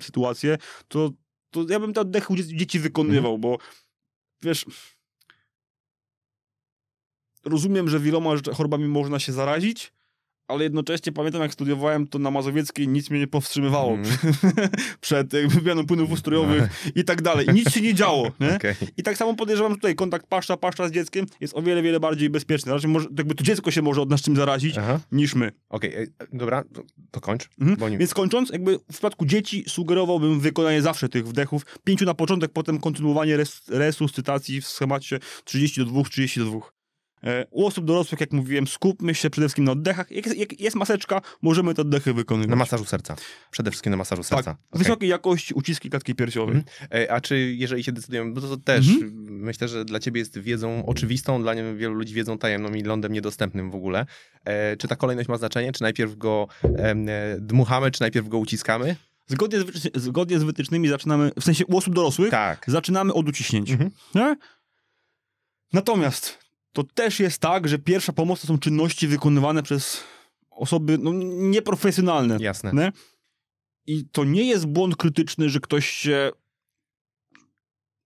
sytuację, 0.03 0.59
to, 0.89 1.11
to 1.51 1.65
ja 1.69 1.81
bym 1.81 1.93
te 1.93 2.01
oddechy 2.01 2.33
u 2.33 2.37
dzie- 2.37 2.57
dzieci 2.57 2.79
wykonywał, 2.79 3.39
bo 3.39 3.59
wiesz, 4.43 4.67
rozumiem, 7.45 7.89
że 7.89 8.01
wieloma 8.01 8.31
chorobami 8.55 8.89
można 8.89 9.19
się 9.19 9.33
zarazić, 9.33 9.93
ale 10.51 10.65
jednocześnie 10.65 11.13
pamiętam, 11.13 11.43
jak 11.43 11.53
studiowałem, 11.53 12.07
to 12.07 12.19
na 12.19 12.31
Mazowieckiej 12.31 12.89
nic 12.89 13.11
mnie 13.11 13.21
nie 13.21 13.27
powstrzymywało 13.27 13.91
Mhm. 13.93 14.35
przed 15.01 15.31
wymianą 15.31 15.87
płynów 15.87 16.13
ustrojowych 16.13 16.91
i 16.95 17.05
tak 17.05 17.23
dalej. 17.23 17.47
I 17.51 17.53
nic 17.53 17.71
się 17.71 17.81
nie 17.81 17.95
działo, 17.95 18.31
nie? 18.41 18.57
Okej. 18.57 18.75
I 18.97 19.03
tak 19.03 19.17
samo 19.17 19.35
podejrzewam, 19.35 19.73
że 19.73 19.77
tutaj 19.77 19.95
kontakt 19.95 20.27
paszcza, 20.27 20.57
paszcza 20.57 20.89
z 20.89 20.93
dzieckiem 20.93 21.27
jest 21.41 21.57
o 21.57 21.63
wiele, 21.63 21.83
wiele 21.83 22.01
bardziej 22.01 22.31
bezpieczny. 22.31 22.73
Raczej 22.73 22.91
może, 22.91 23.09
jakby 23.19 23.35
to 23.35 23.45
dziecko 23.45 23.71
się 23.71 23.83
może 23.83 24.03
od 24.03 24.11
nas 24.11 24.23
czym 24.23 24.37
zarazić 24.37 24.79
Aha. 24.79 25.01
niż 25.13 25.35
my. 25.35 25.53
Okej, 25.69 25.95
e, 25.95 26.07
dobra, 26.33 26.65
to, 26.75 26.83
to 27.11 27.21
kończ. 27.21 27.49
Mhm. 27.61 27.93
Nie... 27.93 27.99
Więc 27.99 28.15
kończąc, 28.15 28.51
jakby 28.51 28.79
w 28.79 28.93
przypadku 28.93 29.27
dzieci 29.27 29.65
sugerowałbym 29.69 30.41
wykonanie 30.41 30.83
zawsze 30.83 31.09
tych 31.09 31.29
wdechów. 31.29 31.67
Pięciu 31.85 32.05
na 32.05 32.15
początek, 32.15 32.53
potem 32.53 32.81
kontynuowanie 32.81 33.37
res, 33.37 33.63
resuscytacji 33.69 34.61
w 34.61 34.67
schemacie 34.67 35.19
30 35.45 35.81
do 35.81 35.87
2, 35.87 36.03
30 36.05 36.41
do 36.41 36.47
2. 36.47 36.57
E, 36.57 36.80
u 37.51 37.67
osób 37.67 37.85
dorosłych, 37.85 38.21
jak 38.21 38.33
mówiłem, 38.33 38.67
skupmy 38.67 39.15
się 39.15 39.31
przede 39.31 39.47
wszystkim 39.47 39.65
na 39.65 39.73
oddechach. 39.73 40.11
Jak, 40.11 40.27
jak 40.37 40.61
jest 40.61 40.77
maseczka, 40.77 41.21
możemy 41.43 41.75
te 41.75 41.83
oddechy 41.83 42.15
wykonywać. 42.15 42.51
Na 42.51 42.57
masażu 42.57 42.85
serca. 42.85 43.17
Przede 43.51 43.71
wszystkim 43.71 43.91
na 43.91 43.97
masażu 43.97 44.23
serca. 44.23 44.45
tak, 44.45 44.57
Okej. 44.71 44.79
wysokiej 44.85 45.09
jakości 45.09 45.55
uciski 45.55 45.91
klatki 45.91 46.15
piersiowej. 46.15 46.63
E, 46.95 47.13
A 47.13 47.21
czy 47.21 47.39
jeżeli 47.39 47.85
się 47.85 47.93
decydujemy, 47.93 48.33
bo 48.33 48.41
to, 48.41 48.49
to 48.49 48.57
też 48.57 48.89
Mhm. 48.89 49.13
myślę, 49.41 49.69
że 49.69 49.85
dla 49.85 49.99
ciebie 50.01 50.21
jest 50.21 50.39
wiedzą 50.39 50.87
oczywistą, 50.87 51.43
dla 51.43 51.55
wielu 51.55 51.95
ludzi 51.95 52.15
wiedzą 52.15 52.39
tajemną 52.39 52.73
i 52.75 52.83
lądem 52.83 53.13
niedostępnym 53.13 53.71
w 53.71 53.75
ogóle. 53.75 54.07
E, 54.45 54.77
czy 54.77 54.89
ta 54.89 54.97
kolejność 54.97 55.29
ma 55.29 55.37
znaczenie? 55.37 55.73
Czy 55.73 55.83
najpierw 55.83 56.17
go 56.17 56.49
e, 56.65 56.95
dmuchamy, 57.41 57.91
czy 57.91 58.01
najpierw 58.01 58.29
go 58.29 58.39
uciskamy? 58.39 58.97
Zgodnie, 59.27 59.59
z 59.61 60.03
zgodnie 60.03 60.39
z 60.39 60.43
wytycznymi 60.43 60.89
zaczynamy, 60.89 61.31
w 61.41 61.45
sensie 61.45 61.67
u 61.67 61.77
osób 61.77 61.95
dorosłych, 61.95 62.31
Tak. 62.31 62.65
zaczynamy 62.69 63.13
od 63.13 63.29
uciśnięć. 63.29 63.71
Mhm. 63.71 63.91
Nie? 64.15 64.37
Natomiast 65.73 66.39
to 66.73 66.85
też 66.85 67.21
jest 67.21 67.39
tak, 67.39 67.69
że 67.69 67.79
pierwsza 67.79 68.13
pomoc 68.13 68.41
to 68.41 68.47
są 68.47 68.59
czynności 68.59 69.09
wykonywane 69.09 69.63
przez 69.63 70.05
osoby 70.51 70.99
no, 70.99 71.13
nieprofesjonalne. 71.35 72.37
Jasne. 72.41 72.73
Nie? 72.73 72.93
I 73.87 74.05
to 74.13 74.25
nie 74.25 74.45
jest 74.45 74.67
błąd 74.67 74.97
krytyczny, 74.97 75.49
że 75.51 75.61
ktoś 75.61 75.91
się 75.91 76.31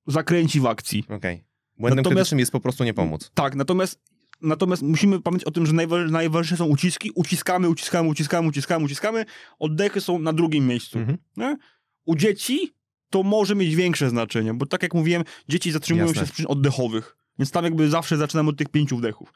zakręci 0.06 0.60
w 0.60 0.66
akcji. 0.66 1.04
Okej. 1.08 1.44
Błędem 1.78 1.96
Natomiast- 1.96 2.14
krytycznym 2.16 2.38
jest 2.40 2.52
po 2.52 2.60
prostu 2.60 2.84
nie 2.84 2.94
pomóc. 2.94 3.30
Tak, 3.34 3.54
natomiast, 3.54 4.00
natomiast 4.40 4.82
musimy 4.82 5.20
pamiętać 5.20 5.44
o 5.44 5.50
tym, 5.50 5.66
że 5.66 5.72
najwa- 5.72 6.10
najważniejsze 6.10 6.56
są 6.56 6.64
uciski. 6.66 7.10
Uciskamy, 7.14 7.68
uciskamy, 7.68 8.08
uciskamy, 8.08 8.48
uciskamy, 8.48 8.84
uciskamy. 8.84 9.24
Oddechy 9.58 10.00
są 10.00 10.18
na 10.18 10.32
drugim 10.32 10.66
miejscu. 10.66 10.98
Mhm. 10.98 11.56
U 12.04 12.16
dzieci 12.16 12.72
to 13.10 13.22
może 13.22 13.54
mieć 13.54 13.74
większe 13.74 14.10
znaczenie, 14.10 14.54
bo 14.54 14.66
tak 14.66 14.82
jak 14.82 14.94
mówiłem, 14.94 15.24
dzieci 15.48 15.72
zatrzymują 15.72 16.06
Jasne. 16.06 16.20
się 16.20 16.26
z 16.26 16.30
przyczyn 16.30 16.46
oddechowych, 16.52 17.16
więc 17.38 17.50
tam 17.50 17.64
jakby 17.64 17.90
zawsze 17.90 18.16
zaczynamy 18.16 18.50
od 18.50 18.56
tych 18.58 18.68
pięciu 18.68 18.96
wdechów. 18.96 19.32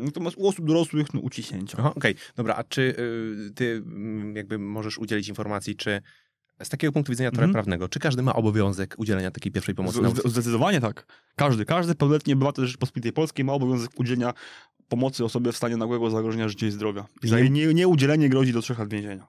Natomiast 0.00 0.36
u 0.36 0.48
osób 0.48 0.66
dorosłych, 0.66 1.14
no. 1.14 1.20
Aha, 1.78 1.92
okej. 1.96 2.14
Dobra, 2.36 2.54
a 2.54 2.64
czy 2.64 2.82
y, 3.48 3.50
ty 3.54 3.82
mm, 3.86 4.36
jakby 4.36 4.58
możesz 4.58 4.98
udzielić 4.98 5.28
informacji, 5.28 5.76
czy 5.76 6.02
z 6.62 6.68
takiego 6.68 6.92
punktu 6.92 7.12
widzenia 7.12 7.30
trochę 7.30 7.44
Mhm. 7.44 7.52
prawnego, 7.52 7.88
czy 7.88 7.98
każdy 7.98 8.22
ma 8.22 8.34
obowiązek 8.34 8.94
udzielenia 8.98 9.30
takiej 9.30 9.52
pierwszej 9.52 9.74
pomocy? 9.74 9.98
Z, 10.24 10.30
zdecydowanie 10.32 10.80
tak. 10.80 11.06
Każdy, 11.36 11.64
każdy 11.64 11.94
pełnoletni 11.94 12.32
obywatel 12.32 12.66
Rzeczypospolitej 12.66 13.12
Polskiej 13.12 13.44
ma 13.44 13.52
obowiązek 13.52 13.90
udzielenia 14.00 14.34
pomocy 14.88 15.24
osobie 15.24 15.52
w 15.52 15.56
stanie 15.56 15.76
nagłego 15.76 16.10
zagrożenia 16.10 16.48
życia 16.48 16.66
i 16.66 16.70
zdrowia. 16.70 17.06
I 17.22 17.28
za 17.28 17.36
Nie- 17.36 17.42
jej 17.42 17.50
nie, 17.50 17.74
nieudzielenie 17.74 18.28
grozi 18.28 18.52
do 18.52 18.62
trzech 18.62 18.78
lat 18.78 18.88
więzienia. 18.90 19.26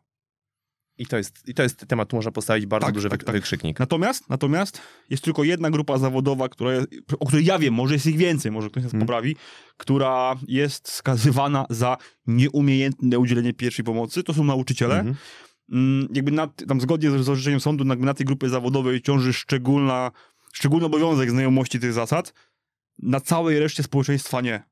I 0.97 1.05
to 1.05 1.17
jest, 1.17 1.47
I 1.47 1.53
to 1.53 1.63
jest 1.63 1.85
temat, 1.87 2.09
tu 2.09 2.15
można 2.15 2.31
postawić 2.31 2.65
bardzo 2.65 2.85
Tak, 2.85 2.95
duży 2.95 3.09
tak, 3.09 3.23
tak. 3.23 3.35
wykrzyknik. 3.35 3.79
Natomiast, 3.79 4.29
natomiast 4.29 4.81
jest 5.09 5.23
tylko 5.23 5.43
jedna 5.43 5.69
grupa 5.71 5.97
zawodowa, 5.97 6.49
która 6.49 6.73
jest, 6.73 6.87
o 7.19 7.25
której 7.25 7.45
ja 7.45 7.59
wiem, 7.59 7.73
może 7.73 7.93
jest 7.93 8.05
ich 8.05 8.17
więcej, 8.17 8.51
może 8.51 8.69
ktoś 8.69 8.83
nas 8.83 8.91
Hmm. 8.91 9.07
poprawi, 9.07 9.35
która 9.77 10.35
jest 10.47 10.91
skazywana 10.91 11.65
za 11.69 11.97
nieumiejętne 12.27 13.19
udzielenie 13.19 13.53
pierwszej 13.53 13.85
pomocy. 13.85 14.23
To 14.23 14.33
są 14.33 14.43
nauczyciele. 14.43 14.99
Mhm. 14.99 15.15
Mm, 15.71 16.07
jakby 16.13 16.31
na, 16.31 16.47
tam 16.47 16.81
zgodnie 16.81 17.11
z, 17.11 17.25
z 17.25 17.29
orzeczeniem 17.29 17.59
sądu, 17.59 17.85
jakby 17.85 18.05
na 18.05 18.13
tej 18.13 18.25
grupie 18.25 18.49
zawodowej 18.49 19.01
ciąży 19.01 19.33
szczególna, 19.33 20.11
szczególny 20.53 20.85
obowiązek 20.85 21.31
znajomości 21.31 21.79
tych 21.79 21.93
zasad. 21.93 22.33
Na 22.99 23.21
całej 23.21 23.59
reszcie 23.59 23.83
społeczeństwa 23.83 24.41
nie. 24.41 24.63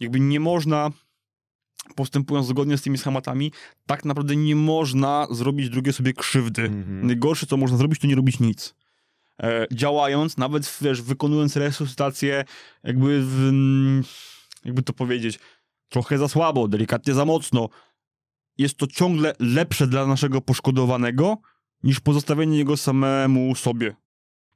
Jakby 0.00 0.20
nie 0.20 0.40
można, 0.40 0.90
postępując 1.94 2.46
zgodnie 2.46 2.78
z 2.78 2.82
tymi 2.82 2.98
schematami, 2.98 3.52
tak 3.86 4.04
naprawdę 4.04 4.36
nie 4.36 4.56
można 4.56 5.26
zrobić 5.30 5.70
drugiej 5.70 5.92
sobie 5.92 6.12
krzywdy. 6.12 6.62
Mhm. 6.62 7.06
Najgorsze, 7.06 7.46
co 7.46 7.56
można 7.56 7.76
zrobić, 7.76 8.00
to 8.00 8.06
nie 8.06 8.14
robić 8.14 8.40
nic. 8.40 8.74
E, 9.42 9.66
działając, 9.72 10.36
nawet 10.36 10.78
wiesz, 10.80 11.02
wykonując 11.02 11.56
resuscytację, 11.56 12.44
jakby, 12.84 13.22
w, 13.22 13.48
mm, 13.48 14.04
jakby 14.64 14.82
to 14.82 14.92
powiedzieć, 14.92 15.38
trochę 15.88 16.18
za 16.18 16.28
słabo, 16.28 16.68
delikatnie 16.68 17.14
za 17.14 17.24
mocno, 17.24 17.68
jest 18.58 18.76
to 18.76 18.86
ciągle 18.86 19.34
lepsze 19.38 19.86
dla 19.86 20.06
naszego 20.06 20.40
poszkodowanego, 20.40 21.38
niż 21.82 22.00
pozostawienie 22.00 22.58
jego 22.58 22.76
samemu 22.76 23.54
sobie. 23.54 23.96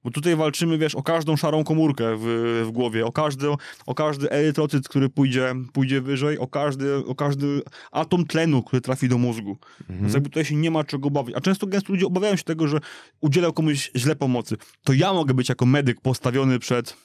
Bo 0.05 0.11
tutaj 0.11 0.37
walczymy, 0.37 0.79
wiesz, 0.79 0.95
o 0.95 1.03
każdą 1.03 1.37
szarą 1.37 1.65
komórkę 1.65 2.17
w, 2.17 2.23
w 2.67 2.71
głowie, 2.71 3.07
o 3.07 3.13
każdy, 3.13 3.47
o 3.87 3.95
każdy 3.95 4.31
erytrocyt, 4.31 4.89
który 4.89 5.09
pójdzie, 5.09 5.55
pójdzie 5.73 6.01
wyżej, 6.01 6.39
o 6.39 6.47
każdy, 6.47 6.97
o 6.97 7.15
każdy 7.15 7.63
atom 7.93 8.27
tlenu, 8.27 8.63
który 8.63 8.81
trafi 8.83 9.09
do 9.09 9.19
mózgu. 9.19 9.59
Więc 9.81 9.91
Mhm. 9.91 10.13
jakby 10.13 10.29
tutaj 10.29 10.45
się 10.45 10.57
nie 10.57 10.71
ma 10.71 10.85
czego 10.85 11.09
obawiać. 11.09 11.35
A 11.37 11.41
często 11.41 11.67
gęsto 11.67 11.93
ludzie 11.93 12.07
obawiają 12.07 12.37
się 12.37 12.43
tego, 12.45 12.69
że 12.69 12.79
udzielał 13.21 13.53
komuś 13.53 13.91
źle 13.97 14.17
pomocy. 14.17 14.57
To 14.85 14.93
ja 14.93 15.13
mogę 15.13 15.35
być 15.35 15.49
jako 15.49 15.67
medyk 15.67 16.01
postawiony 16.01 16.59
przed 16.59 16.97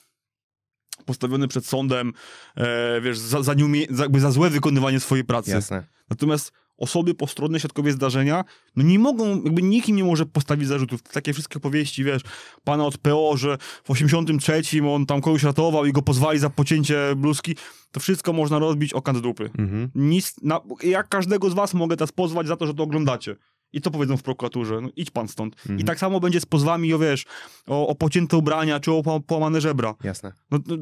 postawiony 1.05 1.47
przed 1.47 1.65
sądem, 1.65 2.13
e, 2.57 3.01
wiesz, 3.01 3.17
za, 3.17 3.43
za, 3.43 3.53
nieumie, 3.53 3.85
za, 3.89 4.03
jakby 4.03 4.19
za 4.19 4.31
złe 4.31 4.49
wykonywanie 4.49 4.99
swojej 4.99 5.25
pracy. 5.25 5.51
Jasne. 5.51 5.83
Natomiast 6.09 6.51
osoby 6.77 7.13
postronne, 7.13 7.59
świadkowie 7.59 7.91
zdarzenia, 7.91 8.43
no 8.75 8.83
nie 8.83 8.99
mogą, 8.99 9.43
jakby 9.43 9.61
nikt 9.61 9.89
im 9.89 9.95
nie 9.95 10.03
może 10.03 10.25
postawić 10.25 10.67
zarzutów. 10.67 11.01
Takie 11.01 11.33
wszystkie 11.33 11.57
opowieści, 11.57 12.03
wiesz, 12.03 12.21
pana 12.63 12.85
od 12.85 12.97
PO, 12.97 13.37
że 13.37 13.57
w 13.83 13.91
83 13.91 14.61
on 14.89 15.05
tam 15.05 15.21
kogoś 15.21 15.43
ratował 15.43 15.85
i 15.85 15.91
go 15.91 16.01
pozwali 16.01 16.39
za 16.39 16.49
pocięcie 16.49 16.97
bluzki, 17.15 17.55
to 17.91 17.99
wszystko 17.99 18.33
można 18.33 18.59
rozbić 18.59 18.93
o 18.93 19.01
kant 19.01 19.19
dupy. 19.19 19.49
Mhm. 19.57 19.89
Nic, 19.95 20.35
na, 20.41 20.59
jak 20.83 21.09
każdego 21.09 21.49
z 21.49 21.53
was 21.53 21.73
mogę 21.73 21.97
teraz 21.97 22.11
pozwać 22.11 22.47
za 22.47 22.55
to, 22.57 22.67
że 22.67 22.73
to 22.73 22.83
oglądacie. 22.83 23.35
I 23.73 23.81
to 23.81 23.91
powiedzą 23.91 24.17
w 24.17 24.23
prokuraturze, 24.23 24.81
no 24.81 24.89
idź 24.95 25.11
pan 25.11 25.27
stąd. 25.27 25.55
Mhm. 25.55 25.79
I 25.79 25.83
tak 25.83 25.99
samo 25.99 26.19
będzie 26.19 26.41
z 26.41 26.45
pozwami 26.45 26.93
o, 26.93 26.99
wiesz, 26.99 27.25
o, 27.67 27.87
o 27.87 27.95
pocięte 27.95 28.37
ubrania, 28.37 28.79
czy 28.79 28.91
o 28.91 29.03
po- 29.03 29.19
połamane 29.19 29.61
żebra. 29.61 29.95
Jasne. 30.03 30.31
No, 30.51 30.59
no, 30.67 30.75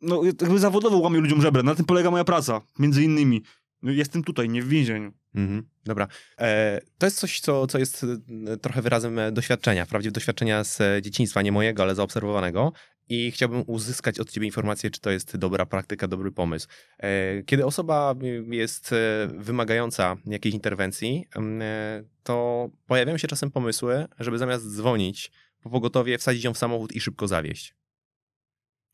no 0.00 0.24
jakby 0.24 0.58
zawodowo 0.58 0.98
łamię 0.98 1.20
ludziom 1.20 1.42
żebra, 1.42 1.62
na 1.62 1.74
tym 1.74 1.84
polega 1.84 2.10
moja 2.10 2.24
praca, 2.24 2.60
między 2.78 3.02
innymi. 3.04 3.42
No, 3.82 3.92
jestem 3.92 4.24
tutaj, 4.24 4.48
nie 4.48 4.62
w 4.62 4.68
więzieniu. 4.68 5.12
Mhm. 5.34 5.68
Dobra. 5.84 6.08
E, 6.38 6.80
to 6.98 7.06
jest 7.06 7.18
coś, 7.18 7.40
co, 7.40 7.66
co 7.66 7.78
jest 7.78 8.06
e, 8.46 8.56
trochę 8.56 8.82
wyrazem 8.82 9.18
e, 9.18 9.32
doświadczenia, 9.32 9.84
wprawdzie 9.84 10.10
doświadczenia 10.10 10.64
z 10.64 10.80
e, 10.80 11.02
dzieciństwa, 11.02 11.42
nie 11.42 11.52
mojego, 11.52 11.82
ale 11.82 11.94
zaobserwowanego. 11.94 12.72
I 13.08 13.30
chciałbym 13.30 13.64
uzyskać 13.66 14.20
od 14.20 14.30
ciebie 14.30 14.46
informację, 14.46 14.90
czy 14.90 15.00
to 15.00 15.10
jest 15.10 15.36
dobra 15.36 15.66
praktyka, 15.66 16.08
dobry 16.08 16.32
pomysł. 16.32 16.68
E, 16.98 17.42
kiedy 17.42 17.66
osoba 17.66 18.14
jest 18.50 18.94
wymagająca 19.28 20.16
jakiejś 20.26 20.54
interwencji, 20.54 21.24
m, 21.36 21.62
e, 21.62 22.04
to 22.22 22.68
pojawiają 22.86 23.18
się 23.18 23.28
czasem 23.28 23.50
pomysły, 23.50 24.06
żeby 24.18 24.38
zamiast 24.38 24.76
dzwonić 24.76 25.32
po 25.62 25.70
pogotowie, 25.70 26.18
wsadzić 26.18 26.44
ją 26.44 26.54
w 26.54 26.58
samochód 26.58 26.92
i 26.92 27.00
szybko 27.00 27.28
zawieźć. 27.28 27.74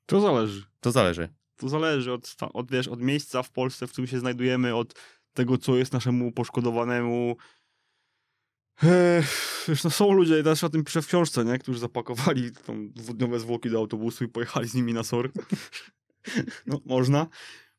To 0.06 0.20
zależy. 0.20 0.64
To 0.80 0.92
zależy. 0.92 1.28
To 1.62 1.68
zależy 1.68 2.12
od, 2.12 2.36
od, 2.52 2.70
wiesz, 2.70 2.89
od 2.89 3.02
miejsca 3.02 3.43
w 3.43 3.51
Polsce, 3.51 3.86
w 3.86 3.93
którym 3.93 4.09
się 4.09 4.18
znajdujemy, 4.18 4.74
od 4.74 4.94
tego, 5.32 5.59
co 5.59 5.76
jest 5.76 5.93
naszemu 5.93 6.32
poszkodowanemu. 6.32 7.36
Wiesz, 9.68 9.84
no 9.84 9.90
są 9.90 10.12
ludzie, 10.12 10.43
też 10.43 10.64
o 10.64 10.68
tym 10.68 10.84
piszę 10.84 11.02
w 11.02 11.06
książce, 11.06 11.44
nie? 11.44 11.59
którzy 11.59 11.78
zapakowali 11.78 12.52
tam 12.66 12.93
dwudniowe 12.93 13.40
zwłoki 13.40 13.70
do 13.70 13.78
autobusu 13.78 14.24
i 14.24 14.28
pojechali 14.28 14.68
z 14.68 14.74
nimi 14.74 14.93
na 14.93 15.02
SOR. 15.02 15.32
no, 16.66 16.80
można. 16.84 17.26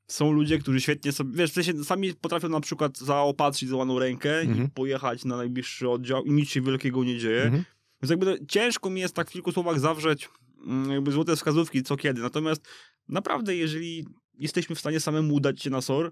Są 0.07 0.31
ludzie, 0.31 0.59
którzy 0.59 0.81
świetnie 0.81 1.11
sobie, 1.11 1.37
wiesz, 1.37 1.51
w 1.51 1.53
sensie 1.53 1.83
sami 1.83 2.13
potrafią 2.13 2.49
na 2.49 2.59
przykład 2.59 2.97
zaopatrzyć 2.97 3.69
złamaną 3.69 3.99
rękę 3.99 4.39
Mhm. 4.39 4.67
i 4.67 4.69
pojechać 4.69 5.25
na 5.25 5.37
najbliższy 5.37 5.89
oddział 5.89 6.23
i 6.23 6.31
nic 6.31 6.49
się 6.49 6.61
wielkiego 6.61 7.03
nie 7.03 7.17
dzieje. 7.17 7.43
Mhm. 7.43 7.63
Więc 8.01 8.09
jakby 8.09 8.45
ciężko 8.47 8.89
mi 8.89 9.01
jest 9.01 9.15
tak 9.15 9.29
w 9.29 9.33
kilku 9.33 9.51
słowach 9.51 9.79
zawrzeć 9.79 10.29
mm, 10.67 10.91
jakby 10.91 11.11
złote 11.11 11.35
wskazówki 11.35 11.83
co 11.83 11.97
kiedy. 11.97 12.21
Natomiast 12.21 12.67
naprawdę, 13.07 13.55
jeżeli 13.55 14.05
jesteśmy 14.33 14.75
w 14.75 14.79
stanie 14.79 14.99
samemu 14.99 15.33
udać 15.33 15.61
się 15.61 15.69
na 15.69 15.81
SOR, 15.81 16.11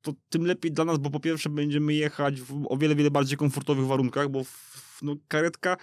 to 0.00 0.12
tym 0.28 0.46
lepiej 0.46 0.72
dla 0.72 0.84
nas, 0.84 0.98
bo 0.98 1.10
po 1.10 1.20
pierwsze 1.20 1.50
będziemy 1.50 1.94
jechać 1.94 2.40
w 2.40 2.66
o 2.68 2.76
wiele, 2.76 2.94
wiele 2.94 3.10
bardziej 3.10 3.38
komfortowych 3.38 3.86
warunkach, 3.86 4.28
bo 4.28 4.44
w, 4.44 4.98
no, 5.02 5.16
karetka 5.28 5.76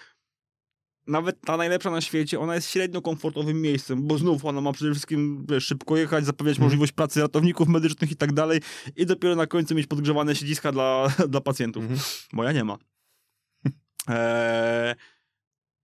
nawet 1.08 1.42
ta 1.42 1.58
najlepsza 1.58 1.92
na 1.92 2.02
świecie, 2.02 2.40
ona 2.40 2.56
jest 2.56 2.70
średnio 2.70 3.02
komfortowym 3.02 3.62
miejscem, 3.62 4.08
bo 4.08 4.18
znów 4.18 4.46
ona 4.46 4.62
ma 4.62 4.74
przede 4.74 4.92
wszystkim 4.92 5.46
wiesz, 5.50 5.66
szybko 5.66 5.98
jechać, 5.98 6.26
zapewniać 6.26 6.56
Mhm. 6.58 6.66
możliwość 6.66 6.92
pracy 6.92 7.22
ratowników 7.22 7.68
medycznych 7.68 8.12
i 8.12 8.16
tak 8.16 8.34
dalej 8.34 8.62
i 8.96 9.06
dopiero 9.06 9.36
na 9.36 9.48
końcu 9.48 9.76
mieć 9.76 9.88
podgrzewane 9.88 10.36
siedziska 10.36 10.72
dla, 10.72 11.08
dla 11.30 11.42
pacjentów. 11.42 11.84
Mhm. 11.84 12.00
Moja 12.34 12.52
nie 12.52 12.64
ma. 12.64 12.78
Eee, 14.08 14.96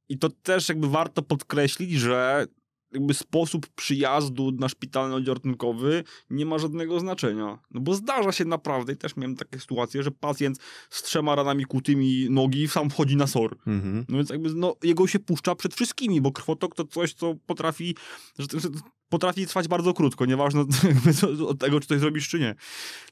I 0.09 0.17
to 0.17 0.29
też 0.29 0.69
jakby 0.69 0.89
warto 0.89 1.21
podkreślić, 1.21 1.91
że 1.91 2.45
jakby 2.93 3.13
sposób 3.13 3.67
przyjazdu 3.75 4.51
na 4.51 4.69
szpitalny 4.69 5.15
oddział 5.15 5.35
ratunkowy 5.35 6.03
nie 6.29 6.45
ma 6.45 6.59
żadnego 6.59 6.99
znaczenia. 6.99 7.59
No 7.71 7.81
bo 7.81 7.93
zdarza 7.93 8.31
się 8.31 8.45
naprawdę, 8.45 8.93
i 8.93 8.97
też 8.97 9.15
miałem 9.15 9.35
takie 9.35 9.59
sytuacje, 9.59 10.03
że 10.03 10.11
pacjent 10.11 10.59
z 10.89 11.03
trzema 11.03 11.35
ranami 11.35 11.65
kutymi 11.65 12.27
nogi 12.29 12.67
sam 12.67 12.89
wchodzi 12.89 13.15
na 13.15 13.27
SOR. 13.27 13.57
Mhm. 13.67 14.05
No 14.09 14.17
więc 14.17 14.29
jakby 14.29 14.53
no, 14.53 14.75
jego 14.83 15.07
się 15.07 15.19
puszcza 15.19 15.55
przed 15.55 15.73
wszystkimi, 15.73 16.21
bo 16.21 16.31
krwotok 16.31 16.75
to 16.75 16.83
coś, 16.83 17.13
co 17.13 17.35
potrafi, 17.45 17.95
że, 18.39 18.59
że 18.59 18.69
potrafi 19.09 19.47
trwać 19.47 19.67
bardzo 19.67 19.93
krótko, 19.93 20.25
nieważne 20.25 20.65
od 21.47 21.59
tego, 21.59 21.79
czy 21.79 21.87
coś 21.87 21.99
zrobisz, 21.99 22.29
czy 22.29 22.39
nie. 22.39 22.55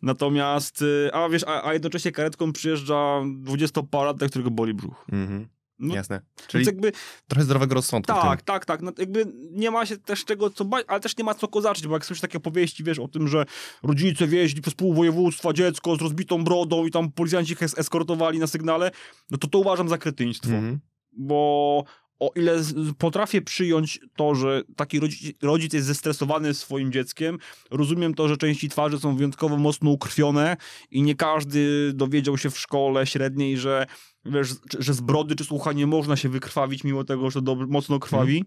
Natomiast, 0.02 0.82
y, 0.82 1.10
a 1.14 1.30
wiesz, 1.30 1.44
a, 1.44 1.68
a 1.68 1.74
jednocześnie 1.74 2.12
karetką 2.12 2.54
przyjeżdża 2.54 3.22
20-paratek, 3.44 4.30
którego 4.30 4.52
boli 4.52 4.74
brzuch. 4.74 5.06
Mhm. 5.12 5.48
No, 5.82 5.96
Jasne. 5.96 6.22
Czyli... 6.48 6.66
Jakby, 6.66 6.92
trochę 7.28 7.44
zdrowego 7.46 7.76
rozsądku 7.76 8.14
tak, 8.14 8.42
tak, 8.42 8.66
tak, 8.66 8.82
no, 8.82 8.92
jakby 8.98 9.26
nie 9.52 9.72
ma 9.72 9.86
się 9.86 9.98
też 9.98 10.26
czego 10.26 10.50
co 10.50 10.66
bać, 10.66 10.86
ale 10.88 11.00
też 11.00 11.18
nie 11.18 11.24
ma 11.24 11.34
co 11.36 11.48
kozaczyć, 11.48 11.88
bo 11.88 11.94
jak 11.94 12.06
słyszysz 12.06 12.22
takie 12.22 12.38
opowieści, 12.38 12.84
wiesz, 12.84 13.00
o 13.00 13.08
tym, 13.08 13.28
że 13.28 13.46
rodzice 13.84 14.28
wieźli 14.28 14.62
przez 14.62 14.74
pół 14.74 14.94
województwa 14.94 15.54
dziecko 15.54 15.96
z 15.96 16.02
rozbitą 16.02 16.44
brodą 16.44 16.86
i 16.86 16.92
tam 16.92 17.12
policjanci 17.12 17.54
ich 17.54 17.64
es- 17.64 17.80
eskortowali 17.80 18.40
na 18.40 18.48
sygnale, 18.48 18.92
no 19.32 19.38
to 19.38 19.48
to 19.48 19.58
uważam 19.60 19.90
za 19.90 19.98
kretyństwo 19.98 20.50
Mhm. 20.52 20.80
bo 21.18 21.84
o 22.20 22.32
ile 22.36 22.60
potrafię 22.98 23.42
przyjąć 23.42 24.00
to, 24.16 24.36
że 24.36 24.62
taki 24.76 25.00
rodzic, 25.00 25.34
rodzic 25.42 25.74
jest 25.74 25.88
zestresowany 25.88 26.54
swoim 26.54 26.92
dzieckiem, 26.92 27.38
rozumiem 27.72 28.14
to, 28.14 28.28
że 28.28 28.38
części 28.38 28.70
twarzy 28.70 29.00
są 29.00 29.16
wyjątkowo 29.16 29.58
mocno 29.58 29.90
ukrwione 29.90 30.58
i 30.92 31.02
nie 31.04 31.16
każdy 31.16 31.92
dowiedział 31.94 32.38
się 32.38 32.50
w 32.50 32.60
szkole 32.60 33.08
średniej, 33.08 33.58
że 33.58 33.86
wiesz, 34.26 34.50
że 34.80 34.94
z 34.94 35.02
brody 35.02 35.36
czy 35.36 35.44
słucha 35.46 35.74
nie 35.74 35.88
można 35.88 36.16
się 36.16 36.30
wykrwawić, 36.30 36.84
mimo 36.84 37.04
tego, 37.04 37.30
że 37.32 37.42
dob- 37.42 37.68
mocno 37.70 38.00
krwawi. 38.00 38.46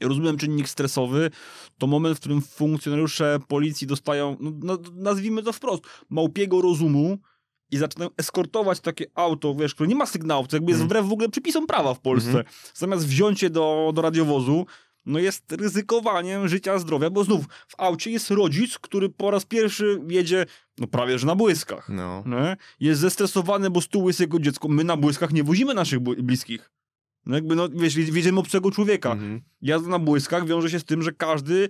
Ja 0.00 0.08
rozumiem 0.08 0.36
czynnik 0.36 0.68
stresowy, 0.68 1.30
to 1.78 1.86
moment, 1.86 2.16
w 2.16 2.20
którym 2.20 2.40
funkcjonariusze 2.42 3.38
policji 3.48 3.86
dostają, 3.86 4.36
no, 4.40 4.50
no, 4.62 4.78
nazwijmy 4.94 5.42
to 5.42 5.52
wprost, 5.52 5.82
małpiego 6.10 6.60
rozumu 6.60 7.18
i 7.70 7.76
zaczynają 7.76 8.10
eskortować 8.16 8.80
takie 8.80 9.04
auto, 9.14 9.54
wiesz, 9.54 9.74
które 9.74 9.88
nie 9.88 9.94
ma 9.94 10.06
sygnałów, 10.06 10.48
to 10.48 10.56
jakby 10.56 10.70
jest 10.72 10.82
Mhm. 10.82 10.88
wbrew 10.88 11.10
w 11.10 11.12
ogóle 11.12 11.28
przepisom 11.28 11.66
prawa 11.66 11.94
w 11.94 12.00
Polsce. 12.00 12.28
Mhm. 12.28 12.46
Zamiast 12.74 13.06
wziąć 13.06 13.42
je 13.42 13.50
do, 13.50 13.92
do 13.94 14.02
radiowozu, 14.02 14.66
no 15.06 15.18
jest 15.18 15.52
ryzykowaniem 15.52 16.48
życia, 16.48 16.78
zdrowia, 16.78 17.10
bo 17.10 17.24
znów 17.24 17.44
w 17.68 17.74
aucie 17.78 18.10
jest 18.10 18.30
rodzic, 18.30 18.78
który 18.78 19.08
po 19.08 19.30
raz 19.30 19.44
pierwszy 19.44 20.00
jedzie, 20.08 20.46
no 20.78 20.86
prawie 20.86 21.18
że 21.18 21.26
na 21.26 21.34
błyskach. 21.34 21.88
No. 21.88 22.24
Nie? 22.26 22.56
Jest 22.80 23.00
zestresowany, 23.00 23.70
bo 23.70 23.80
z 23.80 23.88
tyłu 23.88 24.08
jest 24.08 24.20
jego 24.20 24.38
dziecko. 24.38 24.68
My 24.68 24.84
na 24.84 24.96
błyskach 24.96 25.32
nie 25.32 25.44
wozimy 25.44 25.74
naszych 25.74 26.00
bliskich. 26.00 26.70
No 27.26 27.34
jakby, 27.34 27.56
no 27.56 27.68
wiesz, 27.68 27.94
wiedziemy 27.96 28.40
obcego 28.40 28.70
człowieka. 28.70 29.12
Mhm. 29.12 29.40
Jazda 29.62 29.88
na 29.88 29.98
błyskach 29.98 30.46
wiąże 30.46 30.70
się 30.70 30.80
z 30.80 30.84
tym, 30.84 31.02
że 31.02 31.12
każdy 31.12 31.68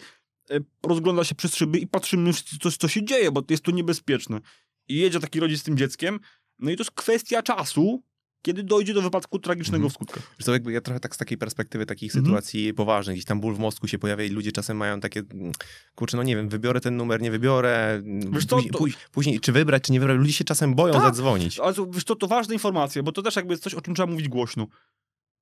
e, 0.50 0.60
rozgląda 0.82 1.24
się 1.24 1.34
przez 1.34 1.54
szyby 1.54 1.78
i 1.78 1.86
patrzymy, 1.86 2.30
co, 2.60 2.70
co 2.70 2.88
się 2.88 3.04
dzieje, 3.04 3.32
bo 3.32 3.42
jest 3.50 3.62
to 3.62 3.70
niebezpieczne. 3.70 4.40
I 4.88 4.96
jedzie 4.96 5.20
taki 5.20 5.40
rodzic 5.40 5.60
z 5.60 5.62
tym 5.62 5.76
dzieckiem, 5.76 6.20
no 6.58 6.70
i 6.70 6.76
to 6.76 6.80
jest 6.80 6.90
kwestia 6.90 7.42
czasu, 7.42 8.02
kiedy 8.44 8.62
dojdzie 8.62 8.94
do 8.94 9.02
wypadku 9.02 9.38
tragicznego 9.38 9.84
Mhm. 9.86 9.90
w 9.90 9.92
skutkach. 9.94 10.52
Jakby 10.52 10.72
ja 10.72 10.80
trochę 10.80 11.00
tak 11.00 11.14
z 11.14 11.18
takiej 11.18 11.38
perspektywy 11.38 11.86
takich 11.86 12.10
Mhm. 12.16 12.24
sytuacji 12.24 12.74
poważnych, 12.74 13.14
gdzieś 13.16 13.24
tam 13.24 13.40
ból 13.40 13.54
w 13.54 13.58
mózgu 13.58 13.88
się 13.88 13.98
pojawia 13.98 14.24
i 14.24 14.28
ludzie 14.28 14.52
czasem 14.52 14.76
mają 14.76 15.00
takie, 15.00 15.22
mm, 15.32 15.52
kurczę, 15.94 16.16
no 16.16 16.22
nie 16.22 16.36
wiem, 16.36 16.48
wybiorę 16.48 16.80
ten 16.80 16.96
numer, 16.96 17.22
nie 17.22 17.30
wybiorę, 17.30 17.90
mm, 18.04 18.32
Wiesz 18.32 18.46
co, 18.46 18.56
później, 18.56 18.72
to- 18.72 18.78
później, 18.78 19.02
później 19.12 19.40
czy 19.40 19.52
wybrać, 19.52 19.82
czy 19.82 19.92
nie 19.92 20.00
wybrać, 20.00 20.18
ludzie 20.18 20.32
się 20.32 20.44
czasem 20.44 20.74
boją 20.74 20.92
Tak. 20.94 21.02
zadzwonić. 21.02 21.58
Ale 21.60 21.74
to, 21.74 21.86
wiesz, 21.86 22.04
to, 22.04 22.16
to 22.16 22.26
ważne 22.26 22.54
informacje, 22.54 23.02
bo 23.02 23.12
to 23.12 23.22
też 23.22 23.36
jakby 23.36 23.52
jest 23.52 23.62
coś, 23.62 23.74
o 23.74 23.80
czym 23.80 23.94
trzeba 23.94 24.12
mówić 24.12 24.28
głośno. 24.28 24.66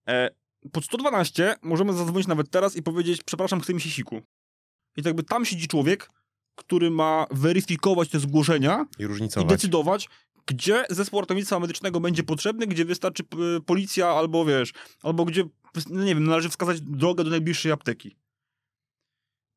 E, 0.08 0.30
pod 0.72 0.84
112 0.84 1.54
możemy 1.62 1.92
zadzwonić 1.92 2.28
nawet 2.28 2.50
teraz 2.50 2.76
i 2.76 2.82
powiedzieć, 2.82 3.20
przepraszam, 3.24 3.60
chce 3.60 3.74
mi 3.74 3.80
się 3.80 3.90
siku. 3.90 4.20
I 4.96 5.02
to 5.02 5.08
jakby 5.08 5.22
tam 5.22 5.44
siedzi 5.44 5.68
człowiek, 5.68 6.10
który 6.54 6.90
ma 6.90 7.26
weryfikować 7.30 8.08
te 8.08 8.20
zgłoszenia 8.20 8.86
I 8.98 9.02
i 9.42 9.46
decydować, 9.46 10.08
gdzie 10.46 10.84
zespół 10.90 11.20
ratownictwa 11.20 11.60
medycznego 11.60 12.00
będzie 12.00 12.22
potrzebny, 12.22 12.66
gdzie 12.66 12.84
wystarczy 12.84 13.24
p- 13.24 13.36
policja, 13.66 14.08
albo 14.08 14.44
wiesz, 14.44 14.72
albo 15.02 15.24
gdzie, 15.24 15.44
no 15.90 16.04
nie 16.04 16.14
wiem, 16.14 16.24
należy 16.24 16.48
wskazać 16.48 16.80
drogę 16.80 17.24
do 17.24 17.30
najbliższej 17.30 17.72
apteki. 17.72 18.16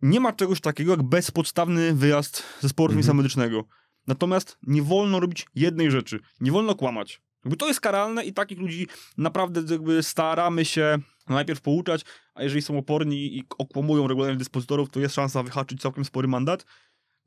Nie 0.01 0.19
ma 0.19 0.33
czegoś 0.33 0.61
takiego 0.61 0.91
jak 0.91 1.03
bezpodstawny 1.03 1.93
wyjazd 1.93 2.43
zespołu 2.61 2.87
ratownictwa 2.87 3.11
Mhm. 3.11 3.17
medycznego. 3.17 3.63
Natomiast 4.07 4.57
nie 4.63 4.81
wolno 4.81 5.19
robić 5.19 5.45
jednej 5.55 5.91
rzeczy. 5.91 6.19
Nie 6.39 6.51
wolno 6.51 6.75
kłamać. 6.75 7.21
Jakby 7.45 7.57
to 7.57 7.67
jest 7.67 7.81
karalne 7.81 8.25
i 8.25 8.33
takich 8.33 8.59
ludzi 8.59 8.87
naprawdę 9.17 9.73
jakby 9.73 10.03
staramy 10.03 10.65
się 10.65 10.97
najpierw 11.29 11.61
pouczać, 11.61 12.01
a 12.33 12.43
jeżeli 12.43 12.61
są 12.61 12.77
oporni 12.77 13.37
i 13.37 13.43
okłamują 13.57 14.07
regularnych 14.07 14.37
dyspozytorów, 14.39 14.89
to 14.89 14.99
jest 14.99 15.15
szansa 15.15 15.43
wyhaczyć 15.43 15.81
całkiem 15.81 16.05
spory 16.05 16.27
mandat. 16.27 16.65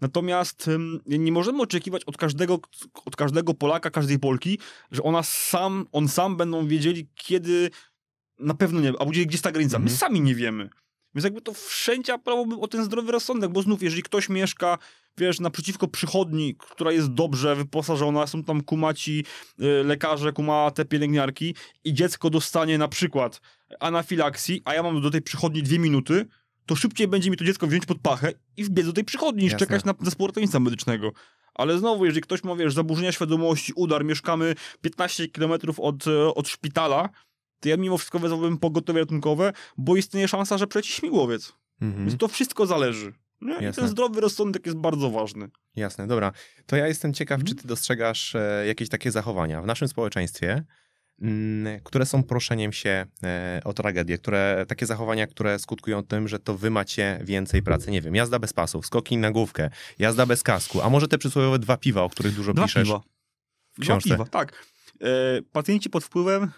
Natomiast 0.00 0.70
nie 1.06 1.32
możemy 1.32 1.62
oczekiwać 1.62 2.04
od 2.04 2.16
każdego, 2.16 2.58
od 3.04 3.16
każdego 3.16 3.54
Polaka, 3.54 3.90
każdej 3.90 4.18
Polki, 4.18 4.58
że 4.90 5.02
ona 5.02 5.22
sam, 5.22 5.86
on 5.92 6.08
sam 6.08 6.36
będą 6.36 6.66
wiedzieli, 6.66 7.08
kiedy 7.14 7.70
na 8.38 8.54
pewno 8.54 8.80
nie, 8.80 8.88
albo 8.88 9.06
gdzie, 9.06 9.22
jest 9.22 9.44
ta 9.44 9.52
granica. 9.52 9.78
My 9.78 9.82
Mhm. 9.82 9.98
sami 9.98 10.20
nie 10.20 10.34
wiemy. 10.34 10.70
Więc 11.14 11.24
jakby 11.24 11.40
to 11.40 11.54
wszędzie 11.54 12.12
apelowałbym 12.14 12.60
o 12.60 12.68
ten 12.68 12.84
zdrowy 12.84 13.12
rozsądek, 13.12 13.50
bo 13.50 13.62
znów, 13.62 13.82
jeżeli 13.82 14.02
ktoś 14.02 14.28
mieszka, 14.28 14.78
wiesz, 15.18 15.40
naprzeciwko 15.40 15.88
przychodni, 15.88 16.56
która 16.58 16.92
jest 16.92 17.12
dobrze 17.12 17.56
wyposażona, 17.56 18.26
są 18.26 18.44
tam 18.44 18.62
kumaci 18.62 19.24
y, 19.60 19.84
lekarze, 19.84 20.32
kumate 20.32 20.84
pielęgniarki 20.84 21.54
i 21.84 21.94
dziecko 21.94 22.30
dostanie 22.30 22.78
na 22.78 22.88
przykład 22.88 23.40
anafilaksji, 23.80 24.62
a 24.64 24.74
ja 24.74 24.82
mam 24.82 25.00
do 25.02 25.10
tej 25.10 25.22
przychodni 25.22 25.62
dwie 25.62 25.78
minuty, 25.78 26.26
to 26.68 26.76
szybciej 26.76 27.08
będzie 27.08 27.30
mi 27.30 27.36
to 27.36 27.44
dziecko 27.44 27.66
wziąć 27.66 27.86
pod 27.86 27.98
pachę 27.98 28.32
i 28.56 28.64
wbiec 28.64 28.86
do 28.86 28.92
tej 28.92 29.04
przychodni, 29.04 29.42
niż 29.42 29.52
Jasne. 29.52 29.66
czekać 29.66 29.84
na 29.84 29.94
zespół 30.00 30.26
ratownictwa 30.26 30.60
medycznego. 30.60 31.12
Ale 31.54 31.78
znowu, 31.78 32.04
jeżeli 32.04 32.20
ktoś 32.22 32.44
ma, 32.44 32.56
wiesz, 32.56 32.74
zaburzenia 32.74 33.12
świadomości, 33.12 33.72
udar, 33.76 34.04
mieszkamy 34.04 34.54
15 34.80 35.28
km 35.28 35.52
od, 35.78 36.06
e, 36.06 36.34
od 36.34 36.48
szpitala, 36.48 37.08
to 37.60 37.68
ja 37.68 37.76
mimo 37.76 37.98
wszystko 37.98 38.18
wezwałbym 38.18 38.58
pogotowie 38.58 39.00
ratunkowe, 39.00 39.52
bo 39.78 39.96
istnieje 39.96 40.28
szansa, 40.28 40.58
że 40.58 40.66
przeci 40.66 40.92
śmigłowiec. 40.92 41.52
Mhm. 41.80 42.06
Więc 42.06 42.18
to 42.20 42.28
wszystko 42.28 42.66
zależy. 42.66 43.12
Nie? 43.40 43.68
I 43.70 43.72
ten 43.72 43.88
zdrowy 43.88 44.20
rozsądek 44.20 44.66
jest 44.66 44.78
bardzo 44.78 45.10
ważny. 45.10 45.48
Jasne, 45.76 46.06
dobra. 46.06 46.32
To 46.66 46.76
ja 46.76 46.86
jestem 46.88 47.14
ciekaw, 47.14 47.40
Mhm. 47.40 47.46
czy 47.56 47.62
ty 47.62 47.68
dostrzegasz 47.68 48.34
e, 48.34 48.64
jakieś 48.66 48.88
takie 48.88 49.10
zachowania 49.10 49.62
w 49.62 49.66
naszym 49.66 49.88
społeczeństwie, 49.88 50.64
które 51.84 52.06
są 52.06 52.22
proszeniem 52.22 52.72
się 52.72 53.06
e, 53.22 53.60
o 53.64 53.72
tragedię, 53.72 54.18
które, 54.18 54.64
takie 54.68 54.86
zachowania, 54.86 55.26
które 55.26 55.58
skutkują 55.58 56.02
tym, 56.02 56.28
że 56.28 56.38
to 56.38 56.54
wy 56.58 56.70
macie 56.70 57.20
więcej 57.24 57.62
pracy. 57.62 57.90
Nie 57.90 58.00
wiem, 58.00 58.14
jazda 58.14 58.38
bez 58.38 58.52
pasów, 58.52 58.86
skoki 58.86 59.16
na 59.16 59.30
główkę, 59.30 59.70
jazda 59.98 60.26
bez 60.26 60.42
kasku, 60.42 60.82
a 60.82 60.90
może 60.90 61.08
te 61.08 61.18
przysłowiowe 61.18 61.58
dwa 61.58 61.76
piwa, 61.76 62.02
o 62.02 62.08
których 62.10 62.34
dużo 62.34 62.54
Dwa 62.54 62.64
piszesz. 62.64 62.88
piwa. 62.88 63.00
w 63.78 63.80
książce. 63.80 64.08
Dwa 64.08 64.16
piwa, 64.24 64.30
tak. 64.30 64.66
E, 65.00 65.06
pacjenci 65.52 65.90
pod 65.90 66.04
wpływem 66.04 66.50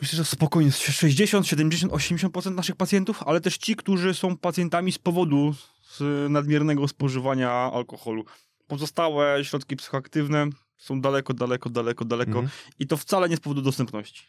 Myślę, 0.00 0.16
że 0.16 0.24
spokojnie 0.24 0.72
60, 0.72 1.46
70, 1.46 1.92
80% 1.92 2.54
naszych 2.54 2.76
pacjentów, 2.76 3.22
ale 3.26 3.40
też 3.40 3.56
ci, 3.56 3.76
którzy 3.76 4.14
są 4.14 4.36
pacjentami 4.36 4.92
z 4.92 4.98
powodu 4.98 5.54
z 5.82 6.30
nadmiernego 6.30 6.88
spożywania 6.88 7.50
alkoholu. 7.50 8.24
Pozostałe 8.66 9.44
środki 9.44 9.76
psychoaktywne 9.76 10.46
są 10.82 11.00
daleko, 11.00 11.34
daleko, 11.34 11.70
daleko, 11.70 12.04
daleko 12.04 12.30
Mhm. 12.38 12.48
i 12.78 12.86
to 12.86 12.96
wcale 12.96 13.28
nie 13.28 13.36
z 13.36 13.40
powodu 13.40 13.62
dostępności. 13.62 14.22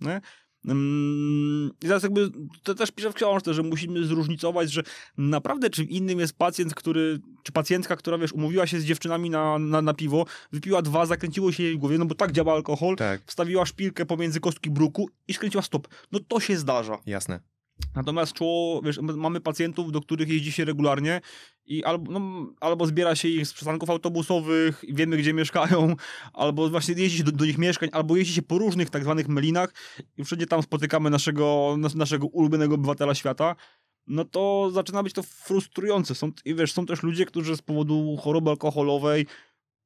Nie? 0.00 0.20
Mm, 0.68 1.70
I 1.82 1.86
teraz 1.86 2.02
jakby 2.02 2.30
to 2.62 2.74
też 2.74 2.90
piszę 2.90 3.10
w 3.10 3.14
książce, 3.14 3.54
że 3.54 3.62
musimy 3.62 4.04
zróżnicować, 4.06 4.72
że 4.72 4.82
naprawdę 5.18 5.70
czym 5.70 5.88
innym 5.88 6.18
jest 6.20 6.38
pacjent, 6.38 6.74
który, 6.74 7.20
czy 7.42 7.52
pacjentka, 7.52 7.96
która 7.96 8.18
wiesz, 8.18 8.32
umówiła 8.32 8.66
się 8.66 8.80
z 8.80 8.84
dziewczynami 8.84 9.30
na, 9.30 9.58
na, 9.58 9.82
na 9.82 9.94
piwo, 9.94 10.26
wypiła 10.52 10.82
dwa, 10.82 11.06
zakręciło 11.06 11.52
się 11.52 11.62
jej 11.62 11.74
w 11.74 11.78
głowie, 11.78 11.98
no 11.98 12.06
bo 12.06 12.14
tak 12.14 12.32
działa 12.32 12.52
alkohol, 12.54 12.96
Tak, 12.96 13.22
wstawiła 13.26 13.66
szpilkę 13.66 14.06
pomiędzy 14.06 14.40
kostki 14.40 14.70
bruku 14.70 15.08
i 15.28 15.34
skręciła 15.34 15.62
stop. 15.62 15.88
No 16.12 16.20
to 16.28 16.40
się 16.40 16.56
zdarza. 16.56 16.98
jasne. 17.06 17.40
Natomiast 17.94 18.32
czoło, 18.32 18.82
wiesz, 18.82 18.98
mamy 18.98 19.40
pacjentów, 19.40 19.92
do 19.92 20.00
których 20.00 20.28
jeździ 20.28 20.52
się 20.52 20.64
regularnie 20.64 21.20
i 21.66 21.84
albo, 21.84 22.12
no, 22.12 22.46
albo 22.60 22.86
zbiera 22.86 23.16
się 23.16 23.28
ich 23.28 23.46
z 23.46 23.52
przystanków 23.52 23.90
autobusowych, 23.90 24.84
wiemy 24.88 25.16
gdzie 25.16 25.34
mieszkają, 25.34 25.96
albo 26.32 26.70
właśnie 26.70 26.94
jeździ 26.94 27.18
się 27.18 27.24
do, 27.24 27.32
do 27.32 27.44
nich 27.44 27.58
mieszkań, 27.58 27.88
albo 27.92 28.16
jeździ 28.16 28.34
się 28.34 28.42
po 28.42 28.58
różnych 28.58 28.90
tak 28.90 29.02
zwanych 29.02 29.28
melinach 29.28 29.74
i 30.16 30.24
wszędzie 30.24 30.46
tam 30.46 30.62
spotykamy 30.62 31.10
naszego, 31.10 31.74
nas, 31.78 31.94
naszego 31.94 32.26
ulubionego 32.26 32.74
obywatela 32.74 33.14
świata. 33.14 33.56
no 34.06 34.24
to 34.24 34.70
zaczyna 34.72 35.02
być 35.02 35.12
to 35.12 35.22
frustrujące. 35.22 36.14
Są, 36.14 36.32
I 36.44 36.54
wiesz, 36.54 36.72
są 36.72 36.86
też 36.86 37.02
ludzie, 37.02 37.26
którzy 37.26 37.56
z 37.56 37.62
powodu 37.62 38.16
choroby 38.16 38.50
alkoholowej 38.50 39.26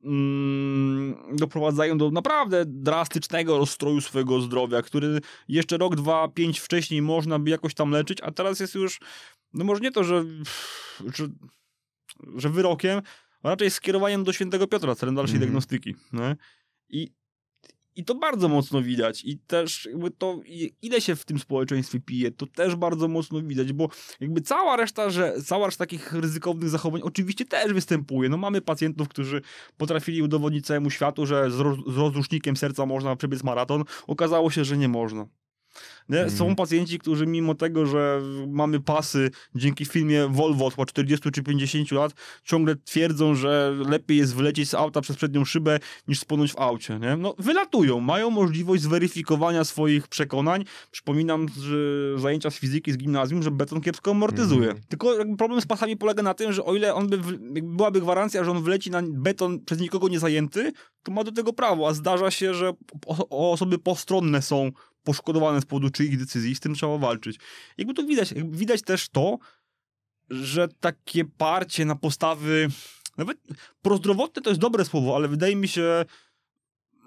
mm, 0.04 1.36
doprowadzają 1.36 1.98
do 1.98 2.10
naprawdę 2.10 2.64
drastycznego 2.66 3.58
rozstroju 3.58 4.00
swojego 4.00 4.40
zdrowia, 4.40 4.82
który 4.82 5.20
jeszcze 5.48 5.76
rok, 5.76 5.96
dwa, 5.96 6.28
pięć 6.28 6.58
wcześniej 6.58 7.02
można 7.02 7.38
by 7.38 7.50
jakoś 7.50 7.74
tam 7.74 7.90
leczyć, 7.90 8.18
a 8.22 8.30
teraz 8.30 8.60
jest 8.60 8.74
już, 8.74 9.00
no 9.54 9.64
może 9.64 9.80
nie 9.80 9.92
to, 9.92 10.04
że, 10.04 10.24
że, 11.14 11.28
że 12.36 12.50
wyrokiem, 12.50 13.02
a 13.42 13.48
raczej 13.48 13.70
skierowaniem 13.70 14.24
do 14.24 14.32
świętego 14.32 14.66
Piotra 14.66 14.94
celem 14.94 15.14
dalszej 15.14 15.34
Mhm. 15.34 15.48
diagnostyki. 15.48 15.94
Nie? 16.12 16.36
I, 16.88 17.08
I 17.98 18.04
to 18.04 18.14
bardzo 18.14 18.48
mocno 18.48 18.82
widać. 18.82 19.24
I 19.24 19.38
też 19.38 19.88
jakby 19.90 20.10
to, 20.10 20.40
ile 20.82 21.00
się 21.00 21.16
w 21.16 21.24
tym 21.24 21.38
społeczeństwie 21.38 22.00
pije, 22.00 22.30
to 22.30 22.46
też 22.46 22.76
bardzo 22.76 23.08
mocno 23.08 23.42
widać, 23.42 23.72
bo 23.72 23.88
jakby 24.20 24.40
cała 24.40 24.76
reszta, 24.76 25.10
że 25.10 25.34
cała 25.44 25.66
reszta 25.66 25.84
takich 25.84 26.12
ryzykownych 26.12 26.68
zachowań 26.68 27.00
oczywiście 27.04 27.44
też 27.44 27.72
występuje. 27.72 28.28
No 28.28 28.36
mamy 28.36 28.60
pacjentów, 28.60 29.08
którzy 29.08 29.42
potrafili 29.76 30.22
udowodnić 30.22 30.66
całemu 30.66 30.90
światu, 30.90 31.26
że 31.26 31.50
z, 31.50 31.60
roz, 31.60 31.78
z 31.86 31.96
rozrusznikiem 31.96 32.56
serca 32.56 32.86
można 32.86 33.16
przebiec 33.16 33.44
maraton. 33.44 33.84
Okazało 34.06 34.50
się, 34.50 34.64
że 34.64 34.76
nie 34.76 34.88
można. 34.88 35.26
Nie? 36.08 36.18
Mhm. 36.18 36.38
Są 36.38 36.56
pacjenci, 36.56 36.98
którzy 36.98 37.26
mimo 37.26 37.54
tego, 37.54 37.86
że 37.86 38.20
mamy 38.46 38.80
pasy 38.80 39.30
dzięki 39.54 39.84
filmie 39.84 40.28
Volvo 40.28 40.66
od 40.66 40.74
chyba 40.74 40.86
40 40.86 41.30
czy 41.30 41.42
50 41.42 41.92
lat, 41.92 42.12
ciągle 42.44 42.76
twierdzą, 42.76 43.34
że 43.34 43.74
lepiej 43.88 44.18
jest 44.18 44.34
wylecieć 44.34 44.68
z 44.68 44.74
auta 44.74 45.00
przez 45.00 45.16
przednią 45.16 45.44
szybę 45.44 45.78
niż 46.08 46.20
spłonąć 46.20 46.52
w 46.52 46.58
aucie. 46.58 46.98
Nie? 46.98 47.16
No, 47.16 47.34
wylatują, 47.38 48.00
mają 48.00 48.30
możliwość 48.30 48.82
zweryfikowania 48.82 49.64
swoich 49.64 50.08
przekonań. 50.08 50.64
Przypominam, 50.90 51.46
że 51.60 51.76
zajęcia 52.18 52.50
z 52.50 52.54
fizyki 52.54 52.92
z 52.92 52.96
gimnazjum, 52.96 53.42
że 53.42 53.50
beton 53.50 53.80
kiepsko 53.80 54.10
amortyzuje. 54.10 54.68
Mhm. 54.68 54.84
Tylko 54.88 55.14
problem 55.38 55.60
z 55.60 55.66
pasami 55.66 55.96
polega 55.96 56.22
na 56.22 56.34
tym, 56.34 56.52
że 56.52 56.64
o 56.64 56.74
ile 56.74 56.94
on 56.94 57.08
by, 57.08 57.18
byłaby 57.62 58.00
gwarancja, 58.00 58.44
że 58.44 58.50
on 58.50 58.62
wleci 58.62 58.90
na 58.90 59.02
beton 59.02 59.64
przez 59.64 59.80
nikogo 59.80 60.08
nie 60.08 60.18
zajęty, 60.18 60.72
to 61.02 61.12
ma 61.12 61.24
do 61.24 61.32
tego 61.32 61.52
prawo, 61.52 61.88
a 61.88 61.94
zdarza 61.94 62.30
się, 62.30 62.54
że 62.54 62.72
osoby 63.30 63.78
postronne 63.78 64.42
są 64.42 64.72
poszkodowane 65.02 65.60
z 65.60 65.64
powodu 65.64 65.90
czyich 65.90 66.18
decyzji 66.18 66.50
i 66.50 66.54
z 66.54 66.60
tym 66.60 66.74
trzeba 66.74 66.98
walczyć. 66.98 67.38
Jakby 67.78 67.94
to 67.94 68.02
widać, 68.02 68.34
widać 68.34 68.82
też 68.82 69.08
to, 69.08 69.38
że 70.30 70.68
takie 70.80 71.24
parcie 71.24 71.84
na 71.84 71.94
postawy, 71.94 72.68
nawet 73.16 73.38
prozdrowotne 73.82 74.42
to 74.42 74.50
jest 74.50 74.60
dobre 74.60 74.84
słowo, 74.84 75.16
ale 75.16 75.28
wydaje 75.28 75.56
mi 75.56 75.68
się, 75.68 76.04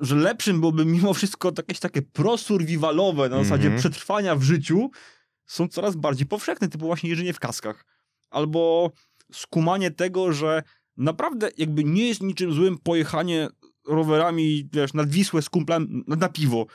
że 0.02 0.16
lepszym 0.16 0.60
byłoby 0.60 0.86
mimo 0.86 1.14
wszystko 1.14 1.52
jakieś 1.58 1.80
takie 1.80 2.02
prosurvivalowe 2.02 3.30
na 3.30 3.44
zasadzie 3.44 3.64
Mhm. 3.68 3.80
przetrwania 3.80 4.36
w 4.36 4.44
życiu, 4.44 4.92
są 5.46 5.68
coraz 5.68 5.96
bardziej 5.96 6.28
powszechne, 6.28 6.68
typu 6.70 6.86
właśnie 6.86 7.10
jeżdżenie 7.10 7.34
w 7.34 7.40
kaskach. 7.40 7.86
Albo 8.30 8.92
skumanie 9.32 9.92
tego, 9.92 10.34
że 10.34 10.64
naprawdę 10.98 11.50
jakby 11.58 11.84
nie 11.84 12.08
jest 12.08 12.22
niczym 12.22 12.54
złym 12.54 12.78
pojechanie 12.78 13.48
rowerami, 13.88 14.70
wiesz, 14.74 14.94
nad 14.94 15.10
Wisłę 15.10 15.42
z 15.42 15.50
kumplem 15.50 16.04
na, 16.08 16.16
na 16.16 16.30
piwo. 16.30 16.66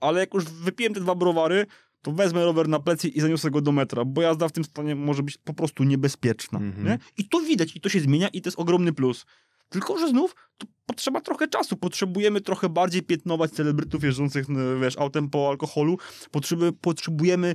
Ale 0.00 0.20
jak 0.20 0.34
już 0.34 0.44
wypiłem 0.44 0.94
te 0.94 1.00
dwa 1.00 1.14
browary, 1.14 1.66
to 2.02 2.12
wezmę 2.12 2.44
rower 2.44 2.68
na 2.68 2.80
plecy 2.80 3.08
i 3.08 3.20
zaniosę 3.20 3.50
go 3.50 3.60
do 3.60 3.72
metra, 3.72 4.04
bo 4.04 4.22
jazda 4.22 4.48
w 4.48 4.52
tym 4.52 4.64
stanie 4.64 4.94
może 4.94 5.22
być 5.22 5.38
po 5.38 5.54
prostu 5.54 5.84
niebezpieczna. 5.84 6.58
Mhm. 6.58 6.86
Nie? 6.86 6.98
I 7.18 7.28
to 7.28 7.40
widać, 7.40 7.76
i 7.76 7.80
to 7.80 7.88
się 7.88 8.00
zmienia, 8.00 8.28
i 8.28 8.42
to 8.42 8.48
jest 8.48 8.58
ogromny 8.58 8.92
plus. 8.92 9.26
Tylko, 9.68 9.98
że 9.98 10.08
znów 10.08 10.34
to 10.58 10.66
potrzeba 10.86 11.20
trochę 11.20 11.48
czasu. 11.48 11.76
Potrzebujemy 11.76 12.40
trochę 12.40 12.68
bardziej 12.68 13.02
piętnować 13.02 13.50
celebrytów 13.50 14.04
jeżdżących, 14.04 14.50
n- 14.50 14.80
wiesz, 14.80 14.98
autem 14.98 15.30
po 15.30 15.48
alkoholu. 15.48 15.98
Potrzeby, 16.30 16.72
potrzebujemy 16.72 17.54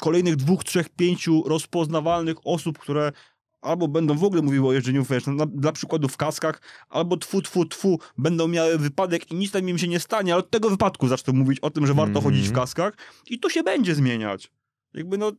kolejnych 0.00 0.36
dwóch, 0.36 0.64
trzech, 0.64 0.88
pięciu 0.88 1.42
rozpoznawalnych 1.46 2.36
osób, 2.44 2.78
które 2.78 3.12
albo 3.60 3.88
będą 3.88 4.14
w 4.14 4.24
ogóle 4.24 4.42
mówiły 4.42 4.68
o 4.68 4.72
jeżdżeniu, 4.72 5.04
wiesz, 5.10 5.26
no, 5.26 5.32
na, 5.32 5.46
dla 5.46 5.72
przykładu 5.72 6.08
w 6.08 6.16
kaskach, 6.16 6.62
albo 6.88 7.16
tfu, 7.16 7.42
tfu, 7.42 7.64
tfu, 7.64 7.98
będą 8.18 8.48
miały 8.48 8.78
wypadek 8.78 9.30
i 9.30 9.34
nic 9.34 9.52
tam 9.52 9.68
im 9.68 9.78
się 9.78 9.88
nie 9.88 10.00
stanie, 10.00 10.32
ale 10.32 10.40
od 10.40 10.50
tego 10.50 10.70
wypadku 10.70 11.08
zaczną 11.08 11.32
mówić 11.32 11.60
o 11.60 11.70
tym, 11.70 11.86
że 11.86 11.94
warto 11.94 12.18
Mhm. 12.18 12.24
chodzić 12.24 12.48
w 12.48 12.52
kaskach 12.52 12.94
i 13.26 13.40
to 13.40 13.50
się 13.50 13.62
będzie 13.62 13.94
zmieniać. 13.94 14.50
Jakby 14.94 15.18
no, 15.18 15.32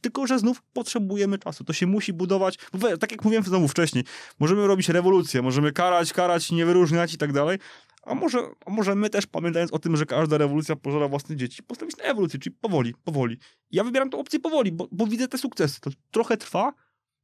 tylko, 0.00 0.26
że 0.26 0.38
znów 0.38 0.62
potrzebujemy 0.72 1.38
czasu. 1.38 1.64
To 1.64 1.72
się 1.72 1.86
musi 1.86 2.12
budować. 2.12 2.58
Bo 2.72 2.96
tak 2.96 3.12
jak 3.12 3.24
mówiłem 3.24 3.44
znowu 3.44 3.68
wcześniej, 3.68 4.04
możemy 4.38 4.66
robić 4.66 4.88
rewolucję, 4.88 5.42
możemy 5.42 5.72
karać, 5.72 6.12
karać, 6.12 6.50
nie 6.52 6.66
wyróżniać 6.66 7.14
i 7.14 7.18
tak 7.18 7.32
dalej. 7.32 7.58
A 8.02 8.14
może, 8.14 8.38
a 8.66 8.70
może 8.70 8.94
my 8.94 9.10
też, 9.10 9.26
pamiętając 9.26 9.72
o 9.72 9.78
tym, 9.78 9.96
że 9.96 10.06
każda 10.06 10.38
rewolucja 10.38 10.76
pożera 10.76 11.08
własne 11.08 11.36
dzieci, 11.36 11.62
postawić 11.62 11.96
na 11.96 12.04
ewolucję, 12.04 12.38
czyli 12.38 12.56
powoli, 12.60 12.94
powoli. 13.04 13.38
Ja 13.70 13.84
wybieram 13.84 14.10
tę 14.10 14.16
opcję 14.16 14.40
powoli, 14.40 14.72
bo, 14.72 14.88
bo 14.92 15.06
widzę 15.06 15.28
te 15.28 15.38
sukcesy. 15.38 15.80
To 15.80 15.90
trochę 16.10 16.36
trwa, 16.36 16.72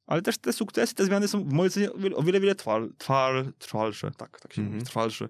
ale 0.07 0.23
też 0.23 0.39
te 0.39 0.53
sukcesy, 0.53 0.95
te 0.95 1.05
zmiany 1.05 1.29
są 1.29 1.45
w 1.45 1.53
mojej 1.53 1.69
ocenie 1.69 1.93
o 1.93 1.99
wiele, 1.99 2.17
o 2.17 2.23
wiele, 2.23 2.41
wiele 2.41 2.55
trwal, 2.55 2.93
trwalsze. 3.59 4.11
Tak, 4.17 4.41
tak 4.41 4.53
się 4.53 4.61
Mhm. 4.63 4.75
mówi, 4.77 4.87
trwalsze. 4.87 5.29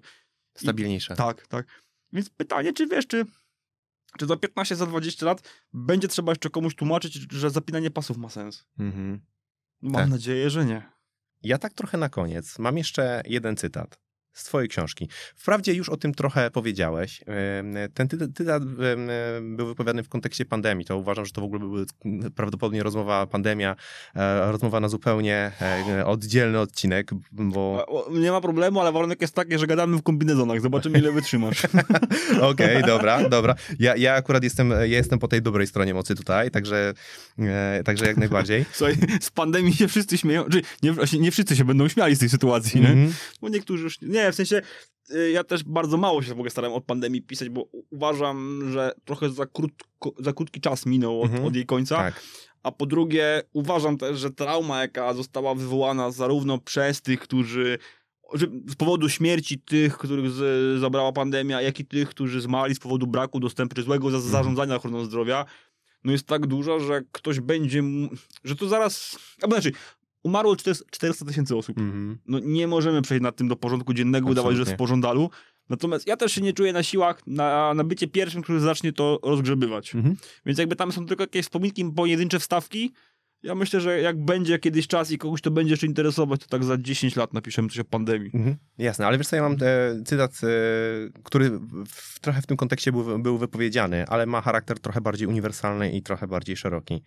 Stabilniejsze. 0.57 1.15
Tak, 1.15 1.47
tak. 1.47 1.67
Więc 2.13 2.29
pytanie, 2.29 2.73
czy 2.73 2.87
wiesz, 2.87 3.07
czy, 3.07 3.25
czy 4.17 4.25
za 4.25 4.37
15, 4.37 4.75
za 4.75 4.85
20 4.85 5.25
lat 5.25 5.49
będzie 5.73 6.07
trzeba 6.07 6.31
jeszcze 6.31 6.49
komuś 6.49 6.75
tłumaczyć, 6.75 7.13
że 7.31 7.49
zapinanie 7.49 7.91
pasów 7.91 8.17
ma 8.17 8.29
sens? 8.29 8.65
Mhm. 8.79 9.21
Mam 9.81 9.93
Tak. 9.93 10.09
nadzieję, 10.09 10.49
że 10.49 10.65
nie. 10.65 10.89
Ja 11.43 11.57
tak 11.57 11.73
trochę 11.73 11.97
na 11.97 12.09
koniec. 12.09 12.59
Mam 12.59 12.77
jeszcze 12.77 13.21
jeden 13.25 13.57
cytat 13.57 13.99
z 14.35 14.43
twojej 14.43 14.69
książki. 14.69 15.09
Wprawdzie 15.35 15.73
już 15.73 15.89
o 15.89 15.97
tym 15.97 16.13
trochę 16.13 16.51
powiedziałeś. 16.51 17.23
Ten 17.93 18.07
ty- 18.07 18.33
cytat 18.33 18.63
em, 18.63 19.57
był 19.57 19.67
wypowiadany 19.67 20.03
w 20.03 20.09
kontekście 20.09 20.45
pandemii. 20.45 20.85
To 20.85 20.97
uważam, 20.97 21.25
że 21.25 21.31
to 21.31 21.41
w 21.41 21.43
ogóle 21.43 21.59
były 21.59 21.85
prawdopodobnie 22.35 22.83
rozmowa 22.83 23.27
pandemia, 23.27 23.75
e, 24.15 24.51
rozmowa 24.51 24.79
na 24.79 24.89
zupełnie 24.89 25.51
e, 25.61 26.05
oddzielny 26.05 26.59
odcinek, 26.59 27.11
bo... 27.31 27.85
Nie 28.11 28.31
ma 28.31 28.41
problemu, 28.41 28.79
ale 28.79 28.91
warunek 28.91 29.21
jest 29.21 29.35
taki, 29.35 29.57
że 29.57 29.67
gadamy 29.67 29.97
w 29.97 30.03
kombinezonach. 30.03 30.61
Zobaczymy, 30.61 30.99
ile 30.99 31.11
wytrzymasz. 31.11 31.67
Okej, 32.51 32.83
dobra, 32.93 33.29
dobra. 33.29 33.55
Ja, 33.79 33.95
ja 33.95 34.13
akurat 34.13 34.43
jestem, 34.43 34.71
ja 34.71 34.85
jestem 34.85 35.19
po 35.19 35.27
tej 35.27 35.41
dobrej 35.41 35.67
stronie 35.67 35.93
mocy 35.93 36.15
tutaj, 36.15 36.51
także, 36.51 36.93
e, 37.39 37.81
także 37.85 38.05
jak 38.05 38.17
najbardziej. 38.17 38.65
Słuchaj, 38.73 38.95
z 39.21 39.31
pandemii 39.31 39.73
się 39.73 39.87
wszyscy 39.87 40.17
śmieją. 40.17 40.45
Czy 40.49 40.61
nie, 40.83 40.93
nie 41.19 41.31
wszyscy 41.31 41.55
się 41.55 41.65
będą 41.65 41.87
śmiali 41.87 42.15
z 42.15 42.19
tej 42.19 42.29
sytuacji, 42.29 42.81
nie? 42.81 42.87
Mhm. 42.87 43.13
Bo 43.41 43.49
niektórzy 43.49 43.83
już... 43.83 44.01
Nie, 44.01 44.24
w 44.31 44.35
sensie 44.35 44.61
y, 45.11 45.31
ja 45.31 45.43
też 45.43 45.63
bardzo 45.63 45.97
mało 45.97 46.21
się 46.21 46.29
w 46.29 46.31
ogóle 46.31 46.49
starałem 46.49 46.77
od 46.77 46.85
pandemii 46.85 47.21
pisać, 47.21 47.49
bo 47.49 47.67
uważam, 47.91 48.69
że 48.71 48.91
trochę 49.05 49.29
za, 49.29 49.45
krótko, 49.45 50.13
za 50.19 50.33
krótki 50.33 50.61
czas 50.61 50.85
minął 50.85 51.21
od, 51.21 51.29
Mhm. 51.29 51.45
od 51.45 51.55
jej 51.55 51.65
końca. 51.65 51.95
Tak. 51.95 52.23
A 52.63 52.71
po 52.71 52.85
drugie, 52.85 53.41
uważam 53.53 53.97
też, 53.97 54.19
że 54.19 54.31
trauma, 54.31 54.81
jaka 54.81 55.13
została 55.13 55.55
wywołana 55.55 56.11
zarówno 56.11 56.57
przez 56.57 57.01
tych, 57.01 57.19
którzy 57.19 57.77
z 58.69 58.75
powodu 58.75 59.09
śmierci 59.09 59.59
tych, 59.59 59.97
których 59.97 60.31
z, 60.31 60.79
zabrała 60.79 61.11
pandemia, 61.11 61.61
jak 61.61 61.79
i 61.79 61.85
tych, 61.85 62.09
którzy 62.09 62.41
zmarli 62.41 62.75
z 62.75 62.79
powodu 62.79 63.07
braku 63.07 63.39
dostępu 63.39 63.75
czy 63.75 63.83
złego 63.83 64.11
za, 64.11 64.19
zarządzania 64.19 64.75
ochroną 64.75 65.05
zdrowia, 65.05 65.45
no 66.03 66.11
jest 66.11 66.27
tak 66.27 66.47
duża, 66.47 66.79
że 66.79 67.01
ktoś 67.11 67.39
będzie, 67.39 67.83
że 68.43 68.55
to 68.55 68.67
zaraz, 68.67 69.17
albo 69.41 69.55
znaczy, 69.55 69.71
umarło 70.25 70.55
400 70.91 71.25
tysięcy 71.25 71.55
osób. 71.55 71.77
Mhm. 71.77 72.17
No 72.27 72.39
nie 72.39 72.67
możemy 72.67 73.01
przejść 73.01 73.23
nad 73.23 73.35
tym 73.35 73.47
do 73.47 73.55
porządku 73.55 73.93
dziennego, 73.93 74.29
udawać, 74.29 74.55
że 74.55 74.61
jest 74.61 74.73
w 74.73 74.77
pożądalu. 74.77 75.29
Natomiast 75.69 76.07
ja 76.07 76.17
też 76.17 76.31
się 76.31 76.41
nie 76.41 76.53
czuję 76.53 76.73
na 76.73 76.83
siłach 76.83 77.27
na, 77.27 77.73
na 77.73 77.83
bycie 77.83 78.07
pierwszym, 78.07 78.41
który 78.41 78.59
zacznie 78.59 78.93
to 78.93 79.19
rozgrzebywać. 79.23 79.95
Mhm. 79.95 80.15
Więc 80.45 80.59
jakby 80.59 80.75
tam 80.75 80.91
są 80.91 81.05
tylko 81.05 81.23
jakieś 81.23 81.45
wspominki, 81.45 81.85
pojedyncze 81.95 82.39
wstawki. 82.39 82.91
Ja 83.43 83.55
myślę, 83.55 83.81
że 83.81 84.01
jak 84.01 84.25
będzie 84.25 84.59
kiedyś 84.59 84.87
czas 84.87 85.11
i 85.11 85.17
kogoś 85.17 85.41
to 85.41 85.51
będzie 85.51 85.73
jeszcze 85.73 85.87
interesować, 85.87 86.41
to 86.41 86.47
tak 86.47 86.63
za 86.63 86.77
10 86.77 87.15
lat 87.15 87.33
napiszemy 87.33 87.69
coś 87.69 87.79
o 87.79 87.83
pandemii. 87.83 88.31
Mhm. 88.33 88.55
Jasne, 88.77 89.07
ale 89.07 89.17
wiesz 89.17 89.27
co, 89.27 89.35
ja 89.35 89.41
mam 89.41 89.53
e, 89.53 90.03
cytat, 90.05 90.31
e, 90.43 90.47
który 91.23 91.59
w, 91.87 92.19
trochę 92.19 92.41
w 92.41 92.45
tym 92.45 92.57
kontekście 92.57 92.91
był, 92.91 93.19
był 93.19 93.37
wypowiedziany, 93.37 94.05
ale 94.07 94.25
ma 94.25 94.41
charakter 94.41 94.79
trochę 94.79 95.01
bardziej 95.01 95.27
uniwersalny 95.27 95.91
i 95.91 96.01
trochę 96.01 96.27
bardziej 96.27 96.57
szeroki. 96.57 97.01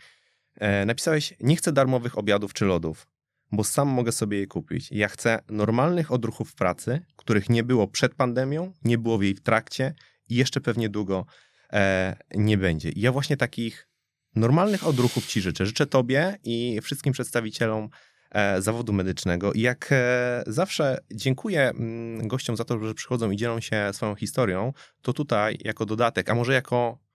E, 0.59 0.86
napisałeś, 0.86 1.35
nie 1.40 1.56
chcę 1.56 1.72
darmowych 1.72 2.18
obiadów 2.18 2.52
czy 2.52 2.64
lodów, 2.64 3.06
bo 3.52 3.64
sam 3.64 3.89
mogę 3.89 4.12
sobie 4.12 4.39
je 4.39 4.47
kupić. 4.47 4.93
Ja 4.93 5.09
chcę 5.09 5.39
normalnych 5.51 6.12
odruchów 6.12 6.55
pracy, 6.55 7.01
których 7.16 7.48
nie 7.48 7.62
było 7.64 7.89
przed 7.89 8.14
pandemią, 8.14 8.72
nie 8.85 8.98
było 8.98 9.18
w 9.18 9.22
jej 9.22 9.35
trakcie 9.35 9.94
i 10.28 10.35
jeszcze 10.35 10.60
pewnie 10.60 10.89
długo 10.89 11.26
e, 11.72 12.16
nie 12.35 12.59
będzie. 12.59 12.90
I 12.90 13.01
ja 13.01 13.12
właśnie 13.12 13.36
takich 13.36 13.89
normalnych 14.36 14.86
odruchów 14.86 15.26
ci 15.26 15.40
życzę. 15.40 15.66
Życzę 15.66 15.86
tobie 15.86 16.39
i 16.44 16.80
wszystkim 16.82 17.12
przedstawicielom 17.12 17.89
e, 18.30 18.62
zawodu 18.62 18.93
medycznego. 18.93 19.52
I 19.52 19.60
jak 19.60 19.89
e, 19.93 20.43
zawsze 20.47 20.98
dziękuję 21.12 21.68
mm, 21.68 22.28
gościom 22.28 22.56
za 22.56 22.64
to, 22.64 22.86
że 22.86 22.94
przychodzą 22.94 23.30
i 23.30 23.36
dzielą 23.36 23.60
się 23.60 23.90
swoją 23.93 24.14
historią, 24.14 24.72
to 25.02 25.12
tutaj 25.12 25.59
jako 25.64 25.86
dodatek, 25.86 26.30
a 26.30 26.35
może 26.35 26.52
jako 26.52 27.07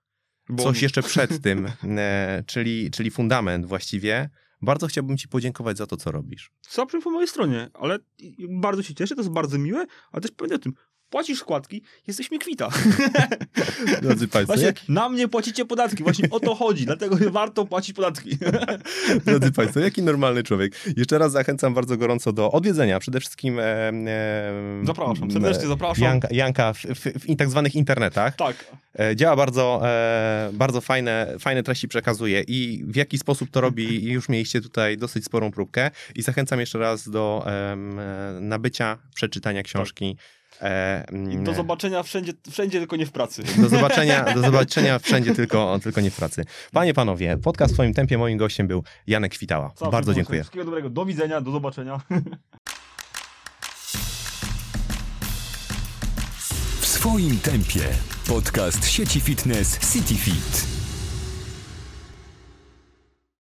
Bo 0.50 0.64
coś 0.64 0.82
jeszcze 0.82 1.04
przed 1.04 1.40
tym, 1.44 1.72
e, 1.84 2.44
czyli, 2.48 2.92
czyli 2.92 3.12
fundament 3.12 3.66
właściwie, 3.66 4.30
bardzo 4.62 4.88
chciałbym 4.88 5.18
ci 5.18 5.28
podziękować 5.28 5.78
za 5.78 5.88
to, 5.88 5.98
co 5.98 6.12
robisz. 6.12 6.52
Zawsze 6.70 7.02
po 7.02 7.10
mojej 7.10 7.28
stronie, 7.28 7.70
ale 7.74 8.00
bardzo 8.50 8.84
się 8.84 8.94
cieszę, 8.94 9.16
to 9.16 9.22
jest 9.22 9.34
bardzo 9.34 9.58
miłe, 9.58 9.86
ale 10.12 10.22
też 10.22 10.32
pamiętaj 10.32 10.56
o 10.56 10.60
tym, 10.60 10.74
płacisz 11.14 11.40
składki, 11.40 11.82
jesteś 12.08 12.32
mi 12.32 12.40
kwita. 12.40 12.70
Drodzy 14.02 14.28
Państwo, 14.28 14.54
Właśnie 14.54 14.66
jak, 14.66 14.90
na 14.90 15.10
mnie 15.10 15.28
płacicie 15.28 15.66
podatki, 15.66 16.04
właśnie 16.04 16.30
o 16.30 16.40
to 16.40 16.56
chodzi, 16.56 16.86
dlatego 16.86 17.18
warto 17.32 17.66
płacić 17.66 17.96
podatki. 17.96 18.38
drodzy 19.26 19.52
Państwo, 19.52 19.80
jaki 19.80 20.04
normalny 20.04 20.44
człowiek. 20.44 20.74
Jeszcze 20.98 21.18
raz 21.18 21.32
zachęcam 21.32 21.74
bardzo 21.74 21.98
gorąco 21.98 22.34
do 22.34 22.52
odwiedzenia. 22.52 23.00
Przede 23.00 23.20
wszystkim 23.20 23.60
e, 23.60 23.64
e, 23.64 24.54
Zapraszam, 24.84 25.32
serdecznie 25.32 25.68
zapraszam. 25.68 26.04
Janka, 26.04 26.28
Janka 26.32 26.74
w, 26.74 26.78
w, 26.78 27.00
w 27.04 27.36
tak 27.36 27.50
zwanych 27.50 27.76
internetach. 27.76 28.36
Tak, 28.36 28.66
E, 29.00 29.16
Działa 29.16 29.36
bardzo, 29.36 29.82
e, 29.84 30.50
bardzo 30.54 30.82
fajne, 30.82 31.36
fajne 31.40 31.64
treści 31.64 31.88
przekazuje 31.88 32.44
i 32.48 32.84
w 32.88 32.96
jaki 32.96 33.18
sposób 33.18 33.50
to 33.50 33.62
robi, 33.62 34.04
już 34.12 34.30
mieliście 34.30 34.62
tutaj 34.62 34.98
dosyć 34.98 35.26
sporą 35.26 35.52
próbkę 35.52 35.92
i 36.16 36.22
zachęcam 36.22 36.60
jeszcze 36.60 36.80
raz 36.80 37.10
do 37.10 37.46
e, 37.48 37.76
nabycia, 38.42 38.98
przeczytania 39.16 39.64
książki. 39.64 40.18
E, 40.62 41.06
do 41.44 41.54
zobaczenia 41.54 42.04
wszędzie, 42.04 42.34
wszędzie 42.52 42.80
tylko 42.80 42.96
nie 42.96 43.06
w 43.06 43.12
pracy. 43.12 43.44
do 43.58 43.70
zobaczenia, 43.70 44.34
do 44.34 44.42
zobaczenia 44.42 45.00
wszędzie, 45.00 45.36
tylko, 45.36 45.80
tylko 45.84 46.02
nie 46.02 46.12
w 46.12 46.16
pracy. 46.16 46.46
Panie, 46.72 46.94
panowie, 46.94 47.38
podcast 47.38 47.74
w 47.74 47.76
swoim 47.76 47.94
tempie. 47.94 48.18
Moim 48.18 48.38
gościem 48.38 48.68
był 48.68 48.84
Janek 49.08 49.34
Kwitała. 49.34 49.72
Bardzo 49.92 50.14
dziękuję. 50.14 50.42
Wszystkiego 50.42 50.66
dobrego, 50.66 50.90
do 50.90 51.06
widzenia, 51.06 51.42
do 51.42 51.52
zobaczenia. 51.52 52.02
W 56.82 56.86
swoim 56.86 57.40
tempie. 57.40 57.82
Podcast 58.28 58.90
sieci 58.90 59.20
fitness 59.20 59.94
CityFit. 59.94 60.73